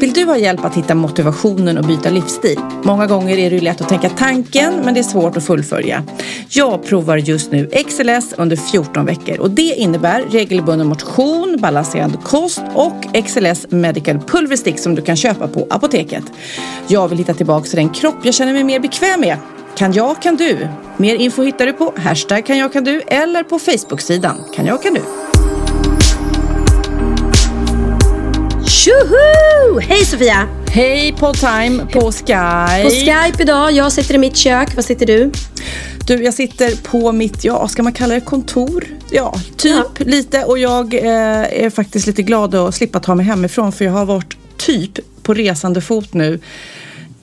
Vill 0.00 0.12
du 0.12 0.24
ha 0.24 0.36
hjälp 0.36 0.64
att 0.64 0.74
hitta 0.74 0.94
motivationen 0.94 1.78
och 1.78 1.84
byta 1.84 2.10
livsstil? 2.10 2.58
Många 2.82 3.06
gånger 3.06 3.38
är 3.38 3.50
det 3.50 3.56
ju 3.56 3.62
lätt 3.62 3.80
att 3.80 3.88
tänka 3.88 4.08
tanken, 4.08 4.74
men 4.84 4.94
det 4.94 5.00
är 5.00 5.04
svårt 5.04 5.36
att 5.36 5.44
fullfölja. 5.44 6.02
Jag 6.48 6.84
provar 6.84 7.16
just 7.16 7.52
nu 7.52 7.70
XLS 7.88 8.34
under 8.36 8.56
14 8.56 9.06
veckor 9.06 9.40
och 9.40 9.50
det 9.50 9.62
innebär 9.62 10.22
regelbunden 10.22 10.86
motion, 10.86 11.56
balanserad 11.60 12.24
kost 12.24 12.62
och 12.74 13.24
XLS 13.26 13.66
Medical 13.70 14.18
Pulverstick 14.18 14.78
som 14.78 14.94
du 14.94 15.02
kan 15.02 15.16
köpa 15.16 15.48
på 15.48 15.66
apoteket. 15.70 16.24
Jag 16.86 17.08
vill 17.08 17.18
hitta 17.18 17.34
tillbaka 17.34 17.66
till 17.66 17.76
den 17.76 17.88
kropp 17.88 18.16
jag 18.22 18.34
känner 18.34 18.52
mig 18.52 18.64
mer 18.64 18.80
bekväm 18.80 19.20
med. 19.20 19.36
Kan 19.76 19.92
jag, 19.92 20.22
kan 20.22 20.36
du. 20.36 20.68
Mer 20.96 21.14
info 21.14 21.42
hittar 21.42 21.66
du 21.66 21.72
på 21.72 21.92
hashtag 21.96 22.46
kan 22.46 22.58
jag, 22.58 22.72
kan 22.72 22.84
du 22.84 23.00
eller 23.00 23.42
på 23.42 23.58
Facebook-sidan 23.58 24.36
kan 24.54 24.66
jag, 24.66 24.82
kan 24.82 24.94
du. 24.94 25.02
Tjoho! 28.86 29.80
Hej 29.80 30.04
Sofia! 30.04 30.48
Hej 30.68 31.12
Podtime 31.18 31.86
på 31.92 32.12
Skype. 32.12 32.82
På 32.82 32.90
Skype 32.90 33.42
idag. 33.42 33.72
Jag 33.72 33.92
sitter 33.92 34.14
i 34.14 34.18
mitt 34.18 34.36
kök. 34.36 34.76
Var 34.76 34.82
sitter 34.82 35.06
du? 35.06 35.30
Du, 36.06 36.24
jag 36.24 36.34
sitter 36.34 36.82
på 36.82 37.12
mitt, 37.12 37.44
ja, 37.44 37.68
ska 37.68 37.82
man 37.82 37.92
kalla 37.92 38.14
det 38.14 38.20
kontor? 38.20 38.84
Ja, 39.10 39.34
typ 39.56 39.74
Ja. 39.98 40.04
lite. 40.04 40.44
Och 40.44 40.58
jag 40.58 40.94
eh, 40.94 41.64
är 41.64 41.70
faktiskt 41.70 42.06
lite 42.06 42.22
glad 42.22 42.54
att 42.54 42.74
slippa 42.74 43.00
ta 43.00 43.14
mig 43.14 43.26
hemifrån 43.26 43.72
för 43.72 43.84
jag 43.84 43.92
har 43.92 44.06
varit 44.06 44.36
typ 44.56 45.22
på 45.22 45.34
resande 45.34 45.80
fot 45.80 46.14
nu 46.14 46.40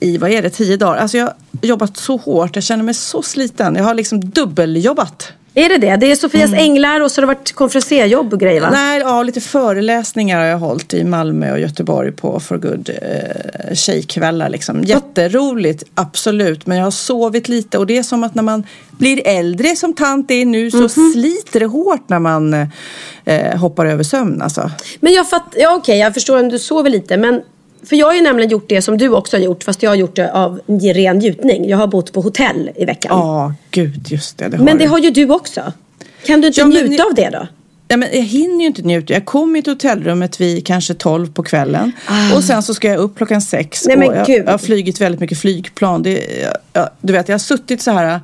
i, 0.00 0.18
vad 0.18 0.30
är 0.30 0.42
det, 0.42 0.50
tio 0.50 0.76
dagar. 0.76 0.96
Alltså 0.96 1.16
jag 1.16 1.24
har 1.24 1.34
jobbat 1.62 1.96
så 1.96 2.16
hårt, 2.16 2.56
jag 2.56 2.64
känner 2.64 2.84
mig 2.84 2.94
så 2.94 3.22
sliten. 3.22 3.76
Jag 3.76 3.84
har 3.84 3.94
liksom 3.94 4.30
dubbeljobbat. 4.30 5.32
Är 5.56 5.68
det 5.68 5.78
det? 5.78 5.96
Det 5.96 6.10
är 6.10 6.16
Sofias 6.16 6.52
änglar 6.52 7.00
och 7.00 7.10
så 7.10 7.20
har 7.20 7.22
det 7.22 7.34
varit 7.34 7.52
konferenserjobb 7.52 8.32
och 8.32 8.40
grejer 8.40 8.60
va? 8.60 8.70
Nej, 8.72 9.00
ja, 9.00 9.22
lite 9.22 9.40
föreläsningar 9.40 10.38
har 10.38 10.46
jag 10.46 10.58
hållit 10.58 10.94
i 10.94 11.04
Malmö 11.04 11.52
och 11.52 11.60
Göteborg 11.60 12.12
på 12.12 12.40
For 12.40 12.56
Good 12.56 12.90
eh, 13.02 13.74
tjejkvällar. 13.74 14.48
Liksom. 14.48 14.84
Jätteroligt, 14.84 15.84
absolut. 15.94 16.66
Men 16.66 16.78
jag 16.78 16.84
har 16.84 16.90
sovit 16.90 17.48
lite 17.48 17.78
och 17.78 17.86
det 17.86 17.98
är 17.98 18.02
som 18.02 18.24
att 18.24 18.34
när 18.34 18.42
man 18.42 18.66
blir 18.90 19.26
äldre 19.26 19.76
som 19.76 19.94
tant 19.94 20.30
är 20.30 20.44
nu 20.44 20.70
så 20.70 20.88
sliter 20.88 21.60
det 21.60 21.66
hårt 21.66 22.08
när 22.08 22.18
man 22.18 22.54
eh, 23.24 23.56
hoppar 23.56 23.86
över 23.86 24.02
sömn. 24.02 24.42
Alltså. 24.42 24.70
Men 25.00 25.12
jag 25.12 25.30
fattar, 25.30 25.60
ja 25.60 25.74
okej 25.74 25.98
jag 25.98 26.14
förstår 26.14 26.40
om 26.40 26.48
du 26.48 26.58
sover 26.58 26.90
lite 26.90 27.16
men 27.16 27.42
för 27.86 27.96
jag 27.96 28.06
har 28.06 28.14
ju 28.14 28.20
nämligen 28.20 28.50
gjort 28.50 28.68
det 28.68 28.82
som 28.82 28.98
du 28.98 29.08
också 29.08 29.36
har 29.36 29.42
gjort 29.42 29.64
fast 29.64 29.82
jag 29.82 29.90
har 29.90 29.94
gjort 29.96 30.16
det 30.16 30.32
av 30.32 30.60
ren 30.94 31.18
njutning. 31.18 31.68
Jag 31.68 31.78
har 31.78 31.86
bott 31.86 32.12
på 32.12 32.20
hotell 32.20 32.70
i 32.76 32.84
veckan. 32.84 33.18
Ja, 33.18 33.54
gud 33.70 34.06
just 34.10 34.38
det. 34.38 34.48
det 34.48 34.58
men 34.58 34.78
det 34.78 34.84
du. 34.84 34.90
har 34.90 34.98
ju 34.98 35.10
du 35.10 35.30
också. 35.30 35.72
Kan 36.26 36.40
du 36.40 36.46
inte 36.46 36.60
Ja, 36.60 36.66
men 36.66 36.74
njuta 36.76 36.90
ni- 37.04 37.10
av 37.10 37.14
det 37.14 37.30
då? 37.30 37.46
Ja, 37.88 37.96
men 37.96 38.08
jag 38.12 38.22
hinner 38.22 38.60
ju 38.60 38.66
inte 38.66 38.82
njuta. 38.82 39.12
Jag 39.12 39.24
kommer 39.24 39.62
till 39.62 39.72
hotellrummet 39.72 40.40
vid 40.40 40.66
kanske 40.66 40.94
12 40.94 41.32
på 41.32 41.42
kvällen. 41.42 41.92
Och 42.34 42.44
sen 42.44 42.62
så 42.62 42.74
ska 42.74 42.88
jag 42.88 42.98
upp 42.98 43.16
klockan 43.16 43.42
sex. 43.42 43.82
Ah. 43.86 43.88
Nej, 43.88 43.96
men 43.96 44.08
och 44.08 44.16
jag, 44.16 44.26
gud. 44.26 44.42
jag 44.46 44.50
har 44.50 44.58
flygit 44.58 45.00
väldigt 45.00 45.20
mycket 45.20 45.38
flygplan. 45.38 46.02
Det, 46.02 46.40
jag, 46.42 46.56
jag, 46.72 46.88
du 47.00 47.12
vet, 47.12 47.28
jag 47.28 47.34
har 47.34 47.38
suttit 47.38 47.82
så 47.82 47.90
här 47.90 48.20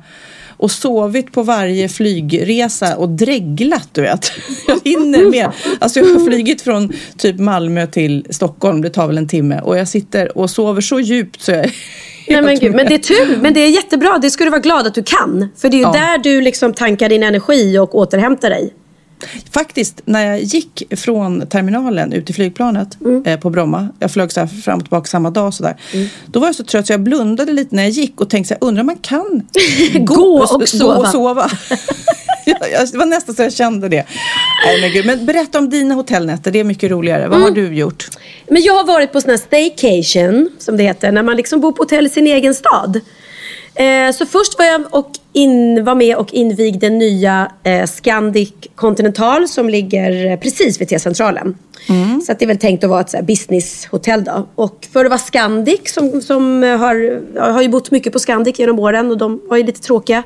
och 0.61 0.71
sovit 0.71 1.31
på 1.31 1.43
varje 1.43 1.89
flygresa 1.89 2.95
och 2.97 3.09
dreglat, 3.09 3.89
du 3.91 4.01
vet. 4.01 4.31
Jag 4.67 4.79
hinner 4.83 5.29
med. 5.31 5.51
Alltså 5.79 5.99
jag 5.99 6.05
har 6.05 6.25
flygit 6.25 6.61
från 6.61 6.93
typ 7.17 7.39
Malmö 7.39 7.87
till 7.87 8.25
Stockholm, 8.29 8.81
det 8.81 8.89
tar 8.89 9.07
väl 9.07 9.17
en 9.17 9.27
timme. 9.27 9.61
Och 9.63 9.77
jag 9.77 9.87
sitter 9.87 10.37
och 10.37 10.49
sover 10.49 10.81
så 10.81 10.99
djupt 10.99 11.41
så 11.41 11.51
jag 11.51 11.65
Nej, 12.27 12.41
men, 12.41 12.59
gud, 12.59 12.75
men 12.75 12.85
det 12.85 12.93
är 12.93 12.97
tur, 12.97 13.37
men 13.41 13.53
det 13.53 13.59
är 13.59 13.69
jättebra. 13.69 14.17
Det 14.17 14.29
ska 14.29 14.43
du 14.43 14.49
vara 14.49 14.61
glad 14.61 14.87
att 14.87 14.95
du 14.95 15.03
kan. 15.03 15.49
För 15.57 15.69
det 15.69 15.75
är 15.75 15.77
ju 15.77 15.83
Ja. 15.83 15.91
där 15.91 16.17
du 16.17 16.41
liksom 16.41 16.73
tankar 16.73 17.09
din 17.09 17.23
energi 17.23 17.77
och 17.77 17.95
återhämtar 17.95 18.49
dig. 18.49 18.73
Faktiskt, 19.51 20.01
när 20.05 20.25
jag 20.27 20.41
gick 20.41 20.83
från 20.99 21.47
terminalen 21.47 22.13
ut 22.13 22.25
till 22.25 22.35
flygplanet 22.35 22.97
Mm. 23.01 23.23
eh, 23.25 23.39
på 23.39 23.49
Bromma, 23.49 23.87
jag 23.99 24.11
flög 24.11 24.31
så 24.31 24.39
här 24.39 24.47
fram 24.47 24.77
och 24.77 24.83
tillbaka 24.85 25.05
samma 25.07 25.29
dag 25.29 25.53
sådär. 25.53 25.75
Mm. 25.93 26.07
Då 26.25 26.39
var 26.39 26.47
jag 26.47 26.55
så 26.55 26.63
trött 26.63 26.87
så 26.87 26.93
jag 26.93 26.99
blundade 27.01 27.51
lite 27.53 27.75
när 27.75 27.83
jag 27.83 27.89
gick 27.91 28.21
och 28.21 28.29
tänkte 28.29 28.47
så 28.47 28.53
här, 28.53 28.67
undrar 28.69 28.81
om 28.81 28.85
man 28.87 28.95
kan 28.97 29.47
Gå 30.05 30.37
och 30.43 30.59
gå 30.59 30.65
sova. 30.65 30.95
och 30.97 31.07
sova. 31.07 31.49
jag, 32.45 32.57
jag, 32.71 32.91
det 32.91 32.97
var 32.97 33.05
nästan 33.05 33.35
så 33.35 33.41
jag 33.41 33.53
kände 33.53 33.89
det. 33.89 34.05
Nej, 34.65 34.81
men, 34.81 34.91
gud. 34.91 35.05
men 35.05 35.25
berätta 35.25 35.57
om 35.59 35.69
dina 35.69 35.93
hotellnätter, 35.95 36.51
det 36.51 36.59
är 36.59 36.63
mycket 36.63 36.91
roligare. 36.91 37.27
Vad 37.27 37.37
Mm. 37.37 37.41
har 37.43 37.51
du 37.51 37.75
gjort? 37.75 38.09
Men 38.47 38.61
jag 38.61 38.73
har 38.73 38.83
varit 38.83 39.11
på 39.13 39.21
sån 39.21 39.29
här 39.29 39.37
staycation, 39.37 40.49
som 40.59 40.77
det 40.77 40.83
heter, 40.83 41.11
när 41.11 41.23
man 41.23 41.37
liksom 41.37 41.61
bor 41.61 41.71
på 41.71 41.83
hotell 41.83 42.05
i 42.05 42.09
sin 42.09 42.27
egen 42.27 42.53
stad. 42.55 42.99
Eh, 43.75 44.11
så 44.11 44.25
först 44.25 44.57
var 44.57 44.65
jag 44.65 44.81
och 44.89 45.11
in, 45.33 45.83
var 45.83 45.95
med 45.95 46.15
och 46.15 46.33
invigde 46.33 46.89
nya 46.89 47.51
eh, 47.63 47.85
Scandic 47.85 48.53
Continental 48.75 49.47
som 49.47 49.69
ligger 49.69 50.31
eh, 50.31 50.39
precis 50.39 50.81
vid 50.81 50.89
T-centralen. 50.89 51.57
Mm. 51.89 52.21
Så 52.21 52.33
det 52.39 52.45
är 52.45 52.47
väl 52.47 52.57
tänkt 52.57 52.83
att 52.83 52.89
vara 52.89 53.01
ett 53.01 53.25
businesshotell 53.25 54.23
då. 54.23 54.47
Och 54.55 54.87
för 54.93 55.05
att 55.05 55.11
vara 55.11 55.19
Scandic 55.19 55.93
som, 55.93 56.21
som 56.21 56.63
eh, 56.63 56.77
har, 56.77 57.21
jag 57.35 57.53
har 57.53 57.61
ju 57.61 57.69
bott 57.69 57.91
mycket 57.91 58.13
på 58.13 58.19
Scandic 58.19 58.59
genom 58.59 58.79
åren 58.79 59.11
och 59.11 59.17
de 59.17 59.41
var 59.49 59.57
ju 59.57 59.63
lite 59.63 59.81
tråkiga. 59.81 60.23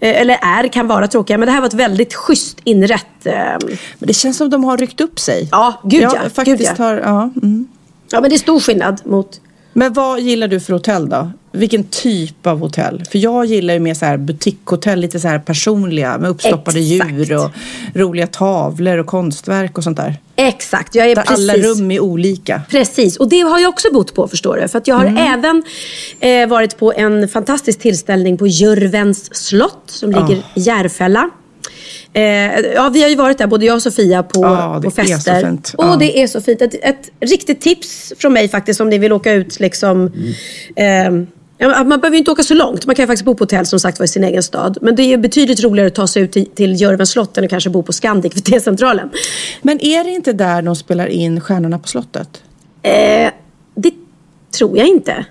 Eh, 0.00 0.20
eller 0.20 0.38
är, 0.42 0.68
kan 0.68 0.88
vara 0.88 1.08
tråkiga. 1.08 1.38
Men 1.38 1.46
det 1.46 1.52
här 1.52 1.60
var 1.60 1.68
ett 1.68 1.74
väldigt 1.74 2.14
schysst 2.14 2.58
inrätt. 2.64 3.06
Men 3.24 3.78
det 3.98 4.14
känns 4.14 4.36
som 4.36 4.50
de 4.50 4.64
har 4.64 4.76
ryckt 4.76 5.00
upp 5.00 5.18
sig. 5.18 5.48
ja, 5.50 5.80
gud 5.84 6.02
ja. 6.02 6.16
Jag 6.22 6.32
faktiskt 6.32 6.58
gud 6.58 6.68
ja. 6.78 6.84
har, 6.84 6.96
ja, 6.96 7.30
mm. 7.42 7.68
ja, 8.10 8.20
men 8.20 8.30
det 8.30 8.36
är 8.36 8.38
stor 8.38 8.60
skillnad 8.60 9.00
mot 9.04 9.40
Men 9.72 9.92
vad 9.92 10.20
gillar 10.20 10.48
du 10.48 10.60
för 10.60 10.72
hotell 10.72 11.08
då? 11.08 11.30
Vilken 11.52 11.84
typ 11.84 12.46
av 12.46 12.58
hotell? 12.60 13.04
För 13.10 13.18
jag 13.18 13.46
gillar 13.46 13.74
ju 13.74 13.80
mer 13.80 13.94
så 13.94 14.04
här 14.04 14.16
butikshotell, 14.16 15.00
lite 15.00 15.20
så 15.20 15.28
här 15.28 15.38
personliga 15.38 16.18
med 16.18 16.30
uppstoppade 16.30 16.80
Exakt. 16.80 17.10
djur 17.12 17.36
och 17.36 17.50
roliga 17.94 18.26
tavlor 18.26 18.98
och 18.98 19.06
konstverk 19.06 19.78
och 19.78 19.84
sånt 19.84 19.96
där. 19.96 20.16
Exakt, 20.36 20.94
jag 20.94 21.10
är 21.10 21.14
Där 21.14 21.22
precis... 21.22 21.50
alla 21.50 21.62
rum 21.68 21.90
är 21.90 22.00
olika. 22.00 22.62
Precis, 22.70 23.16
och 23.16 23.28
det 23.28 23.40
har 23.40 23.58
jag 23.58 23.68
också 23.68 23.88
bott 23.92 24.14
på 24.14 24.28
förstår 24.28 24.56
du. 24.56 24.68
För 24.68 24.78
att 24.78 24.86
jag 24.88 24.94
har 24.96 25.04
Mm. 25.06 25.16
även 25.38 25.62
eh, 26.20 26.48
varit 26.48 26.78
på 26.78 26.92
en 26.92 27.28
fantastisk 27.28 27.78
tillställning 27.78 28.38
på 28.38 28.46
Jörvens 28.46 29.34
slott 29.34 29.82
som 29.86 30.10
ligger 30.10 30.36
Ah. 30.36 30.52
i 30.54 30.60
Järfälla. 30.60 31.30
Eh, 32.12 32.22
ja, 32.74 32.88
vi 32.92 33.02
har 33.02 33.08
ju 33.08 33.16
varit 33.16 33.38
där, 33.38 33.46
både 33.46 33.66
jag 33.66 33.74
och 33.76 33.82
Sofia, 33.82 34.22
på, 34.22 34.42
det 34.82 34.84
på 34.84 34.90
fester. 34.90 35.58
Och 35.76 35.98
det 35.98 36.22
är 36.22 36.26
så 36.26 36.40
fint. 36.40 36.62
Ett, 36.62 36.74
ett 36.84 37.10
riktigt 37.20 37.60
tips 37.60 38.12
från 38.18 38.32
mig 38.32 38.48
faktiskt 38.48 38.80
om 38.80 38.88
ni 38.88 38.98
vill 38.98 39.12
åka 39.12 39.32
ut 39.32 39.60
liksom. 39.60 40.12
Eh, 40.76 40.86
ja, 40.86 41.10
man 41.68 42.00
behöver 42.00 42.18
inte 42.18 42.30
åka 42.30 42.42
så 42.42 42.54
långt. 42.54 42.86
Man 42.86 42.94
kan 42.94 43.02
ju 43.02 43.06
faktiskt 43.06 43.24
bo 43.24 43.34
på 43.34 43.42
hotell 43.42 43.66
som 43.66 43.80
sagt 43.80 43.98
var 43.98 44.04
i 44.04 44.08
sin 44.08 44.24
egen 44.24 44.42
stad. 44.42 44.78
Men 44.80 44.96
det 44.96 45.02
är 45.02 45.18
betydligt 45.18 45.62
roligare 45.62 45.86
att 45.86 45.94
ta 45.94 46.06
sig 46.06 46.22
ut 46.22 46.32
till, 46.32 46.46
till 46.46 46.80
Jörvens 46.80 47.10
slott 47.10 47.38
än 47.38 47.44
att 47.44 47.50
kanske 47.50 47.70
bo 47.70 47.82
på 47.82 47.92
Scandic 47.92 48.32
för 48.34 48.40
T-centralen. 48.40 49.10
Men 49.62 49.80
är 49.84 50.04
det 50.04 50.10
inte 50.10 50.32
där 50.32 50.62
de 50.62 50.76
spelar 50.76 51.06
in 51.06 51.40
Stjärnorna 51.40 51.78
på 51.78 51.88
slottet? 51.88 52.42
Eh, 52.82 53.30
det 53.74 53.92
tror 54.58 54.78
jag 54.78 54.86
inte. 54.86 55.24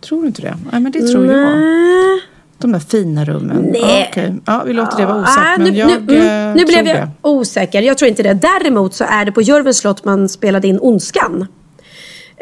Tror 0.00 0.20
du 0.22 0.26
inte 0.26 0.42
det? 0.42 0.56
Nej, 0.72 0.80
men 0.80 0.92
det 0.92 1.00
tror 1.00 1.26
jag. 1.26 1.58
Nej. 1.58 2.20
De 2.58 2.72
där 2.72 2.80
fina 2.80 3.24
rummen. 3.24 3.62
Nej. 3.72 3.80
Ja, 3.82 4.06
okej. 4.10 4.34
ja, 4.46 4.62
vi 4.66 4.72
låter 4.72 4.96
det 4.96 5.06
vara 5.06 5.22
osagt. 5.22 5.38
Ah, 5.38 5.58
men 5.58 5.72
nu, 5.72 5.78
jag 5.78 6.06
nu, 6.06 6.18
mm, 6.18 6.56
nu 6.56 6.64
blev 6.64 6.86
jag 6.86 6.96
det. 6.96 7.10
osäker. 7.22 7.82
Jag 7.82 7.98
tror 7.98 8.08
inte 8.08 8.22
det. 8.22 8.34
Däremot 8.34 8.94
så 8.94 9.04
är 9.04 9.24
det 9.24 9.32
på 9.32 9.42
Jörvens 9.42 9.78
slott 9.78 10.04
man 10.04 10.28
spelade 10.28 10.68
in 10.68 10.78
Ondskan. 10.80 11.46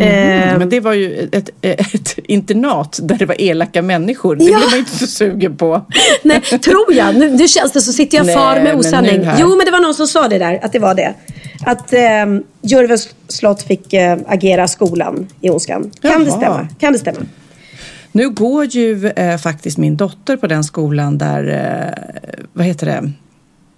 Eh, 0.01 0.29
Mm, 0.49 0.59
men 0.59 0.69
det 0.69 0.81
var 0.81 0.93
ju 0.93 1.29
ett, 1.33 1.51
ett 1.63 2.19
internat 2.25 2.99
där 3.03 3.17
det 3.19 3.27
var 3.27 3.41
elaka 3.41 3.83
människor. 3.83 4.37
Det 4.37 4.45
Ja. 4.45 4.59
blev 4.59 4.71
man 4.71 4.79
inte 4.79 4.91
så 4.99 5.07
sugen 5.07 5.57
på. 5.57 5.87
nej, 6.23 6.41
tror 6.41 6.95
jag. 6.95 7.17
Nu, 7.17 7.31
nu 7.31 7.49
känns 7.49 7.73
det 7.73 7.81
så 7.81 7.93
sitter 7.93 8.17
jag 8.19 8.27
Nej, 8.27 8.35
far 8.35 8.55
med 8.55 8.65
men 8.65 8.77
osanning. 8.79 9.25
här. 9.25 9.37
Jo, 9.41 9.57
men 9.57 9.65
det 9.67 9.71
var 9.73 9.81
någon 9.81 9.95
som 9.95 10.07
sa 10.07 10.29
det 10.29 10.39
där, 10.39 10.59
att 10.65 10.73
det 10.73 10.79
var 10.79 10.95
det. 10.95 11.15
Att 11.67 11.93
eh, 11.93 12.01
Jörvens 12.63 13.09
slott 13.29 13.63
fick 13.63 13.93
eh, 13.93 14.19
agera 14.27 14.69
skolan 14.69 15.27
i 15.41 15.51
Ondskan. 15.51 15.91
Kan 16.03 16.25
det 16.25 16.31
stämma? 16.31 16.69
Kan 16.79 16.93
det 16.93 16.99
stämma? 16.99 17.19
Nu 18.13 18.31
går 18.31 18.65
ju 18.65 19.07
eh, 19.09 19.37
faktiskt 19.39 19.79
min 19.79 19.97
dotter 19.97 20.37
på 20.37 20.47
den 20.47 20.65
skolan 20.65 21.19
där, 21.19 21.45
eh, 21.49 22.39
vad 22.53 22.67
heter 22.67 22.87
det? 22.87 23.13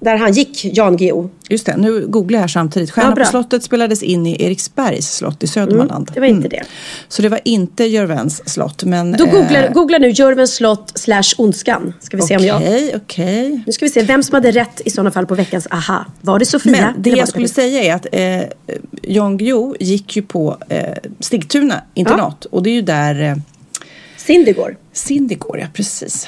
Där 0.00 0.17
han 0.17 0.32
gick, 0.32 0.64
Jan 0.64 0.97
Guillou. 0.97 1.31
Just 1.49 1.67
det, 1.67 1.76
nu 1.76 2.06
googlar 2.06 2.37
jag 2.37 2.41
här 2.41 2.49
samtidigt. 2.49 2.91
Stjärna 2.91 3.14
Ja, 3.17 3.25
på 3.25 3.31
slottet 3.31 3.62
spelades 3.62 4.02
in 4.02 4.26
i 4.26 4.44
Eriksbergs 4.44 5.17
slott 5.17 5.43
i 5.43 5.47
Södermanland. 5.47 6.11
det 6.14 6.20
var 6.20 6.26
inte 6.26 6.49
det. 6.49 6.62
Så 7.08 7.23
det 7.23 7.29
var 7.29 7.41
inte 7.44 7.85
Jörvens 7.85 8.49
slott. 8.49 8.85
Men, 8.85 9.12
Då 9.12 9.26
googlar, 9.26 9.62
eh, 9.62 9.73
googla 9.73 9.99
nu 9.99 10.11
Jörvens 10.11 10.55
slott 10.55 10.93
slash 10.94 11.23
Ondskan. 11.38 11.93
Ska 12.00 12.17
vi 12.17 12.23
se 12.23 12.37
om 12.37 12.44
jag... 12.44 12.56
Okej, 12.56 12.93
okej. 12.97 13.62
Nu 13.67 13.73
ska 13.73 13.85
vi 13.85 13.91
se 13.91 14.02
vem 14.02 14.23
som 14.23 14.35
hade 14.35 14.50
rätt 14.50 14.81
i 14.85 14.91
sådana 14.91 15.11
fall 15.11 15.26
på 15.26 15.35
veckans 15.35 15.67
aha. 15.70 16.05
Var 16.20 16.38
det 16.38 16.47
Sofia? 16.47 16.73
Men 16.73 17.02
det 17.02 17.11
var 17.11 17.19
jag 17.19 17.29
skulle 17.29 17.49
säga 17.49 17.82
är 17.82 17.94
att 17.94 18.06
eh, 18.12 18.43
Jan 19.02 19.37
Guillou 19.37 19.76
gick 19.81 20.17
ju 20.17 20.23
på 20.23 20.56
eh, 20.69 20.82
Stigtuna 21.20 21.82
internat. 21.94 22.44
Och 22.44 22.62
det 22.62 22.70
är 22.70 22.75
ju 22.75 22.82
där 22.82 23.23
eh, 23.23 23.37
Cindy 24.17 24.52
går. 24.52 24.76
Cindy 24.93 25.35
går, 25.35 25.58
ja 25.58 25.67
precis. 25.75 26.26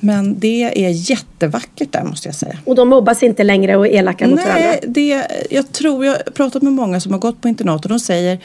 Men 0.00 0.38
det 0.38 0.84
är 0.86 0.90
jättevackert 0.90 1.92
där 1.92 2.04
måste 2.04 2.28
jag 2.28 2.34
säga. 2.34 2.58
Och 2.64 2.74
de 2.74 2.88
mobbas 2.88 3.22
inte 3.22 3.44
längre 3.44 3.76
och 3.76 3.86
är 3.86 3.90
elaka 3.90 4.28
mot 4.28 4.38
varandra. 4.38 4.60
Nej, 4.60 4.80
det, 4.86 5.26
jag 5.50 5.72
tror, 5.72 6.04
jag 6.04 6.12
har 6.12 6.32
pratat 6.32 6.62
med 6.62 6.72
många 6.72 7.00
som 7.00 7.12
har 7.12 7.18
gått 7.18 7.40
på 7.40 7.48
internat 7.48 7.84
och 7.84 7.88
de 7.88 8.00
säger 8.00 8.38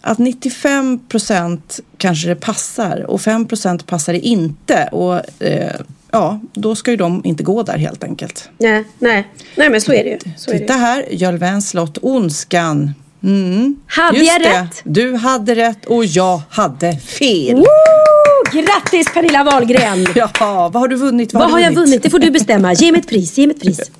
att 0.00 0.18
95 0.18 1.00
procent 1.08 1.80
kanske 1.96 2.28
det 2.28 2.36
passar 2.36 3.10
och 3.10 3.20
5 3.20 3.46
procent 3.46 3.86
passar 3.86 4.12
det 4.12 4.18
inte. 4.18 4.88
Och 4.92 5.42
eh, 5.42 5.80
ja, 6.10 6.40
då 6.52 6.74
ska 6.74 6.90
ju 6.90 6.96
de 6.96 7.22
inte 7.24 7.42
gå 7.42 7.62
där 7.62 7.78
helt 7.78 8.04
enkelt. 8.04 8.48
Nej, 8.58 8.84
nej. 8.98 9.28
nej 9.56 9.70
men 9.70 9.80
så 9.80 9.92
är 9.92 10.04
det 10.04 10.10
ju. 10.10 10.18
Så 10.36 10.50
det. 10.50 10.58
Titta 10.58 10.72
ju. 10.72 10.78
här, 10.78 11.04
Jarlvens 11.10 11.68
slott, 11.68 11.98
Ondskan. 12.02 12.94
Mm. 13.24 13.76
Hade 13.86 14.18
Just 14.18 14.32
jag 14.32 14.42
det. 14.42 14.60
rätt? 14.60 14.80
Du 14.84 15.14
hade 15.14 15.54
rätt 15.54 15.84
och 15.84 16.04
jag 16.04 16.42
hade 16.50 16.96
fel. 16.96 17.56
Woo! 17.56 17.64
Grattis 18.52 19.06
Pernilla 19.14 19.44
Wahlgren! 19.44 20.06
Ja, 20.14 20.30
vad 20.72 20.74
har 20.74 20.88
du 20.88 20.96
vunnit? 20.96 21.34
Vad 21.34 21.50
har 21.50 21.58
jag 21.60 21.74
vunnit? 21.74 22.02
Det 22.02 22.10
får 22.10 22.18
du 22.18 22.30
bestämma. 22.30 22.72
Ge 22.72 22.92
mig 22.92 23.00
ett 23.00 23.08
pris. 23.08 23.38
Ge 23.38 23.46
mig 23.46 23.56
ett 23.56 23.62
pris. 23.62 23.80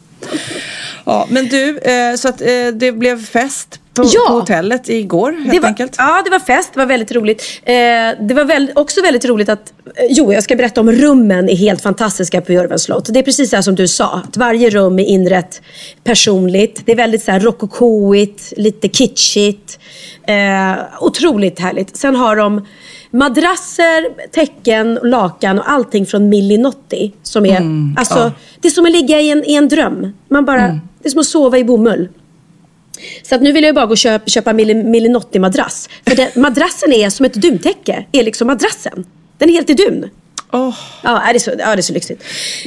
Ja, 1.06 1.26
men 1.30 1.48
du, 1.48 1.78
eh, 1.78 2.16
så 2.16 2.28
att 2.28 2.40
eh, 2.40 2.46
det 2.74 2.92
blev 2.92 3.26
fest 3.26 3.80
på, 3.94 4.02
Ja. 4.06 4.20
på 4.28 4.34
hotellet 4.34 4.88
igår 4.88 5.32
helt 5.32 5.50
Det 5.50 5.60
var, 5.60 5.68
enkelt. 5.68 5.94
ja, 5.98 6.22
det 6.24 6.30
var 6.30 6.38
fest. 6.38 6.70
Det 6.74 6.78
var 6.78 6.86
väldigt 6.86 7.12
roligt. 7.12 7.42
Eh, 7.62 7.74
det 8.20 8.34
var 8.34 8.44
väl, 8.44 8.70
också 8.74 9.02
väldigt 9.02 9.24
roligt 9.24 9.48
att... 9.48 9.72
Eh, 9.96 10.06
jo, 10.10 10.32
jag 10.32 10.42
ska 10.42 10.56
berätta 10.56 10.80
om 10.80 10.92
rummen 10.92 11.48
är 11.48 11.56
helt 11.56 11.82
fantastiska 11.82 12.40
på 12.40 12.52
Jörvens 12.52 12.82
slott. 12.82 13.08
Det 13.12 13.18
är 13.18 13.22
precis 13.22 13.50
så 13.50 13.62
som 13.62 13.74
du 13.74 13.88
sa. 13.88 14.22
Att 14.28 14.36
varje 14.36 14.70
rum 14.70 14.98
är 14.98 15.04
inrett 15.04 15.62
personligt. 16.04 16.82
Det 16.86 16.92
är 16.92 16.96
väldigt 16.96 17.22
så 17.22 17.30
här 17.30 17.40
rokokoigt, 17.40 18.52
lite 18.56 18.88
kitschigt. 18.88 19.78
Eh, 20.26 20.72
otroligt 21.00 21.60
härligt. 21.60 21.96
Sen 21.96 22.16
har 22.16 22.36
de 22.36 22.66
madrasser, 23.10 24.30
täcken, 24.32 24.98
lakan 25.02 25.58
och 25.58 25.70
allting 25.70 26.06
från 26.06 26.28
Millinotti. 26.28 27.12
Som 27.22 27.46
är, 27.46 27.60
alltså, 27.96 28.32
Det 28.60 28.68
är 28.68 28.72
som 28.72 28.86
att 28.86 28.92
ligga 28.92 29.20
i 29.20 29.30
en, 29.30 29.44
i 29.44 29.54
en 29.54 29.68
dröm. 29.68 30.12
Man 30.30 30.44
bara, 30.44 30.80
Det 31.02 31.08
är 31.08 31.10
som 31.10 31.20
att 31.20 31.26
sova 31.26 31.58
i 31.58 31.64
bomull. 31.64 32.08
Så 33.22 33.34
att 33.34 33.42
nu 33.42 33.52
vill 33.52 33.64
jag 33.64 33.74
bara 33.74 33.86
gå 33.86 33.90
och 33.90 33.98
köpa, 33.98 34.26
köpa 34.26 34.52
Millinotti-madrass. 34.52 35.88
För 36.06 36.16
det, 36.16 36.36
madrassen 36.36 36.92
är 36.92 37.10
som 37.10 37.26
ett 37.26 37.34
duntäcke. 37.34 38.04
Är 38.12 38.22
liksom 38.22 38.46
madrassen. 38.46 39.06
Den 39.38 39.48
är 39.48 39.52
helt 39.52 39.70
i 39.70 39.74
dun. 39.74 40.10
Åh. 40.56 40.74
Ja, 41.02 41.20
är 41.22 41.32
det 41.32 41.36
är 41.36 41.38
så, 41.38 41.50
ja, 41.58 41.76
det 41.76 41.80
är 41.80 41.82
så 41.82 41.92
lyxigt. 41.92 42.22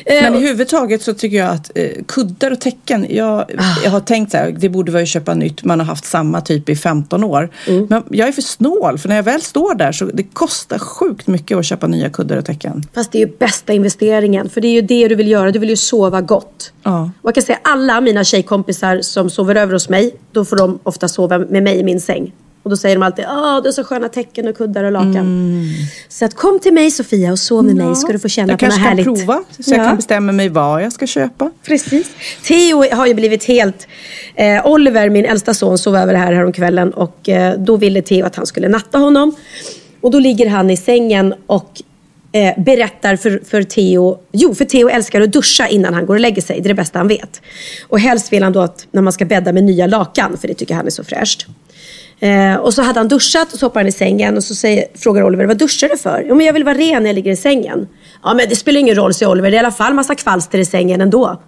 Eh, 0.05 0.21
Men 0.23 0.35
i 0.35 0.39
huvudtaget 0.39 1.01
så 1.01 1.13
tycker 1.13 1.37
jag 1.37 1.49
att 1.49 1.71
eh, 1.75 1.89
kuddar 2.07 2.51
och 2.51 2.61
täcken, 2.61 3.05
jag, 3.09 3.39
Ah. 3.39 3.81
jag 3.83 3.91
har 3.91 3.99
tänkt 3.99 4.31
så 4.31 4.37
här, 4.37 4.51
det 4.51 4.69
borde 4.69 4.91
vara 4.91 5.03
att 5.03 5.09
köpa 5.09 5.33
nytt, 5.33 5.63
man 5.63 5.79
har 5.79 5.87
haft 5.87 6.05
samma 6.05 6.41
typ 6.41 6.69
i 6.69 6.75
15 6.75 7.23
år. 7.23 7.49
Mm. 7.67 7.87
Men 7.89 8.03
jag 8.11 8.27
är 8.27 8.31
för 8.31 8.41
snål, 8.41 8.97
för 8.97 9.09
när 9.09 9.15
jag 9.15 9.23
väl 9.23 9.41
står 9.41 9.75
där 9.75 9.91
så 9.91 10.05
det 10.05 10.23
kostar 10.23 10.79
sjukt 10.79 11.27
mycket 11.27 11.57
att 11.57 11.65
köpa 11.65 11.87
nya 11.87 12.09
kuddar 12.09 12.37
och 12.37 12.45
täcken. 12.45 12.83
Fast 12.95 13.11
det 13.11 13.17
är 13.17 13.27
ju 13.27 13.37
bästa 13.39 13.73
investeringen. 13.73 14.49
För 14.49 14.61
det 14.61 14.67
är 14.67 14.71
ju 14.73 14.81
det 14.81 15.07
du 15.07 15.15
vill 15.15 15.27
göra. 15.27 15.51
Du 15.51 15.59
vill 15.59 15.69
ju 15.69 15.75
sova 15.77 16.21
gott. 16.21 16.71
Ja. 16.83 17.11
Och 17.21 17.27
jag 17.29 17.35
kan 17.35 17.43
säga 17.43 17.59
alla 17.63 18.01
mina 18.01 18.23
tjejkompisar 18.23 19.01
som 19.01 19.29
sover 19.29 19.55
över 19.55 19.73
hos 19.73 19.89
mig. 19.89 20.15
Då 20.31 20.45
får 20.45 20.57
de 20.57 20.79
ofta 20.83 21.07
sova 21.07 21.37
med 21.39 21.63
mig 21.63 21.79
i 21.79 21.83
min 21.83 22.01
säng. 22.01 22.31
Och 22.67 22.71
då 22.71 22.77
säger 22.77 22.95
de 22.95 23.03
alltid 23.03 23.25
Åh, 23.27 23.61
du 23.61 23.67
har 23.67 23.71
så 23.71 23.83
sköna 23.83 24.09
täcken 24.09 24.47
och 24.47 24.57
kuddar 24.57 24.83
och 24.83 24.91
lakan. 24.91 25.15
Mm. 25.17 25.65
Så 26.09 26.25
att 26.25 26.35
kom 26.35 26.59
till 26.59 26.73
mig 26.73 26.91
Sofia 26.91 27.31
och 27.31 27.39
sov 27.39 27.65
med 27.65 27.75
mig 27.75 27.95
ska 27.95 28.11
du 28.13 28.19
få 28.19 28.27
känna 28.27 28.53
jag 28.53 28.59
på 28.59 28.65
något 28.65 28.73
kanske 28.75 28.89
kan 28.89 28.97
härligt. 28.97 29.25
prova, 29.25 29.43
så 29.59 29.71
jag 29.71 29.79
Ja. 29.79 29.83
kan 29.83 29.95
bestämma 29.95 30.31
mig 30.31 30.49
vad 30.49 30.83
jag 30.83 30.93
ska 30.93 31.07
köpa. 31.07 31.51
Precis. 31.63 32.07
Theo 32.43 32.95
har 32.95 33.07
ju 33.07 33.13
blivit 33.13 33.43
helt... 33.43 33.87
Eh, 34.35 34.67
Oliver, 34.67 35.09
min 35.09 35.25
äldsta 35.25 35.53
son, 35.53 35.77
sov 35.77 35.95
över 35.95 36.13
här 36.13 36.33
häromkvällen 36.33 36.93
och 36.93 37.29
eh, 37.29 37.59
då 37.59 37.77
ville 37.77 38.01
Theo 38.01 38.25
att 38.25 38.35
han 38.35 38.45
skulle 38.45 38.67
natta 38.67 38.97
honom. 38.97 39.35
Och 40.01 40.11
då 40.11 40.19
ligger 40.19 40.49
han 40.49 40.69
i 40.69 40.77
sängen 40.77 41.33
och 41.47 41.81
eh, 42.31 42.63
berättar 42.63 43.15
för, 43.15 43.41
för 43.49 43.63
Theo... 43.63 44.17
Jo, 44.31 44.55
för 44.55 44.65
Theo 44.65 44.89
älskar 44.89 45.21
att 45.21 45.31
duscha 45.31 45.67
innan 45.67 45.93
han 45.93 46.05
går 46.05 46.13
och 46.15 46.21
lägger 46.21 46.41
sig. 46.41 46.61
Det 46.61 46.65
är 46.67 46.69
det 46.69 46.73
bästa 46.73 46.99
han 46.99 47.07
vet. 47.07 47.41
Och 47.87 47.99
helst 47.99 48.33
vill 48.33 48.43
han 48.43 48.53
då 48.53 48.59
att 48.59 48.87
när 48.91 49.01
man 49.01 49.13
ska 49.13 49.25
bädda 49.25 49.53
med 49.53 49.63
nya 49.63 49.87
lakan, 49.87 50.37
för 50.37 50.47
det 50.47 50.53
tycker 50.53 50.75
han 50.75 50.85
är 50.87 50.91
så 50.91 51.03
fräscht. 51.03 51.45
Eh, 52.19 52.55
och 52.55 52.73
så 52.73 52.81
hade 52.81 52.99
han 52.99 53.07
duschat 53.07 53.53
och 53.53 53.59
så 53.59 53.65
hoppar 53.65 53.79
han 53.79 53.87
i 53.87 53.91
sängen 53.91 54.37
och 54.37 54.43
så 54.43 54.55
säger, 54.55 54.85
frågar 54.95 55.23
Oliver, 55.23 55.45
vad 55.45 55.57
duschar 55.57 55.89
du 55.89 55.97
för? 55.97 56.25
Jo 56.29 56.35
men 56.35 56.45
jag 56.45 56.53
vill 56.53 56.63
vara 56.63 56.77
ren 56.77 57.03
när 57.03 57.09
jag 57.09 57.15
ligger 57.15 57.31
i 57.31 57.35
sängen. 57.35 57.87
Ja 58.23 58.33
men 58.33 58.49
det 58.49 58.55
spelar 58.55 58.79
ingen 58.79 58.95
roll, 58.95 59.13
säger 59.13 59.31
Oliver. 59.31 59.51
Det 59.51 59.55
är 59.55 59.57
i 59.57 59.65
alla 59.65 59.71
fall 59.71 59.93
massa 59.93 60.15
kvalster 60.15 60.59
i 60.59 60.65
sängen 60.65 61.01
ändå. 61.01 61.41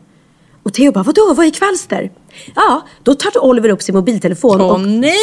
Och 0.64 0.74
Theo 0.74 0.92
bara, 0.92 1.04
vadå, 1.04 1.34
vad 1.34 1.46
är 1.46 1.52
kvalster? 1.52 2.12
Ja, 2.56 2.88
då 3.04 3.14
tar 3.14 3.44
Oliver 3.44 3.70
upp 3.70 3.82
sin 3.82 3.96
mobiltelefon 3.96 4.62
Åh 4.62 4.72
och 4.72 4.80
nej, 4.80 5.14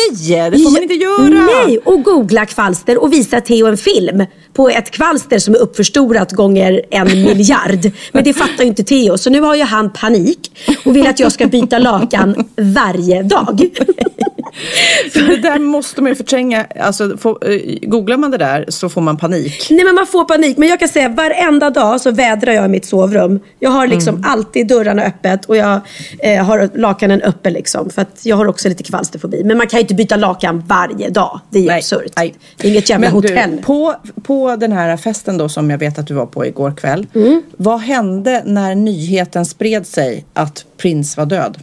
det 0.50 0.58
får 0.58 0.70
man 0.72 0.82
inte 0.82 0.94
göra! 0.94 1.64
Nej, 1.66 1.78
och 1.78 2.02
googla 2.02 2.46
kvalster 2.46 3.02
och 3.02 3.12
visa 3.12 3.40
Theo 3.40 3.66
en 3.66 3.76
film 3.76 4.24
på 4.52 4.68
ett 4.68 4.90
kvalster 4.90 5.38
som 5.38 5.54
är 5.54 5.58
uppförstorat 5.58 6.32
gånger 6.32 6.82
en 6.90 7.06
miljard. 7.24 7.92
Men 8.12 8.24
det 8.24 8.34
fattar 8.34 8.64
ju 8.64 8.68
inte 8.68 8.84
Theo, 8.84 9.18
så 9.18 9.30
nu 9.30 9.40
har 9.40 9.54
ju 9.54 9.62
han 9.62 9.90
panik 9.90 10.50
och 10.84 10.96
vill 10.96 11.06
att 11.06 11.20
jag 11.20 11.32
ska 11.32 11.46
byta 11.46 11.78
lakan 11.78 12.48
varje 12.56 13.22
dag. 13.22 13.60
Det 15.14 15.36
där 15.36 15.58
måste 15.58 16.00
man 16.02 16.10
ju 16.12 16.16
förtränga. 16.16 16.64
Alltså, 16.80 17.16
får, 17.16 17.50
eh, 17.50 17.60
googlar 17.82 18.16
man 18.16 18.30
det 18.30 18.38
där 18.38 18.64
så 18.68 18.88
får 18.88 19.00
man 19.00 19.16
panik. 19.16 19.66
Nej 19.70 19.84
men 19.84 19.94
man 19.94 20.06
får 20.06 20.24
panik. 20.24 20.56
Men 20.56 20.68
jag 20.68 20.78
kan 20.80 20.88
säga 20.88 21.08
varenda 21.08 21.70
dag 21.70 22.00
så 22.00 22.10
vädrar 22.10 22.52
jag 22.52 22.64
i 22.64 22.68
mitt 22.68 22.84
sovrum. 22.86 23.40
Jag 23.58 23.70
har 23.70 23.86
liksom 23.86 24.14
Mm. 24.14 24.30
alltid 24.30 24.66
dörrarna 24.68 25.02
öppet 25.02 25.44
och 25.44 25.56
jag 25.56 25.80
eh, 26.18 26.44
har 26.44 26.70
lakanen 26.78 27.22
uppe 27.22 27.50
liksom. 27.50 27.90
För 27.90 28.02
att 28.02 28.20
jag 28.22 28.36
har 28.36 28.46
också 28.46 28.68
lite 28.68 28.82
kvalsterfobi. 28.82 29.44
Men 29.44 29.58
man 29.58 29.66
kan 29.66 29.78
ju 29.78 29.82
inte 29.82 29.94
byta 29.94 30.16
lakan 30.16 30.64
varje 30.66 31.10
dag. 31.10 31.40
Det 31.50 31.58
är 31.58 31.62
ju 31.62 31.70
absurt. 31.70 32.12
nej. 32.16 32.34
Det 32.56 32.68
är 32.68 32.72
inget 32.72 32.90
jävla 32.90 33.06
Men 33.06 33.14
hotell. 33.14 33.56
Du, 33.56 33.62
på, 33.62 33.94
på 34.22 34.56
den 34.56 34.72
här 34.72 34.96
festen 34.96 35.38
då 35.38 35.48
som 35.48 35.70
jag 35.70 35.78
vet 35.78 35.98
att 35.98 36.06
du 36.06 36.14
var 36.14 36.26
på 36.26 36.46
igår 36.46 36.70
kväll. 36.76 37.06
Mm. 37.14 37.42
Vad 37.56 37.80
hände 37.80 38.42
när 38.46 38.74
nyheten 38.74 39.46
spred 39.46 39.86
sig 39.86 40.24
att 40.34 40.64
Prince 40.76 41.20
var 41.20 41.26
död? 41.26 41.58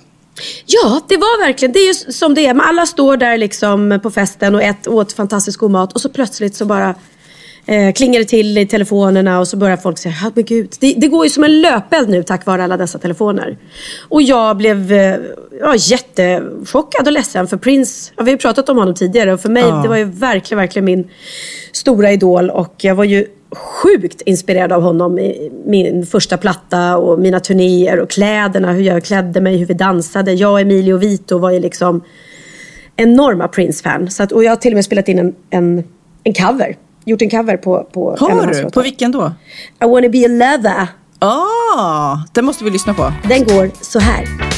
Ja, 0.65 1.01
det 1.09 1.18
var 1.18 1.45
verkligen. 1.45 1.71
Det 1.71 1.80
är 1.80 1.88
ju 1.88 1.94
som 1.94 2.33
det 2.33 2.45
är. 2.45 2.53
Men 2.53 2.65
alla 2.65 2.85
står 2.85 3.18
där 3.18 3.37
liksom 3.37 3.99
på 4.04 4.11
festen 4.11 4.56
och 4.56 4.63
ät, 4.63 4.87
åt 4.87 5.13
fantastiskt 5.13 5.57
god 5.57 5.71
mat 5.71 5.94
och 5.94 6.02
så 6.02 6.09
plötsligt 6.09 6.56
så 6.56 6.66
bara 6.66 6.95
eh, 7.66 7.94
klingar 7.94 8.19
det 8.19 8.25
till 8.25 8.57
i 8.57 8.66
telefonerna 8.66 9.40
och 9.40 9.47
så 9.47 9.57
börjar 9.57 9.78
folk 9.78 9.97
säga, 9.97 10.16
ja 10.23 10.31
men 10.33 10.45
gud. 10.45 10.73
Det, 10.80 10.94
det 10.97 11.07
går 11.07 11.25
ju 11.25 11.30
som 11.30 11.44
en 11.44 11.61
löpeld 11.61 12.09
nu 12.09 12.23
tack 12.23 12.45
vare 12.45 12.63
alla 12.63 12.78
dessa 12.78 12.99
telefoner. 12.99 13.57
Och 14.09 14.21
jag 14.21 14.57
blev 14.57 14.92
eh, 14.92 15.16
ja, 15.59 15.75
jättechockad 15.78 17.07
och 17.07 17.13
ledsen 17.13 17.47
för 17.47 17.57
Prince, 17.57 18.11
ja, 18.18 18.23
vi 18.23 18.31
har 18.31 18.35
ju 18.35 18.42
pratat 18.42 18.69
om 18.69 18.78
honom 18.78 18.95
tidigare 18.95 19.33
och 19.33 19.42
för 19.42 19.49
mig, 19.49 19.63
Ja. 19.63 19.75
det 19.75 19.90
var 19.90 19.97
ju 19.97 20.04
verkligen, 20.06 20.59
verkligen 20.59 20.85
min 20.85 21.07
stora 21.71 22.11
idol 22.11 22.49
och 22.49 22.75
jag 22.78 22.95
var 22.95 23.04
ju 23.04 23.25
sjukt 23.56 24.22
inspirerad 24.22 24.72
av 24.72 24.81
honom 24.81 25.19
i 25.19 25.52
min 25.66 26.06
första 26.06 26.38
platta 26.38 26.98
och 26.98 27.19
mina 27.19 27.40
turnéer 27.40 28.00
och 28.00 28.10
kläderna, 28.10 28.72
hur 28.72 28.81
jag 28.83 29.04
klädde 29.04 29.42
mig, 29.42 29.57
hur 29.57 29.66
vi 29.66 29.74
dansade. 29.74 30.33
Jag 30.33 30.52
och 30.52 30.60
Emilio 30.60 30.98
Vito 30.98 31.38
var 31.38 31.52
ju 31.52 31.60
liksom 31.60 32.02
enorma 32.95 33.48
Prince-fan. 33.48 34.10
Så 34.10 34.24
att, 34.24 34.31
och 34.31 34.44
jag 34.44 34.52
har 34.52 34.56
till 34.56 34.72
och 34.72 34.76
med 34.76 34.86
spelat 34.86 35.07
in 35.07 35.19
en, 35.19 35.36
en, 35.50 35.83
en 36.24 36.33
cover. 36.33 36.76
Gjort 37.06 37.22
en 37.22 37.30
cover 37.30 37.57
på, 37.57 37.88
på 37.94 38.18
en 38.19 38.26
av 38.26 38.31
Har 38.31 38.45
hans 38.45 38.57
du? 38.57 38.64
låtar. 38.64 38.74
På 38.74 38.81
vilken 38.81 39.12
då? 39.12 39.31
I 39.83 39.86
wanna 39.86 40.10
be 40.10 40.26
a 40.26 40.28
lover. 40.28 40.88
Ah, 41.19 42.18
den 42.33 42.45
måste 42.45 42.64
vi 42.64 42.69
lyssna 42.69 42.94
på. 42.94 43.14
Den 43.30 43.44
går 43.44 43.72
så 43.81 44.00
här. 44.00 44.53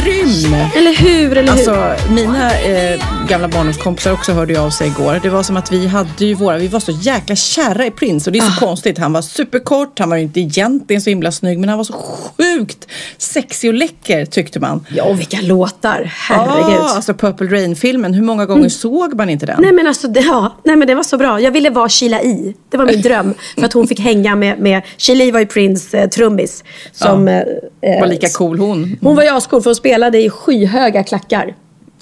Grym! 0.00 0.54
Eller 0.76 0.94
hur, 0.96 1.36
eller 1.38 1.52
hur? 1.52 1.70
Alltså, 1.70 2.04
mina 2.14 2.60
eh, 2.60 3.00
gamla 3.28 3.48
barndomskompisar 3.48 4.12
också 4.12 4.32
hörde 4.32 4.60
av 4.60 4.70
sig 4.70 4.86
igår. 4.88 5.20
Det 5.22 5.28
var 5.28 5.42
som 5.42 5.56
att 5.56 5.72
vi 5.72 5.86
hade 5.86 6.24
ju 6.24 6.34
våra, 6.34 6.58
vi 6.58 6.68
var 6.68 6.80
så 6.80 6.92
jäkla 6.92 7.36
kära 7.36 7.86
i 7.86 7.90
Prince 7.90 8.30
och 8.30 8.32
det 8.32 8.38
är 8.38 8.42
så 8.42 8.52
Ah. 8.64 8.66
konstigt. 8.66 8.98
Han 8.98 9.12
var 9.12 9.22
superkort, 9.22 9.98
han 9.98 10.10
var 10.10 10.16
inte 10.16 10.40
egentligen 10.40 11.02
så 11.02 11.10
himla 11.10 11.32
snygg 11.32 11.58
men 11.58 11.68
han 11.68 11.78
var 11.78 11.84
så 11.84 11.92
sjukt 11.92 12.88
sexig 13.18 13.68
och 13.70 13.74
läcker 13.74 14.24
tyckte 14.26 14.60
man. 14.60 14.86
Ja, 14.88 15.04
och 15.04 15.20
vilka 15.20 15.38
låtar. 15.42 16.12
Herregud. 16.28 16.66
Mm. 16.66 16.80
Ah, 16.82 16.94
alltså 16.94 17.14
Purple 17.14 17.46
Rain-filmen, 17.46 18.14
hur 18.14 18.22
många 18.22 18.46
gånger 18.46 18.68
såg 18.68 19.14
man 19.14 19.30
inte 19.30 19.46
den? 19.46 19.56
Nej 19.62 19.72
men 19.72 19.86
alltså, 19.86 20.08
det, 20.08 20.20
ja, 20.20 20.56
nej 20.64 20.76
men 20.76 20.88
det 20.88 20.94
var 20.94 21.02
så 21.02 21.18
bra. 21.18 21.40
Jag 21.40 21.50
ville 21.50 21.70
vara 21.70 21.88
Sheila 21.88 22.20
E. 22.20 22.52
Det 22.70 22.76
var 22.76 22.86
min 22.86 23.02
dröm. 23.02 23.34
För 23.54 23.64
att 23.64 23.72
hon 23.72 23.86
fick 23.88 24.00
hänga 24.00 24.36
med, 24.36 24.58
med 24.58 24.82
Sheila 24.98 25.24
E 25.24 25.32
var 25.32 25.40
ju 25.40 25.46
Prince 25.46 25.98
eh, 25.98 26.08
trummis. 26.08 26.64
Som, 26.92 27.28
eh, 27.28 27.38
eh, 27.82 28.00
var 28.00 28.06
lika 28.06 28.28
cool 28.28 28.58
hon. 28.58 28.98
Hon 29.02 29.16
var 29.16 29.22
ju 29.22 29.28
ascool 29.28 29.62
för 29.62 29.70
hon 29.70 29.74
spelade 29.76 30.18
i 30.18 30.30
skyhöga 30.30 31.04
klackar. 31.04 31.54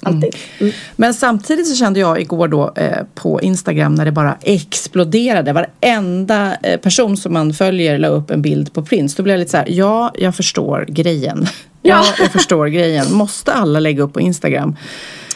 Alltid. 0.05 0.35
Mm. 0.59 0.73
Men 0.95 1.13
samtidigt 1.13 1.67
så 1.67 1.75
kände 1.75 1.99
jag 1.99 2.21
igår 2.21 2.47
då 2.47 2.73
eh, 2.75 2.97
på 3.15 3.41
Instagram 3.41 3.95
när 3.95 4.05
det 4.05 4.11
bara 4.11 4.37
exploderade. 4.41 5.53
Varenda 5.53 6.57
eh, 6.63 6.79
person 6.79 7.17
som 7.17 7.33
man 7.33 7.53
följer 7.53 7.97
la 7.97 8.07
upp 8.07 8.31
en 8.31 8.41
bild 8.41 8.73
på 8.73 8.85
Prince. 8.85 9.17
Då 9.17 9.23
blev 9.23 9.33
jag 9.33 9.39
lite 9.39 9.51
så 9.51 9.57
här, 9.57 9.67
ja, 9.69 10.11
jag 10.17 10.35
förstår 10.35 10.85
grejen. 10.89 11.47
Ja, 11.81 12.03
Ja. 12.05 12.05
jag 12.23 12.31
förstår 12.31 12.67
grejen. 12.67 13.13
Måste 13.13 13.53
alla 13.53 13.79
lägga 13.79 14.03
upp 14.03 14.13
på 14.13 14.21
Instagram? 14.21 14.75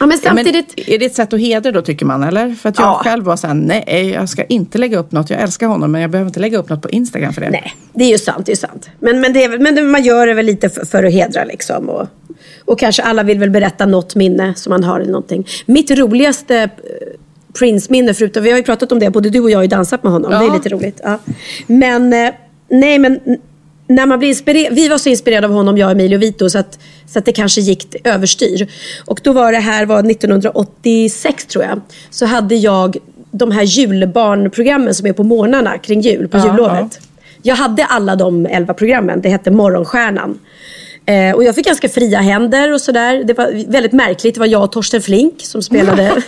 Ja, 0.00 0.06
men 0.06 0.18
samtidigt... 0.18 0.74
Men 0.76 0.94
är 0.94 0.98
det 0.98 1.06
ett 1.06 1.14
sätt 1.14 1.32
att 1.32 1.40
hedra 1.40 1.72
då 1.72 1.82
tycker 1.82 2.06
man 2.06 2.22
eller? 2.22 2.54
För 2.54 2.68
att 2.68 2.78
jag 2.78 2.86
Ja. 2.88 3.00
själv 3.04 3.24
var 3.24 3.36
så 3.36 3.46
här, 3.46 3.54
nej 3.54 4.10
jag 4.14 4.28
ska 4.28 4.44
inte 4.44 4.78
lägga 4.78 4.98
upp 4.98 5.12
något. 5.12 5.30
Jag 5.30 5.40
älskar 5.40 5.66
honom 5.66 5.92
men 5.92 6.00
jag 6.00 6.10
behöver 6.10 6.28
inte 6.28 6.40
lägga 6.40 6.58
upp 6.58 6.68
något 6.68 6.82
på 6.82 6.90
Instagram 6.90 7.32
för 7.32 7.40
det. 7.40 7.50
Nej, 7.50 7.74
det 7.92 8.04
är 8.04 8.08
ju 8.08 8.18
sant. 8.18 8.46
Det 8.46 8.52
är 8.52 8.56
sant. 8.56 8.90
Men, 8.98 9.20
men, 9.20 9.32
det 9.32 9.44
är, 9.44 9.58
men 9.58 9.90
man 9.90 10.02
gör 10.02 10.26
det 10.26 10.34
väl 10.34 10.46
lite 10.46 10.68
för, 10.68 10.84
för 10.86 11.04
att 11.04 11.12
hedra 11.12 11.44
liksom. 11.44 11.88
Och, 11.88 12.06
och 12.64 12.78
kanske 12.78 13.02
alla 13.02 13.22
vill 13.22 13.38
väl 13.38 13.50
berätta 13.50 13.86
något 13.86 14.14
minne 14.14 14.54
som 14.56 14.70
man 14.70 14.84
har 14.84 15.00
eller 15.00 15.12
någonting. 15.12 15.46
Mitt 15.66 15.90
roligaste 15.90 16.56
eh, 16.56 16.68
Prince-minne, 17.58 18.14
förutom, 18.14 18.42
vi 18.42 18.50
har 18.50 18.56
ju 18.58 18.62
pratat 18.64 18.92
om 18.92 18.98
det, 18.98 19.10
både 19.10 19.30
du 19.30 19.40
och 19.40 19.50
jag 19.50 19.58
har 19.58 19.62
ju 19.62 19.68
dansat 19.68 20.02
med 20.02 20.12
honom. 20.12 20.30
Det 20.30 20.36
är 20.36 20.42
Ja. 20.42 20.54
lite 20.54 20.68
roligt. 20.68 21.00
Ja. 21.04 21.18
Men, 21.66 22.12
eh, 22.12 22.30
nej 22.68 22.98
men 22.98 23.20
när 23.90 24.06
man 24.06 24.18
blir 24.18 24.28
inspirerad, 24.28 24.74
vi 24.74 24.88
var 24.88 24.98
så 24.98 25.08
inspirerade 25.08 25.46
av 25.46 25.52
honom, 25.52 25.78
jag, 25.78 25.90
Emilio 25.90 26.16
och 26.16 26.22
Vito, 26.22 26.50
så 26.50 26.58
att, 26.58 26.78
så 27.06 27.18
att 27.18 27.24
det 27.24 27.32
kanske 27.32 27.60
gick 27.60 28.06
överstyr. 28.06 28.68
Och 29.04 29.20
då 29.22 29.32
var 29.32 29.52
det 29.52 29.58
här 29.58 29.86
var 29.86 30.10
1986 30.10 31.46
tror 31.46 31.64
jag. 31.64 31.80
Så 32.10 32.26
hade 32.26 32.54
jag 32.54 32.96
de 33.30 33.50
här 33.50 33.62
julbarnprogrammen 33.62 34.94
som 34.94 35.06
är 35.06 35.12
på 35.12 35.22
morgnarna 35.24 35.78
kring 35.78 36.00
jul, 36.00 36.28
på 36.28 36.38
Ja, 36.38 36.46
jullovet. 36.46 37.00
Jag 37.42 37.54
hade 37.54 37.84
alla 37.84 38.16
de 38.16 38.46
elva 38.46 38.74
programmen. 38.74 39.20
Det 39.20 39.28
hette 39.28 39.50
Morgonstjärnan. 39.50 40.38
Eh, 41.10 41.34
och 41.34 41.44
jag 41.44 41.54
fick 41.54 41.66
ganska 41.66 41.88
fria 41.88 42.20
händer 42.20 42.72
och 42.72 42.80
sådär. 42.80 43.24
Det 43.24 43.34
var 43.34 43.70
väldigt 43.70 43.92
märkligt. 43.92 44.34
Det 44.34 44.40
var 44.40 44.46
jag 44.46 44.62
och 44.62 44.72
Torsten 44.72 45.02
Flink 45.02 45.34
som 45.42 45.62
spelade 45.62 46.22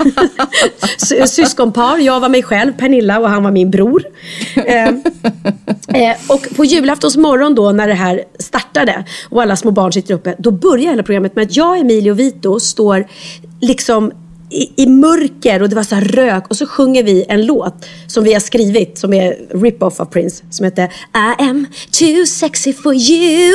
sy- 0.98 1.26
syskonpar. 1.26 1.98
Jag 1.98 2.20
var 2.20 2.28
mig 2.28 2.42
själv, 2.42 2.72
Pernilla, 2.72 3.18
och 3.18 3.28
han 3.28 3.44
var 3.44 3.50
min 3.50 3.70
bror. 3.70 4.02
Eh, 4.56 4.88
eh, 4.88 6.16
och 6.28 6.46
på 6.56 6.64
julaftons 6.64 7.16
morgon 7.16 7.54
då 7.54 7.72
när 7.72 7.88
det 7.88 7.94
här 7.94 8.22
startade 8.38 9.04
och 9.30 9.42
alla 9.42 9.56
små 9.56 9.70
barn 9.70 9.92
sitter 9.92 10.14
uppe. 10.14 10.34
Då 10.38 10.50
börjar 10.50 10.90
hela 10.90 11.02
programmet 11.02 11.36
med 11.36 11.42
att 11.42 11.56
jag, 11.56 11.78
Emilio 11.78 12.10
och 12.10 12.18
Vito 12.18 12.60
står 12.60 13.06
liksom 13.60 14.12
i, 14.52 14.72
i 14.76 14.86
mörker 14.86 15.62
och 15.62 15.68
det 15.68 15.76
var 15.76 15.82
så 15.82 15.94
här 15.94 16.04
rök. 16.04 16.44
Och 16.48 16.56
så 16.56 16.66
sjunger 16.66 17.02
vi 17.02 17.24
en 17.28 17.46
låt 17.46 17.86
som 18.06 18.24
vi 18.24 18.32
har 18.32 18.40
skrivit 18.40 18.98
som 18.98 19.12
är 19.14 19.36
rip-off 19.54 20.00
av 20.00 20.04
Prince 20.04 20.44
som 20.50 20.64
heter 20.64 20.84
I 21.14 21.42
am 21.42 21.66
too 21.90 22.26
sexy 22.26 22.72
for 22.72 22.94
you. 22.94 23.54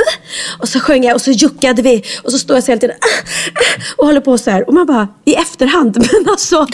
Och 0.60 0.70
så 0.70 0.80
sjöng 0.80 1.04
jag 1.04 1.16
och 1.16 1.22
så 1.22 1.32
juckade 1.32 1.82
vi 1.82 2.04
och 2.24 2.32
så 2.32 2.38
står 2.40 2.56
jag 2.56 2.64
så 2.64 2.72
hela 2.72 2.80
tiden 2.82 2.96
"Ah, 3.02 3.06
ah", 3.06 3.82
och 3.98 4.06
håller 4.06 4.22
på 4.22 4.38
så 4.38 4.52
här. 4.52 4.68
Och 4.68 4.74
man 4.74 4.86
bara 4.86 5.08
i 5.26 5.34
efterhand 5.36 5.98
men 6.12 6.30
alltså 6.30 6.68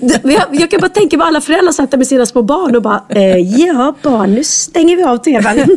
jag, 0.24 0.46
jag 0.52 0.70
kan 0.70 0.80
bara 0.80 0.88
tänka 0.88 1.18
på 1.18 1.24
alla 1.24 1.40
föräldrar 1.40 1.72
satt 1.72 1.90
där 1.90 1.98
med 1.98 2.06
sina 2.06 2.26
små 2.26 2.42
barn 2.42 2.76
och 2.76 2.82
bara 2.82 3.04
eh, 3.08 3.36
ja 3.38 3.94
barn 4.02 4.34
nu 4.34 4.44
stänger 4.44 4.96
vi 4.96 5.02
av 5.02 5.16
tvn. 5.16 5.58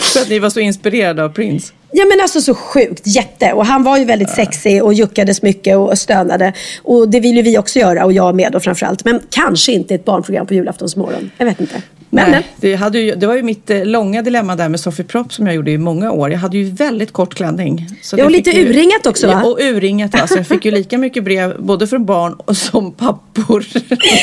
För 0.00 0.20
att 0.20 0.28
ni 0.28 0.38
var 0.38 0.50
så 0.50 0.60
inspirerade 0.60 1.24
av 1.24 1.28
Prince. 1.28 1.72
Ja 1.92 2.04
men 2.04 2.20
alltså 2.20 2.40
så 2.40 2.54
sjukt, 2.54 3.06
jätte. 3.06 3.52
Och 3.52 3.66
han 3.66 3.82
var 3.82 3.98
ju 3.98 4.04
väldigt 4.04 4.30
sexig 4.30 4.84
och 4.84 4.94
juckades 4.94 5.42
mycket 5.42 5.76
och 5.76 5.98
stönade. 5.98 6.52
Och 6.82 7.08
det 7.08 7.20
vill 7.20 7.36
ju 7.36 7.42
vi 7.42 7.58
också 7.58 7.78
göra 7.78 8.04
och 8.04 8.12
jag 8.12 8.34
med 8.34 8.52
då 8.52 8.60
framförallt. 8.60 9.04
Men 9.04 9.20
kanske 9.30 9.72
inte 9.72 9.94
ett 9.94 10.04
barnprogram 10.04 10.46
på 10.46 10.54
julaftonsmorgon. 10.54 11.30
Jag 11.38 11.46
vet 11.46 11.60
inte. 11.60 11.82
Men, 12.10 12.30
Nej, 12.30 12.46
det, 12.56 12.74
hade 12.74 12.98
ju, 12.98 13.14
det 13.14 13.26
var 13.26 13.36
ju 13.36 13.42
mitt 13.42 13.70
eh, 13.70 13.84
långa 13.84 14.22
dilemma 14.22 14.56
där 14.56 14.68
med 14.68 14.80
Sofie 14.80 15.04
Propp 15.04 15.32
som 15.32 15.46
jag 15.46 15.56
gjorde 15.56 15.70
i 15.70 15.78
många 15.78 16.12
år. 16.12 16.30
Jag 16.30 16.38
hade 16.38 16.58
ju 16.58 16.70
väldigt 16.70 17.12
kort 17.12 17.34
klänning. 17.34 17.86
Så 18.02 18.18
Ja, 18.18 18.24
och 18.24 18.30
lite 18.30 18.50
ju, 18.50 18.68
urringat 18.68 19.06
också, 19.06 19.26
va? 19.26 19.42
Och 19.42 19.58
urringat 19.60 20.12
va. 20.12 20.26
Så 20.26 20.36
jag 20.36 20.46
fick 20.46 20.64
ju 20.64 20.70
lika 20.70 20.98
mycket 20.98 21.24
brev 21.24 21.62
både 21.62 21.86
från 21.86 22.06
barn 22.06 22.32
och 22.32 22.56
som 22.56 22.92
pappor. 22.92 23.66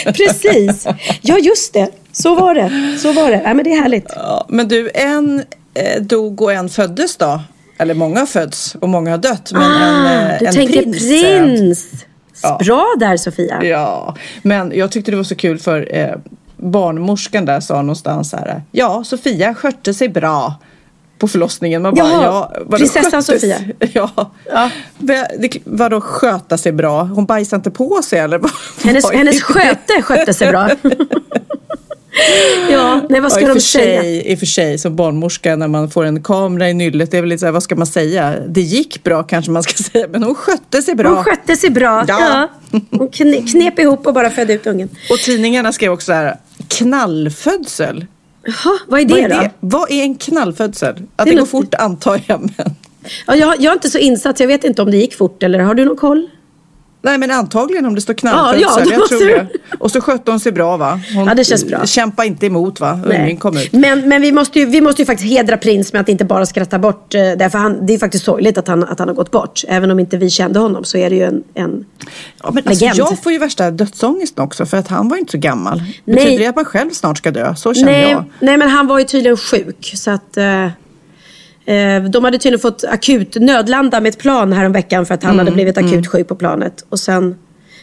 precis. 0.14 0.88
Ja 1.22 1.38
just 1.38 1.74
det. 1.74 1.90
Så 2.12 2.36
var 2.36 2.56
det. 2.56 2.98
Så 3.00 3.12
var 3.12 3.32
det. 3.32 3.42
Ja, 3.46 3.54
men 3.54 3.64
det 3.64 3.72
är 3.72 3.82
härligt. 3.82 4.12
Ja, 4.16 4.46
men 4.50 4.68
du, 4.68 4.90
en 4.94 5.44
eh, 5.74 6.02
dog 6.02 6.42
och 6.42 6.54
en 6.54 6.70
föddes 6.70 7.18
då. 7.18 7.42
Eller 7.78 7.94
många 7.94 8.20
har 8.20 8.28
fötts 8.28 8.76
och 8.76 8.90
många 8.90 9.12
har 9.12 9.18
dött. 9.18 9.52
Men 9.54 9.62
en, 9.62 10.06
ah, 10.06 10.12
eh, 10.12 10.40
du 10.40 10.46
en 10.46 10.54
tänker 10.54 10.82
prins. 10.82 10.98
prins. 11.00 12.06
Ja. 12.44 12.58
Bra 12.64 12.96
där 13.00 13.18
Sofia. 13.18 13.64
Ja, 13.64 14.16
men 14.42 14.72
jag 14.76 14.92
tyckte 14.92 15.12
det 15.12 15.18
var 15.18 15.24
så 15.24 15.36
kul 15.36 15.60
för 15.60 15.96
eh, 15.96 16.16
barnmorskan 16.58 17.46
där 17.46 17.60
sa 17.60 17.82
någonstans 17.82 18.30
så 18.30 18.38
här. 18.38 18.62
Ja, 18.72 19.04
Sofia 19.04 19.54
skötte 19.54 19.94
sig 19.94 20.10
bra 20.10 20.56
på 21.20 21.28
förlossningen. 21.28 21.82
Man 21.82 21.96
bara, 21.96 22.10
Jaha, 22.10 22.24
ja, 22.24 22.52
vadå 22.66 22.78
prinsessan 22.78 23.24
Sofia. 23.24 23.58
Ja. 23.94 24.32
Ja. 24.52 24.70
Det- 24.98 25.60
Vadå 25.64 26.02
sköta 26.02 26.58
sig 26.58 26.72
bra? 26.72 27.04
Hon 27.04 27.26
bajsade 27.26 27.56
inte 27.60 27.72
på 27.72 28.02
sig 28.04 28.20
eller? 28.20 28.38
vad- 28.38 28.52
Hennes, 28.84 29.12
hennes 29.12 29.44
sköte 29.44 30.02
skötte 30.02 30.34
sig 30.34 30.48
bra. 30.52 30.70
ja, 32.72 33.02
nej 33.10 33.22
vad 33.22 33.32
ska 33.32 33.42
Ja, 33.42 33.54
de 33.54 33.60
säga? 33.62 34.02
sig, 34.02 34.32
I 34.32 34.36
och 34.36 34.40
för 34.40 34.46
sig 34.46 34.78
som 34.78 34.96
barnmorska 34.96 35.56
när 35.56 35.68
man 35.68 35.90
får 35.90 36.06
en 36.06 36.24
kamera 36.24 36.70
i 36.70 36.74
nyllet, 36.74 37.12
det 37.12 37.18
är 37.18 37.22
väl 37.22 37.30
lite 37.30 37.40
så 37.40 37.46
här, 37.46 37.54
vad 37.54 37.64
ska 37.64 37.76
man 37.76 37.88
säga? 37.88 38.36
Det 38.48 38.62
gick 38.62 39.04
bra 39.04 39.24
kanske 39.24 39.52
man 39.52 39.64
ska 39.64 39.84
säga, 39.84 40.08
men 40.10 40.24
hon 40.24 40.36
skötte 40.36 40.82
sig 40.82 40.96
bra. 40.96 41.10
Hon 41.16 41.24
skötte 41.24 41.56
sig 41.56 41.70
bra. 41.70 42.06
Ja. 42.08 42.20
Ja. 42.72 42.80
Hon 42.92 43.10
kne- 43.10 43.52
knep 43.52 43.80
ihop 43.80 44.08
och 44.08 44.14
bara 44.14 44.30
födde 44.30 44.54
ut 44.54 44.68
ungen. 44.68 44.90
Och 45.10 45.18
tidningarna 45.18 45.72
skrev 45.72 45.92
också 45.92 46.06
så 46.06 46.14
här, 46.14 46.38
knallfödsel. 46.68 48.06
Jaha, 48.46 48.78
vad 48.88 49.00
är 49.00 49.06
det, 49.06 49.14
Vad 49.14 49.24
är, 49.24 49.30
då? 49.30 49.36
det? 49.42 49.52
Vad 49.60 49.92
är 49.92 50.04
en 50.04 50.16
knallfödsel? 50.16 50.96
Att 51.16 51.26
Det 51.26 51.32
det, 51.32 51.38
går 51.40 51.46
fort 51.46 51.74
antar 51.74 52.22
jag. 52.28 52.42
Men... 52.58 52.76
Ja, 53.28 53.36
jag, 53.36 53.56
jag 53.62 53.72
är 53.72 53.74
inte 53.74 53.90
så 53.90 53.98
insatt, 53.98 54.40
jag 54.40 54.48
vet 54.48 54.64
inte 54.64 54.82
om 54.82 54.92
det 54.92 54.98
gick 54.98 55.16
fort 55.16 55.44
eller 55.44 55.60
har 55.60 55.74
du 55.74 55.86
någon 55.86 55.98
koll? 55.98 56.30
Nej 57.06 57.18
men 57.18 57.32
antagligen 57.32 57.86
om 57.86 57.96
det 57.96 58.02
står 58.02 58.14
knallfödsel. 58.14 58.62
Ja, 58.62 58.80
ja, 58.86 58.92
jag 59.00 59.08
tror 59.10 59.20
du- 59.20 59.26
det. 59.28 59.48
Och 59.80 59.92
så 59.92 60.02
skötte 60.02 60.32
hon 60.32 60.40
sig 60.40 60.52
bra 60.52 60.78
va? 60.78 61.00
Hon 61.16 61.26
Ja, 61.28 61.34
det 61.36 61.44
känns 61.44 61.66
bra. 61.66 61.86
kämpa 61.86 62.26
inte 62.26 62.46
emot 62.46 62.80
va? 62.80 63.00
Ungen 63.06 63.38
kom 63.38 63.58
ut. 63.58 63.74
Men, 63.74 64.10
men 64.10 64.22
vi, 64.22 64.32
måste 64.32 64.60
ju, 64.60 64.66
vi 64.66 64.82
måste 64.82 65.02
ju 65.02 65.06
faktiskt 65.06 65.30
hedra 65.30 65.58
prins 65.58 65.94
med 65.94 66.00
att 66.02 66.10
inte 66.10 66.26
bara 66.26 66.46
skratta 66.46 66.80
bort. 66.80 67.16
eh, 67.16 67.22
Därför 67.22 67.58
han, 67.58 67.86
det 67.86 67.94
är 67.94 67.98
faktiskt 67.98 68.26
sorgligt 68.26 68.58
att 68.58 68.68
han, 68.68 68.84
att 68.84 69.00
han 69.00 69.08
har 69.08 69.16
gått 69.16 69.32
bort. 69.32 69.62
Även 69.68 69.92
om 69.92 70.00
inte 70.00 70.18
vi 70.18 70.30
kände 70.30 70.60
honom 70.60 70.84
så 70.84 70.98
är 70.98 71.10
det 71.10 71.16
ju 71.16 71.24
en, 71.24 71.44
en 71.54 71.86
Ja, 72.44 72.52
men 72.52 72.64
alltså, 72.68 72.86
legend. 72.86 73.00
jag 73.00 73.24
får 73.24 73.32
ju 73.32 73.38
värsta 73.38 73.72
dödsångesten 73.72 74.44
också 74.44 74.66
för 74.66 74.78
att 74.78 74.88
han 74.88 75.10
var 75.10 75.16
ju 75.16 75.20
inte 75.20 75.32
så 75.32 75.38
gammal. 75.38 75.78
Nej. 76.06 76.16
Betyder 76.16 76.40
det 76.40 76.48
att 76.48 76.56
man 76.56 76.66
själv 76.66 76.90
snart 76.90 77.18
ska 77.18 77.32
dö? 77.32 77.56
Så 77.56 77.74
känner 77.74 77.92
nej, 77.92 78.12
jag. 78.12 78.24
nej, 78.40 78.58
men 78.58 78.70
han 78.70 78.88
var 78.88 79.00
ju 79.00 79.06
tydligen 79.06 79.38
sjuk. 79.38 79.92
Så 79.96 80.12
att, 80.12 80.38
eh, 80.38 80.68
de 82.12 82.24
hade 82.24 82.38
tydligen 82.38 82.60
fått 82.60 82.84
akut 82.84 83.36
nödlanda 83.36 84.02
med 84.02 84.10
ett 84.10 84.20
plan 84.20 84.54
häromveckan 84.54 85.06
för 85.06 85.14
att 85.14 85.24
han 85.24 85.34
Mm, 85.34 85.46
hade 85.46 85.56
blivit 85.56 85.78
akut 85.78 86.08
sjuk 86.08 86.28
på 86.28 86.36
planet. 86.36 86.86
Och 86.90 87.00
sen 87.00 87.36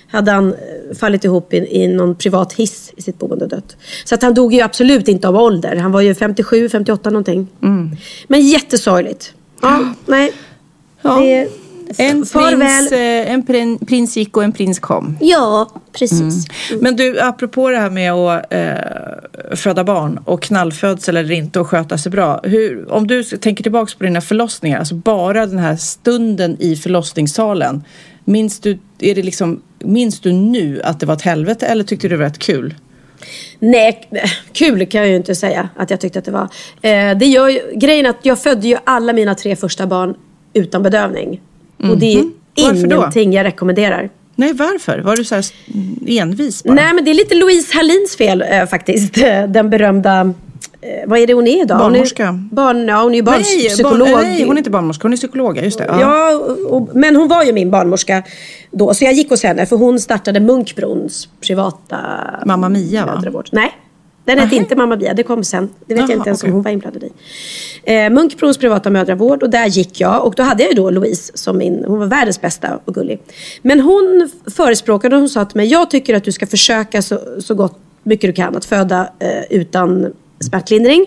hade 0.09 0.31
han 0.31 0.49
eh, 0.53 0.97
fallit 0.99 1.25
ihop 1.25 1.55
i, 1.55 1.57
i 1.57 1.89
någon 1.89 2.15
privat 2.15 2.53
hiss 2.53 2.93
i 2.97 3.03
sitt 3.03 3.19
boende 3.19 3.45
och 3.45 3.51
dött. 3.51 3.77
Så 4.05 4.15
att 4.15 4.23
han 4.23 4.35
dog 4.35 4.55
ju 4.55 4.61
absolut 4.61 5.09
inte 5.09 5.29
av 5.29 5.37
ålder. 5.37 5.77
Han 5.77 5.93
var 5.93 6.01
ju 6.01 6.15
57, 6.15 6.69
58 6.69 7.11
någonting. 7.11 7.49
Mm. 7.63 7.97
Men 8.29 8.41
jättesorgligt. 8.41 9.35
Ja, 9.63 9.95
nej. 10.07 10.33
Ja. 11.03 11.17
Det, 11.21 11.49
En 11.97 12.27
prins, 12.27 12.93
eh, 12.93 13.33
en 13.33 13.43
prin, 13.43 13.79
prins 13.79 14.17
gick 14.17 14.37
och 14.37 14.45
en 14.45 14.53
prins 14.53 14.79
kom. 14.79 15.17
Ja, 15.21 15.71
precis. 15.93 16.47
Men 16.81 16.97
du, 16.97 17.21
apropå 17.21 17.71
det 17.71 17.79
här 17.79 17.91
med 17.91 18.13
att 18.13 18.53
eh, 18.53 19.57
föda 19.57 19.85
barn 19.85 20.21
och 20.25 20.43
knallfödsel 20.43 21.17
eller 21.17 21.35
inte 21.35 21.61
och 21.61 21.69
sköta 21.69 21.99
sig 21.99 22.13
bra. 22.13 22.41
Hur, 22.43 22.93
om 22.93 23.07
du 23.07 23.25
tänker 23.25 23.63
tillbaka 23.63 23.93
på 23.99 24.05
dina 24.05 24.21
förlossningar, 24.21 24.79
alltså 24.79 24.95
bara 24.95 25.47
den 25.47 25.59
här 25.59 25.77
stunden 25.77 26.57
i 26.61 26.77
förlossningssalen. 26.77 27.85
Minns 28.25 28.61
du, 28.61 28.79
är 28.99 29.15
det 29.15 29.23
liksom, 29.23 29.63
minns 29.79 30.21
du 30.21 30.33
nu 30.33 30.83
att 30.85 31.01
det 31.01 31.07
var 31.07 31.15
ett 31.15 31.23
helvete 31.23 31.67
eller 31.67 31.85
tyckte 31.85 32.09
du 32.09 32.17
det 32.17 32.17
var 32.17 32.25
rätt 32.25 32.39
kul? 32.39 32.75
Nej, 33.59 34.09
kul 34.53 34.87
kan 34.87 35.01
jag 35.01 35.11
ju 35.11 35.17
inte 35.17 35.35
säga 35.35 35.69
att 35.77 35.91
jag 35.91 36.01
tyckte 36.01 36.19
att 36.19 36.25
det 36.25 36.31
var. 36.31 36.49
Eh, 36.83 37.19
det 37.19 37.27
gör 37.27 37.49
ju, 37.49 37.61
grejen 37.75 38.07
är 38.07 38.11
att 38.11 38.27
jag 38.27 38.43
födde 38.43 38.69
ju 38.69 38.77
alla 38.85 39.13
mina 39.13 39.35
tre 39.35 39.57
första 39.57 39.87
barn 39.87 40.15
utan 40.55 40.83
bedövning. 40.83 41.41
Och 41.91 41.99
det 41.99 42.15
är 42.15 42.23
då? 42.23 42.31
ingenting 42.55 43.33
jag 43.33 43.45
rekommenderar. 43.45 44.11
Nej, 44.37 44.53
varför? 44.53 44.99
Var 44.99 45.17
du 45.17 45.25
så 45.25 45.35
här 45.35 45.45
envis 46.07 46.65
bara? 46.65 46.75
Nej, 46.75 46.95
men 46.95 47.05
det 47.05 47.11
är 47.11 47.15
lite 47.15 47.35
Louise 47.35 47.77
Hallins 47.77 48.17
fel 48.17 48.45
eh, 48.49 48.67
faktiskt. 48.67 49.15
Den 49.49 49.71
berömda 49.71 50.21
eh, 50.81 50.89
vad 51.07 51.19
är 51.19 51.27
det 51.27 51.35
hon 51.35 51.47
är 51.47 51.63
idag? 51.63 51.79
Barnmorska. 51.79 52.27
Hon 52.27 52.49
är, 52.51 52.55
barn, 52.55 52.89
ja, 52.89 53.03
hon 53.03 53.13
är 53.13 53.17
ju 53.17 53.23
Nej, 53.23 53.33
barnpsykolog. 53.33 54.09
barn, 54.09 54.23
nej, 54.23 54.45
hon 54.45 54.53
är 54.53 54.59
inte 54.59 54.71
barnmorska, 54.71 55.03
hon 55.03 55.13
är 55.13 55.17
psykolog. 55.17 55.59
Just 55.59 55.79
det. 55.79 55.85
Ja. 55.89 56.01
Ja, 56.01 56.39
och, 56.69 56.89
men 56.95 57.17
hon 57.17 57.29
var 57.29 57.45
ju 57.45 57.53
min 57.53 57.71
barnmorska 57.71 58.23
då. 58.71 58.95
Så 58.95 59.05
jag 59.05 59.13
gick 59.13 59.31
hos 59.31 59.43
henne 59.43 59.67
för 59.67 59.77
hon 59.77 60.01
startade 60.01 60.41
Munkbrons 60.41 61.29
privata 61.47 61.99
Mamma 62.47 62.69
Mia, 62.69 63.07
va? 63.07 63.43
Nej, 63.53 63.73
den 64.25 64.39
hette 64.39 64.57
inte 64.57 64.77
Mamma 64.77 64.97
Mia. 64.97 65.15
Det 65.15 65.23
kom 65.23 65.45
sen. 65.45 65.69
Det 65.87 65.95
vet 65.95 66.01
Jaha, 66.01 66.11
jag 66.11 66.19
inte 66.19 66.29
ens 66.29 66.43
okej. 66.43 66.51
om 66.51 66.55
hon 66.55 66.63
var 66.63 66.71
inblandad 66.71 67.03
i. 67.03 67.13
Eh, 67.83 68.11
Munkbrons 68.11 68.59
privata 68.59 68.91
mödravård 68.91 69.43
och 69.43 69.51
där 69.51 69.67
gick 69.67 70.01
jag. 70.01 70.27
Och 70.27 70.35
då 70.35 70.43
hade 70.43 70.63
jag 70.63 70.71
ju 70.71 70.77
då 70.77 70.91
Louise 70.91 71.33
som 71.35 71.59
min, 71.59 71.85
hon 71.87 71.99
var 71.99 72.07
världens 72.07 72.41
bästa 72.41 72.79
och 72.85 72.95
gullig. 72.95 73.21
Men 73.63 73.81
hon 73.81 74.31
förespråkade, 74.57 75.17
hon 75.17 75.29
sa 75.29 75.45
till 75.45 75.57
mig, 75.57 75.67
jag 75.67 75.91
tycker 75.91 76.15
att 76.15 76.25
du 76.25 76.33
ska 76.33 76.47
försöka 76.47 77.03
så, 77.03 77.19
så 77.39 77.55
gott 77.55 77.79
mycket 78.03 78.29
du 78.29 78.33
kan 78.33 78.57
att 78.57 78.65
föda 78.65 79.09
eh, 79.19 79.43
utan 79.51 80.13
smärtlindring. 80.41 81.07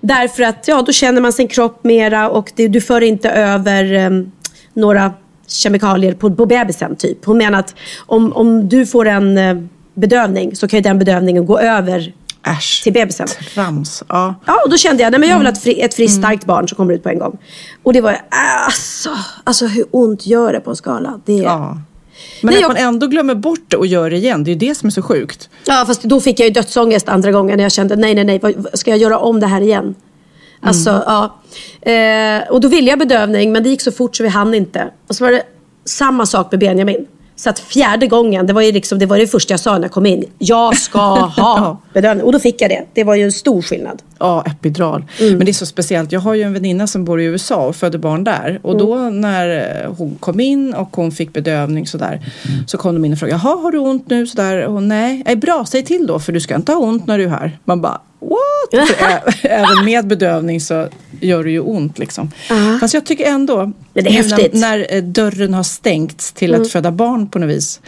Därför 0.00 0.42
att 0.42 0.68
ja, 0.68 0.82
då 0.82 0.92
känner 0.92 1.20
man 1.20 1.32
sin 1.32 1.48
kropp 1.48 1.84
mera 1.84 2.30
och 2.30 2.52
det, 2.56 2.68
du 2.68 2.80
för 2.80 3.00
inte 3.00 3.30
över 3.30 3.92
eh, 3.94 4.10
några 4.72 5.12
kemikalier 5.46 6.14
på, 6.14 6.30
på 6.30 6.46
bebisen. 6.46 6.96
Typ. 6.96 7.24
Hon 7.24 7.38
menar 7.38 7.58
att 7.58 7.74
om, 8.06 8.32
om 8.32 8.68
du 8.68 8.86
får 8.86 9.08
en 9.08 9.38
eh, 9.38 9.56
bedövning 9.94 10.56
så 10.56 10.68
kan 10.68 10.78
ju 10.78 10.82
den 10.82 10.98
bedövningen 10.98 11.46
gå 11.46 11.58
över 11.58 12.12
Äsch. 12.46 12.82
till 12.82 12.92
bebisen. 12.92 13.26
Trams. 13.54 14.02
Ja. 14.08 14.34
Ja, 14.46 14.60
och 14.64 14.70
då 14.70 14.76
kände 14.76 15.02
jag, 15.02 15.10
nej 15.10 15.20
men 15.20 15.28
jag 15.28 15.38
vill 15.38 15.46
ha 15.46 15.52
ett, 15.52 15.62
fri, 15.62 15.80
ett 15.80 15.94
friskt, 15.94 16.18
starkt 16.18 16.44
barn 16.44 16.68
som 16.68 16.76
kommer 16.76 16.94
ut 16.94 17.02
på 17.02 17.08
en 17.08 17.18
gång. 17.18 17.38
Och 17.82 17.92
det 17.92 18.00
var, 18.00 18.16
alltså, 18.66 19.10
alltså 19.44 19.66
hur 19.66 19.84
ont 19.90 20.26
gör 20.26 20.52
det 20.52 20.60
på 20.60 20.70
en 20.70 20.76
skala? 20.76 21.20
Det, 21.24 21.32
ja. 21.32 21.42
ja. 21.42 21.78
Men 22.42 22.54
Nej, 22.54 22.62
att 22.62 22.68
man 22.68 22.76
ändå 22.76 23.06
glömmer 23.06 23.34
bort 23.34 23.64
det 23.68 23.76
och 23.76 23.86
gör 23.86 24.10
det 24.10 24.16
igen, 24.16 24.44
det 24.44 24.50
är 24.50 24.52
ju 24.52 24.58
det 24.58 24.74
som 24.74 24.86
är 24.86 24.90
så 24.90 25.02
sjukt. 25.02 25.50
fast 25.66 26.02
då 26.02 26.20
fick 26.20 26.40
jag 26.40 26.48
ju 26.48 26.52
dödsångest 26.52 27.08
andra 27.08 27.32
gången 27.32 27.56
när 27.56 27.64
jag 27.64 27.72
kände, 27.72 27.96
nej, 27.96 28.14
nej, 28.14 28.24
nej, 28.24 28.38
vad, 28.38 28.66
ska 28.78 28.90
jag 28.90 28.98
göra 28.98 29.18
om 29.18 29.40
det 29.40 29.46
här 29.46 29.60
igen? 29.60 29.94
Alltså, 30.60 30.90
ja. 31.06 31.40
Eh, 31.92 32.50
och 32.50 32.60
då 32.60 32.68
ville 32.68 32.90
jag 32.90 32.98
bedövning, 32.98 33.52
men 33.52 33.62
det 33.62 33.68
gick 33.68 33.80
så 33.80 33.92
fort 33.92 34.16
så 34.16 34.22
vi 34.22 34.28
hann 34.28 34.54
inte. 34.54 34.90
Och 35.08 35.16
så 35.16 35.24
var 35.24 35.32
det 35.32 35.42
samma 35.84 36.26
sak 36.26 36.50
med 36.50 36.60
Benjamin. 36.60 37.06
Så 37.42 37.50
att 37.50 37.58
fjärde 37.58 38.06
gången, 38.06 38.46
det 38.46 38.52
var 38.52 38.62
ju 38.62 38.72
liksom, 38.72 38.98
det, 38.98 39.06
var 39.06 39.18
det 39.18 39.26
första 39.26 39.52
jag 39.52 39.60
sa 39.60 39.74
när 39.74 39.82
jag 39.82 39.90
kom 39.90 40.06
in. 40.06 40.24
Jag 40.38 40.76
ska 40.76 40.98
ha 41.14 41.78
bedövning. 41.92 42.26
Och 42.26 42.32
då 42.32 42.38
fick 42.38 42.62
jag 42.62 42.70
det. 42.70 42.84
Det 42.92 43.04
var 43.04 43.14
ju 43.14 43.24
en 43.24 43.32
stor 43.32 43.62
skillnad. 43.62 44.02
Ja, 44.22 44.42
epidural. 44.46 45.04
Mm. 45.20 45.36
Men 45.38 45.44
det 45.44 45.50
är 45.50 45.52
så 45.52 45.66
speciellt. 45.66 46.12
Jag 46.12 46.20
har 46.20 46.34
ju 46.34 46.42
en 46.42 46.52
väninna 46.52 46.86
som 46.86 47.04
bor 47.04 47.20
i 47.20 47.24
USA 47.24 47.66
och 47.66 47.76
födde 47.76 47.98
barn 47.98 48.24
där. 48.24 48.60
Och 48.62 48.76
då 48.78 48.94
Mm. 48.94 49.20
när 49.20 49.82
eh, 49.84 49.94
hon 49.94 50.14
kom 50.20 50.40
in 50.40 50.74
och 50.74 50.96
hon 50.96 51.12
fick 51.12 51.32
bedövning 51.32 51.86
sådär. 51.86 52.20
Så 52.66 52.78
kom 52.78 52.94
de 52.94 53.04
in 53.04 53.12
och 53.12 53.18
frågade, 53.18 53.40
jaha 53.44 53.56
har 53.62 53.72
du 53.72 53.78
ont 53.78 54.10
nu? 54.10 54.26
Sådär. 54.26 54.64
Och 54.66 54.82
nej, 54.82 55.22
är 55.26 55.36
bra, 55.36 55.64
säg 55.68 55.84
till 55.84 56.06
då 56.06 56.18
för 56.18 56.32
du 56.32 56.40
ska 56.40 56.54
inte 56.54 56.72
ha 56.72 56.78
ont 56.80 57.06
när 57.06 57.18
du 57.18 57.24
är 57.24 57.28
här. 57.28 57.58
Man 57.64 57.80
bara, 57.80 58.00
what? 58.20 58.88
Även 59.42 59.84
med 59.84 60.06
bedövning 60.06 60.60
så 60.60 60.88
gör 61.20 61.44
det 61.44 61.50
ju 61.50 61.60
ont 61.60 61.98
liksom. 61.98 62.30
Fast 62.80 62.94
jag 62.94 63.06
tycker 63.06 63.24
ändå, 63.26 63.56
Men 63.92 64.04
det 64.04 64.10
är 64.10 64.12
häftigt. 64.12 64.52
när, 64.54 64.78
när 64.78 64.94
eh, 64.96 65.02
dörren 65.02 65.54
har 65.54 65.62
stängts 65.62 66.32
till 66.32 66.50
Mm. 66.50 66.62
att 66.62 66.70
föda 66.70 66.90
barn 66.90 67.28
på 67.28 67.38
något 67.38 67.50
vis. 67.50 67.80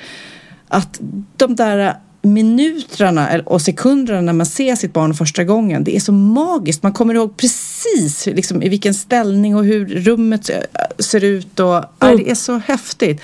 Att 0.68 1.00
de 1.36 1.54
där 1.56 1.94
minuterna 2.24 3.40
och 3.46 3.62
sekunderna 3.62 4.20
när 4.20 4.32
man 4.32 4.46
ser 4.46 4.76
sitt 4.76 4.92
barn 4.92 5.14
första 5.14 5.44
gången, 5.44 5.84
det 5.84 5.96
är 5.96 6.00
så 6.00 6.12
magiskt. 6.12 6.82
Man 6.82 6.92
kommer 6.92 7.14
ihåg 7.14 7.36
precis 7.36 8.26
liksom, 8.26 8.62
i 8.62 8.68
vilken 8.68 8.94
ställning 8.94 9.56
och 9.56 9.64
hur 9.64 9.86
rummet 9.86 10.50
eh, 10.50 10.56
ser 10.98 11.24
ut. 11.24 11.60
Och, 11.60 11.84
aj, 11.98 12.16
det 12.16 12.30
är 12.30 12.34
så 12.34 12.58
häftigt. 12.58 13.20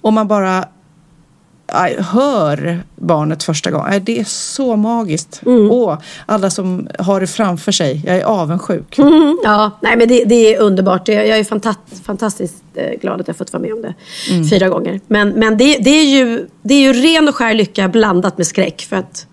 Och 0.00 0.12
man 0.12 0.28
bara 0.28 0.64
hör 1.98 2.80
barnet 2.96 3.42
första 3.42 3.70
gången. 3.70 4.04
Det 4.04 4.20
är 4.20 4.24
så 4.24 4.76
magiskt. 4.76 5.40
Och 5.70 5.96
alla 6.26 6.50
som 6.50 6.88
har 6.98 7.20
det 7.20 7.26
framför 7.26 7.72
sig, 7.72 8.02
jag 8.06 8.16
är 8.16 8.24
avundsjuk. 8.24 8.98
Mm, 8.98 9.38
ja, 9.44 9.70
nej 9.80 9.96
men 9.96 10.08
det, 10.08 10.24
det 10.24 10.54
är 10.54 10.60
underbart. 10.60 11.08
Jag 11.08 11.28
är 11.28 11.44
fantast, 11.44 11.78
fantastiskt 12.04 12.62
eh, 12.74 13.00
glad 13.00 13.20
att 13.20 13.28
jag 13.28 13.36
fått 13.36 13.52
vara 13.52 13.62
med 13.62 13.72
om 13.72 13.82
det 13.82 13.94
fyra 14.50 14.68
gånger. 14.68 15.00
Men, 15.06 15.28
men 15.28 15.58
det, 15.58 15.78
det, 15.78 15.90
är 15.90 16.04
ju, 16.18 16.46
det 16.62 16.74
är 16.74 16.80
ju 16.80 16.92
ren 16.92 17.28
och 17.28 17.34
skär 17.34 17.54
lycka 17.54 17.88
blandat 17.88 18.38
med 18.38 18.46
skräck. 18.46 18.86
För 18.88 18.96
att 18.96 19.26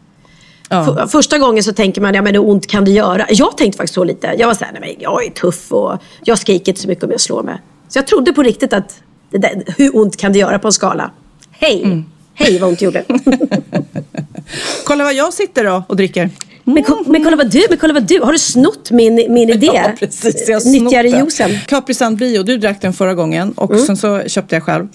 Ja. 0.69 0.85
för, 0.85 1.07
första 1.07 1.37
gången 1.37 1.63
så 1.63 1.73
tänker 1.73 2.01
man, 2.01 2.13
ja 2.13 2.21
men 2.21 2.35
hur 2.35 2.49
ont 2.49 2.67
kan 2.67 2.85
det 2.85 2.91
göra? 2.91 3.25
Jag 3.29 3.57
tänkte 3.57 3.77
faktiskt 3.77 3.93
så 3.93 4.03
lite. 4.03 4.35
Jag 4.37 4.48
var 4.48 4.53
såhär, 4.53 4.71
nej 4.71 4.81
men 4.81 5.03
jag 5.03 5.25
är 5.25 5.29
tuff 5.29 5.71
och 5.71 5.98
jag 6.24 6.37
skriker 6.37 6.71
inte 6.71 6.81
så 6.81 6.87
mycket 6.87 7.03
om 7.03 7.11
jag 7.11 7.21
slår 7.21 7.43
mig. 7.43 7.61
Så 7.87 7.98
jag 7.98 8.07
trodde 8.07 8.33
på 8.33 8.43
riktigt 8.43 8.74
att, 8.74 9.00
där, 9.29 9.63
hur 9.77 9.98
ont 9.98 10.17
kan 10.17 10.33
det 10.33 10.39
göra 10.39 10.59
på 10.59 10.67
en 10.67 10.74
skala? 10.74 11.11
Hej! 11.51 12.03
Hej 12.35 12.59
vad 12.59 12.69
ont 12.69 12.81
gjorde. 12.81 13.03
Kolla 14.85 15.03
vad 15.03 15.13
jag 15.13 15.33
sitter 15.33 15.63
då 15.63 15.83
och 15.87 15.95
dricker. 15.95 16.29
men, 16.63 16.83
ko- 16.83 17.03
men, 17.07 17.24
kolla 17.24 17.35
vad 17.35 17.51
du, 17.51 17.65
men 17.69 17.77
kolla 17.77 17.93
vad 17.93 18.03
du, 18.07 18.19
har 18.21 18.31
du 18.31 18.39
snott 18.39 18.91
min, 18.91 19.15
min 19.29 19.50
idé? 19.50 19.65
Ja, 19.74 19.91
precis. 20.00 20.50
Jag 20.50 20.61
den. 21.03 21.19
juicen. 21.19 21.51
Capri 21.67 21.93
Sun 21.93 22.15
Bio, 22.15 22.43
du 22.43 22.57
drack 22.57 22.81
den 22.81 22.93
förra 22.93 23.13
gången 23.13 23.51
och 23.51 23.71
Mm. 23.71 23.85
sen 23.85 23.98
så 23.98 24.21
köpte 24.27 24.55
jag 24.55 24.63
själv. 24.63 24.87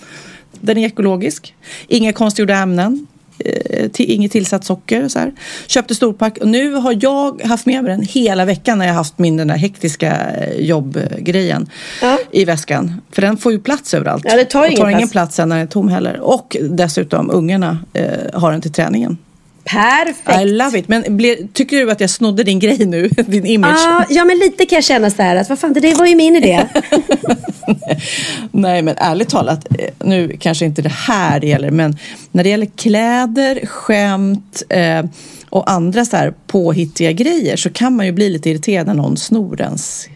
Den 0.61 0.79
är 0.79 0.87
ekologisk. 0.87 1.55
Inga 1.89 2.13
konstgjorda 2.13 2.55
ämnen. 2.55 3.07
Eh, 3.45 3.89
till, 3.89 4.11
inget 4.11 4.33
tillsatt 4.33 4.65
socker 4.65 5.05
och 5.05 5.11
så 5.13 5.19
här. 5.19 5.33
Köpte 5.67 5.95
storpack 5.95 6.39
och 6.39 6.49
nu 6.49 6.73
har 6.75 6.99
jag 7.01 7.43
haft 7.43 7.67
med 7.67 7.83
mig 7.85 7.93
den 7.93 8.03
hela 8.03 8.45
veckan 8.45 8.79
när 8.79 8.87
jag 8.87 8.95
haft 8.95 9.19
min 9.19 9.37
den 9.37 9.49
där 9.49 9.57
hektiska 9.57 10.17
eh, 10.31 10.61
jobbgrejen 10.67 11.71
Ja. 12.03 12.19
I 12.33 12.45
väskan. 12.45 13.01
För 13.11 13.23
den 13.23 13.37
får 13.37 13.53
ju 13.53 13.59
plats 13.59 13.95
överallt. 13.95 14.25
Ja, 14.29 14.37
det 14.37 14.45
tar 14.45 14.67
ingen 14.67 14.81
tar 14.81 14.89
ingen 14.89 14.99
plats. 15.01 15.13
plats 15.13 15.37
sen 15.37 15.49
när 15.49 15.57
den 15.57 15.67
är 15.67 15.71
tom 15.71 15.89
heller. 15.89 16.21
Och 16.21 16.57
dessutom 16.71 17.31
ungarna 17.31 17.79
eh, 17.93 18.05
har 18.41 18.53
den 18.53 18.61
till 18.61 18.73
träningen. 18.73 19.19
Perfekt. 19.65 20.41
I 20.41 20.45
love 20.45 20.79
it. 20.79 20.89
Men 20.89 21.17
blir, 21.17 21.37
tycker 21.53 21.77
du 21.81 21.91
att 21.91 22.01
jag 22.01 22.11
snodde 22.11 22.43
din 22.43 22.59
grej 22.59 22.87
nu? 22.87 23.09
Din 23.27 23.47
image? 23.47 23.87
Ah, 23.87 24.05
ja, 24.09 24.25
men 24.25 24.39
lite 24.39 24.67
kan 24.67 24.77
jag 24.77 24.85
känna 24.85 25.11
så 25.11 25.23
här 25.23 25.37
att 25.37 25.49
vad 25.49 25.59
fan, 25.59 25.73
det 25.73 25.95
var 25.95 26.07
ju 26.07 26.17
min 26.17 26.37
idé. 26.37 26.67
Nej, 28.53 28.83
men 28.83 28.95
ärligt 28.99 29.29
talat, 29.29 29.67
eh, 29.79 29.91
nu 29.99 30.37
kanske 30.41 30.65
inte 30.65 30.83
det 30.83 30.93
här 30.93 31.41
det 31.41 31.47
gäller, 31.47 31.71
men 31.71 31.97
när 32.31 32.45
det 32.45 32.51
gäller 32.51 32.67
kläder, 32.67 33.67
skämt 33.67 34.63
eh, 34.69 35.05
och 35.51 35.71
andra 35.71 36.05
så 36.05 36.17
här 36.17 36.35
påhittiga 36.47 37.13
grejer 37.13 37.57
så 37.57 37.71
kan 37.71 37.97
man 37.97 38.07
ju 38.07 38.13
bli 38.13 38.31
lite 38.31 38.51
irriterad 38.51 38.87
när 38.87 38.95
någon 38.95 39.17
snor 39.17 39.61
ens. 39.61 40.09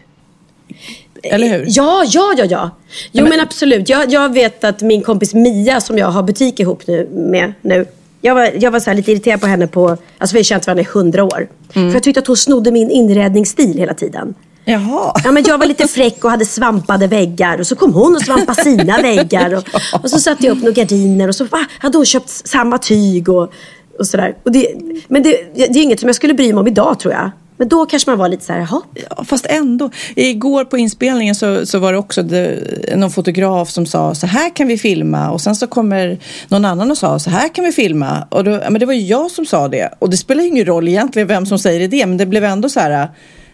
Eller 1.31 1.47
hur? 1.47 1.65
Ja, 1.67 2.03
ja, 2.07 2.33
ja, 2.37 2.45
ja. 2.45 2.69
Jo, 3.11 3.25
men, 3.29 3.39
absolut. 3.39 3.89
Jag, 3.89 4.11
jag 4.11 4.33
vet 4.33 4.63
att 4.63 4.81
min 4.81 5.01
kompis 5.01 5.33
Mia 5.33 5.81
som 5.81 5.97
jag 5.97 6.07
har 6.07 6.23
butik 6.23 6.59
ihop 6.59 6.87
nu, 6.87 7.09
med 7.11 7.53
nu. 7.61 7.85
Jag 8.21 8.35
var, 8.35 8.51
jag 8.59 8.71
var 8.71 8.79
så 8.79 8.93
lite 8.93 9.11
irriterad 9.11 9.41
på 9.41 9.47
henne 9.47 9.67
på, 9.67 9.97
alltså 10.17 10.33
vi 10.33 10.39
har 10.39 10.43
känt 10.43 10.67
varandra 10.67 10.81
i 10.81 10.87
hundra 10.93 11.23
år. 11.23 11.47
För 11.73 11.93
jag 11.93 12.03
tyckte 12.03 12.19
att 12.19 12.27
hon 12.27 12.37
snodde 12.37 12.71
min 12.71 12.91
inredningsstil 12.91 13.77
hela 13.77 13.93
tiden. 13.93 14.35
Jaha. 14.65 15.13
Ja, 15.23 15.31
men 15.31 15.43
jag 15.43 15.57
var 15.57 15.65
lite 15.65 15.87
fräck 15.87 16.23
och 16.23 16.31
hade 16.31 16.45
svampade 16.45 17.07
väggar 17.07 17.59
och 17.59 17.67
så 17.67 17.75
kom 17.75 17.93
hon 17.93 18.15
och 18.15 18.21
svampade 18.21 18.63
sina 18.63 18.97
väggar. 19.01 19.53
Och, 19.55 19.63
och 20.03 20.09
så 20.09 20.19
satte 20.19 20.45
jag 20.45 20.57
upp 20.57 20.63
några 20.63 20.73
gardiner 20.73 21.27
och 21.27 21.35
så 21.35 21.43
va, 21.43 21.65
hade 21.79 21.97
hon 21.97 22.05
köpt 22.05 22.29
samma 22.29 22.77
tyg 22.77 23.29
och, 23.29 23.53
och 23.99 24.07
sådär. 24.07 24.35
Och 24.43 24.51
det, 24.51 24.67
men 25.07 25.23
det, 25.23 25.55
det 25.55 25.63
är 25.63 25.83
inget 25.83 25.99
som 25.99 26.09
jag 26.09 26.15
skulle 26.15 26.33
bry 26.33 26.53
mig 26.53 26.59
om 26.59 26.67
idag 26.67 26.99
tror 26.99 27.13
jag. 27.13 27.31
Men 27.57 27.67
då 27.67 27.85
kanske 27.85 28.09
man 28.09 28.19
var 28.19 28.29
lite 28.29 28.45
så 28.45 28.53
här, 28.53 28.59
jaha. 28.59 28.81
Ja, 29.09 29.23
fast 29.23 29.45
ändå. 29.45 29.89
Igår 30.15 30.65
på 30.65 30.77
inspelningen 30.77 31.35
så, 31.35 31.65
så 31.65 31.79
var 31.79 31.91
det 31.91 31.97
också 31.97 32.23
det, 32.23 32.59
någon 32.95 33.11
fotograf 33.11 33.69
som 33.69 33.85
sa 33.85 34.15
så 34.15 34.27
här 34.27 34.55
kan 34.55 34.67
vi 34.67 34.77
filma 34.77 35.31
och 35.31 35.41
sen 35.41 35.55
så 35.55 35.67
kommer 35.67 36.19
någon 36.47 36.65
annan 36.65 36.91
och 36.91 36.97
sa 36.97 37.19
så 37.19 37.29
här 37.29 37.47
kan 37.55 37.65
vi 37.65 37.71
filma. 37.71 38.27
Och 38.29 38.43
då, 38.43 38.51
ja, 38.51 38.69
men 38.69 38.79
det 38.79 38.85
var 38.85 38.93
ju 38.93 39.01
jag 39.01 39.31
som 39.31 39.45
sa 39.45 39.67
det 39.67 39.89
och 39.99 40.09
det 40.09 40.17
spelar 40.17 40.43
ingen 40.43 40.65
roll 40.65 40.87
egentligen 40.87 41.27
vem 41.27 41.45
som 41.45 41.59
säger 41.59 41.87
det 41.87 42.05
men 42.05 42.17
det 42.17 42.25
blev 42.25 42.43
ändå 42.43 42.69
så 42.69 42.79
här 42.79 43.09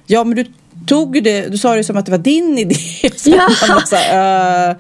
ja 0.08 0.24
men 0.24 0.36
du 0.36 0.46
tog 0.88 1.24
det, 1.24 1.48
du 1.48 1.58
sa 1.58 1.76
det 1.76 1.84
som 1.84 1.98
att 1.98 2.06
det 2.06 2.12
var 2.12 2.18
din 2.18 2.58
idé. 2.58 2.76
Ja. 3.26 3.50
så 3.86 3.96
här, 3.96 4.70
"Eh." 4.70 4.76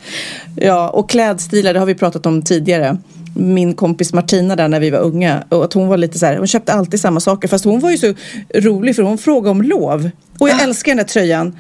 ja, 0.56 0.90
och 0.90 1.10
klädstilar, 1.10 1.74
det 1.74 1.80
har 1.80 1.86
vi 1.86 1.96
pratat 1.96 2.26
om 2.26 2.42
tidigare. 2.42 2.98
Min 3.36 3.74
kompis 3.74 4.14
Martina 4.14 4.56
där 4.56 4.68
när 4.68 4.80
vi 4.80 4.90
var 4.90 5.00
unga 5.00 5.44
och 5.50 5.64
att 5.64 5.74
hon 5.74 5.88
var 5.88 5.98
lite 5.98 6.20
så 6.20 6.26
här, 6.26 6.38
hon 6.38 6.48
köpte 6.48 6.74
alltid 6.74 7.00
samma 7.00 7.20
saker 7.20 7.48
fast 7.48 7.66
hon 7.66 7.80
var 7.80 7.92
ju 7.92 7.98
så 7.98 8.14
rolig 8.56 8.96
för 8.96 9.04
hon 9.04 9.18
frågade 9.18 9.50
om 9.50 9.62
lov. 9.62 10.10
Och 10.40 10.50
jag 10.50 10.62
älskar 10.62 10.92
den 10.92 10.98
där 10.98 11.04
tröjan. 11.04 11.58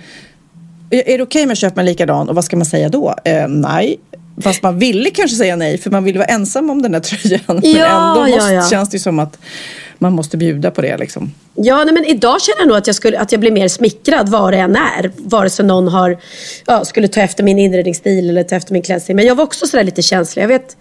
Är 0.89 1.17
det 1.17 1.23
okej 1.23 1.43
om 1.43 1.49
jag 1.49 1.57
köper 1.57 1.79
en 1.81 1.85
likadan? 1.85 2.29
Och 2.29 2.35
vad 2.35 2.45
ska 2.45 2.57
man 2.57 2.65
säga 2.65 2.89
då? 2.89 3.15
Eh, 3.25 3.47
nej. 3.47 3.99
Fast 4.41 4.63
man 4.63 4.79
ville 4.79 5.09
kanske 5.09 5.37
säga 5.37 5.55
nej 5.55 5.77
för 5.77 5.91
man 5.91 6.03
ville 6.03 6.19
vara 6.19 6.27
ensam 6.27 6.69
om 6.69 6.81
den 6.81 6.91
där 6.91 6.99
tröjan. 6.99 7.41
Men 7.47 7.61
Ja, 7.63 8.15
ändå 8.17 8.29
ja, 8.29 8.35
måste, 8.35 8.53
ja. 8.53 8.63
känns 8.69 8.89
det 8.89 8.95
ju 8.95 8.99
som 8.99 9.19
att 9.19 9.37
man 9.97 10.13
måste 10.13 10.37
bjuda 10.37 10.71
på 10.71 10.81
det 10.81 10.97
liksom. 10.97 11.31
Ja, 11.55 11.83
nej, 11.83 11.93
men 11.93 12.05
idag 12.05 12.41
känner 12.41 12.59
jag 12.59 12.67
nog 12.67 12.77
att 12.77 12.87
jag, 12.87 12.95
skulle, 12.95 13.19
att 13.19 13.31
jag 13.31 13.41
blir 13.41 13.51
mer 13.51 13.67
smickrad 13.67 14.29
var 14.29 14.51
det 14.51 14.57
än 14.57 14.75
är. 14.75 15.11
Vare 15.17 15.49
sig 15.49 15.65
någon 15.65 15.87
har, 15.87 16.17
ja, 16.65 16.85
skulle 16.85 17.07
ta 17.07 17.21
efter 17.21 17.43
min 17.43 17.59
inredningsstil 17.59 18.29
eller 18.29 18.43
ta 18.43 18.55
efter 18.55 18.73
min 18.73 18.81
klädstil. 18.81 19.15
Men 19.15 19.25
jag 19.25 19.35
var 19.35 19.43
också 19.43 19.67
sådär 19.67 19.83
lite 19.83 20.01
känslig. 20.01 20.43
Jag 20.43 20.47
vet, 20.47 20.77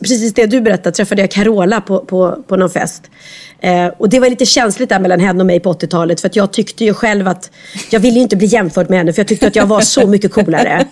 precis 0.00 0.34
det 0.34 0.46
du 0.46 0.60
berättade, 0.60 0.96
träffade 0.96 1.20
jag 1.20 1.30
Carola 1.30 1.80
på, 1.80 2.00
på, 2.00 2.44
på 2.48 2.56
någon 2.56 2.70
fest. 2.70 3.10
Eh, 3.60 3.86
och 3.86 4.08
det 4.08 4.20
var 4.20 4.30
lite 4.30 4.46
känsligt 4.46 4.88
där 4.88 5.00
mellan 5.00 5.20
henne 5.20 5.40
och 5.40 5.46
mig 5.46 5.60
på 5.60 5.72
80-talet. 5.72 6.20
För 6.20 6.30
jag 6.32 6.52
tyckte 6.52 6.84
ju 6.84 6.94
själv 6.94 7.28
att, 7.28 7.50
jag 7.90 8.00
ville 8.00 8.14
ju 8.14 8.22
inte 8.22 8.36
bli 8.36 8.46
jämförd 8.46 8.90
med 8.90 8.98
henne 8.98 9.12
för 9.12 9.20
jag 9.20 9.28
tyckte 9.28 9.46
att 9.46 9.56
jag 9.56 9.66
var 9.66 9.80
så 9.80 10.06
mycket 10.06 10.32
coolare. 10.32 10.86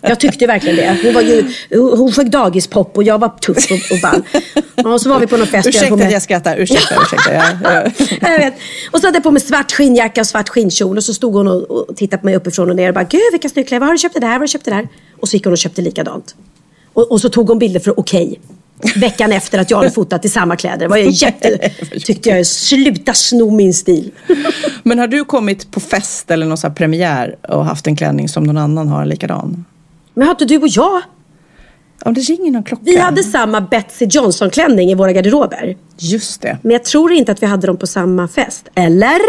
Jag 0.00 0.20
tyckte 0.20 0.46
verkligen 0.46 0.76
det. 0.76 0.98
Hon, 1.02 1.14
var 1.14 1.22
ju, 1.22 1.44
hon 1.70 2.12
sjöng 2.12 2.30
dagispop 2.30 2.96
och 2.96 3.02
jag 3.02 3.18
var 3.18 3.28
tuff 3.28 3.70
och, 3.70 3.92
och 3.92 4.00
ball. 4.02 4.22
Och 4.92 5.00
så 5.00 5.08
var 5.08 5.20
vi 5.20 5.26
på 5.26 5.36
någon 5.36 5.46
fest. 5.46 5.66
och 5.66 5.74
Ursäkta 5.74 5.94
att 5.94 6.12
jag 6.12 6.22
skrattar, 6.22 6.56
ursäkta, 6.56 6.94
ursäkta. 7.02 7.34
Jag. 7.34 7.92
jag 8.32 8.38
vet. 8.38 8.54
Och 8.90 9.00
så 9.00 9.06
hade 9.06 9.16
jag 9.16 9.22
på 9.22 9.30
mig 9.30 9.42
svart 9.42 9.72
skinnjacka 9.72 10.20
och 10.20 10.26
svart 10.26 10.48
skinnkjol. 10.48 10.96
Och 10.96 11.04
så 11.04 11.14
stod 11.14 11.34
hon 11.34 11.48
och, 11.48 11.70
och 11.70 11.96
tittade 11.96 12.20
på 12.20 12.26
mig 12.26 12.36
uppifrån 12.36 12.70
och 12.70 12.76
ner 12.76 12.88
och 12.88 12.94
bara, 12.94 13.04
gud 13.04 13.20
vilka 13.32 13.48
snygga 13.48 13.68
kläder, 13.68 13.80
var 13.80 13.86
har 13.86 13.94
du 13.94 13.98
köpt 13.98 14.14
det 14.14 14.20
där, 14.20 14.26
var 14.26 14.34
har 14.34 14.40
du 14.40 14.48
köpt 14.48 14.64
det 14.64 14.70
där? 14.70 14.88
Och 15.20 15.28
så 15.28 15.36
gick 15.36 15.44
hon 15.44 15.52
och 15.52 15.58
köpte 15.58 15.82
likadant. 15.82 16.34
Och, 16.96 17.12
och 17.12 17.20
så 17.20 17.28
tog 17.28 17.48
hon 17.48 17.58
bilder 17.58 17.80
för 17.80 18.00
okej. 18.00 18.40
Veckan 18.96 19.32
efter 19.32 19.58
att 19.58 19.70
jag 19.70 19.78
hade 19.78 19.90
fotat 19.90 20.24
i 20.24 20.28
samma 20.28 20.56
kläder. 20.56 20.78
Det 20.78 20.88
var 20.88 20.96
jag 20.96 21.10
jätte... 21.10 21.70
Tyckte 22.04 22.28
jag, 22.28 22.46
sluta 22.46 23.14
sno 23.14 23.50
min 23.50 23.74
stil. 23.74 24.10
Men 24.82 24.98
har 24.98 25.06
du 25.06 25.24
kommit 25.24 25.70
på 25.70 25.80
fest 25.80 26.30
eller 26.30 26.46
någon 26.46 26.74
premiär 26.74 27.36
och 27.48 27.64
haft 27.64 27.86
en 27.86 27.96
klänning 27.96 28.28
som 28.28 28.44
någon 28.44 28.56
annan 28.56 28.88
har 28.88 29.04
likadan? 29.06 29.64
Men 30.14 30.26
har 30.26 30.34
inte 30.34 30.44
du 30.44 30.58
och 30.58 30.68
jag? 30.68 31.02
Ja, 32.04 32.10
det 32.10 32.20
ringer 32.20 32.50
någon 32.50 32.62
klocka. 32.64 32.82
Vi 32.84 32.98
hade 32.98 33.22
samma 33.22 33.60
Betsy 33.60 34.04
Johnson-klänning 34.04 34.90
i 34.90 34.94
våra 34.94 35.12
garderober. 35.12 35.76
Just 35.98 36.42
det. 36.42 36.58
Men 36.62 36.72
jag 36.72 36.84
tror 36.84 37.12
inte 37.12 37.32
att 37.32 37.42
vi 37.42 37.46
hade 37.46 37.66
dem 37.66 37.76
på 37.76 37.86
samma 37.86 38.28
fest. 38.28 38.68
Eller? 38.74 39.20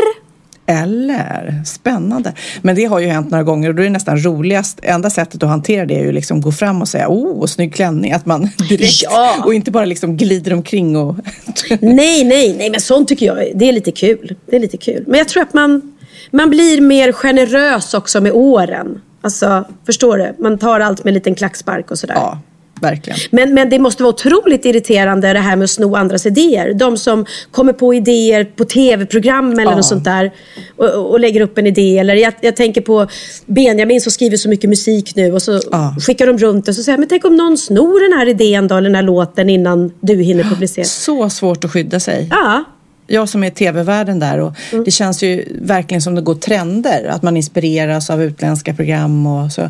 Eller? 0.70 1.62
Spännande. 1.66 2.34
Men 2.62 2.76
det 2.76 2.86
har 2.86 3.00
ju 3.00 3.08
hänt 3.08 3.32
några 3.32 3.44
gånger 3.44 3.70
och 3.70 3.76
då 3.76 3.82
är 3.82 3.86
det 3.86 3.92
nästan 3.92 4.24
roligast. 4.24 4.80
Enda 4.84 5.10
sättet 5.10 5.44
att 5.44 5.50
hantera 5.50 5.86
det 5.86 5.96
är 6.00 6.04
ju 6.04 6.12
liksom 6.12 6.42
gå 6.42 6.52
fram 6.52 6.82
och 6.82 6.88
säga 6.88 7.08
oh, 7.10 7.46
snygg 7.46 7.74
klänning. 7.76 8.12
Att 8.14 8.26
man 8.26 8.42
direkt 8.70 9.04
Ja. 9.04 9.36
och 9.46 9.54
inte 9.54 9.72
bara 9.72 9.86
liksom 9.86 10.18
glider 10.18 10.54
omkring 10.54 10.98
och... 10.98 11.16
Nej, 11.82 12.24
nej, 12.24 12.56
nej, 12.58 12.70
men 12.70 12.82
sånt 12.82 13.08
tycker 13.08 13.26
jag 13.26 13.38
det 13.56 13.70
är 13.70 13.74
lite 13.74 13.92
kul. 13.92 14.36
Det 14.50 14.56
är 14.56 14.60
lite 14.60 14.78
kul. 14.78 15.04
Men 15.08 15.18
jag 15.18 15.28
tror 15.28 15.44
att 15.44 15.54
man, 15.54 15.96
man 16.32 16.50
blir 16.50 16.82
mer 16.82 17.12
generös 17.12 17.94
också 17.94 18.22
med 18.22 18.32
åren. 18.32 19.02
Alltså, 19.22 19.64
förstår 19.86 20.18
du? 20.18 20.44
Man 20.44 20.58
tar 20.58 20.80
allt 20.80 21.04
med 21.04 21.12
en 21.12 21.14
liten 21.14 21.36
klackspark 21.36 21.92
och 21.92 22.00
sådär. 22.00 22.16
ja, 22.16 22.40
verkligen. 22.82 23.20
Men, 23.32 23.54
men 23.54 23.70
det 23.70 23.80
måste 23.80 24.04
vara 24.04 24.14
otroligt 24.14 24.66
irriterande 24.66 25.34
det 25.34 25.40
här 25.40 25.56
med 25.56 25.64
att 25.64 25.70
sno 25.70 25.96
andras 25.96 26.26
idéer. 26.26 26.74
De 26.74 26.98
som 26.98 27.26
kommer 27.52 27.74
på 27.74 27.94
idéer 27.94 28.44
på 28.44 28.66
tv-program 28.66 29.52
eller 29.54 29.64
Ja. 29.72 29.76
något 29.76 29.86
sånt 29.86 30.04
där. 30.04 30.32
Och, 30.78 31.12
och 31.12 31.20
lägger 31.20 31.42
upp 31.42 31.58
en 31.58 31.68
idé. 31.68 31.98
Eller 31.98 32.14
jag, 32.16 32.34
jag 32.42 32.56
tänker 32.56 32.82
på 32.82 33.08
Benjamin 33.46 34.02
som 34.02 34.12
skriver 34.12 34.38
så 34.38 34.50
mycket 34.50 34.70
musik 34.70 35.16
nu. 35.16 35.34
Och 35.34 35.42
så 35.42 35.60
Ja. 35.72 35.96
skickar 36.02 36.28
de 36.28 36.38
runt 36.38 36.66
det 36.66 36.72
och 36.72 36.76
så 36.76 36.84
säger 36.84 36.98
men 36.98 37.08
tänk 37.08 37.26
om 37.26 37.36
någon 37.36 37.58
snor 37.58 38.10
den 38.10 38.20
här 38.20 38.28
idén 38.28 38.68
då, 38.68 38.76
eller 38.76 38.90
den 38.90 38.96
här 38.96 39.04
låten 39.04 39.50
innan 39.50 39.92
du 40.02 40.16
hinner 40.22 40.44
publicera. 40.44 40.86
Så 40.86 41.30
svårt 41.30 41.64
att 41.66 41.72
skydda 41.72 42.00
sig. 42.00 42.28
Ja, 42.32 42.64
Jag 43.08 43.30
som 43.30 43.44
är 43.44 43.48
i 43.48 43.52
tv-världen 43.52 44.20
där 44.20 44.40
och 44.40 44.54
Mm. 44.72 44.84
det 44.84 44.92
känns 44.92 45.24
ju 45.24 45.46
verkligen 45.62 46.02
som 46.02 46.16
det 46.16 46.22
går 46.22 46.36
trender. 46.36 47.06
Att 47.10 47.22
man 47.24 47.38
inspireras 47.38 48.10
av 48.10 48.24
utländska 48.24 48.74
program 48.74 49.28
och 49.28 49.52
så 49.52 49.62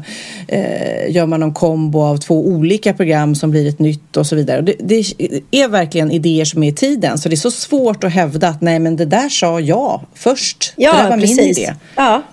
eh, 0.47 1.11
gör 1.15 1.25
man 1.25 1.39
någon 1.39 1.53
kombo 1.53 2.01
av 2.01 2.17
två 2.17 2.45
olika 2.47 2.93
program 2.93 3.35
som 3.35 3.51
blir 3.51 3.69
ett 3.69 3.79
nytt 3.79 4.17
och 4.17 4.27
så 4.27 4.35
vidare. 4.35 4.61
Det, 4.61 4.75
det 4.79 5.03
är 5.51 5.67
verkligen 5.67 6.11
idéer 6.11 6.45
som 6.45 6.63
är 6.63 6.69
i 6.69 6.73
tiden 6.73 7.17
så 7.17 7.29
det 7.29 7.35
är 7.35 7.37
så 7.37 7.51
svårt 7.51 8.03
att 8.03 8.11
hävda 8.11 8.47
att 8.47 8.61
nej 8.61 8.79
men 8.79 8.95
det 8.95 9.05
där 9.05 9.29
sa 9.29 9.59
jag 9.59 10.01
först. 10.13 10.73
det 10.75 10.83
där 10.85 11.03
ja 11.03 11.09
var 11.09 11.17
precis. 11.17 11.37
min 11.37 11.47
idé. 11.47 11.73
Ja. 11.95 12.23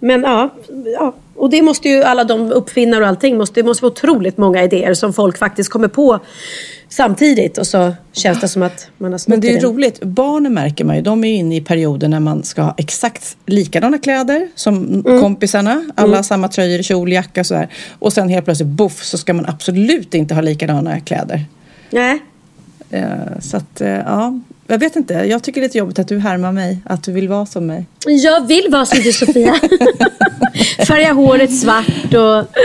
Men 0.00 0.22
ja, 0.22 0.50
ja, 0.94 1.14
och 1.36 1.50
det 1.50 1.62
måste 1.62 1.88
ju 1.88 2.02
alla 2.02 2.24
de 2.24 2.52
uppfinnare 2.52 3.02
och 3.02 3.08
allting, 3.08 3.36
måste, 3.38 3.60
det 3.60 3.66
måste 3.66 3.84
vara 3.84 3.92
otroligt 3.92 4.38
många 4.38 4.62
idéer 4.64 4.94
som 4.94 5.12
folk 5.12 5.38
faktiskt 5.38 5.70
kommer 5.70 5.88
på 5.88 6.20
samtidigt 6.88 7.58
och 7.58 7.66
så 7.66 7.94
känns 8.12 8.40
det 8.40 8.48
som 8.48 8.62
att 8.62 8.88
man 8.98 9.12
har 9.12 9.20
Men 9.26 9.40
det 9.40 9.48
är 9.48 9.52
ju 9.52 9.60
roligt, 9.60 10.00
barnen 10.02 10.54
märker 10.54 10.84
man 10.84 10.96
ju, 10.96 11.02
de 11.02 11.24
är 11.24 11.28
ju 11.28 11.34
inne 11.34 11.56
i 11.56 11.60
perioder 11.60 12.08
när 12.08 12.20
man 12.20 12.42
ska 12.42 12.62
ha 12.62 12.74
exakt 12.78 13.36
likadana 13.46 13.98
kläder 13.98 14.48
som 14.54 15.02
Mm. 15.06 15.20
kompisarna. 15.20 15.84
Alla 15.94 16.16
har 16.16 16.22
samma 16.22 16.48
tröjor, 16.48 16.82
kjol, 16.82 17.12
jacka 17.12 17.40
och 17.40 17.46
sådär. 17.46 17.68
Och 17.98 18.12
sen 18.12 18.28
helt 18.28 18.44
plötsligt, 18.44 18.68
boff, 18.68 19.04
så 19.04 19.18
ska 19.18 19.34
man 19.34 19.46
absolut 19.46 20.14
inte 20.14 20.34
ha 20.34 20.40
likadana 20.40 21.00
kläder. 21.00 21.44
Nej. 21.90 22.18
Eh, 22.90 23.40
så 23.40 23.56
att, 23.56 23.80
eh, 23.80 23.88
ja, 23.88 24.40
jag 24.70 24.78
vet 24.78 24.96
inte. 24.96 25.14
Jag 25.14 25.42
tycker 25.42 25.60
det 25.60 25.64
är 25.64 25.68
lite 25.68 25.78
jobbigt 25.78 25.98
att 25.98 26.08
du 26.08 26.18
härmar 26.18 26.52
mig, 26.52 26.78
att 26.84 27.02
du 27.04 27.12
vill 27.12 27.28
vara 27.28 27.46
som 27.46 27.66
mig. 27.66 27.86
Jag 28.06 28.46
vill 28.46 28.66
vara 28.70 28.86
som 28.86 28.98
du 28.98 29.12
Sofia. 29.12 29.54
Färga 30.86 31.12
håret 31.12 31.58
svart 31.58 32.14
och... 32.14 32.56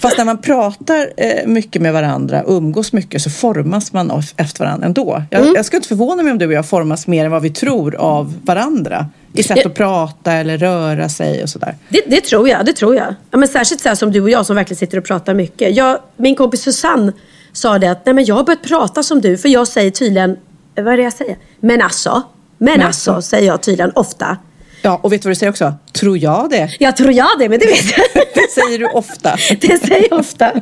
Fast 0.00 0.18
när 0.18 0.24
man 0.24 0.38
pratar 0.38 1.12
eh, 1.16 1.46
mycket 1.46 1.82
med 1.82 1.92
varandra 1.92 2.42
och 2.42 2.52
umgås 2.56 2.92
mycket 2.92 3.22
så 3.22 3.30
formas 3.30 3.92
man 3.92 4.22
efter 4.36 4.64
varandra 4.64 4.86
ändå. 4.86 5.22
Jag, 5.30 5.42
Mm. 5.42 5.54
jag 5.56 5.64
skulle 5.64 5.76
inte 5.78 5.88
förvåna 5.88 6.22
mig 6.22 6.32
om 6.32 6.38
du 6.38 6.46
och 6.46 6.52
jag 6.52 6.66
formas 6.66 7.06
mer 7.06 7.24
än 7.24 7.30
vad 7.30 7.42
vi 7.42 7.50
tror 7.50 7.94
av 7.94 8.34
varandra. 8.42 9.06
I 9.34 9.42
sätt 9.42 9.66
att 9.66 9.74
prata 9.74 10.32
eller 10.32 10.58
röra 10.58 11.08
sig 11.08 11.42
och 11.42 11.48
sådär. 11.48 11.76
Det, 11.88 12.02
det 12.06 12.20
tror 12.20 12.48
jag, 12.48 12.66
det 12.66 12.72
tror 12.72 12.96
jag. 12.96 13.14
Ja, 13.30 13.38
men 13.38 13.48
särskilt 13.48 13.80
så 13.80 13.88
här 13.88 13.96
som 13.96 14.12
du 14.12 14.20
och 14.20 14.30
jag 14.30 14.46
som 14.46 14.56
verkligen 14.56 14.78
sitter 14.78 14.98
och 14.98 15.04
pratar 15.04 15.34
mycket. 15.34 15.76
Jag, 15.76 15.98
min 16.16 16.34
kompis 16.34 16.62
Susanne 16.62 17.12
sa 17.52 17.78
det 17.78 17.90
att 17.90 18.06
Nej, 18.06 18.14
men 18.14 18.24
jag 18.24 18.34
har 18.34 18.44
börjat 18.44 18.62
prata 18.62 19.02
som 19.02 19.20
du 19.20 19.38
för 19.38 19.48
jag 19.48 19.68
säger 19.68 19.90
tydligen, 19.90 20.36
vad 20.76 20.86
är 20.86 20.96
det 20.96 21.02
jag 21.02 21.12
säger? 21.12 21.36
Men 21.60 21.82
alltså, 21.82 22.22
men, 22.58 22.78
Men 22.78 22.86
alltså, 22.86 23.12
alltså. 23.12 23.28
säger 23.28 23.46
jag 23.46 23.62
tydligen 23.62 23.92
ofta. 23.94 24.36
Ja, 24.82 25.00
och 25.02 25.12
vet 25.12 25.22
du 25.22 25.28
vad 25.28 25.30
du 25.30 25.34
säger 25.38 25.50
också? 25.50 25.74
Tror 25.92 26.18
jag 26.18 26.50
det? 26.50 26.70
Jag 26.78 26.96
tror 26.96 27.12
jag 27.12 27.28
det, 27.38 27.48
men 27.48 27.58
det 27.58 27.66
vet 27.66 27.96
jag. 27.96 28.06
Det 28.34 28.50
säger 28.50 28.78
du 28.78 28.86
ofta. 28.86 29.36
Det 29.60 29.86
säger 29.86 30.06
jag 30.10 30.20
ofta. 30.20 30.52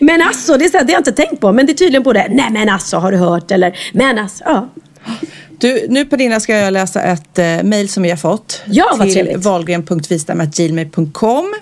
Men 0.00 0.22
alltså, 0.22 0.56
det, 0.56 0.64
är 0.64 0.68
så 0.68 0.78
här, 0.78 0.84
det 0.84 0.92
har 0.92 0.96
jag 0.96 1.00
inte 1.00 1.12
tänkt 1.12 1.40
på. 1.40 1.52
Men 1.52 1.66
det 1.66 1.72
är 1.72 1.74
tydligen 1.74 2.04
på 2.04 2.12
det. 2.12 2.26
Nej 2.30 2.50
men 2.50 2.68
alltså, 2.68 2.96
har 2.96 3.12
du 3.12 3.18
hört? 3.18 3.50
Eller, 3.50 3.78
men 3.92 4.18
alltså, 4.18 4.44
ja. 4.44 4.68
Du, 5.58 5.86
nu 5.88 6.04
Pernilla 6.04 6.40
ska 6.40 6.56
jag 6.56 6.72
läsa 6.72 7.02
ett 7.02 7.38
eh, 7.38 7.62
mejl 7.62 7.88
som 7.88 8.02
vi 8.02 8.10
har 8.10 8.16
fått. 8.16 8.62
Ja, 8.66 8.94
vad 8.98 9.06
till 9.06 9.14
trevligt. 9.14 9.44
valgren.vistam.gmail.com 9.44 11.54
eh, 11.54 11.60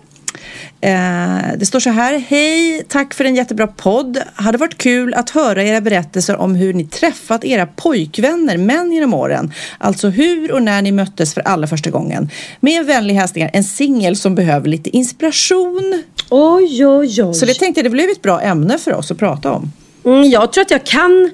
Det 1.56 1.66
står 1.66 1.80
så 1.80 1.90
här. 1.90 2.18
Hej, 2.18 2.84
tack 2.88 3.14
för 3.14 3.24
en 3.24 3.34
jättebra 3.34 3.66
podd. 3.66 4.18
Hade 4.34 4.58
varit 4.58 4.78
kul 4.78 5.14
att 5.14 5.30
höra 5.30 5.64
era 5.64 5.80
berättelser 5.80 6.36
om 6.36 6.54
hur 6.54 6.74
ni 6.74 6.84
träffat 6.84 7.44
era 7.44 7.66
pojkvänner, 7.66 8.56
män 8.56 8.92
genom 8.92 9.14
åren. 9.14 9.52
Alltså 9.78 10.08
hur 10.08 10.52
och 10.52 10.62
när 10.62 10.82
ni 10.82 10.92
möttes 10.92 11.34
för 11.34 11.40
allra 11.40 11.66
första 11.66 11.90
gången. 11.90 12.30
Med 12.60 12.86
vänlig 12.86 13.14
hälsningar, 13.14 13.50
en 13.52 13.64
singel 13.64 14.16
som 14.16 14.34
behöver 14.34 14.68
lite 14.68 14.90
inspiration. 14.90 16.02
Oj, 16.30 16.86
oj, 16.86 17.22
oj. 17.22 17.34
Så 17.34 17.46
det 17.46 17.54
tänkte 17.54 17.78
jag, 17.78 17.86
det 17.86 17.90
blev 17.90 18.10
ett 18.10 18.22
bra 18.22 18.40
ämne 18.40 18.78
för 18.78 18.94
oss 18.94 19.10
att 19.10 19.18
prata 19.18 19.52
om. 19.52 19.72
Mm, 20.04 20.30
jag 20.30 20.52
tror 20.52 20.62
att 20.62 20.70
jag 20.70 20.84
kan 20.84 21.30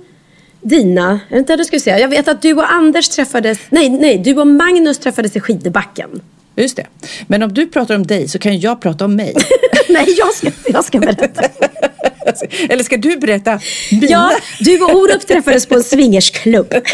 dina. 0.62 1.20
Vänta, 1.28 1.56
nu 1.56 1.64
ska 1.64 1.76
vi 1.76 1.80
se. 1.80 1.90
Jag 1.90 2.09
vet 2.09 2.28
att 2.28 2.42
du 2.42 2.52
och 2.52 2.72
Anders 2.72 3.09
träffades. 3.09 3.59
Nej, 3.70 3.88
nej, 3.88 4.18
du 4.18 4.37
och 4.37 4.46
Magnus 4.46 4.98
träffades 4.98 5.37
i 5.37 5.40
skidbacken. 5.40 6.20
Just 6.56 6.76
det. 6.76 6.86
Men 7.26 7.42
om 7.42 7.54
du 7.54 7.66
pratar 7.66 7.94
om 7.96 8.06
dig 8.06 8.28
så 8.28 8.38
kan 8.38 8.60
jag 8.60 8.80
prata 8.80 9.04
om 9.04 9.16
mig. 9.16 9.34
nej, 9.88 10.06
jag 10.18 10.34
ska, 10.34 10.50
jag 10.66 10.84
ska 10.84 10.98
berätta. 10.98 11.42
Eller 12.68 12.84
ska 12.84 12.96
du 12.96 13.16
berätta 13.16 13.60
mina? 13.90 14.06
Ja, 14.06 14.30
du 14.60 14.80
och 14.82 14.94
Orup 14.96 15.26
träffades 15.26 15.66
på 15.66 15.74
en 15.74 15.82
swingersklubb. 15.82 16.74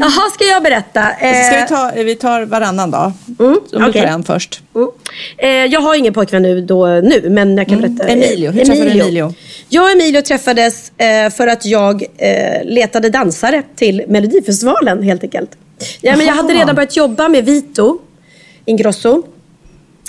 Jaha, 0.00 0.30
ska 0.34 0.44
jag 0.44 0.62
berätta? 0.62 1.10
Eh, 1.20 1.46
Ska 1.46 1.60
vi 1.60 1.66
ta, 1.68 1.92
vi 2.04 2.14
tar 2.14 2.42
varannan 2.44 2.90
då? 2.90 3.12
Mm, 3.44 3.52
Om 3.72 3.82
du 3.82 3.88
okej. 3.88 4.02
tar 4.02 4.08
en 4.08 4.24
först. 4.24 4.60
Mm. 4.74 4.88
Eh, 5.38 5.72
jag 5.72 5.80
har 5.80 5.94
ingen 5.94 6.14
pojkvän 6.14 6.42
nu, 6.42 6.60
då, 6.60 6.86
nu 6.86 7.22
men 7.30 7.56
jag 7.56 7.68
kan 7.68 7.80
berätta. 7.80 8.04
Mm. 8.04 8.22
Emilio, 8.24 8.50
hur 8.50 8.64
träffade 8.64 8.90
du 8.90 9.00
Emilio? 9.00 9.34
Jag 9.68 9.84
och 9.84 9.90
Emilio 9.90 10.22
träffades 10.22 10.92
eh, 10.98 11.30
för 11.30 11.46
att 11.46 11.64
jag 11.66 12.02
eh, 12.18 12.64
letade 12.64 13.08
dansare 13.10 13.62
till 13.76 14.02
Melodifestivalen 14.08 15.02
helt 15.02 15.22
enkelt. 15.22 15.50
Ja, 16.00 16.16
men 16.16 16.26
jag 16.26 16.34
hade 16.34 16.54
redan 16.54 16.74
börjat 16.74 16.96
jobba 16.96 17.28
med 17.28 17.44
Vito 17.44 17.98
Ingrosso. 18.64 19.22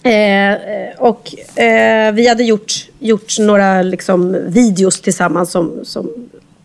Eh, 0.03 0.57
och 0.97 1.59
eh, 1.59 2.13
vi 2.13 2.27
hade 2.27 2.43
gjort, 2.43 2.73
gjort 2.99 3.39
några 3.39 3.81
liksom, 3.81 4.37
videos 4.47 5.01
tillsammans 5.01 5.51
som, 5.51 5.79
som 5.83 6.09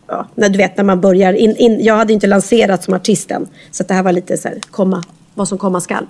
ja, 0.07 0.27
när 0.35 0.49
du 0.49 0.57
vet 0.57 0.77
när 0.77 0.83
man 0.83 1.01
börjar. 1.01 1.33
In, 1.33 1.55
in, 1.55 1.83
jag 1.83 1.95
hade 1.95 2.13
inte 2.13 2.27
lanserat 2.27 2.83
som 2.83 2.93
artist 2.93 3.31
än. 3.31 3.47
Så 3.71 3.83
det 3.83 3.93
här 3.93 4.03
var 4.03 4.11
lite 4.11 4.37
så 4.37 4.47
här, 4.47 4.57
komma, 4.71 5.03
vad 5.33 5.47
som 5.47 5.57
komma 5.57 5.81
skall. 5.81 6.05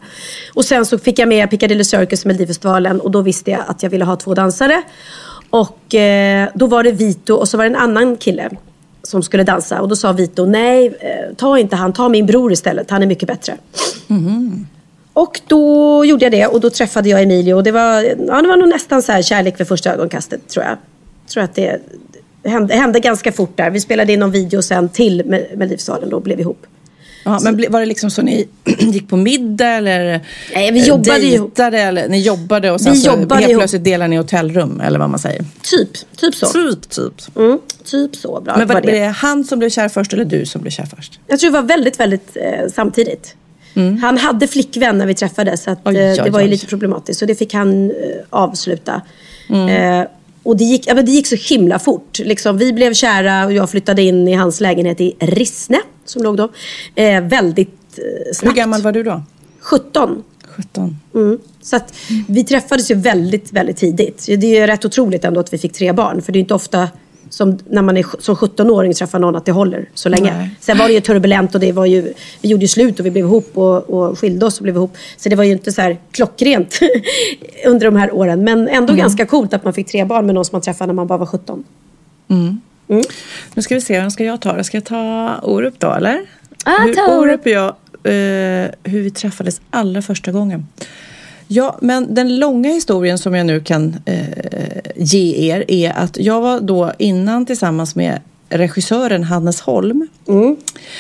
Och 0.54 0.66
sen 0.66 0.86
så 0.86 0.98
fick 0.98 1.20
jag 1.20 1.30
med 1.30 1.50
Piccadilly 1.50 1.84
Circus 1.84 2.26
Melodifestivalen 2.26 3.02
och 3.02 3.12
då 3.12 3.22
visste 3.22 3.52
jag 3.52 3.62
att 3.68 3.84
jag 3.84 3.90
ville 3.90 4.06
ha 4.06 4.16
två 4.16 4.34
dansare. 4.34 4.84
Och 5.50 5.96
eh, 5.96 6.50
då 6.56 6.68
var 6.68 6.84
det 6.84 6.92
Vito 6.92 7.34
och 7.34 7.48
så 7.48 7.58
var 7.58 7.64
det 7.64 7.70
en 7.70 7.76
annan 7.76 8.18
kille 8.18 8.50
som 9.04 9.24
skulle 9.24 9.44
dansa. 9.44 9.82
Och 9.82 9.88
då 9.90 9.96
sa 9.96 10.12
Vito, 10.12 10.46
nej 10.46 10.88
eh, 11.00 11.36
ta 11.36 11.60
inte 11.60 11.76
han, 11.76 11.94
ta 11.94 12.10
min 12.10 12.26
bror 12.26 12.52
istället, 12.52 12.90
han 12.90 13.04
är 13.04 13.08
mycket 13.08 13.28
bättre. 13.28 13.58
Och 15.14 15.42
då 15.48 16.06
gjorde 16.06 16.26
jag 16.26 16.32
det 16.32 16.46
och 16.48 16.60
då 16.62 16.70
träffade 16.70 17.10
jag 17.10 17.24
Emilio 17.24 17.54
och 17.54 17.64
det 17.64 17.72
var, 17.72 18.02
ja, 18.28 18.42
det 18.42 18.48
var 18.48 18.58
nog 18.58 18.70
nästan 18.70 19.02
så 19.02 19.12
här 19.12 19.22
kärlek 19.22 19.60
vid 19.60 19.68
första 19.68 19.94
ögonkastet 19.94 20.48
tror 20.48 20.66
jag. 20.66 20.78
tror 21.34 21.44
att 21.44 21.56
det 21.56 21.82
hände, 22.46 22.76
hände 22.76 23.00
ganska 23.00 23.32
fort 23.32 23.58
där. 23.58 23.70
Vi 23.70 23.80
spelade 23.80 24.14
in 24.14 24.20
någon 24.20 24.32
video 24.32 24.62
sen 24.62 24.90
till 24.90 25.26
Med- 25.26 25.46
Melodifestivalen 25.56 26.14
och 26.14 26.22
blev 26.22 26.40
ihop. 26.40 26.66
Ja, 27.24 27.40
men 27.44 27.66
var 27.72 27.80
det 27.80 27.86
liksom 27.86 28.10
så 28.12 28.22
ni 28.22 28.48
gick 28.80 29.10
på 29.10 29.18
middag 29.18 29.66
eller 29.68 30.20
Nej, 30.54 30.72
vi 30.72 30.80
eh, 30.80 30.88
jobbade 30.88 31.20
ju 31.20 31.38
dejtade 31.40 31.80
eller 31.80 32.08
ni 32.10 32.20
jobbade 32.22 32.72
och 32.72 32.82
sen 32.82 32.94
Vi 32.94 33.00
så 33.00 33.08
jobbade 33.08 33.36
helt 33.36 33.50
ihop. 33.52 33.60
plötsligt 33.62 33.84
delar 33.84 34.08
ni 34.08 34.16
hotellrum 34.18 34.82
eller 34.82 35.00
vad 35.00 35.10
man 35.10 35.20
säger? 35.20 35.46
Typ, 35.62 35.90
typ 36.18 36.36
så. 36.36 36.46
Typ, 36.46 36.90
typ. 36.90 37.36
Mm, 37.38 37.60
typ 37.86 38.16
så 38.16 38.42
bra 38.42 38.58
Men 38.58 38.68
var 38.68 38.76
var 38.76 38.82
det 38.82 38.92
det. 38.92 39.06
han 39.06 39.44
som 39.44 39.60
blev 39.60 39.70
kär 39.70 39.90
först 39.90 40.14
eller 40.14 40.26
du 40.26 40.46
som 40.46 40.62
blev 40.62 40.72
kär 40.72 40.88
först? 40.98 41.20
Jag 41.28 41.40
tror 41.40 41.52
det 41.52 41.62
var 41.62 41.68
väldigt, 41.68 42.00
väldigt 42.00 42.38
eh, 42.38 42.72
samtidigt. 42.76 43.36
Han 44.02 44.18
hade 44.18 44.48
flickvän 44.48 44.98
när 44.98 45.06
vi 45.06 45.14
träffades 45.16 45.64
så 45.64 45.72
att, 45.72 45.88
Mm. 45.88 45.96
Oj, 46.02 46.06
eh, 46.08 46.12
oj, 46.12 46.22
det 46.26 46.30
var 46.30 46.40
ju 46.40 46.46
oj. 46.46 46.52
lite 46.52 46.66
problematiskt. 46.66 47.20
Så 47.20 47.26
det 47.26 47.36
fick 47.36 47.54
han 47.54 47.86
eh, 47.90 47.96
avsluta. 48.30 49.02
Mm. 49.50 49.68
Eh, 50.02 50.08
och 50.44 50.58
det 50.58 50.64
gick, 50.64 50.88
ja, 50.88 50.94
det 50.94 51.12
gick 51.12 51.28
så 51.28 51.36
himla 51.36 51.80
fort. 51.80 52.20
Liksom, 52.20 52.58
vi 52.58 52.74
blev 52.74 52.94
kära 52.94 53.46
och 53.46 53.54
jag 53.54 53.70
flyttade 53.70 54.02
in 54.02 54.28
i 54.28 54.34
hans 54.34 54.62
lägenhet 54.62 55.02
i 55.02 55.16
Rissne 55.20 55.78
som 56.10 56.24
låg 56.24 56.38
då. 56.38 56.50
Eh, 56.96 57.24
väldigt 57.24 57.70
eh, 57.98 58.04
Hur 58.26 58.34
snabbt. 58.34 58.56
gammal 58.56 58.82
var 58.82 58.92
du 58.92 59.04
då? 59.04 59.24
17. 59.60 60.24
17. 60.44 60.98
Mm. 61.16 61.40
Så 61.62 61.76
att 61.76 61.94
vi 62.28 62.44
träffades 62.44 62.92
ju 62.92 62.96
väldigt, 62.96 63.54
väldigt 63.54 63.78
tidigt. 63.78 64.26
Det 64.26 64.58
är 64.58 64.68
rätt 64.68 64.86
otroligt 64.86 65.26
ändå 65.26 65.40
att 65.40 65.54
vi 65.54 65.58
fick 65.58 65.74
tre 65.74 65.94
barn. 65.94 66.22
För 66.22 66.32
det 66.32 66.40
är 66.40 66.42
inte 66.42 66.54
ofta 66.54 66.90
som 67.30 67.58
när 67.70 67.82
man 67.82 67.98
är 67.98 68.06
som 68.20 68.36
17-åring 68.36 68.94
träffar 68.94 69.20
någon 69.20 69.36
att 69.36 69.46
det 69.46 69.52
håller 69.52 69.90
så 69.94 70.10
länge. 70.10 70.38
Nej. 70.38 70.50
Sen 70.60 70.78
var 70.78 70.88
det 70.88 70.94
ju 70.94 71.02
turbulent 71.02 71.56
och 71.56 71.62
det 71.62 71.72
var 71.72 71.86
ju, 71.86 72.14
vi 72.42 72.50
gjorde 72.50 72.62
ju 72.62 72.68
slut 72.68 73.00
och 73.00 73.06
vi 73.06 73.12
blev 73.12 73.26
ihop 73.26 73.58
och, 73.58 73.90
och 73.90 74.20
skilde 74.20 74.46
oss 74.46 74.58
och 74.58 74.64
blev 74.64 74.76
ihop. 74.76 74.98
Så 75.18 75.30
det 75.30 75.36
var 75.36 75.44
ju 75.44 75.52
inte 75.52 75.72
så 75.72 75.82
här 75.82 75.98
klockrent 76.12 76.80
under 77.66 77.86
de 77.86 77.96
här 77.96 78.14
åren. 78.14 78.44
Men 78.44 78.68
ändå 78.68 78.94
ganska 78.94 79.26
coolt 79.26 79.54
att 79.54 79.64
man 79.64 79.74
fick 79.74 79.88
tre 79.88 80.06
barn 80.06 80.26
med 80.26 80.36
någon 80.36 80.46
som 80.46 80.56
man 80.56 80.62
träffade 80.62 80.88
när 80.88 80.94
man 80.94 81.08
bara 81.08 81.18
var 81.18 81.26
17. 81.26 81.64
Nu 83.54 83.62
ska 83.62 83.76
vi 83.76 83.82
se, 83.82 84.00
vem 84.00 84.12
ska 84.12 84.24
jag 84.24 84.42
ta? 84.42 84.64
Ska 84.64 84.78
jag 84.78 84.86
ta 84.86 85.36
Orup 85.44 85.80
då 85.80 85.92
eller? 85.92 86.22
Ah, 86.66 86.82
hur 86.82 86.94
ta 86.94 87.18
Orup. 87.18 87.20
Orup 87.20 87.42
och 87.42 87.48
jag, 87.48 87.68
eh, 88.04 88.72
hur 88.84 89.02
vi 89.02 89.12
träffades 89.12 89.62
allra 89.70 90.02
första 90.02 90.32
gången. 90.32 90.68
Ja, 91.48 91.78
men 91.82 92.14
den 92.16 92.40
långa 92.40 92.70
historien 92.70 93.18
som 93.18 93.36
jag 93.36 93.46
nu 93.46 93.60
kan 93.60 93.96
eh, 94.06 94.28
ge 94.96 95.52
er 95.52 95.66
är 95.68 95.92
att 95.92 96.18
jag 96.18 96.42
var 96.42 96.60
då 96.60 96.92
innan 96.98 97.46
tillsammans 97.46 97.96
med 97.96 98.20
regissören 98.50 99.24
Hannes 99.24 99.62
Holm. 99.62 100.08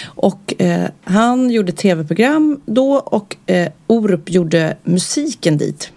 Och 0.05 0.53
eh, 0.61 0.89
han 1.03 1.49
gjorde 1.51 1.71
tv-program 1.71 2.61
då 2.65 2.93
och 2.93 3.35
eh, 3.45 3.67
Orup 3.87 4.29
gjorde 4.29 4.77
musiken 4.83 5.57
dit. 5.57 5.91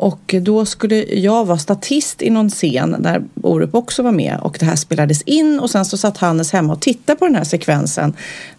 Och 0.00 0.34
då 0.42 0.64
skulle 0.66 1.04
jag 1.04 1.44
vara 1.44 1.58
statist 1.58 2.22
i 2.22 2.30
någon 2.30 2.50
scen 2.50 2.96
där 2.98 3.22
Orup 3.42 3.74
också 3.74 4.02
var 4.02 4.12
med 4.12 4.38
och 4.42 4.56
det 4.60 4.66
här 4.66 4.76
spelades 4.76 5.22
in 5.22 5.60
och 5.60 5.70
sen 5.70 5.84
så 5.84 5.96
satt 5.96 6.16
Hannes 6.16 6.52
hemma 6.52 6.72
och 6.72 6.80
tittade 6.80 7.18
på 7.18 7.24
den 7.26 7.34
här 7.34 7.44
sekvensen 7.44 8.12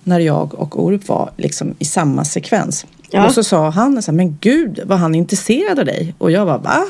när 0.04 0.20
jag 0.20 0.54
och 0.56 0.84
Orup 0.84 1.08
var 1.08 1.30
liksom 1.38 1.76
i 1.80 1.86
samma 1.86 2.26
sekvens. 2.26 2.86
Ja. 3.12 3.28
Och 3.28 3.34
så 3.34 3.44
sa 3.44 3.70
Hannes, 3.70 4.06
så 4.06 4.12
här, 4.12 4.16
men 4.16 4.38
gud 4.42 4.80
vad 4.86 5.00
han 5.00 5.16
är 5.16 5.20
intresserad 5.20 5.80
av 5.80 5.86
dig. 5.86 6.14
Och 6.18 6.32
jag 6.32 6.46
var 6.46 6.58
va? 6.60 6.86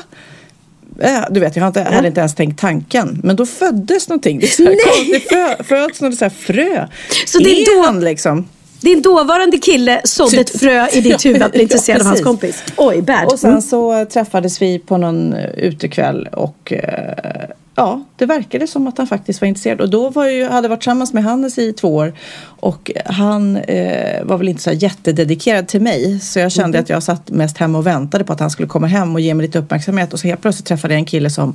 Eh, 1.00 1.20
Du 1.30 1.40
vet, 1.40 1.56
jag 1.56 1.62
har 1.62 1.68
inte, 1.68 1.82
hade 1.82 2.08
inte 2.08 2.20
ens 2.20 2.34
tänkt 2.34 2.60
tanken. 2.60 3.20
Men 3.24 3.36
då 3.36 3.46
föddes 3.46 4.08
någonting. 4.08 4.38
Det, 4.38 4.46
är 4.46 4.50
så 4.50 4.64
här 4.64 4.76
konstigt, 4.84 5.28
det 5.30 5.34
fö, 5.58 5.64
föds 5.64 6.00
något 6.00 6.14
så 6.18 6.24
här 6.24 6.30
frö. 6.30 6.86
Så 7.26 7.38
det 7.38 7.50
är 7.62 7.76
då- 7.76 7.86
han 7.86 8.00
liksom? 8.00 8.48
Din 8.80 9.02
dåvarande 9.02 9.58
kille 9.58 10.00
sådde 10.04 10.30
Typ. 10.30 10.40
ett 10.40 10.60
frö 10.60 10.86
i 10.92 11.00
ditt 11.00 11.24
huvud 11.26 11.42
att 11.42 11.52
bli 11.52 11.62
intresserad 11.62 12.00
av 12.00 12.06
hans 12.06 12.20
kompis. 12.20 12.62
Oj, 12.76 13.02
bad. 13.02 13.24
Och 13.32 13.38
sen 13.38 13.50
Mm. 13.50 13.62
så 13.62 14.04
träffades 14.04 14.62
vi 14.62 14.78
på 14.78 14.96
någon 14.96 15.32
eh, 15.32 15.44
utekväll 15.50 16.28
och 16.32 16.72
eh, 16.72 17.48
ja, 17.74 18.04
det 18.16 18.26
verkade 18.26 18.66
som 18.66 18.86
att 18.86 18.98
han 18.98 19.06
faktiskt 19.06 19.40
var 19.40 19.48
intresserad. 19.48 19.80
Och 19.80 19.90
då 19.90 20.08
var 20.08 20.26
jag 20.26 20.50
hade 20.50 20.64
jag 20.64 20.68
varit 20.70 20.80
tillsammans 20.80 21.12
med 21.12 21.24
Hannes 21.24 21.58
i 21.58 21.72
två 21.72 21.94
år 21.94 22.12
och 22.42 22.90
han 23.06 23.56
eh, 23.56 24.24
var 24.24 24.38
väl 24.38 24.48
inte 24.48 24.62
så 24.62 24.72
jättededikerad 24.72 25.68
till 25.68 25.80
mig. 25.80 26.20
Så 26.20 26.38
jag 26.38 26.52
kände 26.52 26.78
Mhm. 26.78 26.82
att 26.82 26.88
jag 26.88 27.02
satt 27.02 27.30
mest 27.30 27.58
hemma 27.58 27.78
och 27.78 27.86
väntade 27.86 28.24
på 28.24 28.32
att 28.32 28.40
han 28.40 28.50
skulle 28.50 28.68
komma 28.68 28.86
hem 28.86 29.14
och 29.14 29.20
ge 29.20 29.34
mig 29.34 29.46
lite 29.46 29.58
uppmärksamhet. 29.58 30.12
Och 30.12 30.20
så 30.20 30.26
helt 30.28 30.42
plötsligt 30.42 30.66
träffade 30.66 30.94
jag 30.94 30.98
en 30.98 31.04
kille 31.06 31.30
som 31.30 31.54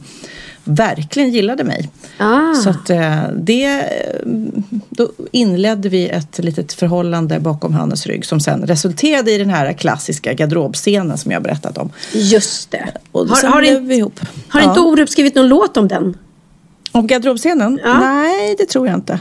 verkligen 0.65 1.29
gillade 1.29 1.63
mig. 1.63 1.89
Ah. 2.17 2.53
Så 2.53 2.69
att 2.69 2.89
eh, 2.89 3.23
det, 3.35 3.63
eh, 3.65 4.27
då 4.89 5.09
inledde 5.31 5.89
vi 5.89 6.09
ett 6.09 6.39
litet 6.39 6.73
förhållande 6.73 7.39
bakom 7.39 7.73
Hannes 7.73 8.05
rygg 8.07 8.25
som 8.25 8.39
sen 8.39 8.67
resulterade 8.67 9.31
i 9.31 9.37
den 9.37 9.49
här 9.49 9.73
klassiska 9.73 10.33
garderobscenen 10.33 11.17
som 11.17 11.31
jag 11.31 11.43
berättat 11.43 11.77
om. 11.77 11.91
Just 12.13 12.71
det. 12.71 12.85
Och 13.11 13.27
Har, 13.27 13.47
har, 13.49 13.61
in, 13.61 13.87
vi 13.87 13.95
ihop. 13.95 14.19
har 14.47 14.61
Ja. 14.61 14.69
inte 14.69 14.79
Orup 14.79 15.09
skrivit 15.09 15.35
någon 15.35 15.47
låt 15.47 15.77
om 15.77 15.87
den? 15.87 16.17
Om 16.91 17.07
garderobscenen? 17.07 17.79
Ja. 17.83 17.99
Nej, 17.99 18.55
det 18.57 18.65
tror 18.65 18.87
jag 18.87 18.95
inte. 18.95 19.19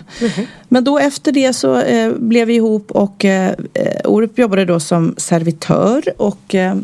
Men 0.68 0.85
då 0.85 0.98
efter 0.98 1.33
det 1.33 1.52
så 1.52 1.80
eh, 1.80 2.12
blev 2.12 2.46
vi 2.46 2.54
ihop 2.54 2.90
och 2.90 3.24
eh, 3.24 3.54
eh, 3.74 4.00
Orup 4.11 4.38
jobbade 4.38 4.64
då 4.64 4.80
som 4.80 5.14
servitör 5.16 6.02
och 6.16 6.54
eh, 6.54 6.76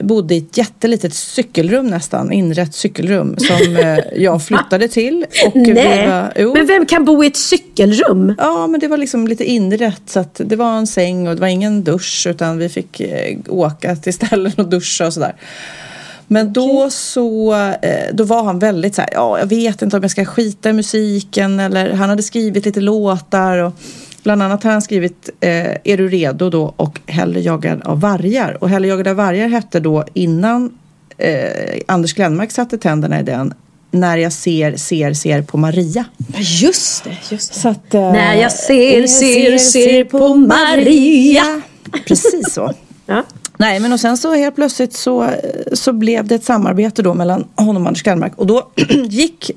bodde 0.00 0.34
i 0.34 0.38
ett 0.38 0.56
jättelitet 0.56 1.14
cykelrum 1.14 1.86
nästan, 1.86 2.32
inrett 2.32 2.74
cykelrum 2.74 3.36
som 3.38 3.76
eh, 3.76 3.98
jag 4.16 4.42
flyttade 4.42 4.88
till. 4.88 5.26
Och 5.46 5.56
vi 5.56 5.72
Nej, 5.72 6.06
var, 6.06 6.54
men 6.54 6.66
vem 6.66 6.86
kan 6.86 7.04
bo 7.04 7.24
i 7.24 7.26
ett 7.26 7.36
cykelrum? 7.36 8.34
Ja, 8.38 8.66
men 8.66 8.80
det 8.80 8.88
var 8.88 8.96
liksom 8.96 9.28
lite 9.28 9.44
inrätt 9.44 10.02
så 10.06 10.20
att 10.20 10.40
det 10.44 10.56
var 10.56 10.78
en 10.78 10.86
säng 10.86 11.28
och 11.28 11.34
det 11.34 11.40
var 11.40 11.48
ingen 11.48 11.84
dusch 11.84 12.26
utan 12.30 12.58
vi 12.58 12.68
fick 12.68 13.00
eh, 13.00 13.38
åka 13.48 13.96
till 13.96 14.14
ställen 14.14 14.52
och 14.56 14.68
duscha 14.68 15.06
och 15.06 15.12
sådär. 15.12 15.34
Men 16.32 16.52
då 16.52 16.90
så, 16.90 17.54
eh, 17.82 18.14
då 18.14 18.24
var 18.24 18.42
han 18.42 18.58
väldigt 18.58 18.94
så 18.94 19.00
här, 19.00 19.10
ja 19.12 19.38
jag 19.38 19.46
vet 19.46 19.82
inte 19.82 19.96
om 19.96 20.02
jag 20.02 20.10
ska 20.10 20.24
skita 20.24 20.70
i 20.70 20.72
musiken 20.72 21.60
eller 21.60 21.92
han 21.92 22.08
hade 22.08 22.22
skrivit 22.22 22.64
lite 22.64 22.80
låtar 22.80 23.58
och 23.58 23.72
bland 24.22 24.42
annat 24.42 24.62
har 24.62 24.70
han 24.70 24.82
skrivit 24.82 25.30
eh, 25.40 25.70
Är 25.84 25.96
du 25.96 26.08
redo 26.08 26.50
då 26.50 26.74
och 26.76 27.00
Hellre 27.06 27.40
jagad 27.40 27.82
av 27.82 28.00
vargar 28.00 28.58
och 28.60 28.68
Hellre 28.68 28.88
jagad 28.88 29.08
av 29.08 29.16
vargar 29.16 29.48
hette 29.48 29.80
då 29.80 30.04
innan 30.14 30.72
eh, 31.18 31.80
Anders 31.86 32.14
Glenmark 32.14 32.50
satte 32.50 32.78
tänderna 32.78 33.20
i 33.20 33.22
den 33.22 33.54
När 33.90 34.16
jag 34.16 34.32
ser, 34.32 34.76
ser, 34.76 35.12
ser 35.12 35.42
på 35.42 35.56
Maria. 35.56 36.04
Just 36.38 37.04
det, 37.04 37.16
just 37.30 37.54
Så 37.54 37.68
att, 37.68 37.94
eh, 37.94 38.12
När 38.12 38.34
jag 38.34 38.52
ser, 38.52 39.06
ser, 39.06 39.58
ser 39.58 40.04
på 40.04 40.34
Maria. 40.34 41.62
Precis 42.06 42.52
så. 42.52 42.72
Ja. 43.06 43.24
Nej, 43.56 43.80
men 43.80 43.92
och 43.92 44.00
sen 44.00 44.16
så 44.16 44.34
helt 44.34 44.54
plötsligt 44.54 44.92
så, 44.92 45.30
så 45.72 45.92
blev 45.92 46.26
det 46.26 46.34
ett 46.34 46.44
samarbete 46.44 47.02
då 47.02 47.14
mellan 47.14 47.44
honom 47.54 47.82
och 47.82 47.88
Anders 47.88 48.02
Glenmark. 48.02 48.32
Och 48.36 48.46
då 48.46 48.70
gick 49.08 49.50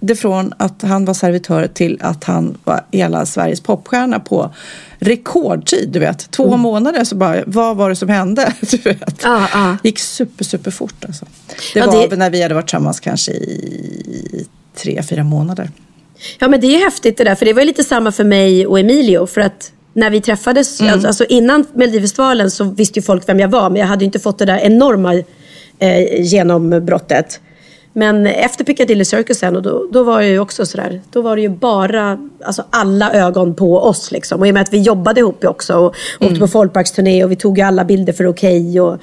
det 0.00 0.16
från 0.16 0.52
att 0.56 0.82
han 0.82 1.04
var 1.04 1.14
servitör 1.14 1.66
till 1.66 1.98
att 2.00 2.24
han 2.24 2.58
var 2.64 2.84
hela 2.92 3.26
Sveriges 3.26 3.60
popstjärna 3.60 4.20
på 4.20 4.50
rekordtid, 4.98 5.88
du 5.92 5.98
vet. 5.98 6.30
Två 6.30 6.56
månader 6.56 7.04
så 7.04 7.14
bara, 7.14 7.42
vad 7.46 7.76
var 7.76 7.88
det 7.88 7.96
som 7.96 8.08
hände? 8.08 8.52
Du 8.70 8.76
vet. 8.76 9.20
Ja, 9.22 9.48
ja. 9.52 9.76
gick 9.82 9.98
super, 9.98 10.44
super 10.44 10.70
fort 10.70 11.04
alltså. 11.04 11.26
Det 11.74 11.80
Ja, 11.80 11.86
var 11.86 12.08
det- 12.08 12.16
när 12.16 12.30
vi 12.30 12.42
hade 12.42 12.54
varit 12.54 12.66
tillsammans 12.66 13.00
kanske 13.00 13.32
i 13.32 14.46
tre, 14.76 15.02
fyra 15.02 15.24
månader. 15.24 15.70
Ja 16.38 16.48
men 16.48 16.60
det 16.60 16.66
är 16.66 16.78
häftigt 16.84 17.16
det 17.16 17.24
där, 17.24 17.34
för 17.34 17.46
det 17.46 17.52
var 17.52 17.64
lite 17.64 17.84
samma 17.84 18.12
för 18.12 18.24
mig 18.24 18.66
och 18.66 18.80
Emilio. 18.80 19.26
För 19.26 19.40
att 19.40 19.72
när 19.92 20.10
vi 20.10 20.20
träffades, 20.20 20.80
Mm. 20.80 20.92
alltså, 20.92 21.08
alltså 21.08 21.24
innan 21.24 21.64
Melodifestivalen 21.74 22.50
så 22.50 22.64
visste 22.64 22.98
ju 22.98 23.02
folk 23.02 23.28
vem 23.28 23.40
jag 23.40 23.48
var. 23.48 23.70
Men 23.70 23.80
jag 23.80 23.86
hade 23.86 24.04
ju 24.04 24.06
inte 24.06 24.18
fått 24.18 24.38
det 24.38 24.44
där 24.44 24.58
enorma 24.58 25.14
eh, 25.78 26.20
genombrottet. 26.22 27.40
Men 27.92 28.26
efter 28.26 28.64
Piccadilly 28.64 29.04
Circus 29.04 29.38
sen, 29.38 29.56
och 29.56 29.62
då, 29.62 29.86
då 29.92 30.02
var 30.02 30.20
det 30.20 30.26
ju 30.28 30.38
också 30.38 30.66
sådär, 30.66 31.00
då 31.10 31.22
var 31.22 31.36
det 31.36 31.42
ju 31.42 31.48
bara 31.48 32.18
alltså 32.44 32.64
alla 32.70 33.12
ögon 33.12 33.54
på 33.54 33.78
oss 33.78 34.10
liksom. 34.12 34.40
Och 34.40 34.46
i 34.46 34.50
och 34.50 34.54
med 34.54 34.62
att 34.62 34.72
vi 34.72 34.80
jobbade 34.80 35.20
ihop 35.20 35.44
också 35.44 35.74
och 35.74 35.94
åkte 36.20 36.40
på 36.40 36.48
folkparksturné 36.48 37.24
och 37.24 37.30
vi 37.30 37.36
tog 37.36 37.58
ju 37.58 37.64
alla 37.64 37.84
bilder 37.84 38.12
för 38.12 38.26
Okej 38.26 38.80
och 38.80 38.98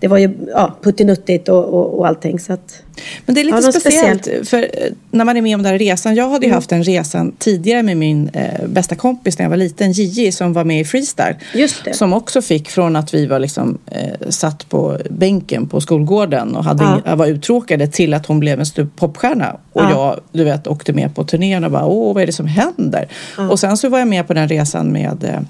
det 0.00 0.08
var 0.08 0.18
ju 0.18 0.30
ja, 0.52 0.76
puttinuttigt 0.82 1.48
och, 1.48 1.64
och, 1.64 1.98
och 1.98 2.06
allting. 2.08 2.40
Så 2.40 2.52
att, 2.52 2.82
Men 3.26 3.34
det 3.34 3.40
är 3.40 3.44
lite 3.44 3.58
Ja, 3.62 3.72
speciellt, 3.72 4.22
speciellt. 4.24 4.48
för 4.48 4.62
eh, 4.62 4.68
när 5.10 5.24
man 5.24 5.36
är 5.36 5.42
med 5.42 5.54
om 5.54 5.62
den 5.62 5.72
här 5.72 5.78
resan. 5.78 6.14
Jag 6.14 6.28
hade 6.30 6.46
ju 6.46 6.52
haft 6.52 6.70
den 6.70 6.84
resan 6.84 7.32
tidigare 7.38 7.82
med 7.82 7.96
min 7.96 8.28
eh, 8.32 8.66
bästa 8.66 8.94
kompis 8.94 9.38
när 9.38 9.44
jag 9.44 9.50
var 9.50 9.56
liten, 9.56 9.92
Gigi, 9.92 10.32
som 10.32 10.52
var 10.52 10.64
med 10.64 10.80
i 10.80 10.84
Freestyle. 10.84 11.34
Just 11.54 11.84
det. 11.84 11.94
Som 11.94 12.12
också 12.12 12.42
fick 12.42 12.68
från 12.70 12.96
att 12.96 13.14
vi 13.14 13.26
var 13.26 13.38
liksom 13.38 13.78
eh, 13.86 14.28
satt 14.28 14.68
på 14.68 14.98
bänken 15.10 15.68
på 15.68 15.80
skolgården 15.80 16.56
och 16.56 16.64
hade 16.64 17.02
Ja. 17.04 17.14
var 17.14 17.26
uttråkade 17.26 17.86
till 17.86 18.14
att 18.14 18.21
hon 18.26 18.40
blev 18.40 18.60
en 18.60 18.66
stor 18.66 18.88
popstjärna. 18.96 19.56
Och 19.72 19.82
Ja. 19.82 19.90
jag, 19.90 20.20
du 20.32 20.44
vet, 20.44 20.66
åkte 20.66 20.92
med 20.92 21.14
på 21.14 21.24
turnén 21.24 21.64
och 21.64 21.70
bara, 21.70 21.86
åh, 21.86 22.14
vad 22.14 22.22
är 22.22 22.26
det 22.26 22.32
som 22.32 22.46
händer? 22.46 23.08
Och 23.50 23.60
sen 23.60 23.76
så 23.76 23.88
var 23.88 23.98
jag 23.98 24.08
med 24.08 24.26
på 24.26 24.34
den 24.34 24.48
resan 24.48 24.92
med 24.92 25.24
eh, 25.24 25.40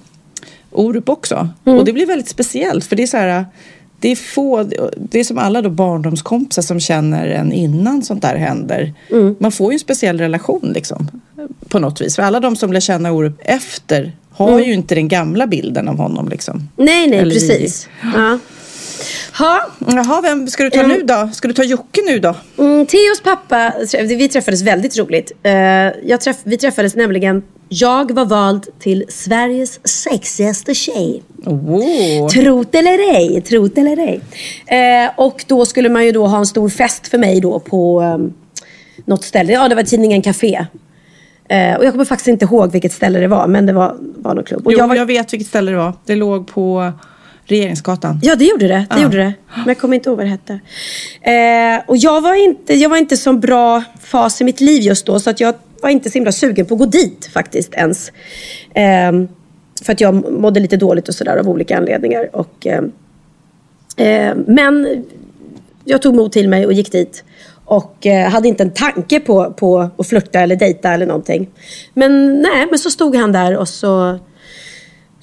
Orup 0.71 1.09
också. 1.09 1.49
Mm. 1.65 1.79
Och 1.79 1.85
det 1.85 1.93
blir 1.93 2.07
väldigt 2.07 2.29
speciellt 2.29 2.85
för 2.85 2.97
det 2.97 3.03
är 3.03 3.07
så 3.07 3.17
här 3.17 3.45
det 4.03 4.09
är 4.09 4.17
få, 4.17 4.63
det 4.97 5.21
är 5.21 5.25
som 5.25 5.39
alla 5.39 5.63
då 5.63 5.71
barndomskompisar 5.71 6.63
som 6.63 6.81
känner 6.81 7.27
en 7.29 7.53
innan 7.53 8.03
sånt 8.03 8.23
där 8.23 8.37
händer. 8.37 8.95
Mm. 9.11 9.37
Man 9.39 9.53
får 9.53 9.73
ju 9.73 9.75
en 9.75 9.79
speciell 9.81 10.19
relation 10.19 10.73
liksom. 10.75 11.09
På 11.69 11.79
något 11.79 12.01
vis. 12.01 12.17
För 12.17 12.23
alla 12.23 12.41
de 12.41 12.57
som 12.57 12.73
lär 12.73 12.81
känna 12.81 13.13
Orup 13.13 13.41
efter 13.45 14.13
har 14.31 14.61
ju 14.61 14.73
inte 14.73 14.95
den 14.95 15.09
gamla 15.09 15.47
bilden 15.47 15.89
av 15.89 15.97
honom 15.97 16.29
liksom. 16.29 16.69
Nej, 16.77 17.07
nej, 17.07 17.19
Eller 17.19 17.35
precis. 17.35 17.89
Ja. 18.15 18.39
Ha, 19.39 19.63
Jaha, 19.87 20.21
vem 20.21 20.49
ska 20.49 20.65
du 20.65 20.71
ta 20.71 20.87
nu 20.87 21.03
då? 21.03 21.29
Ska 21.33 21.49
du 21.49 21.55
ta 21.55 21.65
Jocke 21.65 22.01
nu 22.07 22.19
då? 22.19 22.35
Mm, 22.59 22.87
Theos 22.87 23.21
pappa, 23.25 23.73
vi 24.09 24.29
träffades 24.29 24.63
väldigt 24.63 24.99
roligt. 24.99 25.33
Jag 26.03 26.21
träff, 26.21 26.37
vi 26.45 26.57
träffades 26.57 26.97
nämligen, 26.97 27.43
jag 27.69 28.13
var 28.13 28.25
vald 28.25 28.67
till 28.79 29.05
Sveriges 29.09 29.89
sexigaste 29.89 30.75
tjej. 30.75 31.23
Oh. 31.45 32.29
Trot 32.29 32.75
eller 32.75 33.15
ej, 33.17 33.41
trot 33.41 33.79
eller 33.79 33.97
ej. 33.97 34.21
Eh, 34.67 35.11
och 35.17 35.45
då 35.49 35.67
skulle 35.67 35.89
man 35.89 36.05
ju 36.05 36.13
då 36.13 36.27
ha 36.27 36.39
en 36.39 36.47
stor 36.47 36.69
fest 36.69 37.09
för 37.09 37.19
mig 37.19 37.41
då 37.41 37.61
på 37.61 38.01
um, 38.03 38.35
något 39.05 39.25
ställe. 39.25 39.53
Ja, 39.53 39.69
det 39.69 39.75
var 39.75 39.83
tidningen 39.83 40.23
Café. 40.23 40.67
Eh, 41.49 41.75
och 41.75 41.85
jag 41.85 41.93
kommer 41.93 42.05
faktiskt 42.05 42.29
inte 42.29 42.45
ihåg 42.45 42.73
vilket 42.73 42.93
ställe 42.93 43.19
det 43.21 43.29
var, 43.29 43.47
men 43.47 43.67
det 43.67 43.73
var, 43.73 43.97
var 44.01 44.35
någon 44.35 44.45
klubb. 44.45 44.67
Och 44.67 44.73
Jo, 44.73 44.79
jag 44.79 44.89
var, 44.89 44.97
jag 44.97 45.07
vet 45.07 45.33
vilket 45.33 45.49
ställe 45.49 45.71
det 45.71 45.77
var. 45.77 45.93
Det 46.05 46.17
låg 46.17 46.47
på 46.47 46.93
Regeringsgatan. 47.45 48.21
Ja, 48.23 48.35
det 48.37 48.45
gjorde 48.45 48.69
det. 48.69 48.75
det, 48.75 48.87
Ja. 48.91 49.03
gjorde 49.03 49.17
det. 49.17 49.33
Men 49.57 49.67
jag 49.67 49.79
kommer 49.79 49.95
inte 49.95 50.09
ihåg 50.09 50.17
vad 50.17 50.27
det 50.27 50.31
hette. 50.31 50.61
Eh, 51.23 51.83
och 51.91 51.97
jag 51.97 52.21
var 52.21 52.35
inte, 52.45 52.75
jag 52.75 52.89
var 52.89 52.97
inte 52.97 53.17
så 53.17 53.33
bra 53.33 53.83
fas 54.01 54.41
i 54.41 54.45
mitt 54.45 54.61
liv 54.61 54.83
just 54.83 55.07
då, 55.07 55.21
så 55.21 55.31
att 55.31 55.41
jag 55.41 55.55
var 55.83 55.91
inte 55.91 56.11
så 56.11 56.15
himla 56.15 56.33
sugen 56.33 56.67
på 56.67 56.75
att 56.75 56.79
gå 56.81 56.87
dit 56.87 57.31
faktiskt 57.33 57.75
ens. 57.75 58.13
Eh, 58.75 59.13
för 59.85 59.93
att 59.93 60.01
jag 60.01 60.33
mådde 60.33 60.61
lite 60.61 60.77
dåligt 60.77 61.09
och 61.09 61.15
sådär 61.15 61.37
av 61.37 61.49
olika 61.49 61.77
anledningar. 61.77 62.37
Och, 62.37 62.67
eh, 62.67 64.35
men 64.47 65.05
jag 65.85 66.03
tog 66.03 66.15
mod 66.15 66.33
till 66.33 66.49
mig 66.49 66.67
och 66.67 66.73
gick 66.73 66.93
dit. 66.93 67.25
Och 67.65 68.07
eh, 68.07 68.31
hade 68.31 68.49
inte 68.49 68.63
en 68.63 68.71
tanke 68.71 69.21
på, 69.21 69.53
på 69.53 69.91
att 69.99 70.07
flirta 70.07 70.41
eller 70.41 70.57
dejta 70.57 70.93
eller 70.93 71.07
någonting. 71.07 71.51
Men 71.95 72.43
nej, 72.43 72.67
men 72.71 72.79
så 72.79 72.91
stod 72.91 73.17
han 73.17 73.33
där 73.33 73.57
och 73.57 73.69
så, 73.69 74.19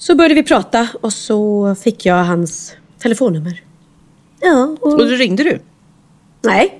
så 0.00 0.14
började 0.14 0.34
vi 0.34 0.42
prata 0.42 0.88
och 1.00 1.12
så 1.12 1.74
fick 1.84 2.06
jag 2.06 2.24
hans 2.24 2.72
telefonnummer. 3.02 3.60
Ja, 4.40 4.76
och, 4.80 4.92
Och 4.92 4.98
då 5.08 5.14
ringde 5.14 5.42
du? 5.44 5.58
nej. 6.44 6.76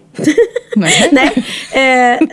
Nej. 0.77 1.09
nej, 1.13 1.33
eh, 1.73 2.27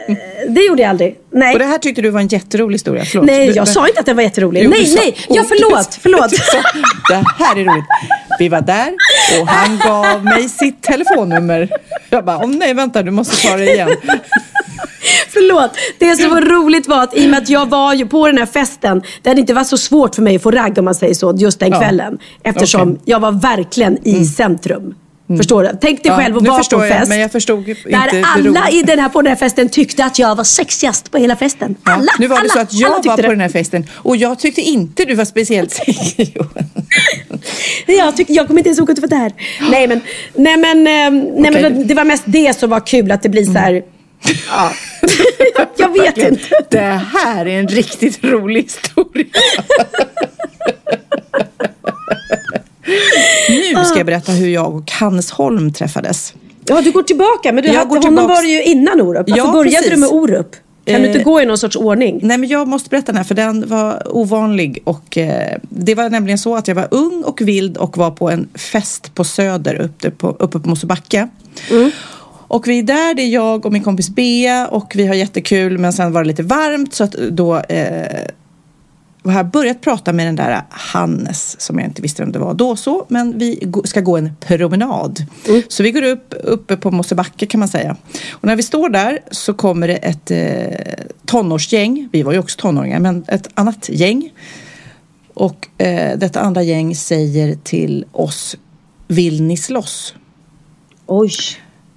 det 0.49 0.61
gjorde 0.65 0.81
jag 0.81 0.89
aldrig. 0.89 1.19
Nej. 1.31 1.53
Och 1.53 1.59
det 1.59 1.65
här 1.65 1.77
tyckte 1.77 2.01
du 2.01 2.09
var 2.09 2.19
en 2.19 2.27
jätterolig 2.27 2.75
historia? 2.75 3.05
Förlåt. 3.05 3.25
Nej, 3.25 3.49
jag 3.55 3.67
sa 3.67 3.87
inte 3.87 3.99
att 3.99 4.05
den 4.05 4.15
var 4.15 4.23
jätterolig. 4.23 4.63
Jo, 4.63 4.69
nej, 4.69 4.93
nej. 4.95 5.17
Ja, 5.29 5.41
Oh, 5.41 5.45
förlåt. 5.47 5.95
Förlåt. 6.01 6.35
sa, 6.35 6.57
Det 7.09 7.23
här 7.43 7.55
är 7.59 7.63
roligt. 7.65 7.85
Vi 8.39 8.49
var 8.49 8.61
där 8.61 8.93
och 9.41 9.47
han 9.47 9.77
gav 9.77 10.23
mig 10.23 10.49
sitt 10.49 10.81
telefonnummer. 10.81 11.69
Jag 12.09 12.25
bara, 12.25 12.37
åh 12.37 12.47
nej 12.47 12.73
vänta 12.73 13.03
du 13.03 13.11
måste 13.11 13.47
ta 13.47 13.57
det 13.57 13.73
igen. 13.73 13.89
Förlåt. 15.29 15.71
Det 15.99 16.15
som 16.15 16.29
var 16.29 16.41
roligt 16.41 16.87
var 16.87 17.03
att 17.03 17.17
i 17.17 17.25
och 17.25 17.29
med 17.29 17.43
att 17.43 17.49
jag 17.49 17.69
var 17.69 17.93
ju 17.93 18.05
på 18.07 18.27
den 18.27 18.37
här 18.37 18.45
festen, 18.45 19.01
det 19.21 19.29
hade 19.29 19.41
inte 19.41 19.53
varit 19.53 19.67
så 19.67 19.77
svårt 19.77 20.15
för 20.15 20.21
mig 20.21 20.35
att 20.35 20.43
få 20.43 20.51
ragg 20.51 20.77
om 20.77 20.85
man 20.85 20.95
säger 20.95 21.13
så, 21.13 21.33
just 21.37 21.59
den 21.59 21.71
kvällen. 21.71 22.17
Eftersom. 22.43 22.81
Mm. 22.81 22.99
jag 23.05 23.19
var 23.19 23.31
verkligen 23.31 24.07
i 24.07 24.25
centrum. 24.25 24.95
Förstår 25.37 25.63
du? 25.63 25.69
Tänk 25.81 26.03
dig 26.03 26.11
Ja, 26.11 26.17
själv 26.17 26.37
att 26.37 26.47
vara 26.47 26.63
på 26.63 26.75
en 26.75 26.89
jag, 26.89 26.99
fest. 26.99 27.11
där 27.11 28.11
det 28.11 28.23
alla 28.23 28.69
i 28.69 28.81
den 28.81 28.99
här, 28.99 29.09
på 29.09 29.21
den 29.21 29.29
här 29.29 29.35
festen 29.35 29.69
tyckte 29.69 30.05
att 30.05 30.19
jag 30.19 30.35
var 30.35 30.43
sexigast 30.43 31.11
på 31.11 31.17
hela 31.17 31.35
festen. 31.35 31.75
Ja, 31.85 31.91
Alla, 31.91 32.11
nu 32.19 32.27
var 32.27 32.35
det 32.35 32.39
alla, 32.41 32.49
så 32.49 32.59
att 32.59 32.73
jag 32.73 32.89
var 32.89 33.15
på 33.15 33.21
det. 33.21 33.27
den 33.27 33.41
här 33.41 33.49
festen 33.49 33.85
och 33.93 34.17
jag 34.17 34.39
tyckte 34.39 34.61
inte 34.61 35.05
du 35.05 35.15
var 35.15 35.25
speciellt 35.25 35.71
sexig. 35.85 36.37
Jag, 37.85 38.17
tyck, 38.17 38.29
jag 38.29 38.47
kommer 38.47 38.59
inte 38.59 38.69
ens 38.69 38.79
ihåg 38.79 38.89
att 38.91 38.95
du 38.95 39.01
var 39.01 39.09
där. 39.09 39.31
Nej 39.71 39.87
men, 39.87 40.01
nej, 40.35 40.57
men, 40.57 40.77
eh, 40.87 41.23
nej, 41.39 41.49
Okej. 41.51 41.61
men 41.61 41.87
det 41.87 41.93
var 41.93 42.03
mest 42.03 42.23
det 42.25 42.59
som 42.59 42.69
var 42.69 42.87
kul, 42.87 43.11
att 43.11 43.23
det 43.23 43.29
blir 43.29 43.45
så 43.45 43.51
här... 43.51 43.83
Ja. 44.49 44.71
jag 45.77 45.93
vet 45.93 46.17
inte. 46.17 46.49
Det 46.69 47.01
här 47.13 47.45
är 47.45 47.59
en 47.59 47.67
riktigt 47.67 48.23
rolig 48.23 48.61
historia. 48.63 49.25
nu 53.49 53.85
ska 53.85 53.97
jag 53.97 54.05
berätta 54.05 54.31
hur 54.31 54.47
jag 54.47 54.75
och 54.75 54.91
Hannes 54.91 55.31
Holm 55.31 55.73
träffades. 55.73 56.33
Ja, 56.65 56.81
du 56.81 56.91
går 56.91 57.03
tillbaka. 57.03 57.51
Men 57.51 57.63
du 57.63 57.69
Jag 57.69 57.75
hade, 57.75 57.89
går 57.89 58.01
honom 58.01 58.27
var 58.27 58.43
ju 58.43 58.63
innan 58.63 59.01
Orup. 59.01 59.29
Varför 59.29 59.45
Ja, 59.45 59.51
började 59.51 59.75
precis. 59.77 59.91
du 59.91 59.97
med 59.97 60.09
Orup? 60.09 60.55
Kan 60.85 61.01
du 61.01 61.07
inte 61.07 61.19
Eh, 61.19 61.23
gå 61.25 61.41
i 61.41 61.45
någon 61.45 61.57
sorts 61.57 61.75
ordning? 61.75 62.19
Nej 62.23 62.37
men 62.37 62.49
jag 62.49 62.67
måste 62.67 62.89
berätta 62.89 63.05
den 63.05 63.17
här 63.17 63.23
för 63.23 63.35
den 63.35 63.67
var 63.69 64.15
ovanlig 64.17 64.81
och 64.83 65.17
eh, 65.17 65.57
det 65.61 65.95
var 65.95 66.09
nämligen 66.09 66.37
så 66.37 66.55
att 66.55 66.67
jag 66.67 66.75
var 66.75 66.87
ung 66.91 67.23
och 67.23 67.41
vild 67.41 67.77
och 67.77 67.97
var 67.97 68.11
på 68.11 68.29
en 68.29 68.49
fest 68.55 69.15
på 69.15 69.23
Söder 69.23 69.75
uppe 69.75 70.11
på, 70.11 70.29
uppe 70.39 70.59
på 70.59 70.69
Mosebacke. 70.69 71.27
Och 72.47 72.67
vi 72.67 72.79
är 72.79 72.83
där, 72.83 73.13
det 73.13 73.21
är 73.21 73.29
jag 73.29 73.65
och 73.65 73.71
min 73.71 73.83
kompis 73.83 74.09
Bea 74.09 74.67
och 74.67 74.93
vi 74.95 75.07
har 75.07 75.15
jättekul 75.15 75.77
men 75.77 75.93
sen 75.93 76.13
var 76.13 76.23
det 76.23 76.27
lite 76.27 76.43
varmt 76.43 76.93
så 76.93 77.03
att 77.03 77.11
då 77.11 77.57
eh, 77.57 78.27
och 79.27 79.33
har 79.33 79.39
jag 79.39 79.51
börjat 79.51 79.81
prata 79.81 80.13
med 80.13 80.27
den 80.27 80.35
där 80.35 80.61
Hannes 80.69 81.61
som 81.61 81.79
jag 81.79 81.87
inte 81.87 82.01
visste 82.01 82.21
vem 82.21 82.31
det 82.31 82.39
var 82.39 82.53
då 82.53 82.75
så, 82.75 83.05
men 83.07 83.39
vi 83.39 83.71
ska 83.83 84.01
gå 84.01 84.17
en 84.17 84.31
promenad. 84.39 85.25
Så 85.67 85.83
vi 85.83 85.91
går 85.91 86.01
upp 86.01 86.33
uppe 86.43 86.77
på 86.77 86.91
Mosebacke 86.91 87.45
kan 87.45 87.59
man 87.59 87.69
säga. 87.69 87.95
Och 88.31 88.43
när 88.43 88.55
vi 88.55 88.63
står 88.63 88.89
där 88.89 89.19
så 89.31 89.53
kommer 89.53 89.87
det 89.87 89.95
ett 89.95 90.31
eh, 90.31 91.05
tonårsgäng, 91.25 92.09
vi 92.11 92.23
var 92.23 92.33
ju 92.33 92.39
också 92.39 92.59
tonåringar, 92.59 92.99
men 92.99 93.25
ett 93.27 93.49
annat 93.53 93.89
gäng. 93.89 94.31
Och 95.33 95.67
eh, 95.77 96.17
detta 96.17 96.39
andra 96.39 96.63
gäng 96.63 96.95
säger 96.95 97.55
till 97.55 98.05
oss, 98.11 98.55
vill 99.07 99.43
ni 99.43 99.57
slåss? 99.57 100.15
Oj. 101.05 101.31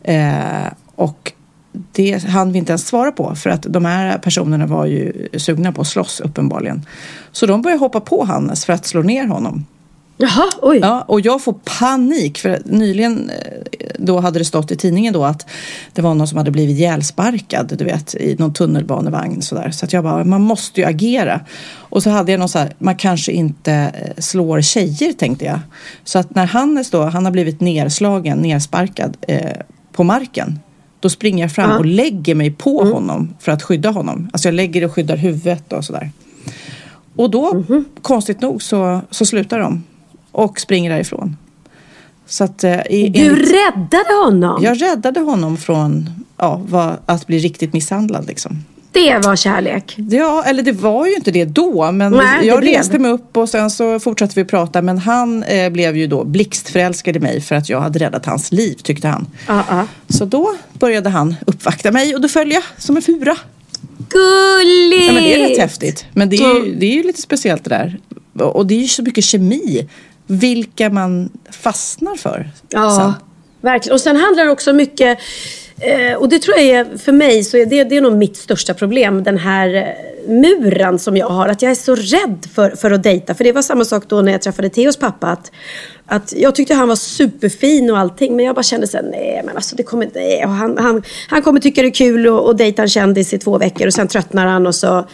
Eh, 0.02 0.72
och 0.94 1.32
det 1.92 2.24
hann 2.24 2.52
vi 2.52 2.58
inte 2.58 2.72
ens 2.72 2.86
svara 2.86 3.12
på 3.12 3.34
för 3.34 3.50
att 3.50 3.62
de 3.62 3.84
här 3.84 4.18
personerna 4.18 4.66
var 4.66 4.86
ju 4.86 5.28
sugna 5.36 5.72
på 5.72 5.80
att 5.80 5.86
slåss 5.86 6.20
uppenbarligen. 6.20 6.86
Så 7.32 7.46
de 7.46 7.62
började 7.62 7.80
hoppa 7.80 8.00
på 8.00 8.24
Hannes 8.24 8.64
för 8.64 8.72
att 8.72 8.86
slå 8.86 9.02
ner 9.02 9.26
honom. 9.26 9.64
Jaha, 10.22 10.50
oj. 10.62 10.78
Ja, 10.82 11.04
och 11.08 11.20
jag 11.20 11.42
får 11.42 11.54
panik 11.78 12.38
för 12.38 12.62
nyligen 12.64 13.30
eh, 13.30 13.86
då 13.98 14.20
hade 14.20 14.38
det 14.38 14.44
stått 14.44 14.70
i 14.70 14.76
tidningen 14.76 15.14
då 15.14 15.24
att 15.24 15.46
det 15.92 16.02
var 16.02 16.14
någon 16.14 16.26
som 16.26 16.38
hade 16.38 16.50
blivit 16.50 16.78
ihjälsparkad, 16.78 17.72
du 17.78 17.84
vet, 17.84 18.14
i 18.14 18.36
någon 18.38 18.52
tunnelbanevagn 18.52 19.42
sådär. 19.42 19.70
Så 19.70 19.84
att 19.84 19.92
jag 19.92 20.04
bara, 20.04 20.24
man 20.24 20.40
måste 20.40 20.80
ju 20.80 20.86
agera. 20.86 21.40
Och 21.76 22.02
så 22.02 22.10
hade 22.10 22.32
jag 22.32 22.38
någon 22.38 22.48
så 22.48 22.58
här, 22.58 22.74
man 22.78 22.96
kanske 22.96 23.32
inte 23.32 23.72
eh, 23.72 24.20
slår 24.22 24.60
tjejer 24.60 25.12
tänkte 25.12 25.44
jag. 25.44 25.60
Så 26.04 26.18
att 26.18 26.34
när 26.34 26.46
Hannes 26.46 26.90
då, 26.90 27.02
han 27.02 27.24
har 27.24 27.32
blivit 27.32 27.60
nerslagen, 27.60 28.38
nersparkad 28.38 29.16
eh, 29.28 29.50
på 30.00 30.04
marken. 30.04 30.58
Då 31.00 31.08
springer 31.08 31.44
jag 31.44 31.52
fram 31.52 31.78
och 31.78 31.86
lägger 31.86 32.34
mig 32.34 32.50
på 32.50 32.84
honom 32.84 33.34
för 33.40 33.52
att 33.52 33.62
skydda 33.62 33.90
honom. 33.90 34.30
Alltså 34.32 34.48
jag 34.48 34.54
lägger 34.54 34.84
och 34.84 34.92
skyddar 34.92 35.16
huvudet 35.16 35.72
och 35.72 35.84
sådär. 35.84 36.10
Och 37.16 37.30
då, 37.30 37.54
Mhm. 37.54 37.84
konstigt 38.02 38.40
nog, 38.40 38.62
så, 38.62 39.00
så 39.10 39.26
slutar 39.26 39.58
de 39.58 39.84
och 40.32 40.60
springer 40.60 40.90
därifrån. 40.90 41.36
Så 42.26 42.44
att, 42.44 42.64
eh, 42.64 42.80
i, 42.90 43.08
Du 43.08 43.20
enligt- 43.20 43.48
räddade 43.52 44.24
honom. 44.24 44.62
jag 44.62 44.82
räddade 44.82 45.20
honom 45.20 45.56
från 45.56 46.10
ja, 46.36 46.60
vad, 46.68 46.96
att 47.06 47.26
bli 47.26 47.38
riktigt 47.38 47.72
misshandlad. 47.72 48.26
Liksom. 48.26 48.64
Det 48.92 49.18
var 49.18 49.36
kärlek. 49.36 49.94
Ja, 50.10 50.44
eller 50.46 50.62
det 50.62 50.72
var 50.72 51.06
ju 51.06 51.14
inte 51.14 51.30
det 51.30 51.44
då, 51.44 51.92
men 51.92 52.12
Nej, 52.12 52.46
jag 52.46 52.66
reste 52.66 52.98
mig 52.98 53.10
upp 53.10 53.36
och 53.36 53.48
sen 53.48 53.70
så 53.70 54.00
fortsatte 54.00 54.32
vi 54.36 54.44
prata. 54.44 54.82
Men 54.82 54.98
han 54.98 55.42
eh, 55.42 55.70
blev 55.70 55.96
ju 55.96 56.06
då 56.06 56.24
blixtförälskad 56.24 57.16
i 57.16 57.20
mig 57.20 57.40
för 57.40 57.54
att 57.54 57.68
jag 57.68 57.80
hade 57.80 57.98
räddat 57.98 58.26
hans 58.26 58.52
liv, 58.52 58.74
tyckte 58.82 59.08
han. 59.08 59.26
Ja, 59.48 59.64
ja. 59.68 59.86
Så 60.08 60.24
då 60.24 60.54
började 60.72 61.08
han 61.10 61.34
uppvakta 61.46 61.90
mig 61.92 62.14
och 62.14 62.20
då 62.20 62.28
följde 62.28 62.54
jag 62.54 62.64
som 62.78 62.96
en 62.96 63.02
fura. 63.02 63.36
Gulligt! 64.08 65.06
Ja, 65.06 65.12
men 65.12 65.22
det 65.22 65.34
är 65.34 65.48
rätt 65.48 65.58
häftigt. 65.58 66.06
Men 66.12 66.30
det 66.30 66.36
är, 66.36 66.64
ju, 66.64 66.74
det 66.74 66.86
är 66.86 66.94
ju 66.94 67.02
lite 67.02 67.22
speciellt 67.22 67.64
det 67.64 67.70
där. 67.70 67.98
Och 68.44 68.66
det 68.66 68.74
är 68.74 68.78
ju 68.80 68.88
så 68.88 69.02
mycket 69.02 69.24
kemi. 69.24 69.88
Vilka 70.26 70.90
man 70.90 71.30
fastnar 71.50 72.16
för 72.16 72.50
Ja, 72.68 72.96
sen. 73.00 73.12
verkligen. 73.60 73.94
Och 73.94 74.00
sen 74.00 74.16
handlar 74.16 74.44
det 74.44 74.50
också 74.50 74.72
mycket, 74.72 75.18
eh, 75.80 76.16
och 76.16 76.28
det 76.28 76.38
tror 76.38 76.58
jag 76.58 76.66
är, 76.66 76.98
för 76.98 77.12
mig 77.12 77.44
så 77.44 77.56
är 77.56 77.66
det, 77.66 77.84
det 77.84 77.96
är 77.96 78.00
nog 78.00 78.16
mitt 78.16 78.36
största 78.36 78.74
problem, 78.74 79.22
den 79.22 79.38
här 79.38 79.74
eh, 79.74 80.30
muren 80.30 80.98
som 80.98 81.16
jag 81.16 81.28
har. 81.28 81.48
Att 81.48 81.62
jag 81.62 81.70
är 81.70 81.74
så 81.74 81.94
rädd 81.94 82.46
för, 82.54 82.70
för 82.70 82.90
att 82.90 83.02
dejta. 83.02 83.34
För 83.34 83.44
det 83.44 83.52
var 83.52 83.62
samma 83.62 83.84
sak 83.84 84.04
då 84.08 84.20
när 84.20 84.32
jag 84.32 84.42
träffade 84.42 84.68
Theos 84.68 84.96
pappa. 84.96 85.26
Att, 85.26 85.52
att 86.06 86.32
jag 86.36 86.54
tyckte 86.54 86.74
han 86.74 86.88
var 86.88 86.96
superfin 86.96 87.90
och 87.90 87.98
allting, 87.98 88.36
men 88.36 88.44
jag 88.44 88.54
bara 88.54 88.62
kände 88.62 88.86
såhär, 88.86 89.04
nej 89.10 89.42
men 89.44 89.56
alltså 89.56 89.76
det 89.76 89.82
kommer 89.82 90.04
inte, 90.04 90.18
nej. 90.18 90.44
Och 90.44 90.50
han, 90.50 90.78
han, 90.78 91.02
han 91.28 91.42
kommer 91.42 91.60
tycka 91.60 91.82
det 91.82 91.88
är 91.88 91.92
kul 91.92 92.28
att, 92.28 92.48
att 92.48 92.58
dejta 92.58 92.82
en 92.82 92.88
kändis 92.88 93.34
i 93.34 93.38
två 93.38 93.58
veckor 93.58 93.86
och 93.86 93.94
sen 93.94 94.08
tröttnar 94.08 94.46
han 94.46 94.66
och 94.66 94.74
så 94.74 95.04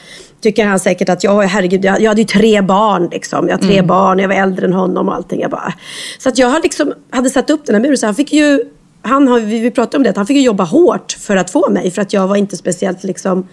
tycker 0.40 0.66
han 0.66 0.81
säkert 0.81 1.09
att 1.09 1.24
jag, 1.24 1.42
herregud, 1.42 1.85
jag, 1.85 2.00
jag 2.00 2.11
hade 2.11 2.20
ju 2.20 2.26
tre 2.26 2.61
barn 2.61 3.09
liksom. 3.12 3.48
Jag 3.48 3.59
har 3.59 3.62
tre 3.62 3.83
barn, 3.83 4.18
jag 4.18 4.29
var 4.29 4.35
äldre 4.35 4.66
än 4.66 4.72
honom 4.72 5.09
och 5.09 5.14
allting. 5.14 5.40
Jag 5.40 5.50
bara, 5.50 5.72
så 6.18 6.29
att 6.29 6.38
jag 6.38 6.48
hade 6.48 6.62
liksom, 6.62 6.92
hade 7.11 7.31
satt 7.31 7.50
upp 7.50 7.66
den 7.66 7.74
här 7.74 7.83
muren. 7.83 7.98
Så 7.98 8.07
han 8.07 8.14
fick 8.14 8.33
ju, 8.33 8.64
han 9.06 9.28
har, 9.28 9.40
vi 9.40 9.70
pratade 9.70 9.96
om 9.96 10.02
det, 10.02 10.10
att 10.10 10.16
han 10.16 10.26
fick 10.26 10.36
ju 10.36 10.42
jobba 10.42 10.64
hårt 10.64 11.12
för 11.20 11.36
att 11.36 11.50
få 11.50 11.70
mig. 11.70 11.90
För 11.90 12.02
att 12.02 12.12
jag 12.12 12.26
var 12.28 12.36
inte 12.36 12.56
speciellt 12.56 13.04
liksom, 13.04 13.48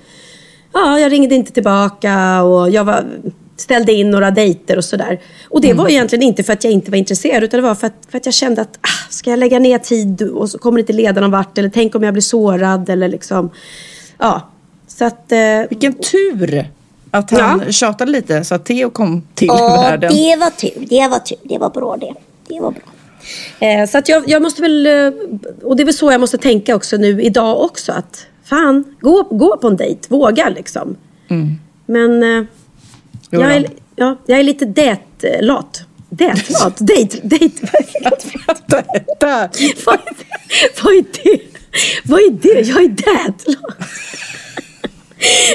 ja, 0.74 1.00
jag 1.00 1.12
ringde 1.12 1.36
inte 1.36 1.52
tillbaka 1.52 2.44
och 2.44 2.70
jag 2.70 2.84
var, 2.84 3.04
ställde 3.58 3.94
in 3.94 4.12
några 4.12 4.32
dejter 4.32 4.78
och 4.78 4.86
sådär. 4.86 5.20
Och 5.50 5.62
det 5.62 5.74
var 5.74 5.90
egentligen 5.90 6.24
inte 6.24 6.44
för 6.44 6.54
att 6.54 6.64
jag 6.64 6.74
inte 6.74 6.92
var 6.92 6.98
intresserad 6.98 7.44
utan 7.44 7.58
det 7.62 7.68
var 7.68 7.76
för 7.76 7.88
att, 7.88 7.94
för 8.10 8.18
att 8.18 8.26
jag 8.26 8.36
kände 8.36 8.62
att 8.62 8.78
ah, 8.82 9.10
ska 9.10 9.30
jag 9.30 9.40
lägga 9.40 9.60
ner 9.60 9.78
tid 9.78 10.22
och 10.22 10.50
så 10.50 10.58
kommer 10.58 10.78
det 10.78 10.82
inte 10.82 10.94
leda 10.94 11.22
någon 11.22 11.32
vart 11.32 11.58
eller 11.58 11.70
tänk 11.70 11.96
om 11.96 12.04
jag 12.04 12.14
blir 12.14 12.22
sårad 12.22 12.90
eller 12.90 13.08
liksom, 13.08 13.50
ja. 14.18 14.42
Så 14.88 15.06
att, 15.06 15.32
eh, 15.32 15.40
Vilken 15.70 15.94
tur 15.94 16.68
att 17.12 17.32
han 17.32 17.62
Ja. 17.66 17.72
tjatade 17.72 18.12
lite 18.12 18.44
så 18.44 18.56
att 18.56 18.66
Theo 18.66 18.90
kom 18.90 19.28
till 19.34 19.48
Ja, 19.48 19.82
världen. 19.82 20.14
det 20.14 20.36
var 20.40 20.50
tur. 20.50 20.86
Det 20.90 21.08
var 21.08 21.20
tur. 21.20 21.38
Det 21.44 21.58
var 21.58 21.70
bra 21.70 21.98
det. 21.98 22.14
Det 22.48 22.60
var 22.62 22.72
bra. 22.72 22.82
Eh, 23.60 23.90
så 23.90 23.98
att 23.98 24.10
jag, 24.10 24.24
jag 24.28 24.42
måste 24.42 24.62
väl, 24.62 24.86
eh, 24.86 25.12
och 25.64 25.76
det 25.76 25.84
är 25.84 25.86
väl 25.86 25.94
så 25.94 26.12
jag 26.12 26.22
måste 26.22 26.38
tänka 26.38 26.76
också 26.76 26.98
nu 26.98 27.22
idag 27.22 27.62
också. 27.62 27.92
Att 27.92 28.26
fan, 28.44 28.96
gå, 29.00 29.24
gå 29.24 29.58
på 29.58 29.68
en 29.68 29.78
dejt, 29.78 30.08
våga 30.10 30.50
liksom. 30.50 30.98
Men 31.86 32.24
eh, 32.24 32.46
jag, 33.30 33.56
är, 33.56 33.68
ja, 33.96 34.18
jag 34.26 34.40
är 34.40 34.44
lite 34.44 34.66
det-lat. 34.66 35.84
Det-lat? 36.10 36.78
Dejt? 36.88 37.20
Dejt? 37.24 37.68
Vad 39.86 39.96
är 39.96 40.04
det? 40.04 40.24
Vad 40.84 40.94
är 40.94 41.06
det? 41.24 41.42
Vad 42.04 42.20
är 42.20 42.32
det? 42.32 42.62
Jag 42.62 42.84
är 42.84 42.88
det-lat. 42.88 43.46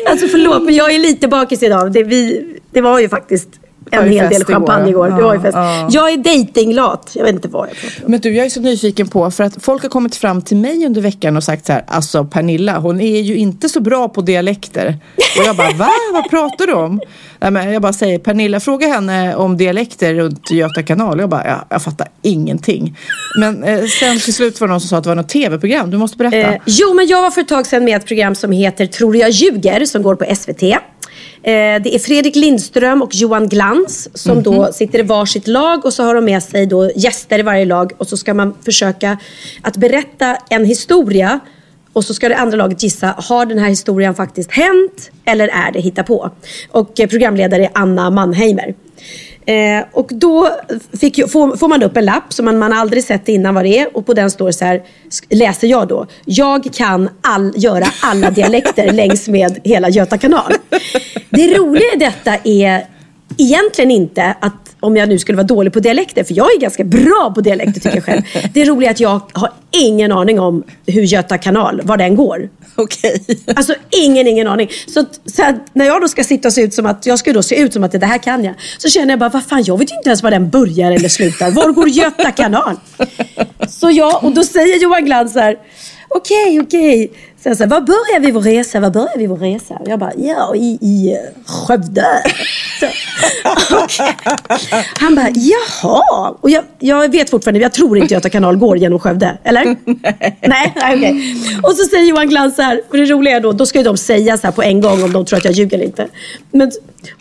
Alltså 0.07 0.28
förlåt, 0.28 0.62
men 0.62 0.74
jag 0.74 0.95
är 0.95 0.99
lite 0.99 1.28
bakis 1.28 1.62
idag. 1.62 1.93
Det, 1.93 2.03
vi, 2.03 2.45
det 2.70 2.80
var 2.80 3.01
ju 3.01 3.09
faktiskt 3.09 3.49
en 3.91 4.12
hel 4.12 4.28
del 4.28 4.45
champagne 4.45 4.89
igår. 4.91 5.11
Det 5.11 5.22
var 5.22 5.34
ju 5.34 5.39
Ja, 5.39 5.43
fest. 5.43 5.55
ja. 5.57 5.89
Jag 5.91 6.12
är 6.12 6.16
datinglat. 6.16 7.11
Jag 7.14 7.24
vet 7.24 7.34
inte 7.34 7.49
vad 7.49 7.68
jag 7.68 7.76
pratar 7.76 8.05
om. 8.05 8.11
Men 8.11 8.20
du, 8.20 8.34
jag 8.34 8.47
är 8.47 8.51
så 8.51 8.61
nyfiken 8.61 9.09
på, 9.09 9.30
för 9.30 9.45
att 9.45 9.64
folk 9.64 9.82
har 9.82 9.89
kommit 9.89 10.16
fram 10.16 10.43
till 10.43 10.57
mig 10.57 10.86
under 10.86 11.01
veckan 11.01 11.36
och 11.36 11.45
sagt 11.45 11.66
så 11.66 11.72
här, 11.72 11.84
alltså 11.86 12.24
Pernilla, 12.24 12.78
hon 12.78 13.01
är 13.01 13.20
ju 13.20 13.36
inte 13.36 13.68
så 13.68 13.80
bra 13.80 14.09
på 14.09 14.20
dialekter. 14.20 14.97
Och 15.39 15.45
jag 15.45 15.57
bara, 15.57 15.72
va? 15.72 15.89
Vad 16.12 16.30
pratar 16.30 16.66
du 16.66 16.72
om? 16.72 17.01
Nej, 17.41 17.51
men 17.51 17.72
jag 17.72 17.82
bara 17.82 17.93
säger, 17.93 18.18
Pernilla, 18.18 18.61
fråga 18.61 18.86
henne 18.89 19.34
om 19.34 19.57
dialekter 19.57 20.14
runt 20.14 20.51
Göta 20.51 20.82
kanal. 20.82 21.20
Jag 21.20 21.28
bara, 21.28 21.47
ja, 21.47 21.66
jag 21.68 21.82
fattar 21.82 22.09
ingenting. 22.22 22.97
Men 23.41 23.64
eh, 23.64 23.84
sen 23.84 24.18
till 24.20 24.34
slut 24.34 24.61
var 24.61 24.68
det 24.68 24.72
någon 24.72 24.80
som 24.80 24.89
sa 24.89 24.97
att 24.97 25.05
det 25.05 25.09
var 25.11 25.14
något 25.16 25.28
tv-program. 25.28 25.91
Du 25.91 25.97
måste 25.99 26.16
berätta. 26.16 26.36
Eh, 26.36 26.61
jo, 26.66 26.95
men 26.95 27.07
jag 27.07 27.22
var 27.22 27.30
för 27.30 27.41
ett 27.41 27.49
tag 27.49 27.66
sedan 27.66 27.84
med 27.84 27.97
ett 27.97 28.07
program 28.07 28.34
som 28.34 28.53
heter 28.53 28.86
Tror 28.86 29.16
jag 29.16 29.30
ljuger 29.30 29.84
som 29.84 30.03
går 30.03 30.14
på 30.14 30.34
SVT. 30.36 30.62
Eh, 31.43 31.53
det 31.82 31.95
är 31.95 31.99
Fredrik 31.99 32.36
Lindström 32.36 33.03
och 33.03 33.14
Johan 33.14 33.49
Glans 33.49 34.09
som 34.14 34.34
Mhm. 34.34 34.43
då 34.43 34.72
sitter 34.72 34.99
i 34.99 35.03
varsitt 35.03 35.47
lag 35.49 35.84
och 35.84 35.93
så 35.93 36.03
har 36.03 36.14
de 36.14 36.24
med 36.24 36.43
sig 36.43 36.66
då 36.66 36.91
gäster 36.97 37.39
i 37.39 37.43
varje 37.43 37.64
lag 37.64 37.93
och 37.99 38.09
så 38.09 38.16
ska 38.16 38.34
man 38.34 38.55
försöka 38.64 39.18
att 39.62 39.76
berätta 39.76 40.36
en 40.51 40.64
historia 40.64 41.41
och 41.93 42.05
så 42.05 42.14
ska 42.14 42.28
det 42.28 42.36
andra 42.36 42.57
laget 42.57 42.82
gissa, 42.82 43.14
har 43.18 43.47
den 43.47 43.59
här 43.59 43.68
historien 43.68 44.14
faktiskt 44.14 44.51
hänt 44.53 45.11
eller 45.24 45.49
är 45.49 45.72
det 45.72 45.80
hittepå? 45.80 46.30
Och 46.70 47.01
eh, 47.01 47.07
programledare 47.09 47.64
är 47.64 47.70
Anna 47.74 48.11
Mannheimer. 48.11 48.74
Eh, 49.49 49.84
och 49.92 50.11
då 50.11 50.51
fick, 51.01 51.30
får, 51.30 51.57
får 51.57 51.68
man 51.68 51.82
upp 51.82 51.96
en 51.96 52.05
lapp 52.05 52.32
som 52.32 52.44
man, 52.44 52.59
man 52.59 52.72
aldrig 52.72 53.05
sett 53.05 53.28
innan 53.28 53.55
vad 53.55 53.64
det 53.64 53.78
är 53.78 53.96
och 53.96 54.07
på 54.07 54.14
den 54.14 54.30
står 54.30 54.51
så 54.51 54.64
här, 54.64 54.82
läser 55.30 55.68
jag 55.68 55.88
då, 55.88 56.07
jag 56.24 56.74
kan 56.74 57.09
all, 57.20 57.53
göra 57.57 57.86
alla 58.03 58.30
dialekter 58.30 58.92
längs 58.92 59.28
med 59.28 59.61
hela 59.64 59.88
Göta 59.88 60.18
kanal. 60.18 60.53
Det 61.30 61.59
roliga 61.59 61.94
i 61.94 61.99
detta 61.99 62.36
är 62.44 62.86
egentligen 63.38 63.90
inte 63.90 64.34
att 64.40 64.68
om 64.81 64.97
jag 64.97 65.09
nu 65.09 65.18
skulle 65.18 65.37
vara 65.37 65.47
dålig 65.47 65.72
på 65.72 65.81
dialekter, 65.81 66.24
för 66.24 66.35
jag 66.35 66.47
är 66.57 66.61
ganska 66.61 66.85
bra 66.85 67.33
på 67.35 67.41
dialekter 67.41 67.81
tycker 67.81 67.97
jag 67.97 68.05
själv. 68.05 68.22
Det 68.55 68.64
roliga 68.64 68.91
är 68.91 68.95
att 68.95 69.01
jag 69.01 69.20
har 69.33 69.53
ingen 69.70 70.12
aning 70.12 70.41
om 70.41 70.64
hur 70.87 71.03
Göta 71.03 71.39
kanal, 71.39 71.81
var 71.85 71.97
den 71.97 72.16
går. 72.16 72.49
Okej. 72.74 73.24
Alltså 73.57 73.74
ingen, 73.91 74.26
ingen 74.26 74.47
aning. 74.47 74.70
Så, 74.87 75.05
så 75.26 75.43
att 75.43 75.55
när 75.72 75.87
jag 75.87 76.01
då 76.01 76.09
ska 76.09 76.24
sitta 76.24 76.49
och 76.49 76.55
se 76.55 76.62
ut 76.62 76.74
som 76.74 76.87
att, 76.87 77.07
jag 77.07 77.18
ska 77.18 77.33
då 77.33 77.43
se 77.43 77.61
ut 77.61 77.72
som 77.72 77.85
att 77.85 77.93
det 77.93 78.07
här 78.07 78.18
kan 78.18 78.45
jag. 78.45 78.55
Så 78.79 78.89
känner 78.89 79.11
jag 79.11 79.18
bara, 79.18 79.31
vad 79.31 79.45
fan, 79.45 79.62
jag 79.62 79.79
vet 79.79 79.93
ju 79.93 79.97
inte 79.97 80.09
ens 80.09 80.22
var 80.22 80.31
den 80.31 80.51
börjar 80.51 80.93
eller 80.93 81.09
slutar. 81.09 81.51
Var 81.51 81.72
går 81.72 81.89
Göta 81.89 82.31
kanal? 82.31 82.76
Så 83.68 83.91
jag, 83.91 84.24
och 84.24 84.33
då 84.33 84.45
säger 84.45 84.79
Johan 84.81 85.05
Glans 85.05 85.33
så 85.33 85.39
här, 85.39 85.57
okej, 86.09 86.61
okej. 86.61 87.12
Sen 87.43 87.57
så 87.57 87.66
var 87.66 87.80
börjar 87.80 88.20
vi 88.20 88.30
vår 88.30 88.41
resa? 88.41 88.80
Var 88.80 88.91
börjar 88.91 89.18
vi 89.18 89.26
vår 89.26 89.36
resa? 89.36 89.74
Och 89.74 89.89
jag 89.89 89.99
bara, 89.99 90.12
ja, 90.16 90.55
i, 90.57 90.78
i 90.80 91.12
eh, 91.12 91.18
Skövde. 91.47 92.07
Så. 92.80 92.86
Han 95.01 95.14
bara, 95.14 95.28
jaha. 95.34 96.34
Och 96.41 96.51
jag, 96.51 96.64
jag 96.78 97.12
vet 97.12 97.30
fortfarande, 97.30 97.61
jag 97.61 97.72
tror 97.72 97.99
inte 97.99 98.14
Göta 98.14 98.30
kanal 98.30 98.57
går 98.57 98.78
genom 98.78 98.99
Skövde. 98.99 99.39
Eller? 99.45 99.64
Nej, 100.41 100.74
nej 100.76 100.97
okej. 100.97 101.34
Och 101.62 101.72
så 101.72 101.84
säger 101.84 102.05
Johan 102.05 102.28
Glans 102.28 102.57
så 102.57 102.62
här, 102.62 102.80
för 102.91 102.99
det 102.99 103.05
roliga 103.05 103.36
är 103.36 103.41
då, 103.41 103.53
då 103.53 103.66
ska 103.66 103.78
ju 103.78 103.84
de 103.84 103.97
säga 103.97 104.39
så 104.39 104.47
här 104.47 104.53
på 104.53 104.62
en 104.62 104.80
gång 104.80 105.03
om 105.05 105.12
de 105.12 105.24
tror 105.24 105.36
att 105.36 105.45
jag 105.45 105.55
ljuger 105.55 105.76
eller 105.76 105.86
inte. 105.86 106.09
Men 106.51 106.70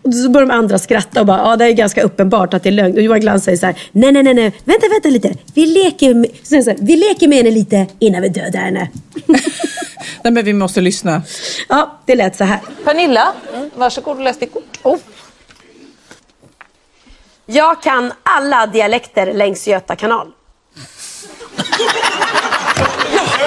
och 0.01 0.13
så 0.13 0.29
börjar 0.29 0.47
de 0.47 0.53
andra 0.53 0.79
skratta 0.79 1.19
och 1.19 1.25
bara, 1.25 1.37
ja 1.37 1.55
det 1.55 1.65
är 1.65 1.71
ganska 1.71 2.01
uppenbart 2.01 2.53
att 2.53 2.63
det 2.63 2.69
är 2.69 2.71
lögn. 2.71 2.95
Och 2.95 3.01
Johan 3.01 3.19
Glans 3.19 3.43
säger 3.43 3.57
så 3.57 3.65
här, 3.65 3.75
nej 3.91 4.11
nej 4.11 4.23
nej, 4.23 4.33
nej. 4.33 4.51
vänta 4.65 4.87
vänta 4.87 5.09
lite. 5.09 5.33
Vi 5.53 5.65
leker, 5.65 6.13
med, 6.13 6.29
så 6.43 6.55
här, 6.55 6.77
vi 6.81 6.95
leker 6.95 7.27
med 7.27 7.37
henne 7.37 7.51
lite 7.51 7.85
innan 7.99 8.21
vi 8.21 8.29
dödar 8.29 8.59
henne. 8.59 8.89
Nej, 10.27 10.31
men 10.33 10.45
vi 10.45 10.53
måste 10.53 10.81
lyssna. 10.81 11.21
Ja, 11.69 11.99
det 12.05 12.15
lät 12.15 12.35
så 12.35 12.43
här. 12.43 12.59
Pernilla, 12.85 13.33
varsågod 13.75 14.17
och 14.17 14.23
läs 14.23 14.39
ditt 14.39 14.53
kort. 14.53 14.77
Oh. 14.83 14.97
Jag 17.45 17.83
kan 17.83 18.13
alla 18.23 18.67
dialekter 18.67 19.33
längs 19.33 19.67
Göta 19.67 19.95
kanal. 19.95 20.27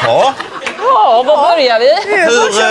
Ja, 0.03 0.35
Ja, 0.79 1.23
var 1.27 1.37
börjar 1.37 1.81
vi? 1.81 1.95
hur... 2.15 2.61
eh, 2.61 2.67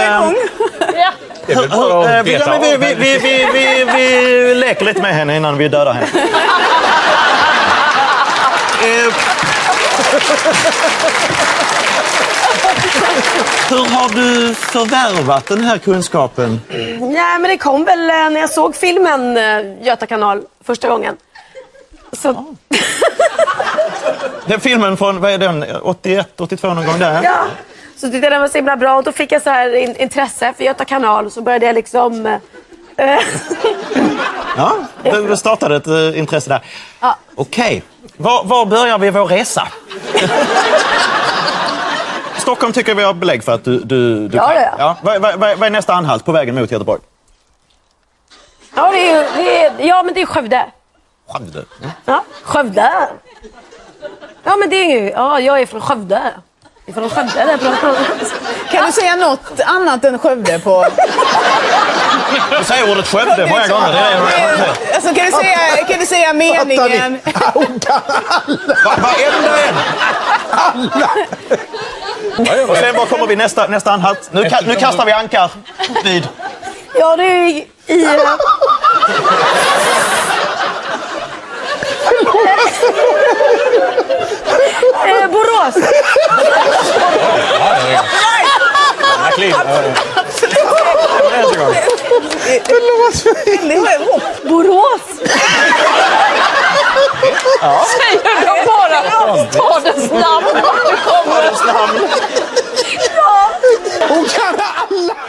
Ja. 1.01 1.11
hur, 1.47 1.63
eh, 2.07 2.23
vi, 2.23 2.37
vi, 2.77 2.77
vi, 2.77 2.95
vi, 2.95 3.17
vi, 3.19 3.47
vi, 3.53 3.83
vi 3.83 4.55
leker 4.55 4.85
lite 4.85 5.01
med 5.01 5.15
henne 5.15 5.35
innan 5.37 5.57
vi 5.57 5.67
dödar 5.67 5.93
henne. 5.93 6.07
Hur 13.69 13.77
har 13.85 14.09
du 14.09 14.53
förvärvat 14.55 15.45
den 15.45 15.63
här 15.63 15.77
kunskapen? 15.77 16.61
Nej, 16.99 17.39
men 17.39 17.43
det 17.43 17.57
kom 17.57 17.85
väl 17.85 17.99
eh, 18.09 18.15
när 18.15 18.39
jag 18.39 18.49
såg 18.49 18.75
filmen 18.75 19.37
eh, 19.37 19.85
Göta 19.85 20.05
kanal 20.05 20.43
första 20.63 20.89
gången. 20.89 21.17
Så, 22.11 22.55
Den 24.45 24.59
filmen 24.59 24.97
från, 24.97 25.21
vad 25.21 25.31
är 25.31 25.37
den, 25.37 25.65
81, 25.81 26.41
82 26.41 26.73
någon 26.73 26.85
gång 26.85 26.99
där? 26.99 27.23
ja. 27.23 27.45
så 27.95 28.01
tyckte 28.11 28.25
jag 28.25 28.31
den 28.31 28.41
var 28.41 28.47
så 28.47 28.57
himla 28.57 28.77
bra 28.77 28.95
och 28.95 29.03
då 29.03 29.11
fick 29.11 29.31
jag 29.31 29.41
så 29.41 29.49
här 29.49 29.75
in, 29.75 29.95
intresse 29.95 30.53
för 30.57 30.63
Göta 30.63 30.85
kanal 30.85 31.31
så 31.31 31.41
började 31.41 31.65
jag 31.65 31.75
liksom... 31.75 32.25
eh, 32.97 33.19
Ja, 34.57 34.75
det 35.03 35.37
startade 35.37 35.75
ett 35.75 36.15
intresse 36.15 36.49
där. 36.49 36.61
Ja. 36.99 37.17
Okej, 37.35 37.83
var, 38.17 38.43
var 38.43 38.65
börjar 38.65 38.97
vi 38.97 39.09
vår 39.09 39.25
resa? 39.25 39.67
Stockholm 42.49 42.73
tycker 42.73 42.95
vi 42.95 43.03
har 43.03 43.13
belägg 43.13 43.43
för 43.43 43.51
att 43.51 43.63
du, 43.63 43.79
du, 43.79 44.27
du 44.27 44.37
Ja, 44.37 44.47
kan. 44.47 44.55
ja, 44.61 44.69
ja. 44.77 44.97
Vad, 45.01 45.21
vad, 45.21 45.39
vad 45.39 45.63
är 45.63 45.69
nästa 45.69 45.93
anhalt 45.93 46.25
på 46.25 46.31
vägen 46.31 46.55
mot 46.55 46.71
Göteborg? 46.71 47.01
ja, 48.75 48.89
det 48.91 49.09
är, 49.11 49.25
det 49.37 49.63
är, 49.65 49.73
ja, 49.87 50.03
men 50.03 50.13
det 50.13 50.21
är 50.21 50.25
Skövde. 50.25 50.65
Skövde. 51.27 51.63
Ja, 52.05 52.23
Skövde. 52.43 52.91
Ja, 54.43 54.55
men 54.55 54.69
det 54.69 54.75
är 54.75 54.99
ju... 55.01 55.09
Ja, 55.09 55.39
jag 55.39 55.61
är 55.61 55.65
från 55.65 55.81
Skövde. 55.81 56.21
Jag 56.85 56.97
är 56.97 56.99
från 57.01 57.09
Skövde. 57.09 57.45
Där 57.45 57.57
pratar. 57.57 57.95
Kan 58.71 58.85
du 58.85 58.91
säga 58.91 59.15
något 59.15 59.59
annat 59.65 60.05
än 60.05 60.19
Skövde 60.19 60.59
på... 60.59 60.85
Du 62.59 62.63
säger 62.63 62.91
ordet 62.91 63.07
Skövde 63.07 63.45
många 63.49 63.67
gånger. 63.67 63.91
Det 63.93 63.99
är, 63.99 64.95
Alltså, 64.95 65.13
kan, 65.15 65.25
du 65.25 65.31
säga, 65.31 65.57
kan 65.87 65.99
du 65.99 66.05
säga 66.05 66.33
meningen? 66.33 67.19
Va- 68.85 68.95
Varenda 69.01 69.63
en! 69.67 69.75
Och 72.37 72.77
sen 72.77 72.95
var 72.95 73.05
kommer 73.05 73.27
vi 73.27 73.35
nästa, 73.35 73.67
nästa 73.67 73.91
anhalt? 73.91 74.29
Nu, 74.31 74.43
ka- 74.43 74.67
nu 74.67 74.75
kastar 74.75 75.05
vi 75.05 75.11
ankar. 75.11 75.51
Vid... 76.03 76.27
Ja, 76.99 77.15
det 77.15 77.23
är 77.23 77.47
i... 77.47 77.67
i 77.87 78.03
eh, 78.05 78.11
eh, 85.07 85.27
Borås. 85.31 85.75
Borås. 94.43 95.01
Säger 97.21 98.45
de 98.45 98.65
bara. 98.65 98.99
Stadens 99.51 100.11
namn. 100.11 100.45
Du 100.53 100.97
kommer. 101.11 101.51
Hon 104.07 104.25
kan 104.25 104.55
alla! 104.75 105.15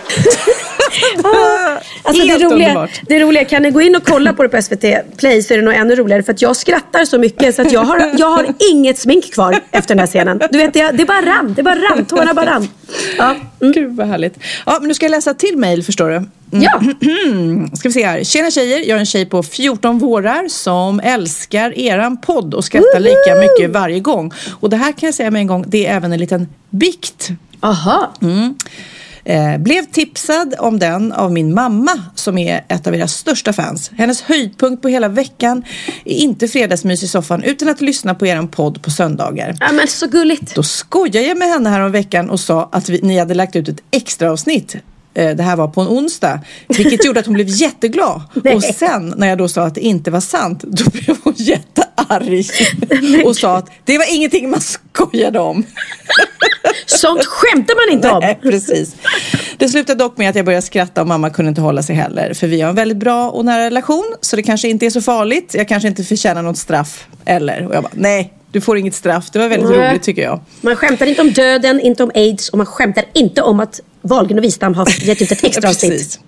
Alltså 2.02 2.26
det, 2.26 2.34
roliga, 2.34 2.48
underbart. 2.48 3.00
det 3.08 3.20
roliga, 3.20 3.44
kan 3.44 3.62
ni 3.62 3.70
gå 3.70 3.80
in 3.80 3.96
och 3.96 4.04
kolla 4.04 4.32
på 4.32 4.42
det 4.42 4.48
på 4.48 4.62
SVT 4.62 4.84
Play 5.16 5.42
så 5.42 5.54
är 5.54 5.58
det 5.58 5.64
nog 5.64 5.74
ännu 5.74 5.94
roligare 5.94 6.22
för 6.22 6.32
att 6.32 6.42
jag 6.42 6.56
skrattar 6.56 7.04
så 7.04 7.18
mycket 7.18 7.54
så 7.54 7.62
att 7.62 7.72
jag 7.72 7.80
har, 7.80 8.10
jag 8.18 8.26
har 8.26 8.46
inget 8.72 8.98
smink 8.98 9.34
kvar 9.34 9.60
efter 9.70 9.88
den 9.88 9.98
här 9.98 10.06
scenen. 10.06 10.40
Du 10.50 10.58
vet, 10.58 10.74
det, 10.74 10.90
det 10.90 11.04
bara 11.04 11.22
rann, 11.22 11.54
det 11.56 11.62
bara 11.62 11.74
rann, 11.74 12.04
tårarna 12.04 12.34
bara 12.34 12.46
rann. 12.46 12.68
Ja. 13.18 13.36
Mm. 13.60 13.72
Gud 13.72 13.96
vad 13.96 14.06
härligt. 14.06 14.38
Ja, 14.66 14.76
men 14.80 14.88
nu 14.88 14.94
ska 14.94 15.04
jag 15.04 15.10
läsa 15.10 15.34
till 15.34 15.56
mejl 15.56 15.82
förstår 15.84 16.10
du. 16.10 16.22
Ja. 16.50 16.80
Ska 17.76 17.88
vi 17.88 17.92
se 17.92 18.06
här. 18.06 18.24
Tjena 18.24 18.50
tjejer, 18.50 18.78
jag 18.78 18.96
är 18.96 18.98
en 18.98 19.06
tjej 19.06 19.26
på 19.26 19.42
14 19.42 19.98
vårar 19.98 20.48
som 20.48 21.00
älskar 21.00 21.78
eran 21.78 22.16
podd 22.20 22.54
och 22.54 22.64
skrattar 22.64 23.00
lika 23.00 23.34
mycket 23.40 23.70
varje 23.70 24.00
gång. 24.00 24.32
Och 24.60 24.70
det 24.70 24.76
här 24.76 24.92
kan 24.92 25.06
jag 25.06 25.14
säga 25.14 25.30
med 25.30 25.40
en 25.40 25.46
gång, 25.46 25.64
det 25.68 25.86
är 25.86 25.96
även 25.96 26.12
en 26.12 26.18
liten 26.18 26.48
bikt. 26.70 27.30
Aha. 27.60 28.12
Eh, 28.22 28.50
Eh, 29.24 29.58
blev 29.58 29.84
tipsad 29.84 30.54
om 30.58 30.78
den 30.78 31.12
av 31.12 31.32
min 31.32 31.54
mamma 31.54 32.02
som 32.14 32.38
är 32.38 32.64
ett 32.68 32.86
av 32.86 32.94
era 32.94 33.08
största 33.08 33.52
fans. 33.52 33.90
Hennes 33.94 34.22
höjdpunkt 34.22 34.82
på 34.82 34.88
hela 34.88 35.08
veckan 35.08 35.64
är 36.04 36.14
inte 36.14 36.48
fredagsmys 36.48 37.02
i 37.02 37.08
soffan 37.08 37.42
utan 37.42 37.68
att 37.68 37.80
lyssna 37.80 38.14
på 38.14 38.26
er 38.26 38.46
podd 38.46 38.82
på 38.82 38.90
söndagar. 38.90 39.56
Ja, 39.60 39.72
men 39.72 39.88
så 39.88 40.06
gulligt. 40.06 40.54
Då 40.54 40.62
skojade 40.62 41.26
jag 41.26 41.38
med 41.38 41.48
henne 41.48 41.70
här 41.70 41.80
om 41.80 41.92
veckan 41.92 42.30
och 42.30 42.40
sa 42.40 42.68
att 42.72 42.88
vi, 42.88 43.00
ni 43.02 43.18
hade 43.18 43.34
lagt 43.34 43.56
ut 43.56 43.68
ett 43.68 43.82
extra 43.90 44.30
avsnitt. 44.30 44.76
Eh, 45.14 45.36
Det 45.36 45.42
här 45.42 45.56
var 45.56 45.68
på 45.68 45.80
en 45.80 45.88
onsdag, 45.88 46.40
vilket 46.68 47.04
gjorde 47.04 47.20
att 47.20 47.26
hon 47.26 47.34
blev 47.34 47.48
jätteglad. 47.48 48.22
Och 48.54 48.62
sen 48.64 49.14
när 49.16 49.28
jag 49.28 49.38
då 49.38 49.48
sa 49.48 49.62
att 49.62 49.74
det 49.74 49.80
inte 49.80 50.10
var 50.10 50.20
sant, 50.20 50.62
då 50.66 50.90
blev 50.90 51.16
hon 51.22 51.34
jättearg 51.36 52.46
och 53.24 53.36
sa 53.36 53.56
att 53.56 53.70
det 53.84 53.98
var 53.98 54.14
ingenting 54.14 54.50
man 54.50 54.60
skojade 54.60 55.38
om. 55.38 55.64
Sånt 56.86 57.24
skämtar 57.26 57.74
man 57.88 57.96
inte 57.96 58.10
om. 58.10 58.20
Nej, 58.20 58.38
precis. 58.42 58.94
Det 59.58 59.68
slutade 59.68 59.98
dock 60.04 60.18
med 60.18 60.30
att 60.30 60.36
jag 60.36 60.44
började 60.44 60.62
skratta 60.62 61.00
och 61.00 61.06
mamma 61.06 61.30
kunde 61.30 61.48
inte 61.48 61.60
hålla 61.60 61.82
sig 61.82 61.96
heller. 61.96 62.34
För 62.34 62.46
vi 62.46 62.60
har 62.60 62.68
en 62.68 62.74
väldigt 62.74 62.98
bra 62.98 63.30
och 63.30 63.44
nära 63.44 63.64
relation, 63.66 64.14
så 64.20 64.36
det 64.36 64.42
kanske 64.42 64.68
inte 64.68 64.86
är 64.86 64.90
så 64.90 65.00
farligt. 65.02 65.54
Jag 65.54 65.68
kanske 65.68 65.88
inte 65.88 66.04
förtjänar 66.04 66.42
något 66.42 66.58
straff. 66.58 67.06
Eller? 67.24 67.66
Och 67.66 67.74
jag 67.74 67.82
bara, 67.82 67.92
nej, 67.94 68.32
du 68.52 68.60
får 68.60 68.78
inget 68.78 68.94
straff. 68.94 69.30
Det 69.30 69.38
var 69.38 69.48
väldigt 69.48 69.70
Nej. 69.70 69.90
roligt 69.90 70.02
tycker 70.02 70.22
jag. 70.22 70.40
Man 70.60 70.76
skämtar 70.76 71.06
inte 71.06 71.22
om 71.22 71.30
döden, 71.30 71.80
inte 71.80 72.02
om 72.02 72.10
aids 72.14 72.48
och 72.48 72.58
man 72.58 72.66
skämtar 72.66 73.04
inte 73.14 73.42
om 73.42 73.60
att 73.60 73.80
Wahlgren 74.02 74.38
och 74.38 74.44
Wistam 74.44 74.74
har 74.74 75.06
gett 75.06 75.22
ut 75.22 75.32
ett 75.32 75.44
extra 75.44 75.68
avsnitt. 75.68 76.20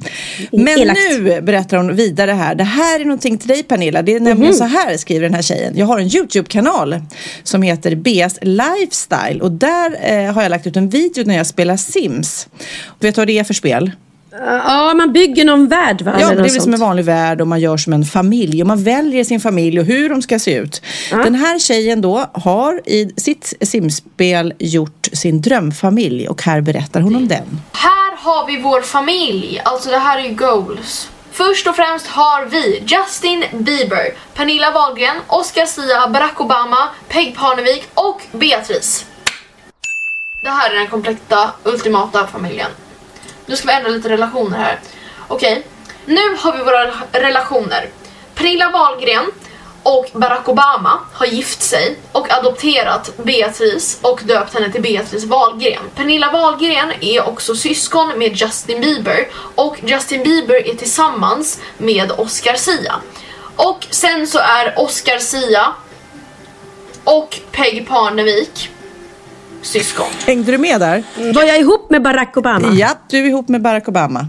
Men 0.52 0.68
Elakt. 0.78 1.00
nu 1.10 1.40
berättar 1.40 1.76
hon 1.76 1.96
vidare 1.96 2.30
här. 2.30 2.54
Det 2.54 2.64
här 2.64 3.00
är 3.00 3.04
någonting 3.04 3.38
till 3.38 3.48
dig 3.48 3.62
Pernilla. 3.62 4.02
Det 4.02 4.14
är 4.14 4.20
nämligen 4.20 4.54
så 4.54 4.64
här 4.64 4.96
skriver 4.96 5.22
den 5.22 5.34
här 5.34 5.42
tjejen. 5.42 5.76
Jag 5.76 5.86
har 5.86 5.98
en 5.98 6.16
YouTube-kanal 6.16 7.00
som 7.42 7.62
heter 7.62 7.94
BS 7.94 8.38
Lifestyle 8.42 9.40
och 9.40 9.52
där 9.52 9.96
eh, 10.02 10.32
har 10.32 10.42
jag 10.42 10.50
lagt 10.50 10.66
ut 10.66 10.76
en 10.76 10.88
video 10.88 11.24
när 11.26 11.36
jag 11.36 11.46
spelar 11.46 11.76
Sims. 11.76 12.48
Vet 13.00 13.14
du 13.14 13.20
vad 13.20 13.28
det 13.28 13.38
är 13.38 13.44
för 13.44 13.54
spel? 13.54 13.90
Ja, 14.40 14.94
man 14.94 15.12
bygger 15.12 15.44
någon 15.44 15.68
värld 15.68 16.02
va? 16.02 16.14
Ja, 16.20 16.26
det 16.28 16.32
är 16.32 16.36
väl 16.36 16.60
som 16.60 16.74
en 16.74 16.80
vanlig 16.80 17.04
värld 17.04 17.40
och 17.40 17.48
man 17.48 17.60
gör 17.60 17.76
som 17.76 17.92
en 17.92 18.04
familj 18.04 18.62
och 18.62 18.66
man 18.66 18.84
väljer 18.84 19.24
sin 19.24 19.40
familj 19.40 19.80
och 19.80 19.86
hur 19.86 20.08
de 20.08 20.22
ska 20.22 20.38
se 20.38 20.54
ut. 20.54 20.82
Den 21.10 21.34
här 21.34 21.58
tjejen 21.58 22.00
då 22.00 22.26
har 22.34 22.80
i 22.88 23.10
sitt 23.16 23.54
simspel 23.60 24.54
gjort 24.58 25.08
sin 25.12 25.40
drömfamilj 25.40 26.28
och 26.28 26.42
här 26.42 26.60
berättar 26.60 27.00
hon 27.00 27.16
om 27.16 27.28
den. 27.28 27.60
Här 27.72 28.16
har 28.16 28.46
vi 28.46 28.62
vår 28.62 28.80
familj, 28.80 29.60
alltså 29.64 29.90
det 29.90 29.98
här 29.98 30.18
är 30.18 30.22
ju 30.22 30.34
goals. 30.34 31.08
Först 31.32 31.66
och 31.66 31.76
främst 31.76 32.06
har 32.06 32.44
vi 32.46 32.82
Justin 32.86 33.44
Bieber, 33.52 34.08
Pernilla 34.34 34.70
Wahlgren, 34.70 35.16
Oscar 35.26 35.66
Sia, 35.66 36.08
Barack 36.08 36.40
Obama, 36.40 36.88
Peg 37.08 37.36
Parnevik 37.36 37.84
och 37.94 38.22
Beatrice. 38.32 39.06
Det 40.42 40.50
här 40.50 40.70
är 40.70 40.74
den 40.78 40.88
kompletta, 40.88 41.50
ultimata 41.64 42.26
familjen. 42.26 42.70
Nu 43.52 43.56
ska 43.56 43.66
vi 43.66 43.72
ändra 43.72 43.90
lite 43.90 44.08
relationer 44.08 44.58
här. 44.58 44.80
Okej, 45.28 45.66
nu 46.06 46.36
har 46.38 46.56
vi 46.56 46.62
våra 46.64 46.90
relationer. 47.12 47.88
Pernilla 48.34 48.70
Wahlgren 48.70 49.24
och 49.82 50.06
Barack 50.12 50.48
Obama 50.48 51.00
har 51.12 51.26
gift 51.26 51.62
sig 51.62 51.96
och 52.12 52.32
adopterat 52.32 53.16
Beatrice 53.16 53.98
och 54.02 54.20
döpt 54.24 54.54
henne 54.54 54.72
till 54.72 54.82
Beatrice 54.82 55.24
Wahlgren. 55.24 55.82
Pernilla 55.94 56.30
Wahlgren 56.30 56.92
är 57.00 57.28
också 57.28 57.54
syskon 57.54 58.18
med 58.18 58.36
Justin 58.36 58.80
Bieber 58.80 59.28
och 59.54 59.76
Justin 59.82 60.22
Bieber 60.22 60.68
är 60.68 60.74
tillsammans 60.74 61.60
med 61.78 62.12
Oscar 62.12 62.54
Sia. 62.54 62.94
Och 63.56 63.86
sen 63.90 64.26
så 64.26 64.38
är 64.38 64.74
Oscar 64.78 65.18
Sia 65.18 65.74
och 67.04 67.40
Peg 67.50 67.88
Parnevik 67.88 68.70
syskon. 69.62 70.06
Hängde 70.26 70.52
du 70.52 70.58
med 70.58 70.80
där? 70.80 71.02
Var 71.34 71.42
jag 71.42 71.60
ihop 71.60 71.90
med 71.90 72.02
Barack 72.02 72.36
Obama? 72.36 72.68
Ja, 72.74 72.88
du 73.10 73.18
är 73.18 73.24
ihop 73.28 73.48
med 73.48 73.62
Barack 73.62 73.88
Obama. 73.88 74.26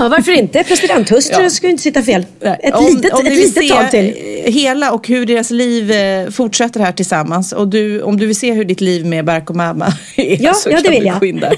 Ja, 0.00 0.08
varför 0.08 0.32
inte? 0.32 0.64
Presidenthustru 0.64 1.42
Ja. 1.42 1.50
ska 1.50 1.66
ju 1.66 1.70
inte 1.70 1.82
sitta 1.82 2.02
fel. 2.02 2.26
Ett 2.40 2.74
Om- 2.74 2.84
litet, 2.86 3.12
om 3.12 3.26
ett 3.26 3.32
litet 3.32 3.68
tag 3.70 3.90
till. 3.90 4.14
hela 4.46 4.92
och 4.92 5.08
hur 5.08 5.26
deras 5.26 5.50
liv 5.50 5.90
eh, 5.90 6.30
fortsätter 6.30 6.80
här 6.80 6.92
tillsammans 6.92 7.52
och 7.52 7.68
du, 7.68 8.02
om 8.02 8.16
du 8.18 8.26
vill 8.26 8.36
se 8.36 8.52
hur 8.52 8.64
ditt 8.64 8.80
liv 8.80 9.06
med 9.06 9.24
Barack 9.24 9.50
Obama 9.50 9.86
är 10.16 10.42
Ja, 10.42 10.54
så 10.54 10.70
ja, 10.70 10.76
det 10.76 11.00
kan 11.00 11.20
vill 11.20 11.34
du 11.34 11.40
där. 11.40 11.54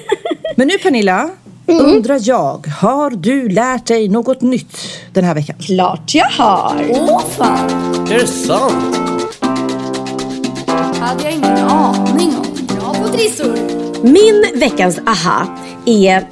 Men 0.56 0.68
nu 0.68 0.78
Pernilla, 0.78 1.30
Mm. 1.70 1.86
undrar 1.86 2.20
jag, 2.22 2.66
har 2.80 3.10
du 3.10 3.48
lärt 3.48 3.86
dig 3.86 4.08
något 4.08 4.40
nytt 4.42 4.76
den 5.12 5.24
här 5.24 5.34
veckan? 5.34 5.56
Klart 5.66 6.14
jag 6.14 6.24
har. 6.26 6.84
Åh 6.90 7.22
fan, 7.36 7.70
Är 8.10 8.18
det 8.18 8.26
sant? 8.26 8.96
hade 11.00 11.22
jag 11.24 11.32
ingen 11.32 11.58
aning 11.58 12.28
om. 12.38 12.47
Trissor. 13.18 13.56
Min 14.02 14.60
veckans 14.60 14.98
aha 15.06 15.58
är, 15.86 16.24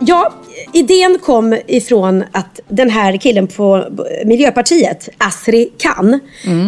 ja, 0.00 0.32
idén 0.72 1.18
kom 1.22 1.58
ifrån 1.66 2.24
att 2.32 2.60
den 2.68 2.90
här 2.90 3.16
killen 3.16 3.46
på 3.46 3.88
Miljöpartiet, 4.24 5.08
Asri 5.18 5.72
Khan, 5.78 6.20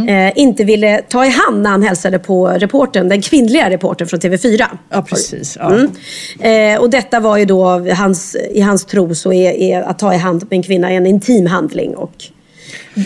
eh, 0.08 0.38
inte 0.38 0.64
ville 0.64 1.02
ta 1.02 1.26
i 1.26 1.28
hand 1.28 1.62
när 1.62 1.70
han 1.70 1.82
hälsade 1.82 2.18
på 2.18 2.48
reporten, 2.48 3.08
den 3.08 3.22
kvinnliga 3.22 3.70
reportern 3.70 4.08
från 4.08 4.20
TV4. 4.20 4.64
Ja, 4.90 5.02
precis. 5.02 5.56
Ja. 5.60 5.74
Mm. 5.74 6.74
Eh, 6.74 6.80
och 6.80 6.90
detta 6.90 7.20
var 7.20 7.36
ju 7.36 7.44
då, 7.44 7.64
hans, 7.94 8.36
i 8.50 8.60
hans 8.60 8.84
tro 8.84 9.14
så 9.14 9.32
är, 9.32 9.50
är 9.52 9.82
att 9.82 9.98
ta 9.98 10.14
i 10.14 10.16
hand 10.16 10.42
med 10.42 10.56
en 10.56 10.62
kvinna 10.62 10.90
en 10.90 11.06
intim 11.06 11.46
handling 11.46 11.96
och 11.96 12.24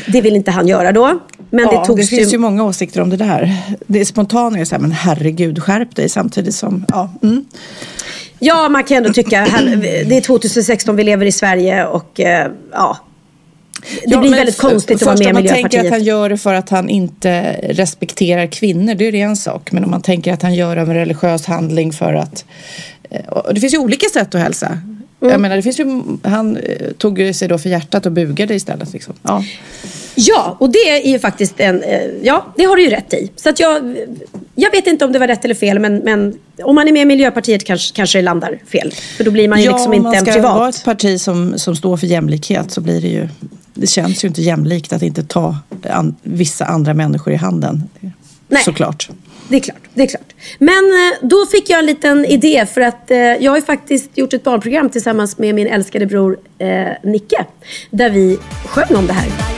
det 0.06 0.20
vill 0.20 0.36
inte 0.36 0.50
han 0.50 0.68
göra 0.68 0.92
då. 0.92 1.18
Men 1.50 1.64
Ja, 1.72 1.80
det 1.80 1.86
togs 1.86 2.10
finns 2.10 2.34
ju 2.34 2.38
många 2.38 2.64
åsikter 2.64 3.00
om 3.00 3.10
det 3.10 3.16
där. 3.16 3.56
Det 3.86 4.00
är 4.00 4.04
spontant 4.04 4.56
är 4.56 4.64
så 4.64 4.74
här, 4.74 4.82
men 4.82 4.92
herregud, 4.92 5.62
skärp 5.62 5.96
dig 5.96 6.08
samtidigt 6.08 6.54
som, 6.54 6.84
ja. 6.88 7.10
Mm. 7.22 7.44
Ja, 8.38 8.68
man 8.68 8.84
kan 8.84 8.96
ändå 8.96 9.12
tycka, 9.12 9.46
det 10.06 10.16
är 10.16 10.20
2016, 10.20 10.96
vi 10.96 11.04
lever 11.04 11.26
i 11.26 11.32
Sverige 11.32 11.86
och 11.86 12.20
eh, 12.20 12.50
ja. 12.72 12.98
Det 13.80 14.10
Ja, 14.10 14.20
blir 14.20 14.30
väldigt 14.30 14.58
konstigt 14.58 14.96
att 14.96 15.06
vara 15.06 15.16
med 15.16 15.26
i 15.26 15.28
om 15.28 15.34
man 15.34 15.42
tänker 15.42 15.54
Miljöpartiet. 15.56 15.84
att 15.86 15.90
han 15.90 16.04
gör 16.04 16.28
det 16.28 16.38
för 16.38 16.54
att 16.54 16.68
han 16.70 16.88
inte 16.88 17.52
respekterar 17.62 18.46
kvinnor, 18.46 18.94
det 18.94 19.04
är 19.08 19.12
det 19.12 19.20
en 19.20 19.36
sak. 19.36 19.72
Men 19.72 19.84
om 19.84 19.90
man 19.90 20.02
tänker 20.02 20.32
att 20.32 20.42
han 20.42 20.54
gör 20.54 20.76
det 20.76 20.82
en 20.82 20.94
religiös 20.94 21.46
handling 21.46 21.92
för 21.92 22.14
att... 22.14 22.44
eh, 23.10 23.20
det 23.54 23.60
finns 23.60 23.74
ju 23.74 23.78
olika 23.78 24.06
sätt 24.08 24.34
att 24.34 24.40
hälsa. 24.40 24.78
Mm. 25.20 25.32
Jag 25.32 25.40
menar, 25.40 25.56
det 25.56 25.62
finns 25.62 25.80
ju, 25.80 26.02
han 26.22 26.56
eh, 26.56 26.92
tog 26.98 27.34
sig 27.34 27.48
då 27.48 27.58
för 27.58 27.68
hjärtat 27.68 28.06
och 28.06 28.12
bugade 28.12 28.54
istället. 28.54 28.92
Liksom. 28.92 29.14
Ja. 29.22 29.44
Ja, 30.14 30.56
och 30.60 30.70
det 30.70 30.78
är 30.78 31.12
ju 31.12 31.18
faktiskt 31.18 31.60
en... 31.60 31.82
eh, 31.82 32.00
Ja, 32.22 32.46
det 32.56 32.64
har 32.64 32.76
du 32.76 32.82
ju 32.82 32.90
rätt 32.90 33.12
i. 33.14 33.30
Så 33.36 33.48
att 33.48 33.60
jag, 33.60 33.96
jag 34.54 34.70
vet 34.70 34.86
inte 34.86 35.04
om 35.04 35.12
det 35.12 35.18
var 35.18 35.26
rätt 35.26 35.44
eller 35.44 35.54
fel, 35.54 35.78
men, 35.78 35.96
men 35.98 36.38
om 36.62 36.74
man 36.74 36.88
är 36.88 36.92
med 36.92 37.02
i 37.02 37.04
Miljöpartiet 37.04 37.64
kanske, 37.64 37.96
kanske 37.96 38.18
det 38.18 38.22
landar 38.22 38.58
fel. 38.72 38.92
För 39.16 39.24
då 39.24 39.30
blir 39.30 39.48
man 39.48 39.58
ju 39.58 39.64
ja, 39.64 39.72
liksom 39.72 39.88
om 39.88 39.94
inte 39.94 40.04
man 40.04 40.14
en 40.14 40.22
ska 40.22 40.32
privat. 40.32 40.58
vara 40.58 40.68
ett 40.68 40.84
parti 40.84 41.20
som, 41.20 41.58
som 41.58 41.76
står 41.76 41.96
för 41.96 42.06
jämlikhet 42.06 42.70
så 42.70 42.80
blir 42.80 43.00
det 43.00 43.08
ju... 43.08 43.28
Det 43.74 43.86
känns 43.86 44.24
ju 44.24 44.28
inte 44.28 44.42
jämlikt 44.42 44.92
att 44.92 45.02
inte 45.02 45.22
ta 45.24 45.56
an, 45.90 46.16
vissa 46.22 46.64
andra 46.64 46.94
människor 46.94 47.32
i 47.32 47.36
handen. 47.36 47.82
Nej. 48.48 48.62
Såklart. 48.64 49.10
Det 49.48 49.56
är 49.56 49.60
klart, 49.60 49.82
det 49.94 50.02
är 50.02 50.06
klart. 50.06 50.34
Men 50.58 50.84
eh, 50.84 51.28
då 51.28 51.46
fick 51.46 51.70
jag 51.70 51.78
en 51.78 51.86
liten 51.86 52.24
idé 52.24 52.66
för 52.66 52.80
att 52.80 53.10
eh, 53.10 53.18
jag 53.18 53.52
har 53.52 53.56
ju 53.56 53.64
faktiskt 53.64 54.18
gjort 54.18 54.32
ett 54.32 54.44
barnprogram 54.44 54.90
tillsammans 54.90 55.38
med 55.38 55.54
min 55.54 55.66
älskade 55.66 56.06
bror 56.06 56.38
eh, 56.58 56.88
Nicke. 57.02 57.44
Där 57.90 58.10
vi 58.10 58.38
sjöng 58.64 58.96
om 58.96 59.06
det 59.06 59.12
här. 59.12 59.57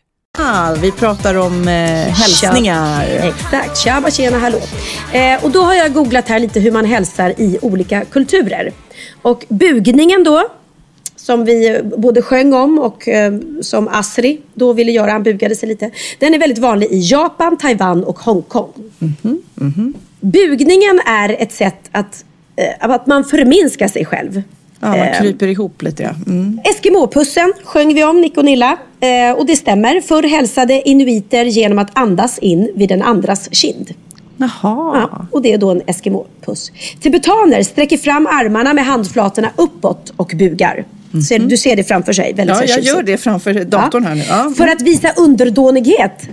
Vi 0.81 0.91
pratar 0.91 1.35
om 1.35 1.67
eh, 1.67 1.73
hälsningar. 2.13 3.05
Exakt, 3.05 3.77
tjaba 3.77 4.11
tjena 4.11 4.37
hallå. 4.37 4.57
Eh, 5.13 5.43
och 5.43 5.51
då 5.51 5.61
har 5.61 5.73
jag 5.73 5.93
googlat 5.93 6.27
här 6.29 6.39
lite 6.39 6.59
hur 6.59 6.71
man 6.71 6.85
hälsar 6.85 7.33
i 7.37 7.57
olika 7.61 8.05
kulturer. 8.05 8.71
Och 9.21 9.45
bugningen 9.49 10.23
då, 10.23 10.47
som 11.15 11.45
vi 11.45 11.81
både 11.97 12.21
sjöng 12.21 12.53
om 12.53 12.79
och 12.79 13.07
eh, 13.07 13.33
som 13.61 13.87
Asri 13.87 14.41
då 14.53 14.73
ville 14.73 14.91
göra, 14.91 15.11
han 15.11 15.23
bugade 15.23 15.55
sig 15.55 15.69
lite. 15.69 15.91
Den 16.19 16.33
är 16.33 16.39
väldigt 16.39 16.59
vanlig 16.59 16.87
i 16.91 16.99
Japan, 16.99 17.57
Taiwan 17.57 18.03
och 18.03 18.19
Hongkong. 18.19 18.73
Bugningen 20.19 20.99
är 21.05 21.35
ett 21.39 21.51
sätt 21.51 21.89
att, 21.91 22.25
eh, 22.55 22.89
att 22.91 23.07
man 23.07 23.23
förminskar 23.23 23.87
sig 23.87 24.05
själv. 24.05 24.41
Ja, 24.81 24.87
man 24.87 24.99
Eh, 24.99 25.19
kryper 25.19 25.47
ihop 25.47 25.81
lite 25.81 26.03
ja. 26.03 26.09
Mm. 26.27 26.59
Eskimopussen 26.63 27.53
sjöng 27.63 27.93
vi 27.93 28.03
om, 28.03 28.21
Nick 28.21 28.37
och 28.37 28.45
Nilla. 28.45 28.77
Eh, 28.99 29.37
och 29.37 29.45
det 29.45 29.55
stämmer. 29.55 30.01
Förr 30.01 30.23
hälsade 30.23 30.89
inuiter 30.89 31.45
genom 31.45 31.79
att 31.79 31.89
andas 31.93 32.39
in 32.39 32.71
vid 32.75 32.89
den 32.89 33.01
andras 33.01 33.49
kind. 33.55 33.93
Jaha. 34.37 34.49
Ja, 35.11 35.25
och 35.31 35.41
det 35.41 35.53
är 35.53 35.57
då 35.57 35.69
en 35.71 35.81
eskimopuss. 35.87 36.71
Tibetaner 37.01 37.63
sträcker 37.63 37.97
fram 37.97 38.27
armarna 38.27 38.73
med 38.73 38.85
handflatorna 38.85 39.49
uppåt 39.55 40.13
och 40.17 40.31
bugar. 40.35 40.85
Ser, 41.29 41.39
du 41.39 41.57
ser 41.57 41.75
det 41.75 41.83
framför 41.83 42.13
sig. 42.13 42.33
Väldigt 42.33 42.57
Ja, 42.57 42.65
jag 42.65 42.79
gör 42.81 43.03
det 43.03 43.17
framför 43.17 43.53
datorn 43.53 44.05
här 44.05 44.15
nu. 44.15 44.23
Ja. 44.29 44.53
För 44.57 44.67
att 44.67 44.81
visa 44.81 45.11
underdånighet. 45.17 46.29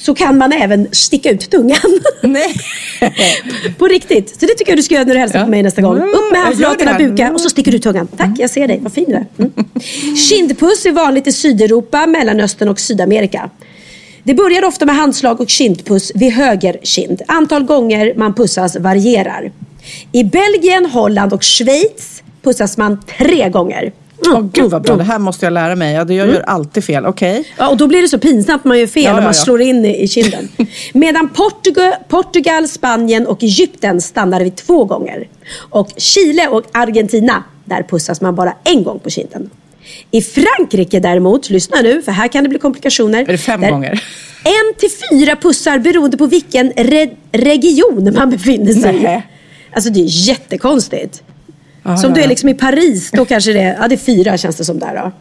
Så 0.00 0.14
kan 0.14 0.38
man 0.38 0.52
även 0.52 0.88
sticka 0.92 1.30
ut 1.30 1.50
tungan. 1.50 1.78
Nej. 2.22 2.54
på 3.78 3.88
riktigt. 3.88 4.40
Så 4.40 4.46
det 4.46 4.54
tycker 4.54 4.72
jag 4.72 4.78
du 4.78 4.82
ska 4.82 4.94
göra 4.94 5.04
när 5.04 5.14
du 5.14 5.20
hälsar 5.20 5.44
på 5.44 5.50
mig 5.50 5.62
nästa 5.62 5.82
gång. 5.82 5.96
Mm, 5.96 6.08
Upp 6.08 6.32
med 6.32 6.40
handflatorna, 6.40 6.98
buka 6.98 7.32
och 7.32 7.40
så 7.40 7.50
sticker 7.50 7.70
du 7.70 7.76
ut 7.76 7.82
tungan. 7.82 8.06
Tack, 8.16 8.30
jag 8.38 8.50
ser 8.50 8.68
dig. 8.68 8.78
Vad 8.82 8.92
fin 8.92 9.04
du 9.08 9.14
är. 9.14 9.26
Mm. 9.38 9.52
Kindpuss 10.16 10.86
är 10.86 10.92
vanligt 10.92 11.26
i 11.26 11.32
Sydeuropa, 11.32 12.06
Mellanöstern 12.06 12.68
och 12.68 12.80
Sydamerika. 12.80 13.50
Det 14.22 14.34
börjar 14.34 14.64
ofta 14.64 14.86
med 14.86 14.96
handslag 14.96 15.40
och 15.40 15.48
kindpuss 15.48 16.12
vid 16.14 16.32
höger 16.32 16.78
kind. 16.82 17.22
Antal 17.28 17.64
gånger 17.64 18.14
man 18.16 18.34
pussas 18.34 18.76
varierar. 18.76 19.52
I 20.12 20.24
Belgien, 20.24 20.86
Holland 20.86 21.32
och 21.32 21.44
Schweiz 21.44 22.22
pussas 22.42 22.76
man 22.76 23.00
tre 23.18 23.48
gånger. 23.48 23.92
Mm. 24.26 24.36
Åh 24.36 24.50
gud 24.52 24.70
vad 24.70 24.82
bra, 24.82 24.96
det 24.96 25.04
här 25.04 25.18
måste 25.18 25.46
jag 25.46 25.52
lära 25.52 25.76
mig. 25.76 25.94
Ja, 25.94 25.98
Jag 26.08 26.28
gör 26.28 26.40
alltid 26.46 26.84
fel, 26.84 27.06
okej? 27.06 27.44
Ja, 27.58 27.68
och 27.68 27.76
då 27.76 27.86
blir 27.86 28.02
det 28.02 28.08
så 28.08 28.18
pinsamt 28.18 28.64
man 28.64 28.78
gör 28.78 28.86
fel 28.86 29.02
Ja, 29.04 29.10
och 29.10 29.16
man 29.16 29.24
ja. 29.24 29.32
slår 29.32 29.60
in 29.60 29.84
i, 29.84 30.02
i 30.02 30.08
kinden. 30.08 30.48
Medan 30.92 31.28
Portugal, 31.28 31.92
Portugal, 32.08 32.68
Spanien 32.68 33.26
och 33.26 33.42
Egypten 33.42 34.00
stannar 34.00 34.40
vid 34.40 34.56
två 34.56 34.84
gånger. 34.84 35.28
Och 35.58 35.88
Chile 35.96 36.48
och 36.48 36.64
Argentina, 36.72 37.44
där 37.64 37.82
pussas 37.82 38.20
man 38.20 38.34
bara 38.34 38.52
en 38.64 38.82
gång 38.84 38.98
på 38.98 39.10
kinden. 39.10 39.50
I 40.10 40.22
Frankrike 40.22 41.00
däremot, 41.00 41.50
lyssna 41.50 41.80
nu 41.82 42.02
för 42.02 42.12
här 42.12 42.28
kan 42.28 42.42
det 42.44 42.48
bli 42.50 42.58
komplikationer. 42.58 43.20
Är 43.22 43.26
det 43.26 43.38
fem 43.38 43.60
gånger? 43.60 44.02
En 44.44 44.74
till 44.78 44.88
fyra 45.10 45.36
pussar 45.36 45.78
beroende 45.78 46.16
på 46.16 46.26
vilken 46.26 46.72
re- 46.72 47.16
region 47.32 48.14
man 48.14 48.30
befinner 48.30 48.72
sig 48.72 49.04
i. 49.04 49.22
Alltså 49.74 49.90
det 49.90 50.00
är 50.00 50.28
jättekonstigt. 50.28 51.22
Ja, 51.82 51.96
Som 51.96 52.10
ja, 52.10 52.14
du 52.16 52.22
är 52.22 52.28
liksom 52.28 52.48
i 52.48 52.54
Paris, 52.54 53.10
då 53.12 53.24
kanske 53.24 53.52
det 53.52 53.60
är, 53.60 53.76
ja 53.80 53.88
det 53.88 53.94
är 53.94 53.96
fyra 53.96 54.36
känns 54.38 54.56
det 54.56 54.64
som 54.64 54.78
där 54.78 54.94
då. 54.94 55.12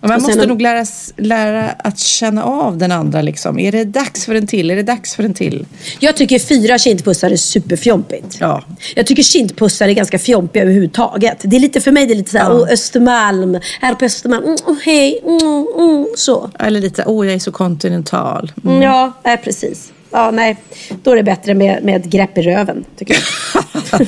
Och 0.00 0.08
Man 0.08 0.16
Och 0.16 0.22
måste 0.22 0.42
om- 0.42 0.48
nog 0.48 0.62
lära, 0.62 0.86
lära 1.16 1.70
att 1.70 1.98
känna 1.98 2.44
av 2.44 2.78
den 2.78 2.92
andra. 2.92 3.22
Liksom. 3.22 3.58
Är 3.58 3.72
det 3.72 3.84
dags 3.84 4.24
för 4.24 4.34
en 4.34 4.46
till? 4.46 4.70
Är 4.70 4.76
det 4.76 4.82
dags 4.82 5.14
för 5.16 5.22
en 5.22 5.34
till? 5.34 5.66
Jag 6.00 6.16
tycker 6.16 6.38
fyra 6.38 6.78
kindpussar 6.78 7.30
är 7.30 7.36
superfjompigt. 7.36 8.36
Ja. 8.40 8.62
Jag 8.94 9.06
tycker 9.06 9.22
kindpussar 9.22 9.88
är 9.88 9.92
ganska 9.92 10.18
fjompiga 10.18 10.62
överhuvudtaget. 10.62 11.36
Det 11.42 11.56
är 11.56 11.60
lite 11.60 11.80
för 11.80 11.92
mig, 11.92 12.06
det 12.06 12.12
är 12.12 12.16
lite 12.16 12.30
såhär, 12.30 12.50
Ja. 12.50 12.60
åh 12.60 12.68
Östermalm, 12.72 13.58
här 13.80 13.94
på 13.94 14.04
Östermalm, 14.04 14.44
mm, 14.44 14.56
oh, 14.66 14.76
hej, 14.84 15.20
mm, 15.24 15.66
mm, 15.78 16.06
så. 16.16 16.50
Eller 16.58 16.80
lite, 16.80 17.04
åh 17.06 17.26
jag 17.26 17.34
är 17.34 17.38
så 17.38 17.52
kontinental. 17.52 18.52
Mm. 18.64 18.82
Ja, 18.82 19.12
precis. 19.44 19.92
Ja, 20.12 20.30
nej. 20.30 20.56
Då 21.02 21.10
är 21.10 21.16
det 21.16 21.22
bättre 21.22 21.54
med, 21.54 21.84
med 21.84 21.96
ett 21.96 22.06
grepp 22.06 22.38
i 22.38 22.42
röven, 22.42 22.84
tycker 22.96 23.14
jag. 23.14 24.06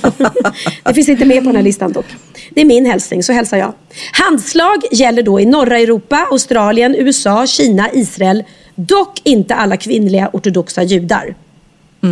det 0.85 0.95
finns 0.95 1.09
inte 1.09 1.25
med 1.25 1.39
på 1.39 1.45
den 1.45 1.57
här 1.57 1.63
listan 1.63 1.93
dock. 1.93 2.07
Det 2.51 2.61
är 2.61 2.65
min 2.65 2.87
hälsning, 2.87 3.23
så 3.23 3.33
hälsar 3.33 3.57
jag. 3.57 3.73
Handslag 4.13 4.83
gäller 4.91 5.23
då 5.23 5.41
i 5.41 5.47
norra 5.47 5.79
Europa, 5.79 6.27
Australien, 6.31 6.95
USA, 6.95 7.47
Kina, 7.47 7.91
Israel. 7.93 8.45
Dock 8.75 9.21
inte 9.25 9.55
alla 9.55 9.77
kvinnliga 9.77 10.31
ortodoxa 10.33 10.83
judar. 10.83 11.35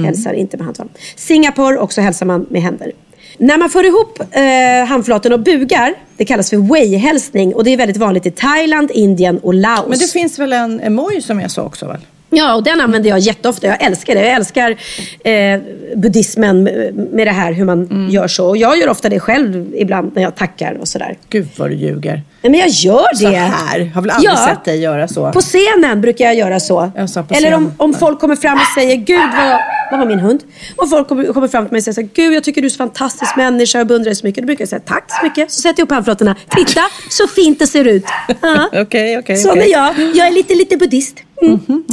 Hälsar 0.04 0.32
inte 0.32 0.56
med 0.56 0.66
handflat. 0.66 0.88
Singapore 1.16 1.78
också 1.78 2.00
hälsar 2.00 2.26
man 2.26 2.46
med 2.50 2.62
händer. 2.62 2.92
När 3.38 3.58
man 3.58 3.70
för 3.70 3.84
ihop 3.84 4.20
eh, 4.30 4.86
handflaten 4.88 5.32
och 5.32 5.40
bugar, 5.40 5.94
det 6.16 6.24
kallas 6.24 6.50
för 6.50 6.56
way-hälsning 6.56 7.54
och 7.54 7.64
det 7.64 7.70
är 7.70 7.76
väldigt 7.76 7.96
vanligt 7.96 8.26
i 8.26 8.30
Thailand, 8.30 8.90
Indien 8.90 9.38
och 9.38 9.54
Laos. 9.54 9.88
Men 9.88 9.98
det 9.98 10.12
finns 10.12 10.38
väl 10.38 10.52
en 10.52 10.80
emoji 10.80 11.22
som 11.22 11.40
jag 11.40 11.50
sa 11.50 11.62
också 11.62 11.86
väl? 11.86 12.00
Ja, 12.34 12.54
och 12.54 12.62
den 12.62 12.80
använder 12.80 13.10
jag 13.10 13.18
jätteofta. 13.18 13.66
Jag 13.66 13.82
älskar 13.82 14.14
det. 14.14 14.20
Jag 14.20 14.32
älskar 14.34 14.70
eh, 15.24 15.60
buddhismen 15.96 16.62
med 17.12 17.26
det 17.26 17.30
här 17.30 17.52
hur 17.52 17.64
man 17.64 17.82
Mm. 17.82 18.10
gör 18.10 18.28
så. 18.28 18.46
Och 18.48 18.56
jag 18.56 18.78
gör 18.78 18.88
ofta 18.88 19.08
det 19.08 19.20
själv 19.20 19.72
ibland 19.76 20.12
när 20.14 20.22
jag 20.22 20.36
tackar 20.36 20.74
och 20.74 20.88
sådär. 20.88 21.16
Gud 21.28 21.48
vad 21.56 21.70
du 21.70 21.74
ljuger. 21.74 22.22
Nej, 22.42 22.50
men 22.50 22.60
jag 22.60 22.68
gör 22.68 23.08
det. 23.12 23.16
Så 23.16 23.28
här. 23.28 23.84
Har 23.94 24.02
väl 24.02 24.10
aldrig 24.10 24.38
sett 24.38 24.64
dig 24.64 24.80
göra 24.80 25.08
så. 25.08 25.32
På 25.32 25.40
scenen 25.40 26.00
brukar 26.00 26.24
jag 26.24 26.34
göra 26.34 26.60
så. 26.60 26.90
Jag 26.96 27.36
Eller 27.36 27.54
om, 27.54 27.74
om 27.76 27.94
folk 27.94 28.20
kommer 28.20 28.36
fram 28.36 28.54
och 28.58 28.66
säger 28.74 28.96
Gud 28.96 29.20
vad... 29.36 29.58
Vad 29.90 29.98
var 30.00 30.06
min 30.06 30.18
hund? 30.20 30.40
Om 30.76 30.88
folk 30.88 31.08
kommer, 31.08 31.32
kommer 31.32 31.48
fram 31.48 31.64
till 31.66 31.72
mig 31.72 31.78
och 31.78 31.84
säger 31.84 31.94
så 31.94 32.00
här, 32.00 32.08
Gud 32.14 32.34
jag 32.34 32.44
tycker 32.44 32.60
du 32.60 32.66
är 32.66 32.70
så 32.70 32.76
fantastisk 32.76 33.36
människa, 33.36 33.78
jag 33.78 33.86
beundrar 33.86 34.04
dig 34.04 34.14
så 34.14 34.26
mycket. 34.26 34.42
Då 34.42 34.46
brukar 34.46 34.62
jag 34.62 34.68
säga 34.68 34.80
tack 34.86 35.04
så 35.08 35.24
mycket. 35.26 35.50
Så 35.52 35.60
sätter 35.60 35.80
jag 35.80 35.86
upp 35.86 35.90
handflatorna. 35.92 36.36
Titta 36.56 36.80
så 37.10 37.26
fint 37.26 37.58
det 37.58 37.66
ser 37.66 37.84
ut. 37.84 38.04
Ja. 38.42 38.68
Okej, 38.72 39.18
okej. 39.18 39.36
Sån 39.36 39.50
okej. 39.50 39.62
är 39.72 39.72
jag. 39.72 39.94
Jag 40.16 40.26
är 40.26 40.30
lite, 40.30 40.54
lite 40.54 40.76
buddhist. 40.76 41.16
Mm. 41.42 41.84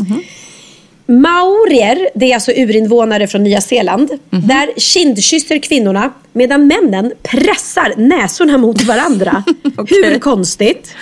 Maorier, 1.05 2.09
det 2.15 2.31
är 2.31 2.33
alltså 2.35 2.51
urinvånare 2.51 3.27
från 3.27 3.43
Nya 3.43 3.61
Zeeland. 3.61 4.09
Där 4.29 4.69
kindkysser 4.79 5.59
kvinnorna 5.59 6.09
medan 6.33 6.67
männen 6.67 7.13
pressar 7.23 7.93
näsorna 7.97 8.57
mot 8.57 8.81
varandra. 8.83 9.43
Hur 9.89 10.19
konstigt? 10.19 10.93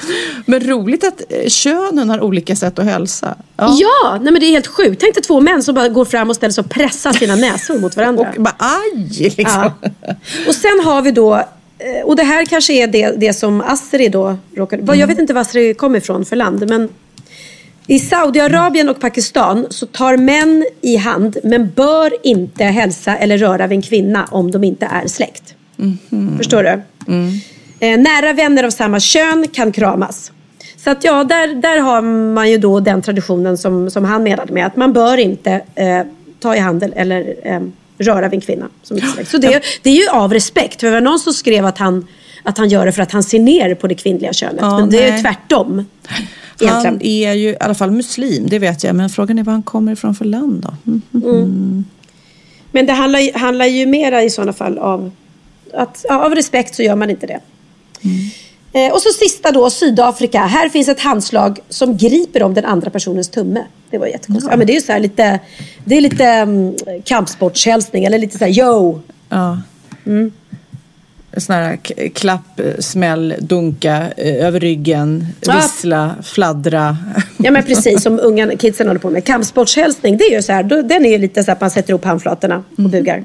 Men 0.46 0.60
roligt 0.60 1.04
att 1.04 1.22
eh, 1.30 1.48
könen 1.50 2.10
har 2.10 2.22
olika 2.24 2.56
sätt 2.56 2.80
att 2.80 2.86
hälsa. 2.86 3.36
Ja, 3.58 4.18
nej 4.22 4.32
men 4.34 4.40
det 4.40 4.46
är 4.46 4.52
helt 4.52 4.68
sjukt. 4.68 5.02
Tänk 5.02 5.14
dig 5.16 5.24
två 5.24 5.40
män 5.42 5.64
som 5.64 5.76
bara 5.76 5.90
går 5.90 6.06
fram 6.06 6.30
och 6.30 6.36
ställer 6.36 6.52
sig 6.54 6.64
och 6.64 6.70
pressar 6.70 7.14
sina 7.14 7.36
näsor 7.36 7.80
mot 7.80 7.96
varandra. 7.96 8.28
Och 8.36 8.42
bara 8.44 8.56
aj! 8.60 9.34
Liksom. 9.38 9.72
Ja. 9.82 10.14
Och 10.48 10.56
sen 10.56 10.80
har 10.84 11.02
vi 11.02 11.12
då, 11.12 11.36
eh, 11.36 12.06
och 12.06 12.16
det 12.16 12.24
här 12.24 12.46
kanske 12.46 12.74
är 12.74 12.88
det, 12.88 13.14
det 13.18 13.34
som 13.34 13.62
Astrid 13.62 14.12
då 14.12 14.38
råkade... 14.56 14.84
vad- 14.84 14.98
Jag 14.98 15.08
vet 15.08 15.20
inte 15.20 15.34
var 15.34 15.42
Astrid 15.42 15.78
kommer 15.78 15.98
ifrån 15.98 16.26
för 16.26 16.36
land, 16.36 16.70
men 16.70 16.90
i 17.88 18.00
Saudiarabien 18.00 18.90
och 18.90 19.00
Pakistan 19.00 19.68
så 19.70 19.86
tar 19.86 20.18
män 20.18 20.66
i 20.82 20.96
hand 20.96 21.38
men 21.44 21.70
bör 21.76 22.14
inte 22.24 22.64
hälsa 22.64 23.18
eller 23.18 23.38
röra 23.38 23.68
vid 23.68 23.76
en 23.76 23.82
kvinna 23.82 24.28
om 24.32 24.52
de 24.52 24.64
inte 24.64 24.86
är 24.86 25.08
släkt. 25.08 25.56
Förstår 26.38 26.64
du? 26.64 26.82
Eh, 27.80 28.00
nära 28.00 28.34
vänner 28.34 28.64
av 28.64 28.70
samma 28.70 29.00
kön 29.00 29.48
kan 29.48 29.72
kramas. 29.72 30.32
Så 30.78 30.90
att 30.90 31.04
ja, 31.04 31.24
där, 31.24 31.48
där 31.48 31.80
har 31.80 32.02
man 32.34 32.52
ju 32.52 32.58
då 32.58 32.80
den 32.80 33.02
traditionen 33.02 33.58
som, 33.58 33.90
som 33.92 34.06
han 34.06 34.24
menade 34.24 34.54
med 34.54 34.66
att 34.66 34.76
man 34.76 34.94
bör 34.94 35.18
inte 35.18 35.62
eh, 35.76 36.02
ta 36.40 36.56
i 36.56 36.60
hand 36.60 36.84
eller 36.96 37.36
eh, 37.44 37.62
röra 37.98 38.28
vid 38.28 38.34
en 38.34 38.42
kvinna 38.42 38.70
som 38.84 38.98
inte 38.98 39.10
är 39.10 39.12
släkt. 39.12 39.30
Så 39.30 39.38
det, 39.38 39.64
det 39.82 39.90
är 39.90 39.96
ju 39.96 40.10
av 40.10 40.34
respekt. 40.34 40.80
För 40.80 40.88
det 40.88 40.94
var 40.94 41.02
någon 41.02 41.20
som 41.20 41.34
skrev 41.34 41.66
att 41.66 41.78
han, 41.78 42.08
att 42.48 42.58
han 42.58 42.70
gör 42.70 42.86
det 42.86 42.92
för 42.92 43.02
att 43.02 43.12
han 43.12 43.24
ser 43.24 43.40
ner 43.40 43.76
på 43.76 43.88
det 43.88 43.96
kvinnliga 43.96 44.34
könet. 44.34 44.62
Ja, 44.62 44.80
Men 44.80 44.90
det 44.90 44.98
är 44.98 45.06
ju 45.06 45.12
nej. 45.12 45.22
tvärtom. 45.22 45.86
Han 46.06 46.70
Egentligen. 46.70 47.02
är 47.02 47.34
ju 47.34 47.50
i 47.50 47.58
alla 47.60 47.76
fall 47.76 47.92
muslim, 47.92 48.50
det 48.50 48.60
vet 48.60 48.84
jag. 48.84 48.96
Men 48.96 49.10
frågan 49.10 49.40
är 49.40 49.44
var 49.44 49.54
han 49.54 49.64
kommer 49.64 49.92
ifrån 49.92 50.16
för 50.16 50.26
land 50.26 50.62
då? 50.62 50.92
Mm. 50.92 51.02
Mm. 51.14 51.86
Men 52.72 52.86
det 52.86 52.94
handlar, 52.94 53.40
handlar 53.40 53.66
ju 53.66 53.86
mera 53.86 54.24
i 54.24 54.30
sådana 54.30 54.54
fall 54.54 54.78
av 54.78 55.12
att 55.74 56.06
ja, 56.10 56.26
av 56.26 56.36
respekt 56.36 56.76
så 56.76 56.84
gör 56.84 56.96
man 56.96 57.10
inte 57.10 57.28
det. 57.28 57.40
Eh, 58.74 58.94
och 58.94 59.02
så 59.02 59.10
sista 59.10 59.52
då, 59.52 59.70
Sydafrika. 59.70 60.40
Här 60.40 60.70
finns 60.70 60.88
ett 60.88 61.00
handslag 61.00 61.60
som 61.70 61.98
griper 61.98 62.44
om 62.44 62.54
den 62.54 62.66
andra 62.66 62.90
personens 62.90 63.30
tumme. 63.30 63.64
Det 63.90 63.98
var 63.98 64.08
jättekonstigt. 64.08 64.52
Ja. 64.52 64.58
men 64.58 64.68
det 64.68 64.74
är 64.74 64.76
ju 64.76 64.82
så 64.82 64.92
här 64.92 65.00
lite, 65.00 65.40
det 65.86 65.98
är 65.98 66.02
lite 66.02 66.42
um, 66.42 66.76
kampsportshälsning 67.04 68.06
eller 68.06 68.18
lite 68.18 68.38
så 68.38 68.46
här 68.46 68.60
yo. 68.60 69.02
Ja. 69.30 69.62
Mm. 70.06 70.32
Sån 71.38 71.56
här 71.56 71.76
klapp, 72.14 72.60
eh, 72.60 72.66
smäll, 72.80 73.34
dunka 73.40 74.08
eh, 74.18 74.46
över 74.46 74.60
ryggen, 74.60 75.28
Ja. 75.42 75.54
vissla, 75.56 76.16
fladdra. 76.24 76.98
Ja 77.38 77.52
men 77.52 77.64
precis 77.64 78.04
som 78.04 78.20
unga 78.24 78.56
kidsen 78.58 78.88
håller 78.88 79.00
på 79.00 79.10
med. 79.10 79.24
Kampsportshälsning, 79.24 80.18
det 80.18 80.24
är 80.24 80.32
ju 80.36 80.42
så 80.42 80.52
här, 80.54 80.64
den 80.64 81.06
är 81.06 81.10
ju 81.10 81.18
lite 81.18 81.44
så 81.44 81.52
att 81.52 81.62
man 81.62 81.72
sätter 81.72 81.94
upp 81.94 82.06
handflatorna 82.06 82.64
och 82.78 82.84
bugar. 82.90 83.24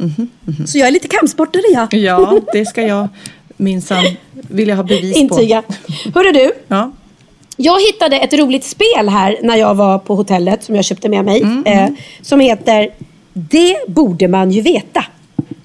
Så 0.67 0.79
jag 0.79 0.89
är 0.89 0.93
lite 0.93 1.09
kampsportare 1.09 1.63
jag. 1.75 1.95
Ja, 1.95 2.39
det 2.53 2.67
ska 2.67 2.83
jag 2.83 3.09
minsann 3.57 4.05
vilja 4.33 4.75
ha 4.75 4.83
bevis 4.83 5.17
Intyga. 5.17 5.63
på. 5.63 5.73
Hörru 6.15 6.33
du, 6.33 6.53
Ja. 6.69 6.93
Jag 7.57 7.81
hittade 7.81 8.17
ett 8.19 8.33
roligt 8.33 8.65
spel 8.65 9.09
här 9.09 9.39
när 9.43 9.57
jag 9.57 9.75
var 9.75 9.99
på 9.99 10.15
hotellet 10.15 10.65
som 10.65 10.77
jag 10.77 10.85
köpte 10.85 11.09
med 11.09 11.25
mig. 11.25 11.45
Eh, 11.65 11.89
som 12.23 12.41
heter 12.41 12.89
Det 13.33 13.77
borde 13.89 14.29
man 14.29 14.51
ju 14.51 14.61
veta. 14.61 15.05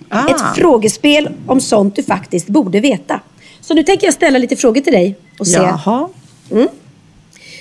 Ah. 0.10 0.28
Ett 0.28 0.56
frågespel 0.56 1.30
om 1.48 1.62
sånt 1.62 1.96
du 1.96 2.04
faktiskt 2.04 2.48
borde 2.48 2.80
veta. 2.80 3.22
Så 3.62 3.74
nu 3.74 3.84
tänker 3.84 4.08
jag 4.08 4.14
ställa 4.14 4.38
lite 4.38 4.56
frågor 4.56 4.82
till 4.82 4.94
dig 4.94 5.16
och 5.40 5.48
se. 5.48 5.58
Jaha. 5.58 6.10
Mm. 6.52 6.68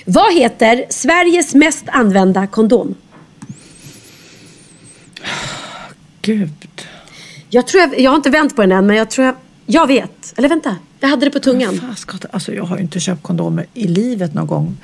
Vad 0.04 0.34
heter 0.34 0.86
Sveriges 0.88 1.54
mest 1.54 1.84
använda 1.88 2.46
kondom? 2.46 2.94
Gud. 6.22 6.78
Jag, 7.50 7.66
tror 7.66 7.82
jag, 7.82 8.00
jag 8.00 8.10
har 8.10 8.16
inte 8.16 8.30
vänt 8.30 8.56
på 8.56 8.62
den 8.62 8.72
än 8.72 8.86
men 8.86 8.96
jag 8.96 9.10
tror 9.10 9.26
jag, 9.26 9.34
jag 9.66 9.86
vet. 9.86 10.34
Eller 10.36 10.48
vänta, 10.48 10.76
jag 11.00 11.08
hade 11.08 11.26
det 11.26 11.30
på 11.30 11.38
tungan. 11.38 11.94
Alltså 12.30 12.54
jag 12.54 12.64
har 12.64 12.76
ju 12.76 12.82
inte 12.82 13.00
köpt 13.00 13.22
kondomer 13.22 13.66
i 13.74 13.86
livet 13.86 14.34
någon 14.34 14.46
gång. 14.46 14.76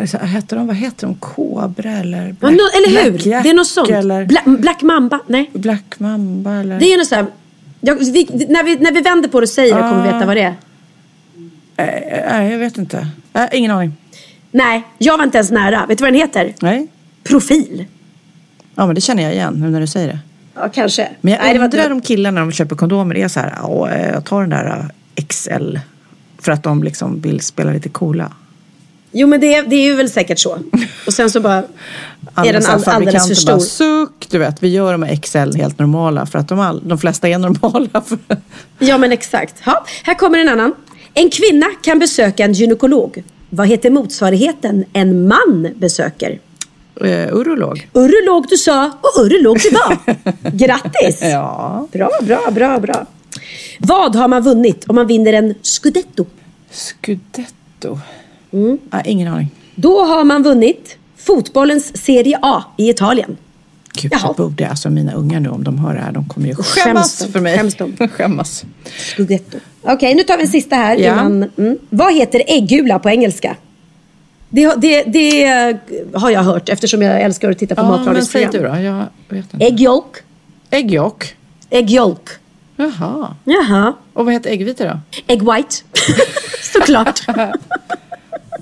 Men 0.00 0.06
det 0.06 0.14
är 0.14 0.18
så 0.18 0.26
här, 0.26 0.26
heter 0.26 0.56
de, 0.56 0.66
vad 0.66 0.76
heter 0.76 1.06
de? 1.06 1.14
Kobra 1.16 1.90
eller? 1.90 2.32
Black, 2.32 2.52
nå- 2.52 2.68
eller 2.76 3.02
hur? 3.04 3.10
Black 3.10 3.42
det 3.42 3.50
är 3.50 3.54
något 3.54 3.66
sånt. 3.66 3.90
Eller 3.90 4.24
Bla, 4.24 4.40
Black 4.46 4.82
Mamba? 4.82 5.20
Nej. 5.26 5.50
Black 5.52 5.94
Mamba 5.98 6.52
eller? 6.54 6.80
Det 6.80 6.92
är 6.92 6.98
något 6.98 7.06
så 7.06 7.14
här, 7.14 7.26
jag, 7.80 7.94
vi, 7.94 8.46
när, 8.48 8.64
vi, 8.64 8.76
när 8.76 8.92
vi 8.92 9.00
vänder 9.00 9.28
på 9.28 9.40
det 9.40 9.44
och 9.44 9.48
säger 9.48 9.74
det 9.74 9.80
kommer 9.82 10.02
vi 10.06 10.12
veta 10.12 10.26
vad 10.26 10.36
det 10.36 10.42
är. 10.42 10.54
Nej, 11.76 12.24
nej, 12.30 12.52
jag 12.52 12.58
vet 12.58 12.78
inte. 12.78 13.06
Nej, 13.32 13.48
ingen 13.52 13.70
aning. 13.70 13.92
Nej, 14.50 14.82
jag 14.98 15.16
var 15.18 15.24
inte 15.24 15.38
ens 15.38 15.50
nära. 15.50 15.86
Vet 15.86 15.98
du 15.98 16.04
vad 16.04 16.12
den 16.12 16.20
heter? 16.20 16.54
Nej. 16.62 16.86
Profil. 17.24 17.84
Ja, 18.74 18.86
men 18.86 18.94
det 18.94 19.00
känner 19.00 19.22
jag 19.22 19.32
igen 19.32 19.54
nu 19.54 19.70
när 19.70 19.80
du 19.80 19.86
säger 19.86 20.08
det. 20.08 20.18
Ja, 20.54 20.68
kanske. 20.68 21.08
Men 21.20 21.32
jag 21.32 21.40
Nej, 21.42 21.52
det 21.52 21.58
var 21.58 21.64
undrar 21.64 21.90
om 21.90 22.00
killarna 22.00 22.34
när 22.40 22.46
de 22.46 22.52
köper 22.52 22.76
kondomer 22.76 23.16
är 23.16 23.28
så 23.28 23.40
här, 23.40 23.54
"Ja, 23.62 23.90
eh, 23.90 24.08
jag 24.10 24.24
tar 24.24 24.40
den 24.40 24.50
där 24.50 24.90
eh, 25.16 25.24
XL. 25.24 25.76
För 26.38 26.52
att 26.52 26.62
de 26.62 26.82
liksom 26.82 27.20
vill 27.20 27.40
spela 27.40 27.72
lite 27.72 27.88
coola. 27.88 28.32
Jo 29.12 29.26
men 29.28 29.40
det, 29.40 29.62
det 29.62 29.76
är 29.76 29.82
ju 29.84 29.94
väl 29.94 30.10
säkert 30.10 30.38
så. 30.38 30.58
Och 31.06 31.12
sen 31.12 31.30
så 31.30 31.40
bara 31.40 31.62
är 32.36 32.52
den 32.52 32.66
all, 32.66 32.82
alldeles 32.86 33.28
för 33.28 33.34
stor. 33.34 33.52
bara 33.52 33.60
suck, 33.60 34.26
du 34.30 34.38
vet, 34.38 34.62
vi 34.62 34.68
gör 34.68 34.92
de 34.92 35.02
här 35.02 35.16
XL 35.16 35.56
helt 35.56 35.78
normala 35.78 36.26
för 36.26 36.38
att 36.38 36.48
de, 36.48 36.60
all, 36.60 36.88
de 36.88 36.98
flesta 36.98 37.28
är 37.28 37.38
normala. 37.38 38.02
Ja 38.78 38.98
men 38.98 39.12
exakt. 39.12 39.54
Ja, 39.64 39.84
här 40.02 40.14
kommer 40.14 40.38
en 40.38 40.48
annan. 40.48 40.74
En 41.14 41.30
kvinna 41.30 41.66
kan 41.82 41.98
besöka 41.98 42.44
en 42.44 42.52
gynekolog. 42.52 43.22
Vad 43.50 43.66
heter 43.68 43.90
motsvarigheten 43.90 44.84
en 44.92 45.28
man 45.28 45.68
besöker? 45.76 46.38
eh, 47.04 47.28
urolog. 47.36 47.88
Urolog 47.92 48.46
du 48.48 48.56
sa 48.56 48.90
och 49.00 49.22
urolog 49.24 49.58
du 49.62 49.70
var. 49.70 49.98
Grattis! 50.56 51.18
Ja. 51.22 51.88
Bra, 51.92 52.10
bra, 52.22 52.50
bra, 52.50 52.78
bra. 52.78 53.06
Vad 53.78 54.16
har 54.16 54.28
man 54.28 54.42
vunnit 54.42 54.84
om 54.88 54.94
man 54.94 55.06
vinner 55.06 55.32
en 55.32 55.54
scudetto? 55.62 56.26
Scudetto? 56.70 57.98
Mm. 58.52 58.78
Ah, 58.90 59.00
ingen 59.04 59.28
aning. 59.28 59.50
Då 59.74 60.04
har 60.04 60.24
man 60.24 60.42
vunnit 60.42 60.96
fotbollens 61.16 62.04
Serie 62.04 62.38
A 62.42 62.64
i 62.76 62.90
Italien. 62.90 63.36
Gud, 63.92 64.12
Jaha. 64.12 64.20
jag 64.24 64.36
borde, 64.36 64.68
alltså 64.68 64.90
mina 64.90 65.12
ungar 65.12 65.40
nu 65.40 65.48
om 65.48 65.64
de 65.64 65.78
hör 65.78 65.94
det 65.94 66.00
här, 66.00 66.12
de 66.12 66.28
kommer 66.28 66.48
ju 66.48 66.54
skämmas 66.54 67.18
de, 67.18 67.32
för 67.32 67.40
mig. 67.40 67.58
skäms 67.58 67.74
de. 67.74 68.08
skämmas. 68.08 68.64
Scudetto. 68.96 69.58
Okej, 69.82 70.14
nu 70.14 70.22
tar 70.22 70.36
vi 70.36 70.42
en 70.42 70.48
sista 70.48 70.76
här. 70.76 70.96
Ja. 70.96 71.12
Innan, 71.12 71.50
mm. 71.56 71.78
Vad 71.90 72.14
heter 72.14 72.42
äggula 72.46 72.98
på 72.98 73.10
engelska? 73.10 73.56
Det, 74.48 74.74
det, 74.76 75.02
det 75.02 75.46
har 76.14 76.30
jag 76.30 76.42
hört 76.42 76.68
eftersom 76.68 77.02
jag 77.02 77.20
älskar 77.22 77.50
att 77.50 77.58
titta 77.58 77.74
på 77.74 77.80
Ja, 77.82 77.84
men 77.88 77.96
säg 77.98 78.04
matlagningsprogram. 78.06 78.52
du 78.52 78.68
då. 78.68 78.84
Jag 78.84 79.06
vet 79.36 79.54
inte. 79.54 79.66
Ägg 79.66 79.80
yolk. 79.80 80.16
Ägg 80.70 80.92
yolk. 80.94 81.34
Ägg 81.70 81.90
yolk. 81.90 82.28
Jaha. 82.76 83.34
Jaha. 83.44 83.94
Och 84.12 84.24
vad 84.24 84.34
heter 84.34 84.50
äggvita 84.50 84.84
då? 84.84 85.00
Egg 85.26 85.42
white. 85.42 85.76
Såklart. 86.72 87.20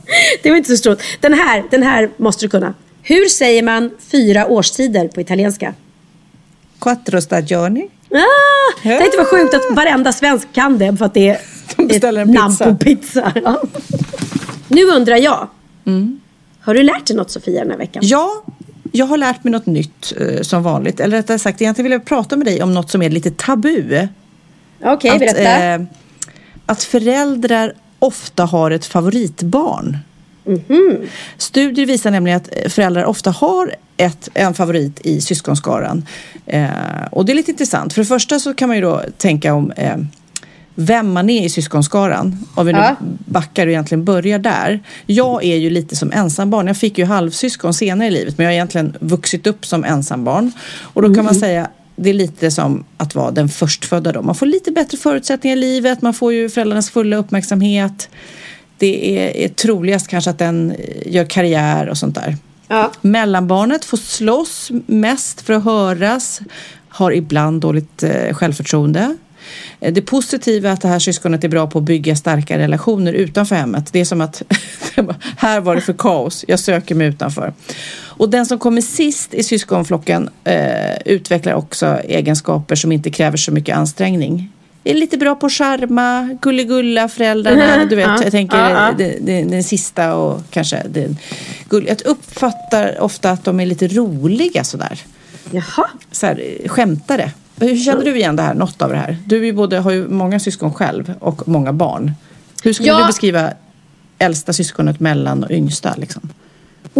det 0.42 0.50
var 0.50 0.56
inte 0.56 0.70
så 0.70 0.76
stort. 0.76 1.02
Den 1.20 1.34
här, 1.34 1.64
den 1.70 1.82
här 1.82 2.10
måste 2.16 2.44
du 2.44 2.48
kunna. 2.50 2.74
Hur 3.02 3.24
säger 3.28 3.62
man 3.62 3.90
fyra 4.12 4.46
årstider 4.46 5.08
på 5.08 5.20
italienska? 5.20 5.74
Quattro 6.80 7.20
stagioni. 7.20 7.88
Ah, 8.10 8.16
det 8.82 9.04
inte 9.04 9.16
var 9.16 9.24
sjukt 9.24 9.54
att 9.54 9.76
varenda 9.76 10.12
svensk 10.12 10.48
kan 10.52 10.78
det 10.78 10.96
för 10.96 11.04
att 11.04 11.14
det 11.14 11.28
är 11.28 11.38
beställer 11.88 12.22
ett 12.22 12.28
en 12.28 12.34
namn 12.34 12.50
pizza. 12.56 12.64
på 12.64 12.76
pizza. 12.76 13.32
Ja. 13.44 13.62
Nu 14.68 14.84
undrar 14.84 15.16
jag. 15.16 15.48
Mm. 15.86 16.20
Har 16.60 16.74
du 16.74 16.82
lärt 16.82 17.06
dig 17.06 17.16
något 17.16 17.30
Sofia 17.30 17.60
den 17.60 17.70
här 17.70 17.78
veckan? 17.78 18.02
Ja, 18.04 18.42
jag 18.92 19.06
har 19.06 19.16
lärt 19.16 19.44
mig 19.44 19.50
något 19.50 19.66
nytt 19.66 20.12
eh, 20.20 20.42
som 20.42 20.62
vanligt. 20.62 21.00
Eller 21.00 21.16
rättare 21.16 21.38
sagt, 21.38 21.60
egentligen 21.62 21.84
vill 21.84 21.92
jag 21.92 22.04
prata 22.04 22.36
med 22.36 22.46
dig 22.46 22.62
om 22.62 22.74
något 22.74 22.90
som 22.90 23.02
är 23.02 23.10
lite 23.10 23.30
tabu. 23.30 24.08
Okej, 24.82 25.10
att, 25.10 25.18
berätta. 25.18 25.64
eh, 25.64 25.80
att 26.66 26.82
föräldrar 26.82 27.72
ofta 27.98 28.44
har 28.44 28.70
ett 28.70 28.84
favoritbarn. 28.86 29.98
Mhm. 30.44 30.96
Studier 31.38 31.86
visar 31.86 32.10
nämligen 32.10 32.36
att 32.36 32.72
föräldrar 32.72 33.04
ofta 33.04 33.30
har 33.30 33.74
ett, 33.96 34.28
en 34.34 34.54
favorit 34.54 35.00
i 35.00 35.20
syskonskaran. 35.20 36.06
Eh, 36.46 36.68
och 37.10 37.24
det 37.24 37.32
är 37.32 37.34
lite 37.34 37.50
intressant. 37.50 37.92
För 37.92 38.02
det 38.02 38.06
första 38.06 38.38
så 38.38 38.54
kan 38.54 38.68
man 38.68 38.76
ju 38.76 38.82
då 38.82 39.02
tänka 39.18 39.54
om 39.54 39.70
eh, 39.70 39.96
vem 40.74 41.12
man 41.12 41.30
är 41.30 41.44
i 41.44 41.48
syskonskaran. 41.48 42.44
Om 42.54 42.66
vi 42.66 42.72
nu 42.72 42.78
Ja. 42.78 42.96
backar 43.24 43.66
och 43.66 43.70
egentligen 43.72 44.04
börjar 44.04 44.38
där. 44.38 44.80
Jag 45.06 45.44
är 45.44 45.56
ju 45.56 45.70
lite 45.70 45.96
som 45.96 46.12
ensambarn. 46.12 46.66
Jag 46.66 46.76
fick 46.76 46.98
ju 46.98 47.04
halvsyskon 47.04 47.74
senare 47.74 48.08
i 48.08 48.10
livet 48.10 48.38
men 48.38 48.44
jag 48.44 48.50
har 48.50 48.54
egentligen 48.54 48.96
vuxit 49.00 49.46
upp 49.46 49.66
som 49.66 49.84
ensambarn. 49.84 50.52
Och 50.80 51.02
då 51.02 51.14
kan 51.14 51.24
man 51.24 51.34
säga 51.34 51.68
det 51.98 52.10
är 52.10 52.14
lite 52.14 52.50
som 52.50 52.84
att 52.96 53.14
vara 53.14 53.30
den 53.30 53.48
förstfödda 53.48 54.12
då. 54.12 54.22
Man 54.22 54.34
får 54.34 54.46
lite 54.46 54.70
bättre 54.70 54.98
förutsättningar 54.98 55.56
i 55.56 55.60
livet. 55.60 56.02
Man 56.02 56.14
får 56.14 56.32
ju 56.32 56.48
föräldrarnas 56.48 56.90
fulla 56.90 57.16
uppmärksamhet. 57.16 58.08
Det 58.78 59.18
är, 59.18 59.36
är 59.36 59.48
troligast 59.48 60.08
kanske 60.08 60.30
att 60.30 60.38
den 60.38 60.70
eh, 60.70 61.12
gör 61.14 61.24
karriär 61.24 61.88
och 61.88 61.98
sånt 61.98 62.14
där. 62.14 62.36
Ja. 62.68 62.92
Mellanbarnet 63.00 63.84
får 63.84 63.96
slåss 63.96 64.70
mest 64.86 65.40
för 65.40 65.52
att 65.52 65.64
höras, 65.64 66.40
har 66.88 67.12
ibland 67.12 67.60
dåligt 67.60 68.02
eh, 68.02 68.34
självförtroende. 68.34 69.16
Eh, 69.80 69.92
Det 69.92 70.02
positiva 70.02 70.68
är 70.68 70.72
att 70.72 70.80
det 70.80 70.88
här 70.88 70.98
syskonet 70.98 71.44
är 71.44 71.48
bra 71.48 71.66
på 71.66 71.78
att 71.78 71.84
bygga 71.84 72.16
starka 72.16 72.58
relationer 72.58 73.12
utanför 73.12 73.56
hemmet. 73.56 73.92
Det 73.92 74.00
är 74.00 74.04
som 74.04 74.20
att 74.20 74.42
här 75.36 75.60
var 75.60 75.74
det 75.74 75.80
för 75.80 75.92
kaos, 75.92 76.44
jag 76.48 76.60
söker 76.60 76.94
mig 76.94 77.06
utanför. 77.06 77.52
Och 78.18 78.28
den 78.30 78.46
som 78.46 78.58
kommer 78.58 78.80
sist 78.80 79.34
i 79.34 79.42
syskonflocken 79.42 80.30
eh, 80.44 80.96
utvecklar 81.04 81.52
också 81.54 81.86
egenskaper 82.04 82.74
som 82.74 82.92
inte 82.92 83.10
kräver 83.10 83.36
så 83.36 83.52
mycket 83.52 83.76
ansträngning. 83.76 84.52
Är 84.84 84.94
lite 84.94 85.16
bra 85.16 85.34
på 85.34 85.46
att 85.46 85.52
charma, 85.52 86.36
gulligulla 86.42 87.08
föräldrarna. 87.08 87.86
Du 87.90 87.96
vet, 87.96 88.06
Ja, 88.06 88.22
jag 88.22 88.32
tänker 88.32 88.92
det, 88.98 89.18
det, 89.20 89.42
den 89.42 89.64
sista 89.64 90.14
och 90.14 90.40
kanske 90.50 90.82
den 90.88 91.16
gull. 91.68 91.86
Jag 91.88 92.06
uppfattar 92.06 93.00
ofta 93.00 93.30
att 93.30 93.44
de 93.44 93.60
är 93.60 93.66
lite 93.66 93.88
roliga 93.88 94.64
sådär. 94.64 95.00
Jaha. 95.50 95.88
Så 96.12 96.26
här, 96.26 96.58
skämtare. 96.66 97.32
Hur 97.60 97.76
känner 97.76 98.04
du 98.04 98.16
igen 98.16 98.36
det 98.36 98.42
här, 98.42 98.54
något 98.54 98.82
av 98.82 98.90
det 98.90 98.96
här? 98.96 99.16
Du 99.26 99.46
ju 99.46 99.52
både, 99.52 99.78
har 99.78 99.90
ju 99.90 100.08
många 100.08 100.40
syskon 100.40 100.74
själv 100.74 101.14
och 101.20 101.48
många 101.48 101.72
barn. 101.72 102.12
Hur 102.62 102.72
skulle 102.72 102.88
Ja. 102.88 102.98
du 103.00 103.06
beskriva 103.06 103.52
äldsta 104.18 104.52
syskonet 104.52 105.00
mellan 105.00 105.44
och 105.44 105.50
yngsta? 105.50 105.94
Liksom? 105.96 106.28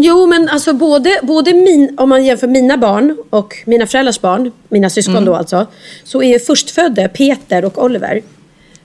Jo, 0.01 0.27
men 0.27 0.49
alltså 0.49 0.73
både, 0.73 1.21
både 1.23 1.55
min, 1.55 1.95
om 1.99 2.09
man 2.09 2.25
jämför 2.25 2.47
mina 2.47 2.77
barn 2.77 3.17
och 3.31 3.55
mina 3.67 3.87
föräldrars 3.87 4.21
barn, 4.21 4.53
mina 4.69 4.91
syskon 4.91 5.15
Mm. 5.17 5.25
då 5.25 5.35
alltså, 5.35 5.67
så 6.05 6.23
är 6.23 6.39
förstfödde 6.39 7.09
Peter 7.09 7.65
och 7.65 7.85
Oliver, 7.85 8.23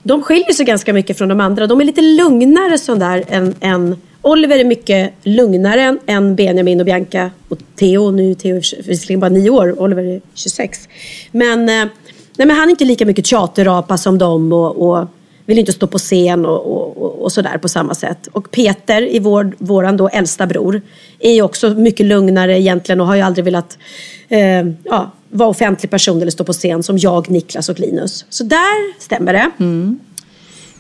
de 0.04 0.22
skiljer 0.24 0.54
sig 0.54 0.66
ganska 0.66 0.94
mycket 0.94 1.18
från 1.18 1.30
de 1.30 1.40
andra. 1.40 1.68
De 1.68 1.82
är 1.82 1.86
lite 1.86 2.02
lugnare 2.02 2.78
sådär 2.78 3.24
än, 3.28 3.56
än 3.60 3.96
Oliver 4.22 4.60
är 4.60 4.64
mycket 4.64 5.14
lugnare 5.24 5.98
än- 6.06 6.36
Benjamin 6.36 6.80
och 6.80 6.86
Bianca 6.86 7.32
och 7.50 7.58
Theo. 7.80 8.12
Nu 8.12 8.32
är 8.32 8.36
Theo 8.36 8.56
visserligen 8.88 9.20
bara 9.20 9.30
nio 9.30 9.50
år, 9.50 9.82
Oliver 9.82 10.04
är 10.04 10.22
26. 10.34 10.80
Men, 11.32 11.60
eh, 11.60 11.76
nej, 12.38 12.48
men 12.48 12.50
han 12.50 12.68
är 12.68 12.70
inte 12.70 12.86
lika 12.86 13.06
mycket 13.06 13.26
teaterapa 13.26 13.98
som 13.98 14.18
dem 14.18 14.54
och, 14.54 14.90
och 14.90 15.08
vill 15.46 15.60
inte 15.60 15.74
stå 15.74 15.88
på 15.88 15.98
scen 15.98 16.46
och, 16.46 16.98
och, 17.02 17.22
och, 17.24 17.32
sådär 17.32 17.58
på 17.58 17.70
samma 17.70 17.96
sätt. 17.96 18.28
Och 18.32 18.52
Peter, 18.52 19.16
i 19.16 19.20
vår, 19.20 19.56
våran 19.58 19.98
då 19.98 20.10
äldsta 20.10 20.48
bror, 20.48 20.82
är 21.20 21.34
ju 21.34 21.42
också 21.42 21.70
mycket 21.70 22.06
lugnare 22.06 22.60
egentligen 22.60 23.02
och 23.02 23.08
har 23.08 23.16
ju 23.16 23.22
aldrig 23.22 23.46
velat 23.46 23.78
eh, 24.30 24.66
ja, 24.84 25.12
vara 25.30 25.50
offentlig 25.50 25.92
person 25.92 26.22
eller 26.22 26.32
stå 26.32 26.44
på 26.44 26.54
scen 26.54 26.84
som 26.84 26.98
jag, 26.98 27.30
Niklas 27.30 27.70
och 27.70 27.80
Linus. 27.80 28.26
Så 28.30 28.44
där 28.44 29.02
stämmer 29.02 29.34
det. 29.34 29.52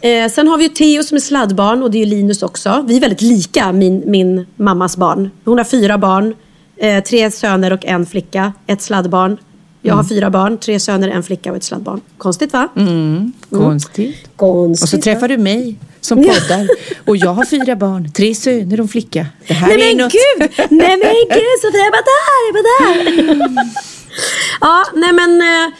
Eh, 0.03 0.29
sen 0.29 0.47
har 0.47 0.57
vi 0.57 0.63
ju 0.63 0.69
Theo 0.69 1.03
som 1.03 1.15
är 1.15 1.19
sladdbarn 1.19 1.83
och 1.83 1.91
det 1.91 1.97
är 1.97 1.99
ju 1.99 2.05
Linus 2.05 2.43
också. 2.43 2.85
Vi 2.87 2.97
är 2.97 3.01
väldigt 3.01 3.21
lika 3.21 3.71
min, 3.71 4.03
min 4.05 4.45
mammas 4.55 4.97
barn. 4.97 5.29
Hon 5.45 5.57
har 5.57 5.65
fyra 5.65 5.97
barn, 5.97 6.35
eh, 6.77 7.03
tre 7.03 7.31
söner 7.31 7.73
och 7.73 7.85
en 7.85 8.05
flicka, 8.05 8.53
ett 8.67 8.81
sladdbarn. 8.81 9.37
Jag 9.85 9.95
har 9.95 10.03
fyra 10.03 10.29
barn, 10.29 10.57
tre 10.57 10.79
söner, 10.79 11.09
en 11.09 11.23
flicka 11.23 11.51
och 11.51 11.57
ett 11.57 11.63
sladdbarn. 11.63 12.01
Konstigt 12.17 12.53
va? 12.53 12.67
Mm, 12.75 13.33
konstigt. 13.49 14.29
Konstigt. 14.35 14.83
Och 14.83 14.89
så 14.89 14.97
träffar 14.97 15.27
du 15.27 15.37
mig 15.37 15.75
som 16.01 16.17
poddar. 16.17 16.67
Och 17.05 17.17
jag 17.17 17.33
har 17.33 17.45
fyra 17.45 17.75
barn, 17.75 18.11
tre 18.11 18.35
söner 18.35 18.79
och 18.79 18.83
en 18.83 18.87
flicka. 18.87 19.25
Det 19.47 19.53
här 19.53 19.67
Nej 19.67 19.91
är 19.91 19.95
men 19.95 20.03
något... 20.05 20.11
gud! 20.13 20.49
Nej 20.71 20.97
men 20.97 21.13
gud 21.29 21.59
Sofia, 21.61 21.79
jag 21.83 21.91
var 21.91 22.03
där, 22.13 22.53
var 22.53 22.63
där! 22.63 23.65
ja, 24.61 24.83
nej 24.93 25.13
men... 25.13 25.41
eh, 25.41 25.73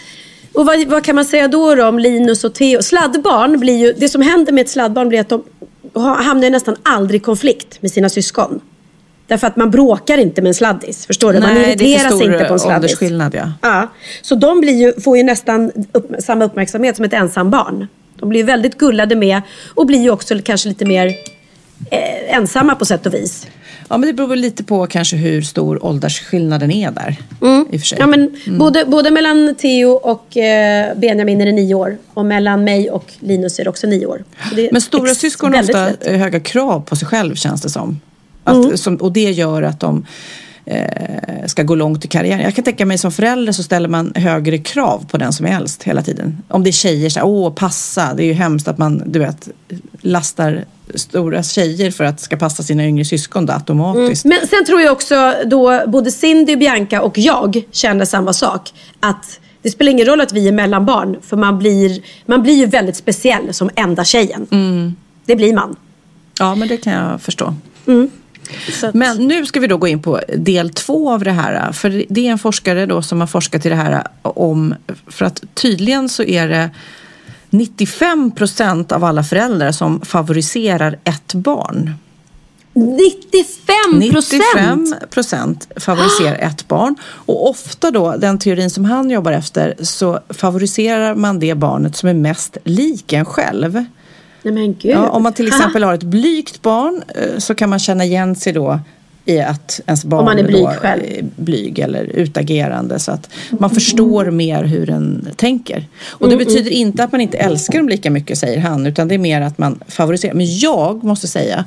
Och 0.53 0.65
vad, 0.65 0.85
vad 0.87 1.03
kan 1.03 1.15
man 1.15 1.25
säga 1.25 1.47
då, 1.47 1.75
då 1.75 1.87
om 1.87 1.99
Linus 1.99 2.43
och 2.43 2.53
Theo? 2.53 2.81
Sladdbarn 2.81 3.59
blir 3.59 3.77
ju... 3.77 3.93
Det 3.97 4.09
som 4.09 4.21
händer 4.21 4.51
med 4.53 4.61
ett 4.61 4.69
sladdbarn 4.69 5.09
blir 5.09 5.19
att 5.19 5.29
de 5.29 5.43
ha- 5.93 6.21
hamnar 6.21 6.49
nästan 6.49 6.75
aldrig 6.83 7.21
i 7.21 7.23
konflikt 7.23 7.81
med 7.81 7.91
sina 7.91 8.09
syskon. 8.09 8.59
Därför 9.27 9.47
att 9.47 9.55
man 9.55 9.71
bråkar 9.71 10.17
inte 10.17 10.41
med 10.41 10.47
en 10.49 10.53
sladdis. 10.53 11.05
Förstår 11.05 11.33
du? 11.33 11.39
Man 11.39 11.53
Nej, 11.53 11.63
är 11.63 11.67
irriterar 11.69 12.09
sig 12.17 12.25
inte 12.25 12.45
på 12.45 12.53
en 12.53 12.59
sladdis. 12.59 12.91
åldersskillnad 12.91 13.35
ja. 13.35 13.51
Ja, 13.61 13.91
så 14.21 14.35
de 14.35 14.61
blir 14.61 14.73
ju, 14.73 15.01
får 15.01 15.17
ju 15.17 15.23
nästan 15.23 15.71
upp, 15.91 16.11
samma 16.19 16.45
uppmärksamhet 16.45 16.95
som 16.95 17.05
ett 17.05 17.13
ensambarn. 17.13 17.87
De 18.19 18.29
blir 18.29 18.43
väldigt 18.43 18.77
gullade 18.77 19.15
med 19.15 19.41
och 19.75 19.85
blir 19.85 20.01
ju 20.01 20.09
också 20.09 20.39
kanske 20.43 20.69
lite 20.69 20.85
mer 20.85 21.07
eh, 21.91 22.35
ensamma 22.37 22.75
på 22.75 22.85
sätt 22.85 23.05
och 23.05 23.13
vis. 23.13 23.47
Ja, 23.89 23.97
men 23.97 24.07
det 24.07 24.13
beror 24.13 24.27
väl 24.27 24.39
lite 24.39 24.63
på 24.63 24.87
kanske 24.87 25.15
hur 25.15 25.41
stor 25.41 25.85
åldersskillnaden 25.85 26.71
är 26.71 26.91
där. 26.91 27.15
I 27.71 27.77
och. 27.77 27.99
Ja, 27.99 28.07
men 28.07 28.35
både, 28.59 28.85
både 28.85 29.11
mellan 29.11 29.55
Theo 29.55 29.89
och 29.91 30.37
eh, 30.37 30.97
Benjamin 30.97 31.41
är 31.41 31.45
det 31.45 31.51
nio 31.51 31.75
år. 31.75 31.97
Och 32.13 32.25
mellan 32.25 32.63
mig 32.63 32.89
och 32.89 33.13
Linus 33.19 33.59
är 33.59 33.63
det 33.63 33.69
också 33.69 33.87
nio 33.87 34.05
år. 34.05 34.23
Men 34.71 34.81
stora 34.81 35.15
syskon 35.15 35.53
har 35.53 35.61
ofta 35.61 35.85
lätt. 35.85 36.07
eh, 36.07 36.13
höga 36.17 36.39
krav 36.39 36.79
på 36.79 36.95
sig 36.95 37.07
själv 37.07 37.35
känns 37.35 37.61
det 37.61 37.69
som. 37.69 37.99
Att, 38.43 38.55
Mm. 38.65 38.77
som 38.77 38.95
och 38.95 39.11
det 39.13 39.31
gör 39.31 39.61
att 39.63 39.79
de 39.79 40.05
eh, 40.65 41.45
ska 41.47 41.63
gå 41.63 41.75
långt 41.75 42.05
i 42.05 42.07
karriären. 42.07 42.41
Jag 42.41 42.55
kan 42.55 42.63
tänka 42.63 42.85
mig 42.85 42.97
som 42.97 43.11
förälder 43.11 43.53
så 43.53 43.63
ställer 43.63 43.89
man 43.89 44.11
högre 44.15 44.57
krav 44.57 45.05
på 45.11 45.17
den 45.17 45.33
som 45.33 45.45
är 45.45 45.55
äldst 45.57 45.83
hela 45.83 46.01
tiden. 46.03 46.37
Om 46.47 46.63
det 46.63 46.69
är 46.69 46.71
tjejer, 46.71 47.09
så 47.09 47.19
här, 47.19 47.27
åh 47.27 47.53
passa, 47.53 48.13
det 48.13 48.23
är 48.23 48.25
ju 48.25 48.33
hemskt 48.33 48.67
att 48.67 48.77
man 48.77 49.03
du 49.05 49.19
vet, 49.19 49.47
lastar 50.01 50.65
stora 50.95 51.43
tjejer 51.43 51.91
för 51.91 52.03
att 52.03 52.19
ska 52.19 52.37
passa 52.37 52.63
sina 52.63 52.85
yngre 52.85 53.05
syskon 53.05 53.45
då, 53.45 53.53
automatiskt. 53.53 54.25
Men 54.25 54.47
sen 54.47 54.65
tror 54.65 54.81
jag 54.81 54.91
också 54.91 55.33
då 55.45 55.81
både 55.87 56.11
Cindy, 56.11 56.55
Bianca 56.55 57.01
och 57.01 57.17
jag 57.17 57.63
känner 57.71 58.05
samma 58.05 58.33
sak. 58.33 58.73
Att 58.99 59.39
det 59.61 59.69
spelar 59.71 59.91
ingen 59.91 60.05
roll 60.05 60.21
att 60.21 60.33
vi 60.33 60.47
är 60.47 60.51
mellanbarn. 60.51 61.17
För 61.21 61.37
man 61.37 61.59
blir, 61.59 62.01
man 62.25 62.43
blir 62.43 62.53
ju 62.53 62.65
väldigt 62.65 62.95
speciell 62.95 63.53
som 63.53 63.69
enda 63.75 64.03
tjejen. 64.03 64.47
Det 65.25 65.35
blir 65.35 65.53
man. 65.53 65.75
Ja, 66.39 66.55
men 66.55 66.67
det 66.67 66.77
kan 66.77 66.93
jag 66.93 67.21
förstå. 67.21 67.55
Men 68.93 69.17
nu 69.17 69.45
ska 69.45 69.59
vi 69.59 69.67
då 69.67 69.77
gå 69.77 69.87
in 69.87 70.01
på 70.01 70.21
del 70.37 70.69
två 70.69 71.11
av 71.11 71.23
det 71.23 71.31
här. 71.31 71.71
För 71.71 72.05
det 72.09 72.27
är 72.27 72.31
en 72.31 72.39
forskare 72.39 72.85
då 72.85 73.01
som 73.01 73.19
har 73.19 73.27
forskat 73.27 73.65
i 73.65 73.69
det 73.69 73.75
här 73.75 74.07
om, 74.21 74.75
för 75.07 75.25
att 75.25 75.43
tydligen 75.53 76.09
så 76.09 76.23
är 76.23 76.47
det 76.47 76.69
95 77.49 78.31
procent 78.31 78.91
av 78.91 79.03
alla 79.03 79.23
föräldrar 79.23 79.71
som 79.71 80.01
favoriserar 80.01 80.99
ett 81.03 81.33
barn. 81.33 81.95
95 82.73 84.11
procent! 84.11 84.43
95 84.53 84.95
procent 85.09 85.67
favoriserar 85.75 86.35
ett 86.35 86.67
barn. 86.67 86.95
Och 87.03 87.49
ofta 87.49 87.91
då, 87.91 88.15
den 88.17 88.39
teorin 88.39 88.69
som 88.69 88.85
han 88.85 89.09
jobbar 89.09 89.31
efter, 89.31 89.75
så 89.79 90.19
favoriserar 90.29 91.15
man 91.15 91.39
det 91.39 91.55
barnet 91.55 91.95
som 91.95 92.09
är 92.09 92.13
mest 92.13 92.57
lik 92.63 93.13
en 93.13 93.25
själv. 93.25 93.85
Nej 94.43 94.53
men 94.53 94.73
gud. 94.73 94.91
Ja, 94.91 95.09
om 95.09 95.23
man 95.23 95.33
till 95.33 95.47
exempel 95.47 95.83
har 95.83 95.93
ett 95.93 96.03
blygt 96.03 96.61
barn 96.61 97.03
eh, 97.15 97.37
så 97.37 97.55
kan 97.55 97.69
man 97.69 97.79
känna 97.79 98.05
igen 98.05 98.35
sig 98.35 98.53
då 98.53 98.79
i 99.25 99.39
att 99.39 99.81
ens 99.87 100.05
barn 100.05 100.25
man 100.25 100.39
är 100.39 100.43
blyg 100.43 100.67
själv. 100.67 101.03
är 101.03 101.23
blyg 101.35 101.79
eller 101.79 102.03
utagerande 102.03 102.99
så 102.99 103.11
att 103.11 103.29
man 103.59 103.69
förstår 103.69 104.31
mer 104.31 104.63
hur 104.63 104.85
den 104.85 105.29
tänker. 105.35 105.85
Och 106.05 106.27
Mm, 106.27 106.39
det 106.39 106.45
betyder 106.45 106.71
inte 106.71 107.03
att 107.03 107.11
man 107.11 107.21
inte 107.21 107.37
älskar 107.37 107.79
dem 107.79 107.89
lika 107.89 108.11
mycket 108.11 108.37
säger 108.37 108.59
han 108.59 108.85
utan 108.85 109.07
det 109.07 109.15
är 109.15 109.19
mer 109.19 109.41
att 109.41 109.57
man 109.57 109.79
favoriserar. 109.87 110.33
Men 110.33 110.57
jag 110.57 111.03
måste 111.03 111.27
säga 111.27 111.65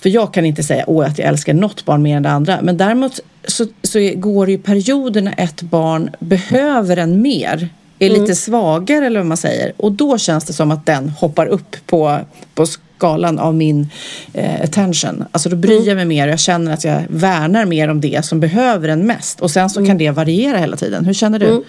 för 0.00 0.08
jag 0.08 0.34
kan 0.34 0.44
inte 0.44 0.62
säga 0.62 0.84
åh, 0.86 1.06
att 1.06 1.18
jag 1.18 1.28
älskar 1.28 1.54
något 1.54 1.84
barn 1.84 2.02
mer 2.02 2.16
än 2.16 2.22
det 2.22 2.30
andra. 2.30 2.58
Men 2.62 2.76
däremot 2.76 3.20
så, 3.44 3.66
så 3.82 3.98
går 4.14 4.46
det 4.46 4.52
ju 4.52 4.58
perioder 4.58 5.20
när 5.22 5.34
ett 5.38 5.62
barn 5.62 6.10
behöver 6.20 6.96
en 6.96 7.22
mer. 7.22 7.68
Är 7.98 8.08
Mm. 8.10 8.20
lite 8.20 8.34
svagare 8.34 9.06
eller 9.06 9.20
vad 9.20 9.26
man 9.26 9.36
säger. 9.36 9.72
Och 9.76 9.92
då 9.92 10.18
känns 10.18 10.44
det 10.44 10.52
som 10.52 10.70
att 10.70 10.86
den 10.86 11.08
hoppar 11.08 11.46
upp 11.46 11.76
på, 11.86 12.18
på 12.54 12.66
skalan 12.66 13.38
av 13.38 13.54
min 13.54 13.88
eh, 14.32 14.62
attention. 14.62 15.24
Alltså 15.32 15.48
då 15.48 15.56
bryr 15.56 15.72
Mm. 15.76 15.84
jag 15.88 15.96
mig 15.96 16.04
mer 16.04 16.26
och 16.26 16.32
jag 16.32 16.40
känner 16.40 16.72
att 16.72 16.84
jag 16.84 17.02
värnar 17.08 17.64
mer 17.64 17.88
om 17.88 18.00
det 18.00 18.24
som 18.24 18.40
behöver 18.40 18.88
en 18.88 19.06
mest. 19.06 19.40
Och 19.40 19.50
sen 19.50 19.70
så 19.70 19.86
kan 19.86 19.98
det 19.98 20.10
variera 20.10 20.58
hela 20.58 20.76
tiden. 20.76 21.04
Hur 21.04 21.14
känner 21.14 21.38
du? 21.38 21.46
Mm. 21.46 21.62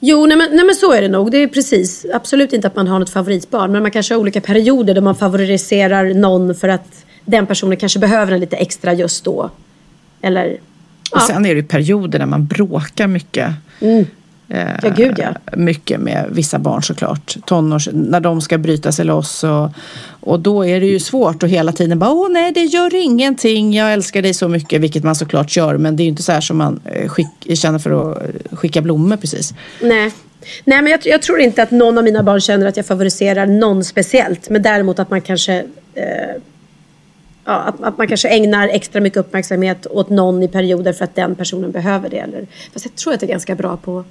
Jo, 0.00 0.26
nej 0.26 0.36
men, 0.36 0.48
nej 0.56 0.64
men 0.64 0.74
så 0.74 0.92
är 0.92 1.02
det 1.02 1.08
nog. 1.08 1.30
Det 1.30 1.38
är 1.42 1.46
precis. 1.48 2.06
Absolut 2.14 2.52
inte 2.52 2.66
att 2.68 2.76
man 2.76 2.86
har 2.88 2.98
något 2.98 3.10
favoritbarn. 3.10 3.72
Men 3.72 3.82
man 3.82 3.90
kanske 3.90 4.14
har 4.14 4.20
olika 4.20 4.40
perioder 4.40 4.94
där 4.94 5.00
man 5.00 5.14
favoriserar 5.14 6.14
någon 6.14 6.54
för 6.54 6.68
att 6.68 7.04
den 7.24 7.46
personen 7.46 7.76
kanske 7.76 7.98
behöver 7.98 8.32
en 8.32 8.40
lite 8.40 8.56
extra 8.56 8.92
just 8.94 9.24
då. 9.24 9.50
Eller... 10.22 10.56
Och 11.12 11.20
sen 11.22 11.46
är 11.46 11.48
det 11.54 11.60
ju 11.60 11.66
perioder 11.66 12.18
när 12.18 12.26
man 12.26 12.46
bråkar 12.46 13.06
mycket. 13.06 13.50
Mm. 13.80 14.06
Eh, 14.48 14.68
Ja, 14.82 14.90
gud, 14.96 15.14
ja. 15.18 15.56
Mycket 15.56 16.00
med 16.00 16.24
vissa 16.30 16.58
barn 16.58 16.82
såklart. 16.82 17.36
Tonårs, 17.46 17.88
när 17.92 18.20
de 18.20 18.40
ska 18.40 18.58
bryta 18.58 18.92
sig 18.92 19.04
loss. 19.04 19.44
Och, 19.44 19.70
och 20.20 20.40
då 20.40 20.66
är 20.66 20.80
det 20.80 20.86
ju 20.86 21.00
svårt 21.00 21.42
att 21.42 21.50
hela 21.50 21.72
tiden 21.72 21.98
bara 21.98 22.10
åh 22.10 22.28
nej 22.30 22.52
det 22.52 22.64
gör 22.64 22.94
ingenting. 22.94 23.74
Jag 23.74 23.92
älskar 23.92 24.22
dig 24.22 24.34
så 24.34 24.48
mycket. 24.48 24.80
Vilket 24.80 25.04
man 25.04 25.14
såklart 25.14 25.56
gör. 25.56 25.76
Men 25.76 25.96
det 25.96 26.02
är 26.02 26.04
ju 26.04 26.10
inte 26.10 26.22
så 26.22 26.32
här 26.32 26.40
som 26.40 26.56
man 26.56 26.80
eh, 26.84 27.08
skick, 27.08 27.28
känner 27.54 27.78
för 27.78 28.12
att 28.12 28.22
eh, 28.22 28.56
skicka 28.56 28.80
blommor 28.80 29.16
precis. 29.16 29.54
Nej. 29.82 30.12
Nej, 30.64 30.82
men 30.82 30.90
jag, 30.92 31.00
jag 31.04 31.22
tror 31.22 31.40
inte 31.40 31.62
att 31.62 31.70
någon 31.70 31.98
av 31.98 32.04
mina 32.04 32.22
barn 32.22 32.40
känner 32.40 32.66
att 32.66 32.76
jag 32.76 32.86
favoriserar 32.86 33.46
någon 33.46 33.84
speciellt. 33.84 34.50
Men 34.50 34.62
däremot 34.62 34.98
att 34.98 35.10
man 35.10 35.20
kanske... 35.20 35.64
Eh, 35.94 36.04
ja, 37.48 37.54
att, 37.54 37.82
att 37.82 37.98
man 37.98 38.08
kanske 38.08 38.28
ägnar 38.28 38.68
extra 38.68 39.00
mycket 39.00 39.16
uppmärksamhet 39.16 39.86
åt 39.90 40.10
någon 40.10 40.42
i 40.42 40.48
perioder 40.48 40.92
för 40.92 41.04
att 41.04 41.14
den 41.14 41.34
personen 41.34 41.70
behöver 41.70 42.08
det. 42.08 42.18
Eller, 42.18 42.46
fast 42.72 42.84
jag 42.84 42.94
tror 42.94 43.14
att 43.14 43.22
jag 43.22 43.28
är 43.28 43.32
ganska 43.32 43.54
bra 43.54 43.76
på 43.76 44.04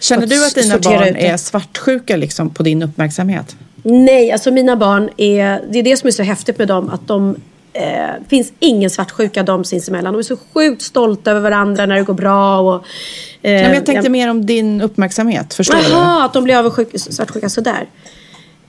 Känner 0.00 0.22
att 0.22 0.30
du 0.30 0.46
att 0.46 0.54
dina 0.54 0.78
barn 0.78 1.16
är 1.16 1.36
svartsjuka 1.36 2.16
liksom 2.16 2.50
på 2.50 2.62
din 2.62 2.82
uppmärksamhet? 2.82 3.56
Nej, 3.82 4.32
alltså 4.32 4.50
mina 4.50 4.76
barn 4.76 5.10
är... 5.16 5.62
Det 5.70 5.78
är 5.78 5.82
det 5.82 5.96
som 5.96 6.06
är 6.06 6.10
så 6.10 6.22
häftigt 6.22 6.58
med 6.58 6.68
dem. 6.68 6.90
Att 6.90 7.08
de... 7.08 7.36
Eh, 7.72 7.82
finns 8.28 8.52
ingen 8.58 8.90
svartsjuka 8.90 9.42
dem 9.42 9.64
sinsemellan. 9.64 10.12
De 10.12 10.18
är 10.18 10.22
så 10.22 10.36
sjukt 10.54 10.82
stolta 10.82 11.30
över 11.30 11.40
varandra 11.40 11.86
när 11.86 11.96
det 11.96 12.02
går 12.02 12.14
bra. 12.14 12.60
Och, 12.60 12.74
eh, 12.74 12.80
Nej, 13.42 13.62
men 13.62 13.74
jag 13.74 13.86
tänkte 13.86 14.08
mer 14.08 14.30
om 14.30 14.46
din 14.46 14.80
uppmärksamhet. 14.80 15.54
Förstår 15.54 15.76
du? 15.76 15.82
Jaha, 15.90 16.24
att 16.24 16.32
de 16.32 16.44
blir 16.44 16.56
avundsjuka, 16.56 16.98
svartsjuka 16.98 17.48
sådär. 17.48 17.86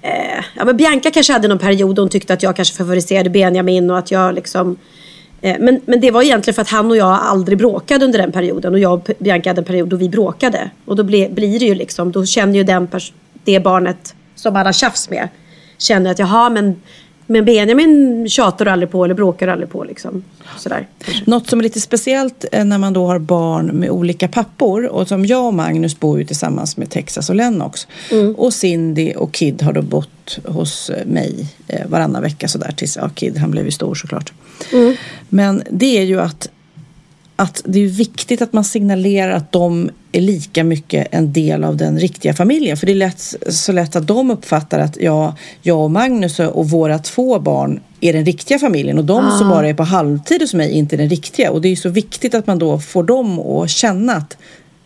Eh, 0.07 0.43
ja, 0.55 0.65
men 0.65 0.77
Bianca 0.77 1.11
kanske 1.11 1.33
hade 1.33 1.47
någon 1.47 1.59
period 1.59 1.95
då 1.95 2.01
hon 2.01 2.09
tyckte 2.09 2.33
att 2.33 2.43
jag 2.43 2.55
kanske 2.55 2.75
favoriserade 2.75 3.29
Benjamin 3.29 3.89
och 3.91 3.97
att 3.97 4.11
jag 4.11 4.35
liksom... 4.35 4.77
Eh, 5.41 5.55
men, 5.59 5.81
men 5.85 5.99
det 6.01 6.11
var 6.11 6.21
egentligen 6.21 6.55
för 6.55 6.61
att 6.61 6.69
han 6.69 6.91
och 6.91 6.97
jag 6.97 7.19
aldrig 7.21 7.57
bråkade 7.57 8.05
under 8.05 8.19
den 8.19 8.31
perioden. 8.31 8.73
Och 8.73 8.79
jag 8.79 8.93
och 8.93 9.09
Bianca 9.19 9.49
hade 9.49 9.61
en 9.61 9.65
period 9.65 9.89
då 9.89 9.95
vi 9.95 10.09
bråkade. 10.09 10.69
Och 10.85 10.95
då 10.95 11.03
ble, 11.03 11.29
blir 11.29 11.59
det 11.59 11.65
ju 11.65 11.75
liksom, 11.75 12.11
då 12.11 12.25
känner 12.25 12.53
ju 12.53 12.63
den 12.63 12.87
det 13.43 13.59
barnet 13.59 14.15
som 14.35 14.53
man 14.53 14.65
har 14.65 14.73
tjafs 14.73 15.09
med. 15.09 15.29
Känner 15.77 16.11
att 16.11 16.19
jaha 16.19 16.49
men, 16.49 16.81
men 17.27 17.45
Benjamin 17.45 18.25
tjatar 18.29 18.65
aldrig 18.65 18.91
på 18.91 19.05
eller 19.05 19.15
bråkar 19.15 19.47
aldrig 19.47 19.69
på 19.69 19.83
liksom. 19.83 20.23
Sådär. 20.57 20.87
Något 21.25 21.49
som 21.49 21.59
är 21.59 21.63
lite 21.63 21.81
speciellt 21.81 22.45
eh, 22.51 22.65
när 22.65 22.77
man 22.77 22.93
då 22.93 23.07
har 23.07 23.19
barn 23.19 23.65
med 23.65 23.89
olika 23.89 24.27
pappor 24.27 24.85
och 24.85 25.07
som 25.07 25.25
jag 25.25 25.45
och 25.45 25.53
Magnus 25.53 25.99
bor 25.99 26.19
ju 26.19 26.25
tillsammans 26.25 26.77
med 26.77 26.89
Texas 26.89 27.29
och 27.29 27.35
Lennox. 27.35 27.87
Och 28.35 28.53
Cindy 28.53 29.13
och 29.13 29.33
Kid 29.33 29.61
har 29.61 29.73
då 29.73 29.81
bott 29.81 30.39
hos 30.45 30.89
eh, 30.89 31.05
mig 31.05 31.47
eh, 31.67 31.87
varannan 31.87 32.21
vecka 32.21 32.47
sådär 32.47 32.73
tills, 32.77 32.97
ja 32.97 33.09
Kid 33.09 33.37
han 33.37 33.51
blev 33.51 33.65
ju 33.65 33.71
stor 33.71 33.95
såklart. 33.95 34.33
Men 35.29 35.63
det 35.71 35.97
är 35.97 36.03
ju 36.03 36.21
att, 36.21 36.49
att 37.35 37.61
det 37.65 37.79
är 37.79 37.87
viktigt 37.87 38.41
att 38.41 38.53
man 38.53 38.63
signalerar 38.63 39.31
att 39.31 39.51
de 39.51 39.89
är 40.17 40.21
lika 40.21 40.63
mycket 40.63 41.07
en 41.11 41.33
del 41.33 41.63
av 41.63 41.77
den 41.77 41.99
riktiga 41.99 42.33
familjen. 42.33 42.77
För 42.77 42.85
det 42.85 42.91
är 42.93 42.95
lätt, 42.95 43.35
så 43.49 43.71
lätt 43.71 43.95
att 43.95 44.07
de 44.07 44.31
uppfattar 44.31 44.79
att 44.79 44.97
ja, 45.01 45.35
jag 45.61 45.79
och 45.83 45.91
Magnus 45.91 46.39
och 46.39 46.69
våra 46.69 46.99
två 46.99 47.39
barn 47.39 47.79
är 48.01 48.13
den 48.13 48.25
riktiga 48.25 48.59
familjen 48.59 48.97
och 48.97 49.05
de 49.05 49.31
som 49.37 49.47
Ah. 49.47 49.49
bara 49.55 49.69
är 49.69 49.73
på 49.73 49.83
halvtid 49.83 50.41
hos 50.41 50.53
mig 50.53 50.71
är 50.71 50.73
inte 50.73 50.97
den 50.97 51.09
riktiga. 51.09 51.51
Och 51.51 51.61
det 51.61 51.69
är 51.69 51.75
så 51.75 51.89
viktigt 51.89 52.35
att 52.35 52.47
man 52.47 52.59
då 52.59 52.79
får 52.79 53.03
dem 53.03 53.39
att 53.39 53.69
känna 53.69 54.13
att 54.13 54.37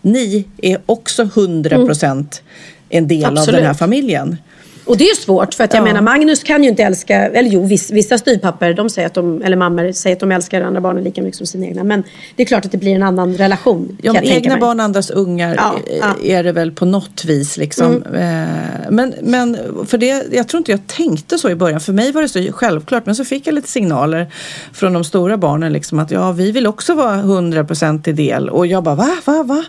ni 0.02 0.46
är 0.62 0.82
också 0.86 1.24
100 1.24 1.86
procent 1.86 2.42
en 2.90 3.08
del 3.08 3.26
av 3.26 3.34
den 3.34 3.46
här 3.46 3.52
Absolut. 3.54 3.78
familjen. 3.78 4.38
Och 4.86 4.98
det 4.98 5.04
är 5.04 5.10
ju 5.10 5.16
svårt 5.16 5.54
för 5.54 5.64
att 5.64 5.74
jag 5.74 5.82
Ja. 5.82 5.86
menar 5.86 6.02
Magnus 6.02 6.44
kan 6.44 6.64
ju 6.64 6.70
inte 6.70 6.84
älska, 6.84 7.16
eller 7.16 7.50
jo 7.50 7.66
viss, 7.66 7.92
vissa 7.92 8.18
styvpappor 8.18 8.74
de 8.74 8.90
säger 8.90 9.08
att 9.08 9.14
de, 9.14 9.42
eller 9.42 9.58
mammor 9.58 9.92
säger 9.92 10.16
att 10.16 10.20
de 10.20 10.32
älskar 10.32 10.62
andra 10.62 10.82
barnen 10.82 11.04
lika 11.04 11.22
mycket 11.22 11.38
som 11.38 11.46
sina 11.48 11.66
egna. 11.66 11.84
Men 11.84 12.04
det 12.36 12.44
är 12.44 12.48
klart 12.48 12.66
att 12.66 12.72
det 12.72 12.78
blir 12.78 12.96
en 12.96 13.04
annan 13.04 13.34
relation. 13.38 13.98
Ja, 14.02 14.14
men 14.14 14.24
egna 14.24 14.58
barn, 14.58 14.80
andras 14.80 15.10
ungar 15.10 15.56
Ja, 15.58 15.76
eh, 15.88 15.98
ja. 15.98 16.16
är 16.38 16.44
det 16.44 16.52
väl 16.52 16.72
på 16.72 16.86
något 16.86 17.26
vis 17.26 17.58
liksom. 17.58 18.04
Eh, 18.04 18.90
Men, 18.90 19.14
men 19.22 19.58
för 19.88 19.98
det, 19.98 20.24
jag 20.32 20.48
tror 20.48 20.58
inte 20.60 20.72
jag 20.72 20.88
tänkte 20.88 21.38
så 21.38 21.50
i 21.50 21.56
början. 21.56 21.80
För 21.80 21.94
mig 21.94 22.12
var 22.12 22.22
det 22.22 22.30
så 22.30 22.48
självklart. 22.52 23.06
Men 23.06 23.16
så 23.16 23.26
fick 23.26 23.48
jag 23.48 23.54
lite 23.56 23.70
signaler 23.70 24.28
från 24.74 24.94
de 24.94 25.04
stora 25.04 25.38
barnen 25.38 25.74
liksom 25.74 26.00
att 26.00 26.12
ja, 26.12 26.32
vi 26.32 26.52
vill 26.52 26.68
också 26.68 26.94
vara 26.94 27.16
100% 27.16 28.10
i 28.10 28.12
del. 28.14 28.50
Och 28.50 28.68
jag 28.68 28.84
bara 28.84 28.96
va, 28.96 29.10
va, 29.26 29.44
va? 29.44 29.64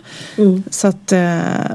Så 0.69 0.87
att 0.87 1.11
eh, 1.11 1.19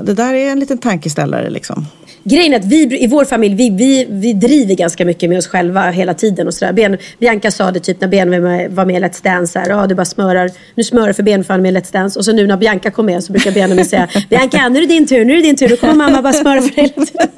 det 0.02 0.14
där 0.14 0.34
är 0.34 0.50
en 0.50 0.60
liten 0.60 0.78
tankeställare 0.78 1.50
liksom. 1.50 1.86
Grejen 2.28 2.52
är 2.52 2.56
att 2.58 2.64
vi 2.64 3.04
i 3.04 3.06
vår 3.06 3.24
familj, 3.24 3.54
vi, 3.54 3.70
vi, 3.70 4.06
vi 4.10 4.32
driver 4.32 4.74
ganska 4.74 5.04
mycket 5.04 5.28
med 5.28 5.38
oss 5.38 5.46
själva 5.46 5.90
hela 5.90 6.14
tiden. 6.14 6.46
Och 6.46 6.54
sådär. 6.54 6.72
Ben, 6.72 6.96
Bianca 7.18 7.50
sa 7.50 7.70
det 7.70 7.80
typ 7.80 8.00
när 8.00 8.08
Ben 8.08 8.30
var 8.74 8.84
med, 8.84 8.96
i 8.96 9.04
Let's 9.04 9.24
Dance. 9.24 9.58
Här, 9.58 9.68
"Ja, 9.68 9.86
du 9.86 9.94
bara 9.94 10.04
smörar, 10.04 10.50
nu 10.74 10.84
smörar 10.84 11.12
för 11.12 11.22
Ben 11.22 11.44
för 11.44 11.54
han 11.54 11.60
är 11.66 11.72
med 11.72 11.72
i 11.72 11.80
Let's 11.80 11.92
Dance. 11.92 12.18
Och 12.18 12.24
så 12.24 12.32
nu 12.32 12.46
när 12.46 12.56
Bianca 12.56 12.90
kom 12.90 13.06
med 13.06 13.24
så 13.24 13.32
brukar 13.32 13.52
Benjamin 13.52 13.84
säga 13.84 14.08
Bianca, 14.30 14.68
nu 14.68 14.78
är 14.78 14.80
det 14.80 14.94
din 14.94 15.06
tur, 15.06 15.24
nu 15.24 15.32
är 15.32 15.36
det 15.36 15.42
din 15.42 15.56
tur. 15.56 15.68
Då 15.68 15.76
kommer 15.76 15.94
mamma 15.94 16.22
bara 16.22 16.32
smöra 16.32 16.60
för 16.62 16.76
dig 16.76 16.92
hela 16.94 17.06
tiden. 17.06 17.28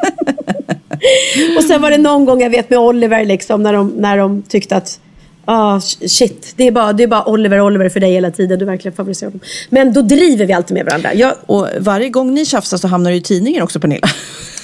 och 1.56 1.64
sen 1.64 1.82
var 1.82 1.90
det 1.90 1.98
någon 1.98 2.24
gång 2.24 2.40
jag 2.42 2.50
vet 2.50 2.70
med 2.70 2.78
Oliver 2.78 3.24
liksom, 3.24 3.62
när, 3.62 3.72
de, 3.72 3.88
när 3.88 4.16
de 4.16 4.42
tyckte 4.42 4.76
att 4.76 5.00
Ah, 5.44 5.80
shit, 6.06 6.52
det 6.56 6.66
är, 6.66 6.70
bara, 6.72 6.92
det 6.92 7.02
är 7.02 7.06
bara 7.06 7.24
Oliver, 7.24 7.60
Oliver 7.60 7.88
för 7.88 8.00
dig 8.00 8.12
hela 8.12 8.30
tiden. 8.30 8.58
Du 8.58 8.64
verkligen 8.64 8.96
favoriserar 8.96 9.30
honom. 9.30 9.40
Men 9.70 9.92
då 9.92 10.02
driver 10.02 10.46
vi 10.46 10.52
alltid 10.52 10.74
med 10.74 10.84
varandra. 10.84 11.14
Jag, 11.14 11.34
Och 11.46 11.68
varje 11.78 12.08
gång 12.08 12.34
ni 12.34 12.46
tjafsar 12.46 12.76
så 12.76 12.88
hamnar 12.88 13.10
det 13.10 13.16
i 13.16 13.20
tidningen 13.20 13.62
också 13.62 13.80
Pernilla. 13.80 14.08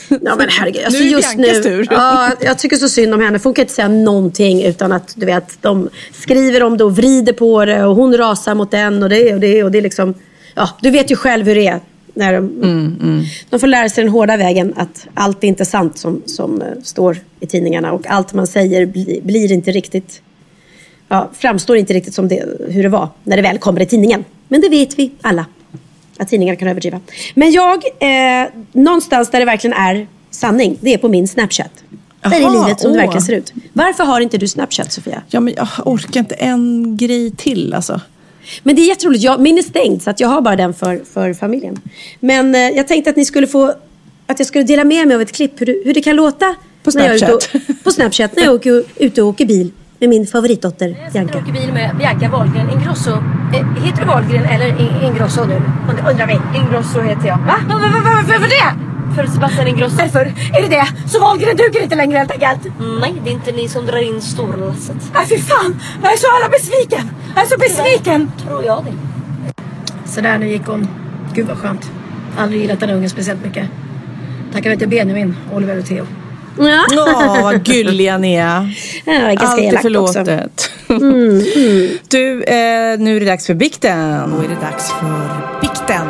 Ja 0.09 0.37
men 0.37 0.49
herregud. 0.49 0.85
Alltså 0.85 1.03
Nu 1.03 1.09
är 1.09 1.13
just 1.13 1.37
Biancas 1.37 1.57
nu, 1.57 1.63
tur. 1.63 1.89
Ja, 1.91 2.33
jag 2.41 2.59
tycker 2.59 2.77
så 2.77 2.89
synd 2.89 3.15
om 3.15 3.21
henne. 3.21 3.39
För 3.39 3.45
hon 3.45 3.55
kan 3.55 3.63
inte 3.63 3.75
säga 3.75 3.89
någonting 3.89 4.65
utan 4.65 4.93
att 4.93 5.13
du 5.17 5.27
vet, 5.27 5.59
de 5.63 5.89
skriver 6.13 6.63
om 6.63 6.77
det 6.77 6.85
och 6.85 6.97
vrider 6.97 7.33
på 7.33 7.65
det 7.65 7.85
och 7.85 7.97
hon 7.97 8.17
rasar 8.17 8.55
mot 8.55 8.71
den 8.71 9.03
och 9.03 9.09
det 9.09 9.35
och 9.35 9.41
det 9.41 9.65
och 9.65 9.71
det 9.71 9.79
är 9.79 9.83
liksom. 9.83 10.15
Ja, 10.55 10.69
du 10.81 10.91
vet 10.91 11.11
ju 11.11 11.17
själv 11.17 11.47
hur 11.47 11.55
det 11.55 11.67
är. 11.67 11.81
När 12.15 12.33
de, 12.33 12.39
Mm, 12.39 13.23
de 13.51 13.61
får 13.61 13.67
lära 13.67 13.89
sig 13.89 14.05
den 14.05 14.13
hårda 14.13 14.37
vägen 14.37 14.75
att 14.77 15.07
allt 15.15 15.45
är 15.45 15.49
inte 15.49 15.65
sant 15.65 15.99
som, 15.99 16.23
som 16.27 16.63
eh, 16.63 16.69
står 16.83 17.19
i 17.41 17.47
tidningarna 17.47 17.93
och 17.93 18.07
allt 18.07 18.33
man 18.33 18.47
säger 18.47 18.87
bli, 18.87 19.21
blir 19.25 19.53
inte 19.53 19.71
riktigt 19.71 20.23
ja, 21.09 21.31
framstår 21.35 21.77
inte 21.77 21.95
riktigt 21.95 22.15
som 22.15 22.29
det, 22.29 22.45
hur 22.69 22.83
det 22.83 22.89
var 22.89 23.09
när 23.25 23.37
det 23.37 23.43
väl 23.43 23.59
kommer 23.59 23.81
i 23.81 23.87
tidningen. 23.87 24.25
Men 24.49 24.61
det 24.61 24.69
vet 24.69 24.99
vi 24.99 25.11
alla. 25.21 25.47
Att 26.19 26.29
tidningar 26.29 26.55
kan 26.55 26.69
överdriva. 26.69 27.01
Men 27.35 27.53
jag, 27.53 27.77
eh, 27.99 28.49
någonstans 28.73 29.31
där 29.31 29.39
det 29.41 29.47
verkligen 29.47 29.77
är 29.77 30.07
sanning, 30.31 30.79
det 30.81 30.95
är 30.95 30.99
på 30.99 31.09
min 31.09 31.29
Snapchat. 31.29 31.71
där 32.23 32.41
Jaha, 32.41 32.55
i 32.55 32.63
livet 32.65 32.81
som 32.81 32.93
det 32.93 32.99
åh. 32.99 33.03
verkligen 33.03 33.23
ser 33.23 33.33
ut. 33.33 33.53
Varför 33.73 34.05
har 34.05 34.21
inte 34.21 34.39
du 34.39 34.49
Snapchat 34.49 34.93
Sofia? 34.93 35.23
Ja, 35.29 35.41
men 35.41 35.55
jag 35.57 35.69
orkar 35.85 36.21
inte 36.21 36.35
en 36.35 36.97
grej 36.97 37.31
till 37.31 37.75
alltså. 37.75 38.01
Men 38.63 38.77
det 38.77 38.83
är 38.83 38.87
jätteroligt. 38.89 39.25
Jag, 39.25 39.41
min 39.41 39.59
är 39.59 39.63
stängd 39.63 40.03
så 40.03 40.11
att 40.11 40.21
jag 40.21 40.29
har 40.29 40.41
bara 40.41 40.57
den 40.57 40.75
för, 40.75 41.01
för 41.13 41.35
familjen. 41.35 41.81
Men 42.21 42.55
eh, 42.55 42.61
jag 42.61 42.89
tänkte 42.89 43.11
att 43.11 43.17
ni 43.17 43.25
skulle 43.25 43.47
få 43.47 43.75
att 44.27 44.39
jag 44.39 44.47
skulle 44.49 44.65
dela 44.65 44.85
med 44.85 45.07
mig 45.07 45.15
av 45.15 45.23
ett 45.23 45.33
klipp 45.33 45.61
hur, 45.61 45.67
det- 45.67 45.83
hur 45.85 45.95
det 45.95 46.01
kan 46.03 46.17
låta 46.17 46.55
På 46.83 46.91
När 46.95 47.05
jag 47.07 47.15
är 47.15 47.19
Snapchat. 47.19 47.55
och, 47.55 47.85
på 47.85 47.91
Snapchat 47.93 48.37
när 48.37 48.45
jag 48.45 48.55
åker, 48.55 48.85
ute 48.97 49.23
och 49.23 49.29
åker 49.29 49.47
bil 49.47 49.71
med 50.01 50.09
min 50.09 50.27
favoritdotter 50.27 50.97
Bianca. 51.13 51.39
åker 51.39 51.53
bil 51.53 51.73
med 51.73 51.97
Bianca 51.99 52.29
Wahlgren 52.29 52.71
Ingrosso. 52.71 53.11
Eh, 53.55 53.85
heter 53.85 54.01
du 54.01 54.07
Wahlgren 54.07 54.45
eller 54.45 54.69
In- 54.69 55.03
Ingrosso 55.09 55.45
nu? 55.45 55.55
Und- 55.89 56.11
Undrar 56.11 56.27
vi. 56.27 56.59
Ingrosso 56.59 57.01
heter 57.01 57.27
jag. 57.29 57.39
Va? 57.39 57.55
Va- 57.69 57.75
va- 57.75 57.89
va- 57.93 58.01
Varför 58.05 58.33
för 58.41 58.49
det? 58.49 58.75
För 59.15 59.27
Sebastian 59.27 59.67
Ingrosso. 59.69 59.97
Varför? 59.99 60.21
Är 60.53 60.63
det 60.63 60.69
det? 60.69 60.87
Så 61.09 61.21
Wahlgren 61.21 61.57
duger 61.57 61.83
inte 61.83 61.97
längre 61.97 62.19
helt 62.19 62.31
enkelt? 62.31 62.61
Nej, 63.01 63.15
det 63.25 63.31
är 63.31 63.35
inte 63.35 63.53
ni 63.53 63.69
som 63.69 63.87
drar 63.87 63.99
in 64.15 64.21
storlasset. 64.21 64.97
Nej 65.15 65.27
fy 65.29 65.39
fan! 65.39 65.81
Jag 66.03 66.13
är 66.13 66.17
så 66.17 66.27
jävla 66.33 66.49
besviken! 66.59 67.11
Jag 67.35 67.45
är 67.45 67.49
så 67.49 67.59
besviken! 67.59 68.31
Tror 68.47 68.65
jag 68.65 68.85
det. 68.85 68.93
Sådär, 70.11 70.39
nu 70.39 70.49
gick 70.49 70.67
hon. 70.67 70.89
Gud 71.35 71.47
vad 71.47 71.59
skönt. 71.59 71.91
Aldrig 72.39 72.61
gillat 72.61 72.81
den 72.81 72.91
ungen 72.91 73.11
speciellt 73.11 73.45
mycket. 73.45 73.67
Tackar 74.53 74.71
vet 74.71 74.79
till 74.79 74.89
Benjamin, 74.89 75.37
Oliver 75.55 75.79
och 75.79 75.85
Theo. 75.87 76.07
Ja. 76.59 76.87
Åh, 76.93 77.43
vad 77.43 77.65
gulliga 77.65 78.19
ni 78.19 78.35
är. 78.35 78.77
Ja, 79.05 79.13
ganska 79.13 79.47
Allt 79.47 79.61
är 79.61 79.79
förlåtet. 79.79 80.71
Mm, 80.89 81.43
Du, 82.09 82.43
eh, 82.43 82.99
nu 82.99 83.17
är 83.17 83.21
det 83.21 83.27
dags 83.27 83.47
för 83.47 83.55
bikten. 83.55 84.31
Då 84.31 84.45
är 84.45 84.49
det 84.49 84.61
dags 84.61 84.91
för 84.91 85.61
bikten. 85.61 86.07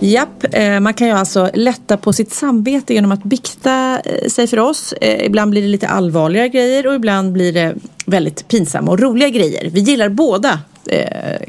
Japp, 0.00 0.44
eh, 0.54 0.80
man 0.80 0.94
kan 0.94 1.06
ju 1.06 1.12
alltså 1.12 1.50
lätta 1.54 1.96
på 1.96 2.12
sitt 2.12 2.32
samvete 2.32 2.94
genom 2.94 3.12
att 3.12 3.22
bikta 3.22 4.00
eh, 4.04 4.28
sig 4.28 4.46
för 4.46 4.58
oss. 4.58 4.92
Eh, 5.00 5.26
ibland 5.26 5.50
blir 5.50 5.62
det 5.62 5.68
lite 5.68 5.88
allvarliga 5.88 6.46
grejer 6.48 6.86
och 6.86 6.94
ibland 6.94 7.32
blir 7.32 7.52
det 7.52 7.74
väldigt 8.06 8.48
pinsamma 8.48 8.90
och 8.90 9.00
roliga 9.00 9.28
grejer. 9.28 9.70
Vi 9.72 9.80
gillar 9.80 10.08
båda 10.08 10.58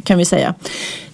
kan 0.03 0.18
vi 0.18 0.26
säga. 0.26 0.56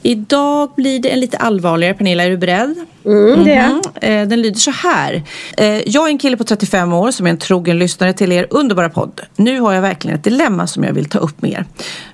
Idag 0.01 0.69
blir 0.75 0.99
det 0.99 1.09
en 1.09 1.19
lite 1.19 1.37
allvarligare. 1.37 1.93
Pernilla, 1.93 2.23
är 2.23 2.29
du 2.29 2.37
beredd? 2.37 2.75
Mm, 3.05 3.43
det 3.43 3.53
är. 3.53 4.21
Eh, 4.21 4.27
Den 4.27 4.41
lyder 4.41 4.59
så 4.59 4.71
här. 4.71 5.23
Eh, 5.57 5.65
Jag 5.89 6.05
är 6.05 6.07
en 6.11 6.17
kille 6.17 6.37
på 6.37 6.43
35 6.43 6.93
år 6.93 7.11
som 7.11 7.25
är 7.25 7.29
en 7.29 7.37
trogen 7.37 7.79
lyssnare 7.79 8.13
till 8.13 8.31
er 8.31 8.47
underbara 8.49 8.89
podd. 8.89 9.21
Nu 9.35 9.59
har 9.59 9.73
jag 9.73 9.81
verkligen 9.81 10.17
ett 10.17 10.23
dilemma 10.23 10.67
som 10.67 10.83
jag 10.83 10.93
vill 10.93 11.05
ta 11.05 11.19
upp 11.19 11.41
med 11.41 11.51
er. 11.51 11.65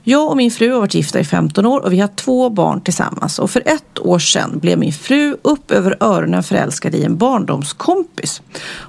Jag 0.04 0.30
och 0.30 0.38
min 0.38 0.52
fru 0.52 0.72
har 0.72 0.80
varit 0.80 0.94
gifta 0.94 1.20
i 1.20 1.24
15 1.24 1.66
år 1.66 1.80
och 1.80 1.94
vi 1.94 2.00
har 2.00 2.08
två 2.08 2.50
barn 2.50 2.82
tillsammans. 2.82 3.40
Och 3.40 3.52
för 3.52 3.64
ett 3.66 4.00
år 4.00 4.20
sedan 4.20 4.60
blev 4.60 4.80
min 4.80 4.94
fru 4.94 5.38
upp 5.42 5.72
över 5.72 5.98
öronen 6.00 6.44
förälskad 6.44 6.96
i 6.96 7.04
en 7.04 7.18
barndomskompis. 7.18 8.42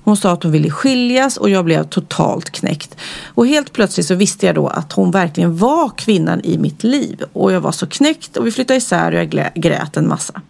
Hon 0.04 0.16
sa 0.16 0.32
att 0.32 0.42
hon 0.42 0.52
ville 0.52 0.70
skiljas 0.70 1.36
och 1.36 1.50
jag 1.50 1.64
blev 1.64 1.84
totalt 1.84 2.50
knäckt. 2.50 2.96
Och 3.34 3.46
helt 3.46 3.72
plötsligt 3.72 4.06
så 4.06 4.14
visste 4.14 4.46
jag 4.46 4.54
då 4.54 4.66
att 4.66 4.92
hon 4.92 5.10
verkligen 5.10 5.56
var 5.56 5.90
kvinnan 5.96 6.40
i 6.44 6.58
mitt 6.58 6.84
liv. 6.84 7.22
Och 7.32 7.52
jag 7.52 7.60
var 7.60 7.72
så 7.72 7.86
knäckt 7.86 8.36
och 8.36 8.46
vi 8.46 8.50
flyttade 8.50 8.80
isär 8.88 9.12
och 9.12 9.18
jag 9.18 9.52
grät 9.54 9.96
en 9.96 10.08
massa. 10.08 10.40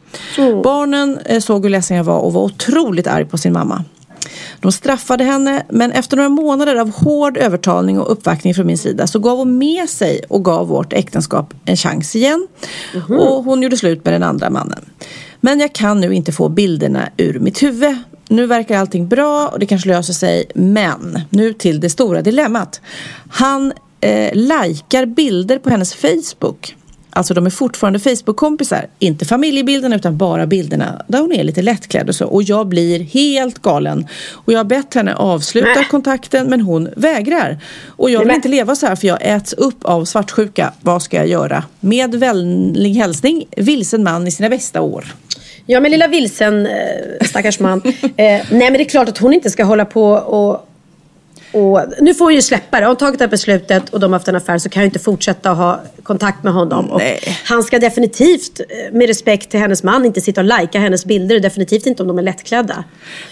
Barnen 0.65 1.19
eh, 1.24 1.40
såg 1.40 1.62
hur 1.62 1.70
ledsen 1.70 1.97
jag 1.97 2.05
var 2.05 2.19
och 2.19 2.32
var 2.32 2.43
otroligt 2.43 3.06
arg 3.06 3.24
på 3.24 3.39
sin 3.39 3.52
mamma. 3.52 3.85
De 4.60 4.73
straffade 4.73 5.24
henne 5.24 5.62
men 5.69 5.93
efter 5.93 6.16
några 6.16 6.28
månader 6.28 6.77
av 6.77 6.90
hård 6.90 7.36
övertalning 7.36 8.01
och 8.01 8.12
uppvaktning 8.12 8.55
från 8.55 8.66
min 8.66 8.78
sida 8.78 9.06
så 9.06 9.19
gav 9.19 9.39
hon 9.39 9.59
med 9.59 9.89
sig 9.89 10.20
och 10.28 10.44
gav 10.44 10.69
vårt 10.69 10.93
äktenskap 10.93 11.55
en 11.65 11.77
chans 11.77 12.16
igen. 12.16 12.48
Och 13.09 13.44
hon 13.44 13.62
gjorde 13.62 13.77
slut 13.77 14.05
med 14.05 14.15
den 14.15 14.23
andra 14.23 14.51
mannen. 14.51 14.85
Men 15.40 15.60
jag 15.60 15.73
kan 15.73 16.01
nu 16.01 16.15
inte 16.15 16.32
få 16.32 16.48
bilderna 16.48 17.09
ur 17.16 17.39
mitt 17.39 17.62
huvud. 17.62 17.97
Nu 18.28 18.47
verkar 18.47 18.78
allting 18.78 19.09
bra 19.09 19.48
och 19.48 19.59
det 19.59 19.66
kanske 19.66 19.89
löser 19.89 20.12
sig. 20.12 20.44
Men 20.55 21.20
nu 21.31 21.52
till 21.52 21.81
det 21.81 21.90
stora 21.90 22.23
dilemmat. 22.23 22.81
Han 23.31 23.73
eh, 24.01 24.35
likar 24.35 25.06
bilder 25.06 25.59
på 25.59 25.70
hennes 25.70 25.94
Facebook. 25.94 26.77
Alltså 27.19 27.35
de 27.35 27.47
är 27.47 27.51
fortfarande 27.51 27.99
Facebook-kompisar. 27.99 28.86
Inte 28.99 29.24
familjebilderna 29.24 29.97
utan 29.97 30.16
bara 30.16 30.47
bilderna 30.47 31.03
där 31.09 31.19
hon 31.19 31.32
är 31.32 31.45
lite 31.45 31.62
lättklädd 31.62 32.09
och 32.09 32.15
så. 32.15 32.27
Och 32.27 32.43
jag 32.43 32.66
blir 32.69 33.01
helt 33.01 33.62
galen. 33.62 34.07
Och 34.31 34.53
jag 34.53 34.59
har 34.59 34.65
bett 34.65 34.95
henne 34.95 35.15
avsluta 35.15 35.69
Nej. 35.74 35.86
kontakten 35.90 36.47
men 36.47 36.61
hon 36.61 36.89
vägrar. 36.97 37.59
Och 37.86 38.11
jag 38.11 38.24
vill 38.24 38.31
inte 38.31 38.49
leva 38.49 38.77
så 38.77 38.86
här 38.86 38.97
för 38.97 39.09
jag 39.09 39.19
äts 39.20 39.53
upp 39.53 39.85
av 39.85 40.05
svartsjuka. 40.05 40.73
Vad 40.81 41.03
ska 41.03 41.16
jag 41.16 41.28
göra? 41.28 41.65
Med 41.81 42.15
vänlig 42.15 42.95
hälsning, 42.95 43.45
vilsen 43.57 44.03
man 44.03 44.27
i 44.27 44.31
sina 44.31 44.49
bästa 44.49 44.81
år. 44.81 45.05
Ja 45.66 45.81
men 45.81 45.90
lilla 45.90 46.09
vilsen 46.09 46.66
eh, 46.66 47.27
stackars 47.27 47.61
man. 47.61 47.82
Eh, 48.03 48.12
nej 48.16 48.47
men 48.51 48.73
det 48.73 48.82
är 48.82 48.89
klart 48.89 49.09
att 49.09 49.19
hon 49.19 49.32
inte 49.32 49.51
ska 49.51 49.65
hålla 49.65 49.85
på 49.85 50.05
och 50.11 50.68
och 51.53 51.81
nu 52.01 52.15
får 52.15 52.25
hon 52.25 52.35
ju 52.35 52.43
släppa 52.43 52.77
det. 52.77 52.83
Har 52.85 52.89
hon 52.91 52.97
tagit 52.97 53.19
det 53.19 53.25
här 53.25 53.31
beslutet 53.31 53.89
och 53.89 54.01
de 54.01 54.12
har 54.12 54.19
haft 54.19 54.29
en 54.29 54.37
affär 54.37 54.59
så 54.59 54.69
kan 54.69 54.83
jag 54.83 54.89
inte 54.89 54.99
fortsätta 54.99 55.51
att 55.51 55.57
ha 55.57 55.81
kontakt 56.03 56.45
med 56.45 56.53
honom. 56.53 56.91
Och 56.91 57.01
han 57.45 57.62
ska 57.62 57.79
definitivt, 57.79 58.61
eh, 58.61 58.66
med 58.93 59.07
respekt 59.07 59.51
till 59.51 59.61
hennes 59.61 59.83
man, 59.83 60.05
inte 60.05 60.20
sitta 60.20 60.41
och 60.41 60.45
lajka 60.45 60.79
hennes 60.81 61.05
bilder. 61.05 61.41
Definitivt 61.41 61.87
inte 61.87 62.03
om 62.03 62.09
de 62.09 62.19
är 62.19 62.23
lättklädda. 62.23 62.85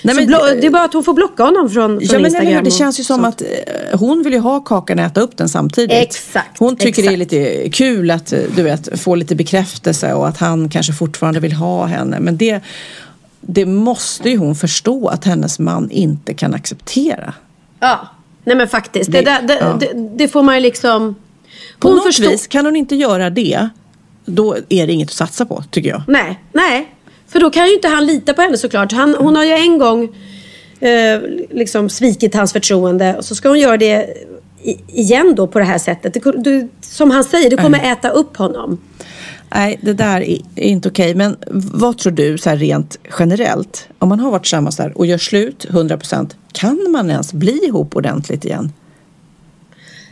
Nej, 0.02 0.14
men- 0.14 0.28
blo- 0.28 0.60
det 0.60 0.66
är 0.66 0.70
bara 0.70 0.84
att 0.84 0.92
hon 0.92 1.04
får 1.04 1.14
blocka 1.14 1.42
honom 1.44 1.70
från, 1.70 1.90
från 1.90 1.98
Ja 2.02 2.12
men 2.12 2.14
eller 2.16 2.26
Instagram. 2.26 2.54
hur, 2.54 2.62
det 2.62 2.70
känns 2.70 3.00
ju 3.00 3.04
som 3.04 3.16
sånt. 3.22 3.26
att 3.26 3.42
eh, 3.92 3.98
hon 3.98 4.22
vill 4.22 4.32
ju 4.32 4.38
ha 4.38 4.60
kakan 4.60 4.98
och 4.98 5.04
äta 5.04 5.20
upp 5.20 5.36
den 5.36 5.48
samtidigt. 5.48 5.92
Exakt, 6.02 6.58
Hon 6.58 6.76
tycker 6.76 7.02
det 7.02 7.08
är 7.08 7.12
exakt. 7.22 7.32
lite 7.32 7.70
kul 7.70 8.10
att 8.10 8.32
eh, 8.32 8.38
du 8.56 8.62
vet, 8.62 9.00
få 9.00 9.14
lite 9.14 9.34
bekräftelse 9.34 10.12
och 10.12 10.28
att 10.28 10.38
han 10.38 10.68
kanske 10.68 10.92
fortfarande 10.92 11.40
vill 11.40 11.52
ha 11.52 11.86
henne. 11.86 12.20
Men 12.20 12.36
det, 12.36 12.60
det 13.40 13.66
måste 13.66 14.30
ju 14.30 14.36
hon 14.36 14.54
förstå 14.56 15.08
att 15.08 15.24
hennes 15.24 15.58
man 15.58 15.90
inte 15.90 16.34
kan 16.34 16.54
acceptera. 16.54 17.34
Ja, 17.80 18.08
nej 18.44 18.56
men 18.56 18.68
faktiskt. 18.68 19.12
Det, 19.12 19.20
Det- 19.20 19.38
det, 19.40 19.46
det, 19.46 19.58
ja. 19.60 19.76
det, 19.80 20.08
det 20.16 20.28
får 20.28 20.42
man 20.42 20.54
ju 20.54 20.60
liksom... 20.60 21.14
På 21.78 21.88
Hon 21.88 21.96
något 21.96 22.04
förstår- 22.06 22.28
vis, 22.30 22.46
kan 22.46 22.64
hon 22.64 22.76
inte 22.76 22.96
göra 22.96 23.30
det, 23.30 23.68
då 24.24 24.56
är 24.68 24.86
det 24.86 24.92
inget 24.92 25.08
att 25.08 25.14
satsa 25.14 25.46
på 25.46 25.64
tycker 25.70 25.88
jag. 25.90 26.02
Nej, 26.08 26.40
nej. 26.52 26.92
För 27.28 27.40
då 27.40 27.50
kan 27.50 27.66
ju 27.68 27.74
inte 27.74 27.88
han 27.88 28.06
lita 28.06 28.34
på 28.34 28.42
henne 28.42 28.58
såklart. 28.58 28.92
Han, 28.92 29.14
hon 29.18 29.36
har 29.36 29.44
ju 29.44 29.50
en 29.52 29.78
gång 29.78 30.04
eh, 30.80 31.20
liksom 31.50 31.88
svikit 31.88 32.34
hans 32.34 32.52
förtroende 32.52 33.14
och 33.16 33.24
så 33.24 33.34
ska 33.34 33.48
hon 33.48 33.58
göra 33.60 33.76
det 33.76 34.06
igen 34.88 35.34
då 35.34 35.46
på 35.46 35.58
det 35.58 35.64
här 35.64 35.78
sättet. 35.78 36.14
Det, 36.14 36.32
du, 36.42 36.68
som 36.80 37.10
han 37.10 37.24
säger, 37.24 37.50
det 37.50 37.56
kommer 37.56 37.92
äta 37.92 38.08
upp 38.10 38.36
honom. 38.36 38.78
Nej, 39.54 39.78
det 39.82 39.92
där 39.92 40.20
är 40.20 40.38
inte 40.54 40.88
okej. 40.88 41.14
Men 41.14 41.36
vad 41.50 41.98
tror 41.98 42.12
du 42.12 42.38
så 42.38 42.50
här 42.50 42.56
rent 42.56 42.98
generellt? 43.18 43.88
Om 43.98 44.08
man 44.08 44.20
har 44.20 44.30
varit 44.30 44.42
tillsammans 44.42 44.76
där 44.76 44.98
och 44.98 45.06
gör 45.06 45.18
slut 45.18 45.66
100% 45.70 46.30
kan 46.52 46.90
man 46.90 47.10
ens 47.10 47.32
bli 47.32 47.64
ihop 47.64 47.96
ordentligt 47.96 48.44
igen? 48.44 48.72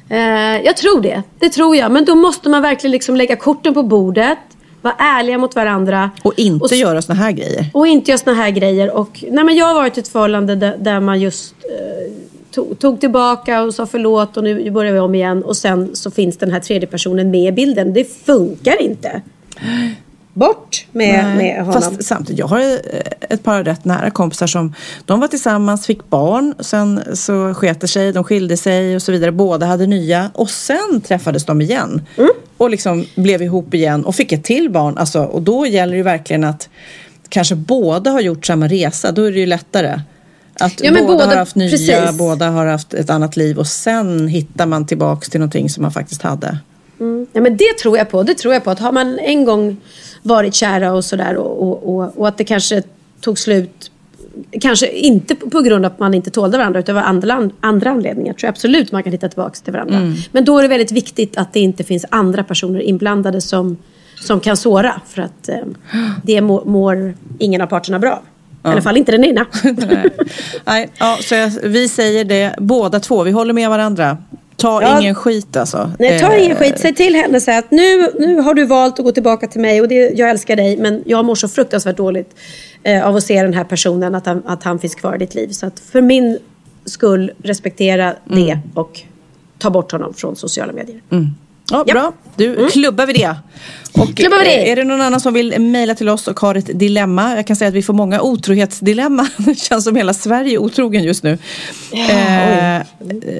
Eh, 0.08 0.18
jag 0.64 0.76
tror 0.76 1.00
det. 1.00 1.22
Det 1.38 1.48
tror 1.48 1.76
jag. 1.76 1.92
Men 1.92 2.04
då 2.04 2.14
måste 2.14 2.48
man 2.48 2.62
verkligen 2.62 2.92
liksom 2.92 3.16
lägga 3.16 3.36
korten 3.36 3.74
på 3.74 3.82
bordet. 3.82 4.38
Vara 4.82 4.94
ärliga 4.94 5.38
mot 5.38 5.56
varandra. 5.56 6.10
Och 6.22 6.32
inte 6.36 6.64
Och 6.64 6.72
göra 6.72 7.02
såna 7.02 7.18
här 7.18 7.32
grejer? 7.32 7.70
Och 7.74 7.86
inte 7.86 8.10
göra 8.10 8.18
såna 8.18 8.36
här 8.36 8.50
grejer. 8.50 8.90
Och, 8.90 9.24
nej, 9.30 9.44
men 9.44 9.56
jag 9.56 9.66
har 9.66 9.74
varit 9.74 9.96
i 9.96 10.00
ett 10.00 10.08
förhållande 10.08 10.54
där, 10.54 10.76
där 10.78 11.00
man 11.00 11.20
just 11.20 11.54
eh, 11.54 12.12
tog, 12.54 12.78
tog 12.78 13.00
tillbaka 13.00 13.62
och 13.62 13.74
sa 13.74 13.86
förlåt 13.86 14.36
och 14.36 14.44
nu 14.44 14.70
börjar 14.70 14.92
vi 14.92 14.98
om 14.98 15.14
igen. 15.14 15.42
Och 15.42 15.56
sen 15.56 15.96
så 15.96 16.10
finns 16.10 16.36
den 16.36 16.52
här 16.52 16.60
tredje 16.60 16.86
personen 16.86 17.30
med 17.30 17.48
i 17.48 17.52
bilden. 17.52 17.92
Det 17.92 18.04
funkar 18.24 18.82
inte. 18.82 19.22
Bort 20.32 20.86
med, 20.92 21.24
Nej, 21.24 21.36
med 21.36 21.64
honom. 21.64 21.82
Fast 21.82 22.04
samtidigt, 22.04 22.38
jag 22.38 22.46
har 22.46 22.60
eh, 22.60 22.78
ett 23.20 23.42
par 23.42 23.64
rätt 23.64 23.84
nära 23.84 24.10
kompisar 24.10 24.46
som 24.46 24.74
de 25.04 25.20
var 25.20 25.28
tillsammans, 25.28 25.86
fick 25.86 26.10
barn, 26.10 26.54
sen 26.58 27.00
så 27.14 27.54
sket 27.54 27.90
sig, 27.90 28.12
de 28.12 28.24
skilde 28.24 28.56
sig 28.56 28.96
och 28.96 29.02
så 29.02 29.12
vidare. 29.12 29.32
Båda 29.32 29.66
hade 29.66 29.86
nya 29.86 30.30
och 30.34 30.50
sen 30.50 31.00
träffades 31.04 31.44
de 31.44 31.60
igen. 31.60 32.02
Mm. 32.16 32.30
Och 32.56 32.70
liksom 32.70 33.04
blev 33.14 33.42
ihop 33.42 33.74
igen 33.74 34.04
och 34.04 34.14
fick 34.14 34.32
ett 34.32 34.44
till 34.44 34.70
barn. 34.70 34.98
Alltså, 34.98 35.24
och 35.24 35.42
då 35.42 35.66
gäller 35.66 35.96
det 35.96 36.02
verkligen 36.02 36.44
att 36.44 36.68
kanske 37.28 37.54
båda 37.54 38.10
har 38.10 38.20
gjort 38.20 38.46
samma 38.46 38.68
resa. 38.68 39.12
Då 39.12 39.22
är 39.22 39.32
det 39.32 39.38
ju 39.38 39.46
lättare. 39.46 40.00
Att 40.60 40.80
Ja, 40.84 40.90
båda, 40.92 41.06
båda- 41.06 41.26
har 41.26 41.36
haft 41.36 41.56
nya, 41.56 41.70
precis. 41.70 42.18
båda 42.18 42.50
har 42.50 42.66
haft 42.66 42.94
ett 42.94 43.10
annat 43.10 43.36
liv 43.36 43.58
och 43.58 43.66
sen 43.66 44.28
hittar 44.28 44.66
man 44.66 44.86
tillbaks 44.86 45.28
till 45.28 45.40
någonting 45.40 45.70
som 45.70 45.82
man 45.82 45.92
faktiskt 45.92 46.22
hade. 46.22 46.58
Mm. 47.00 47.26
Ja, 47.32 47.40
men 47.40 47.56
det 47.56 47.78
tror 47.82 47.98
jag 47.98 48.10
på. 48.10 48.22
Det 48.22 48.34
tror 48.34 48.54
jag 48.54 48.64
på. 48.64 48.70
Att 48.70 48.78
har 48.78 48.92
man 48.92 49.18
en 49.18 49.44
gång 49.44 49.76
varit 50.22 50.54
kära 50.54 50.92
och 50.92 51.04
sådär 51.04 51.36
och, 51.36 51.62
och, 51.68 51.94
och, 51.96 52.18
och 52.18 52.28
att 52.28 52.38
det 52.38 52.44
kanske 52.44 52.82
tog 53.20 53.38
slut 53.38 53.90
Kanske 54.60 54.86
inte 54.88 55.34
på 55.34 55.50
på 55.50 55.60
grund 55.60 55.86
av 55.86 55.92
att 55.92 55.98
man 55.98 56.14
inte 56.14 56.30
tålde 56.30 56.58
varandra 56.58 56.80
utan 56.80 56.96
av 56.96 57.04
andra, 57.04 57.50
andra 57.60 57.90
anledningar. 57.90 58.32
tror 58.32 58.46
jag 58.46 58.50
absolut 58.52 58.92
man 58.92 59.02
kan 59.02 59.12
hitta 59.12 59.28
tillbaka 59.28 59.54
till 59.64 59.72
varandra. 59.72 59.96
Mm. 59.96 60.14
Men 60.32 60.44
då 60.44 60.58
är 60.58 60.62
det 60.62 60.68
väldigt 60.68 60.92
viktigt 60.92 61.36
att 61.36 61.52
det 61.52 61.60
inte 61.60 61.84
finns 61.84 62.04
andra 62.08 62.44
personer 62.44 62.80
inblandade 62.80 63.40
som, 63.40 63.76
som 64.20 64.40
kan 64.40 64.56
såra. 64.56 65.00
För 65.08 65.22
att 65.22 65.48
eh, 65.48 65.56
det 66.22 66.40
mår, 66.40 66.64
mår 66.64 67.14
ingen 67.38 67.60
av 67.60 67.66
parterna 67.66 67.98
bra 67.98 68.22
I 68.64 68.68
alla 68.68 68.82
fall 68.82 68.96
inte 68.96 69.12
den 69.12 69.24
ena. 69.24 69.46
Nej, 70.64 70.88
ja, 70.98 71.18
så 71.20 71.34
jag, 71.34 71.50
vi 71.62 71.88
säger 71.88 72.24
det 72.24 72.54
båda 72.58 73.00
två, 73.00 73.22
vi 73.22 73.30
håller 73.30 73.52
med 73.52 73.68
varandra. 73.70 74.18
Ta 74.56 74.82
Ja. 74.82 75.00
ingen 75.00 75.14
skit 75.14 75.56
alltså. 75.56 75.90
Nej, 75.98 76.20
ta 76.20 76.32
Eh, 76.32 76.44
ingen 76.44 76.56
skit. 76.56 76.78
Säg 76.78 76.94
till 76.94 77.14
henne 77.14 77.40
så 77.40 77.58
att 77.58 77.70
nu, 77.70 78.10
nu 78.18 78.40
har 78.40 78.54
du 78.54 78.64
valt 78.66 78.98
att 78.98 79.04
gå 79.04 79.12
tillbaka 79.12 79.46
till 79.46 79.60
mig 79.60 79.80
och 79.80 79.88
det, 79.88 79.94
jag 79.94 80.30
älskar 80.30 80.56
dig 80.56 80.76
men 80.76 81.02
jag 81.06 81.24
mår 81.24 81.34
så 81.34 81.48
fruktansvärt 81.48 81.96
dåligt 81.96 82.36
eh, 82.82 83.06
av 83.06 83.16
att 83.16 83.24
se 83.24 83.42
den 83.42 83.54
här 83.54 83.64
personen, 83.64 84.14
att 84.14 84.26
han, 84.26 84.42
att 84.46 84.62
han 84.62 84.78
finns 84.78 84.94
kvar 84.94 85.14
i 85.14 85.18
ditt 85.18 85.34
liv. 85.34 85.48
Så 85.48 85.66
att 85.66 85.80
för 85.80 86.00
min 86.00 86.38
skull, 86.84 87.32
respektera 87.42 88.14
det 88.24 88.58
och 88.74 89.00
ta 89.58 89.70
bort 89.70 89.92
honom 89.92 90.14
från 90.14 90.36
sociala 90.36 90.72
medier. 90.72 91.00
Mm. 91.10 91.26
Ja, 91.70 91.84
bra. 91.84 92.12
Du, 92.36 92.68
klubbar 92.68 93.06
vi 93.06 93.12
det. 93.12 93.36
Och 93.92 94.16
Klubbar 94.16 94.38
vi 94.38 94.44
det. 94.44 94.64
eh, 94.66 94.72
är 94.72 94.76
det 94.76 94.84
någon 94.84 95.00
annan 95.00 95.20
som 95.20 95.34
vill 95.34 95.60
mejla 95.60 95.94
till 95.94 96.08
oss 96.08 96.28
och 96.28 96.40
har 96.40 96.54
ett 96.54 96.78
dilemma? 96.78 97.36
Jag 97.36 97.46
kan 97.46 97.56
säga 97.56 97.68
att 97.68 97.74
vi 97.74 97.82
får 97.82 97.94
många 97.94 98.20
otrohetsdilemma. 98.20 99.28
Det 99.36 99.54
känns 99.58 99.84
som 99.84 99.96
hela 99.96 100.14
Sverige 100.14 100.52
är 100.54 100.58
otrogen 100.58 101.04
just 101.04 101.22
nu. 101.22 101.38
eh, 101.92 102.82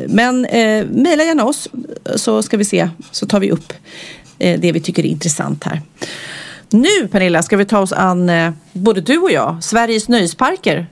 men 0.09 0.45
eh, 0.45 0.87
mejla 0.87 1.25
gärna 1.25 1.45
oss 1.45 1.69
så 2.17 2.43
ska 2.43 2.57
vi 2.57 2.65
se, 2.65 2.89
så 3.11 3.27
tar 3.27 3.41
vi 3.41 3.51
upp 3.51 3.73
eh, 4.39 4.61
det 4.61 4.73
vi 4.73 4.81
tycker 4.81 5.03
är 5.05 5.09
intressant 5.09 5.65
här. 5.65 5.83
Nu 6.71 7.09
Pernilla 7.11 7.43
ska 7.43 7.57
vi 7.57 7.65
ta 7.65 7.79
oss 7.79 7.93
an, 7.93 8.29
eh, 8.29 8.53
både 8.73 9.01
du 9.01 9.19
och 9.19 9.31
jag, 9.33 9.57
Sveriges 9.65 10.09
nöjesparker. 10.09 10.87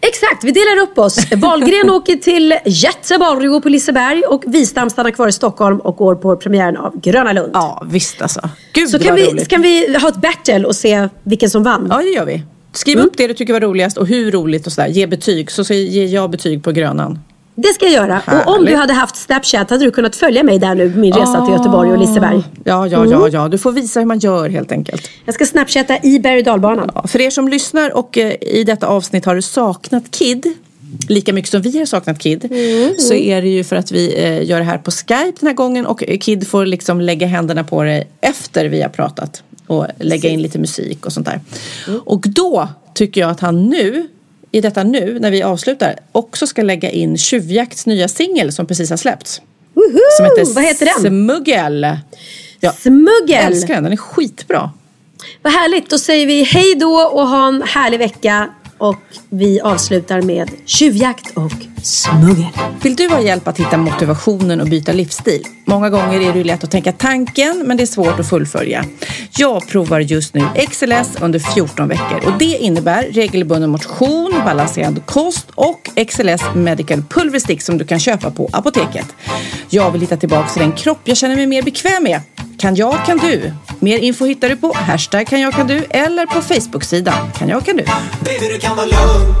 Exakt, 0.00 0.44
vi 0.44 0.50
delar 0.50 0.82
upp 0.82 0.98
oss. 0.98 1.32
Wahlgren 1.32 1.90
åker 1.90 2.16
till 2.16 2.54
Göteborg 2.64 3.48
och 3.48 3.62
på 3.62 3.68
Liseberg 3.68 4.22
och 4.22 4.42
Wistam 4.46 4.90
stannar 4.90 5.10
kvar 5.10 5.28
i 5.28 5.32
Stockholm 5.32 5.80
och 5.80 5.96
går 5.96 6.14
på 6.14 6.36
premiären 6.36 6.76
av 6.76 7.00
Gröna 7.00 7.32
Lund. 7.32 7.50
Ja, 7.54 7.82
visst 7.86 8.22
alltså. 8.22 8.48
Gud 8.72 8.88
Så 8.88 8.98
kan 8.98 9.14
vi, 9.14 9.26
roligt. 9.26 9.48
kan 9.48 9.62
vi 9.62 9.96
ha 9.98 10.08
ett 10.08 10.20
battle 10.20 10.64
och 10.64 10.76
se 10.76 11.08
vilken 11.22 11.50
som 11.50 11.62
vann? 11.62 11.86
Ja, 11.90 11.96
det 11.96 12.08
gör 12.10 12.24
vi. 12.24 12.42
Skriv 12.72 12.98
upp 12.98 13.16
det 13.16 13.26
du 13.26 13.34
tycker 13.34 13.52
var 13.52 13.60
roligast 13.60 13.96
och 13.96 14.06
hur 14.06 14.30
roligt 14.32 14.66
och 14.66 14.72
sådär. 14.72 14.88
Ge 14.88 15.06
betyg, 15.06 15.50
så, 15.50 15.64
så 15.64 15.74
ger 15.74 16.06
jag 16.06 16.30
betyg 16.30 16.64
på 16.64 16.72
Grönan. 16.72 17.18
Det 17.58 17.68
ska 17.74 17.84
jag 17.84 17.94
göra. 17.94 18.22
Och 18.26 18.32
om 18.32 18.54
Härligt. 18.54 18.68
du 18.68 18.76
hade 18.76 18.92
haft 18.92 19.16
Snapchat 19.16 19.70
hade 19.70 19.84
du 19.84 19.90
kunnat 19.90 20.16
följa 20.16 20.42
mig 20.42 20.58
där 20.58 20.74
nu 20.74 20.92
på 20.92 20.98
min 20.98 21.12
resa 21.12 21.44
till 21.44 21.54
Ah. 21.54 21.56
Göteborg 21.58 21.92
och 21.92 21.98
Liseberg. 21.98 22.42
Ja, 22.64 22.86
ja, 22.86 23.06
ja, 23.06 23.28
ja. 23.28 23.48
Du 23.48 23.58
får 23.58 23.72
visa 23.72 24.00
hur 24.00 24.06
man 24.06 24.18
gör 24.18 24.48
helt 24.48 24.72
enkelt. 24.72 25.10
Jag 25.24 25.34
ska 25.34 25.46
snapchatta 25.46 25.98
i 26.02 26.18
berg 26.18 26.42
dalbanan. 26.42 26.90
Ja, 26.94 27.06
för 27.06 27.20
er 27.20 27.30
som 27.30 27.48
lyssnar 27.48 27.96
och 27.96 28.18
eh, 28.18 28.32
i 28.40 28.64
detta 28.64 28.86
avsnitt 28.86 29.24
har 29.24 29.40
saknat 29.40 30.10
Kid 30.10 30.46
lika 31.08 31.32
mycket 31.32 31.50
som 31.50 31.62
vi 31.62 31.78
har 31.78 31.86
saknat 31.86 32.18
Kid 32.18 32.42
så 32.98 33.14
är 33.14 33.42
det 33.42 33.48
ju 33.48 33.64
för 33.64 33.76
att 33.76 33.92
vi 33.92 34.14
eh, 34.24 34.44
gör 34.48 34.58
det 34.58 34.64
här 34.64 34.78
på 34.78 34.90
Skype 34.90 35.32
den 35.40 35.46
här 35.46 35.54
gången 35.54 35.86
och 35.86 36.02
Kid 36.20 36.48
får 36.48 36.66
liksom 36.66 37.00
lägga 37.00 37.26
händerna 37.26 37.64
på 37.64 37.82
dig 37.82 38.08
efter 38.20 38.64
vi 38.64 38.82
har 38.82 38.88
pratat 38.88 39.42
och 39.66 39.86
lägga 39.98 40.28
in 40.28 40.42
lite 40.42 40.58
musik 40.58 41.06
och 41.06 41.12
sånt 41.12 41.26
där. 41.26 41.40
Och 42.04 42.24
då 42.28 42.68
tycker 42.94 43.20
jag 43.20 43.30
att 43.30 43.40
han 43.40 43.64
nu 43.68 44.08
i 44.56 44.60
detta 44.60 44.84
nu 44.84 45.18
när 45.18 45.30
vi 45.30 45.42
avslutar 45.42 45.98
också 46.12 46.46
ska 46.46 46.62
lägga 46.62 46.90
in 46.90 47.18
Tjuvjakts 47.18 47.86
nya 47.86 48.08
singel 48.08 48.52
som 48.52 48.66
precis 48.66 48.90
har 48.90 48.96
släppts. 48.96 49.40
Som 50.16 50.24
heter 50.24 50.54
Vad 50.54 50.64
heter 50.64 50.86
den? 50.86 51.10
Smuggel. 51.10 51.86
Ja, 52.60 52.72
Smuggel! 52.72 53.52
älskar 53.52 53.74
den, 53.74 53.82
den 53.82 53.92
är 53.92 53.96
skitbra. 53.96 54.70
Vad 55.42 55.52
härligt, 55.52 55.90
då 55.90 55.98
säger 55.98 56.26
vi 56.26 56.42
hej 56.42 56.74
då 56.74 56.94
och 56.94 57.28
ha 57.28 57.48
en 57.48 57.62
härlig 57.62 57.98
vecka. 57.98 58.48
Och 58.78 58.96
vi 59.30 59.60
avslutar 59.60 60.22
med 60.22 60.50
tjuvjakt 60.64 61.36
och 61.36 61.52
smuggel. 61.82 62.46
Vill 62.82 62.96
du 62.96 63.08
ha 63.08 63.20
hjälp 63.20 63.48
att 63.48 63.60
hitta 63.60 63.76
motivationen 63.76 64.60
och 64.60 64.68
byta 64.68 64.92
livsstil? 64.92 65.42
Många 65.68 65.90
gånger 65.90 66.20
är 66.20 66.32
det 66.32 66.38
ju 66.38 66.44
lätt 66.44 66.64
att 66.64 66.70
tänka 66.70 66.92
tanken 66.92 67.62
men 67.66 67.76
det 67.76 67.82
är 67.82 67.86
svårt 67.86 68.20
att 68.20 68.28
fullfölja. 68.28 68.84
Jag 69.38 69.68
provar 69.68 70.00
just 70.00 70.34
nu 70.34 70.44
XLS 70.70 71.16
under 71.20 71.38
14 71.38 71.88
veckor 71.88 72.26
och 72.26 72.38
det 72.38 72.44
innebär 72.44 73.02
regelbunden 73.02 73.70
motion, 73.70 74.34
balanserad 74.44 75.06
kost 75.06 75.46
och 75.54 75.90
XLS 76.08 76.42
Medical 76.54 77.02
Pulverstick 77.02 77.62
som 77.62 77.78
du 77.78 77.84
kan 77.84 78.00
köpa 78.00 78.30
på 78.30 78.48
apoteket. 78.52 79.06
Jag 79.68 79.90
vill 79.90 80.00
hitta 80.00 80.16
tillbaka 80.16 80.48
till 80.48 80.62
den 80.62 80.72
kropp 80.72 81.00
jag 81.04 81.16
känner 81.16 81.36
mig 81.36 81.46
mer 81.46 81.62
bekväm 81.62 82.02
med. 82.02 82.20
Kan 82.58 82.76
jag, 82.76 83.06
kan 83.06 83.18
du. 83.18 83.52
Mer 83.80 83.98
info 83.98 84.24
hittar 84.24 84.48
du 84.48 84.56
på 84.56 84.72
hashtag 84.76 85.26
kan 85.26 85.40
jag, 85.40 85.54
kan 85.54 85.66
du 85.66 85.84
eller 85.90 86.26
på 86.26 86.42
Facebook-sidan 86.42 87.32
kan 87.38 87.48
jag, 87.48 87.64
kan 87.64 87.76
du. 87.76 87.84
Baby 88.24 88.48
du 88.52 88.58
kan 88.58 88.76
vara 88.76 88.86
lugn 88.86 89.34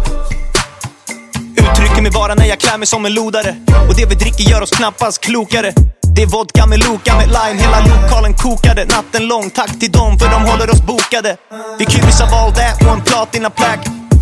Uttrycker 1.56 2.02
mig 2.02 2.10
bara 2.10 2.34
när 2.34 2.46
jag 2.46 2.58
klär 2.58 2.78
mig 2.78 2.86
som 2.86 3.06
en 3.06 3.14
lodare 3.14 3.56
Och 3.88 3.96
det 3.96 4.06
vi 4.06 4.14
dricker 4.14 4.50
gör 4.50 4.62
oss 4.62 4.70
knappast 4.70 5.20
klokare 5.20 5.72
det 6.16 6.22
är 6.22 6.26
vodka 6.26 6.66
med 6.66 6.78
Loka 6.78 7.16
med 7.16 7.26
lime. 7.26 7.62
Hela 7.62 7.80
lokalen 7.80 8.34
kokade. 8.34 8.84
Natten 8.84 9.26
lång. 9.28 9.50
Tack 9.50 9.78
till 9.80 9.92
dem 9.92 10.18
för 10.18 10.28
de 10.30 10.44
håller 10.50 10.70
oss 10.70 10.82
bokade. 10.82 11.36
Vi 11.78 11.84
kryssar 11.84 12.26
all 12.26 12.52
that 12.52 12.82
och 12.86 12.92
en 12.92 13.00
platina 13.00 13.50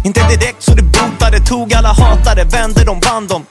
Inte 0.04 0.20
direkt 0.20 0.62
så 0.62 0.74
det 0.74 0.82
botade. 0.82 1.38
Tog 1.40 1.74
alla 1.74 1.88
hatade, 1.92 2.44
vände 2.44 2.84
dem, 2.84 3.00
vann 3.00 3.26
dem. 3.26 3.46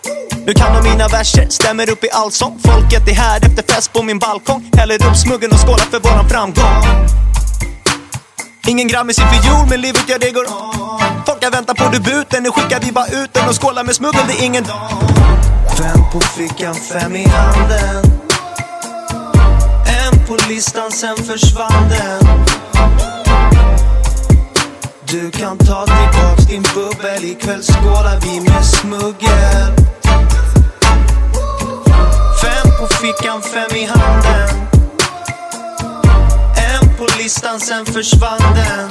Nu 0.45 0.53
kan 0.53 0.75
de 0.75 0.89
mina 0.89 1.07
verser, 1.07 1.47
stämmer 1.49 1.89
upp 1.89 2.03
i 2.03 2.09
allsång 2.11 2.59
Folket 2.63 3.07
är 3.07 3.13
här 3.13 3.37
efter 3.45 3.73
fest 3.73 3.93
på 3.93 4.03
min 4.03 4.19
balkong. 4.19 4.69
Häller 4.77 4.95
upp 4.95 5.17
smuggen 5.17 5.51
och 5.51 5.59
skålar 5.59 5.85
för 5.91 5.99
våran 5.99 6.29
framgång. 6.29 7.07
Ingen 8.67 8.87
grammis 8.87 9.19
i 9.19 9.21
fiol, 9.21 9.67
men 9.69 9.81
livet 9.81 10.03
ja 10.07 10.17
det 10.17 10.31
går 10.31 10.45
Folk 11.25 11.43
har 11.43 11.51
väntat 11.51 11.77
på 11.77 11.89
debuten, 11.89 12.43
nu 12.43 12.51
skickar 12.51 12.79
vi 12.79 12.91
bara 12.91 13.07
ut 13.07 13.33
den 13.33 13.49
och 13.49 13.61
skålar 13.61 13.83
med 13.83 13.95
smuggel, 13.95 14.21
det 14.27 14.33
är 14.33 14.45
ingen 14.45 14.65
Fem 15.77 15.99
på 16.11 16.19
fickan, 16.19 16.75
fem 16.75 17.15
i 17.15 17.27
handen 17.27 18.32
på 20.27 20.37
listan, 20.49 20.91
sen 20.91 21.17
försvann 21.17 21.89
den. 21.89 22.45
Du 25.05 25.31
kan 25.31 25.57
ta 25.57 25.85
tillbaks 25.85 26.45
din 26.47 26.63
bubbel, 26.75 27.23
ikväll 27.23 27.63
skålar 27.63 28.19
vi 28.21 28.39
med 28.39 28.65
smuggel. 28.65 29.73
Fem 32.41 32.71
på 32.79 32.87
fickan, 32.87 33.41
fem 33.41 33.77
i 33.77 33.85
handen. 33.85 34.67
En 36.55 36.97
på 36.97 37.07
listan, 37.17 37.59
sen 37.59 37.85
försvann 37.85 38.39
den. 38.55 38.89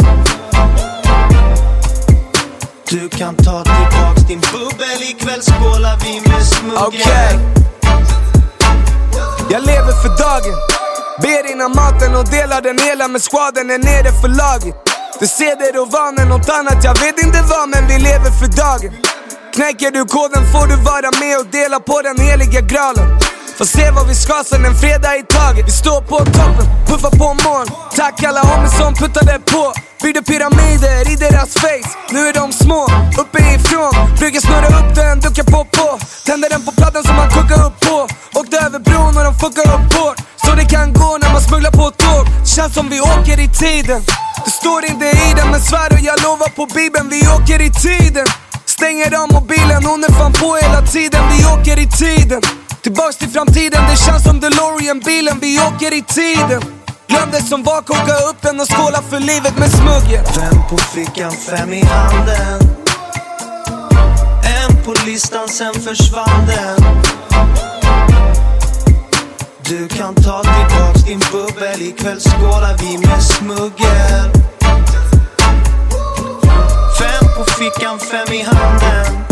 Du 2.88 3.08
kan 3.08 3.36
ta 3.36 3.64
tillbaks 3.64 4.22
din 4.28 4.40
bubbel, 4.40 5.02
ikväll 5.02 5.42
skålar 5.42 5.98
vi 6.04 6.30
med 6.30 6.46
smuggel. 6.46 6.88
Okay. 6.88 7.38
Jag 9.50 9.66
lever 9.66 9.92
för 10.02 10.08
dagen. 10.08 10.81
Ber 11.22 11.44
innan 11.52 11.72
maten 11.80 12.14
och 12.14 12.28
delar 12.28 12.60
den 12.68 12.78
hela 12.78 13.08
med 13.08 13.22
squaden 13.28 13.70
är 13.70 13.78
nere 13.78 14.10
för 14.20 14.30
laget. 14.42 14.76
Du 15.20 15.26
ser 15.26 15.54
Det 15.60 15.78
och 15.78 15.90
vanen, 15.96 16.28
något 16.28 16.48
annat 16.58 16.84
jag 16.84 16.96
vet 17.04 17.16
inte 17.24 17.40
vad 17.52 17.68
men 17.72 17.82
vi 17.90 17.96
lever 18.08 18.30
för 18.40 18.48
dagen. 18.62 18.92
Knäcker 19.54 19.90
du 19.96 20.00
koden 20.16 20.44
får 20.52 20.66
du 20.72 20.76
vara 20.90 21.10
med 21.22 21.34
och 21.40 21.46
dela 21.58 21.78
på 21.80 21.96
den 22.08 22.18
heliga 22.26 22.60
graalen. 22.70 23.08
Får 23.58 23.64
se 23.76 23.90
vad 23.96 24.06
vi 24.08 24.14
ska 24.14 24.36
sen 24.50 24.64
en 24.64 24.76
fredag 24.82 25.12
i 25.22 25.22
taget. 25.36 25.64
Vi 25.70 25.74
står 25.82 26.00
på 26.10 26.18
toppen, 26.38 26.66
puffar 26.88 27.14
på 27.20 27.28
moln. 27.44 27.68
Tack 28.00 28.16
alla 28.28 28.42
homies 28.50 28.76
som 28.80 28.94
puttade 28.94 29.34
på. 29.52 29.64
Byggde 30.02 30.22
pyramider 30.22 31.12
i 31.12 31.14
deras 31.24 31.52
face. 31.62 31.90
Nu 32.14 32.20
är 32.28 32.32
de 32.40 32.52
små, 32.52 32.82
uppifrån. 33.22 33.92
Brukar 34.18 34.40
snurra 34.40 34.68
upp 34.80 34.94
den, 35.00 35.20
duckar 35.20 35.46
på 35.54 35.60
på. 35.76 35.88
Tänder 36.26 36.48
den 36.54 36.62
på 36.66 36.72
plattan 36.72 37.02
som 37.08 37.16
man 37.16 37.28
kokar 37.36 37.66
upp 37.66 37.80
på. 37.86 37.96
Åkte 38.40 38.56
över 38.66 38.78
bron 38.78 39.16
och 39.18 39.24
de 39.28 39.34
fuckar 39.42 39.66
upp 39.76 39.92
hårt 39.94 40.21
kan 40.72 40.92
gå 40.92 41.18
när 41.22 41.32
man 41.32 41.42
smugglar 41.42 41.70
på 41.70 41.90
tåg. 41.90 42.24
Känns 42.56 42.74
som 42.74 42.88
vi 42.88 43.00
åker 43.00 43.40
i 43.46 43.48
tiden. 43.48 44.00
Det 44.44 44.50
står 44.50 44.84
inte 44.84 45.04
i 45.04 45.28
den 45.36 45.50
men 45.50 45.60
svär 45.60 45.92
och 45.92 46.02
jag 46.08 46.22
lovar 46.22 46.48
på 46.58 46.66
bibeln 46.66 47.08
Vi 47.08 47.20
åker 47.36 47.60
i 47.68 47.70
tiden. 47.70 48.26
Stänger 48.66 49.10
av 49.22 49.32
mobilen, 49.32 49.84
hon 49.84 50.04
är 50.04 50.12
fan 50.18 50.32
på 50.32 50.56
hela 50.62 50.80
tiden. 50.94 51.22
Vi 51.32 51.38
åker 51.54 51.76
i 51.78 51.88
tiden. 52.02 52.42
Tillbaks 52.82 53.16
till 53.16 53.28
framtiden, 53.28 53.80
det 53.90 53.96
känns 54.06 54.22
som 54.24 54.40
DeLorean-bilen. 54.40 55.38
Vi 55.40 55.60
åker 55.68 55.92
i 56.00 56.02
tiden. 56.02 56.62
Glöm 57.08 57.28
det 57.32 57.42
som 57.42 57.62
var, 57.62 57.82
koka 57.82 58.16
upp 58.28 58.38
den 58.42 58.60
och 58.60 58.68
skåla 58.74 59.02
för 59.10 59.20
livet 59.20 59.58
med 59.58 59.70
smuggel 59.70 60.24
Fem 60.26 60.58
på 60.70 60.76
fickan, 60.78 61.32
fem 61.32 61.72
i 61.72 61.84
handen. 61.84 62.60
En 64.56 64.84
på 64.84 64.94
listan, 65.06 65.48
sen 65.48 65.74
försvann 65.74 66.46
den. 66.46 67.71
Du 69.72 69.88
kan 69.88 70.14
ta 70.14 70.42
tillbaks 70.42 71.02
din 71.04 71.20
bubbel, 71.32 71.82
ikväll 71.82 72.20
skålar 72.20 72.76
vi 72.78 72.98
med 72.98 73.22
smuggel. 73.22 74.30
Fem 76.98 77.26
på 77.36 77.44
fickan, 77.44 77.98
fem 77.98 78.34
i 78.34 78.42
handen. 78.42 79.24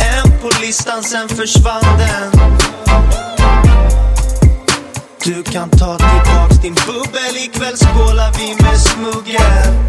En 0.00 0.40
på 0.42 0.50
listan, 0.60 1.02
sen 1.02 1.28
försvann 1.28 1.98
den. 1.98 2.48
Du 5.24 5.42
kan 5.42 5.70
ta 5.70 5.98
tillbaks 5.98 6.62
din 6.62 6.74
bubbel, 6.74 7.36
ikväll 7.36 7.76
skålar 7.76 8.32
vi 8.38 8.64
med 8.64 8.80
smuggel. 8.80 9.88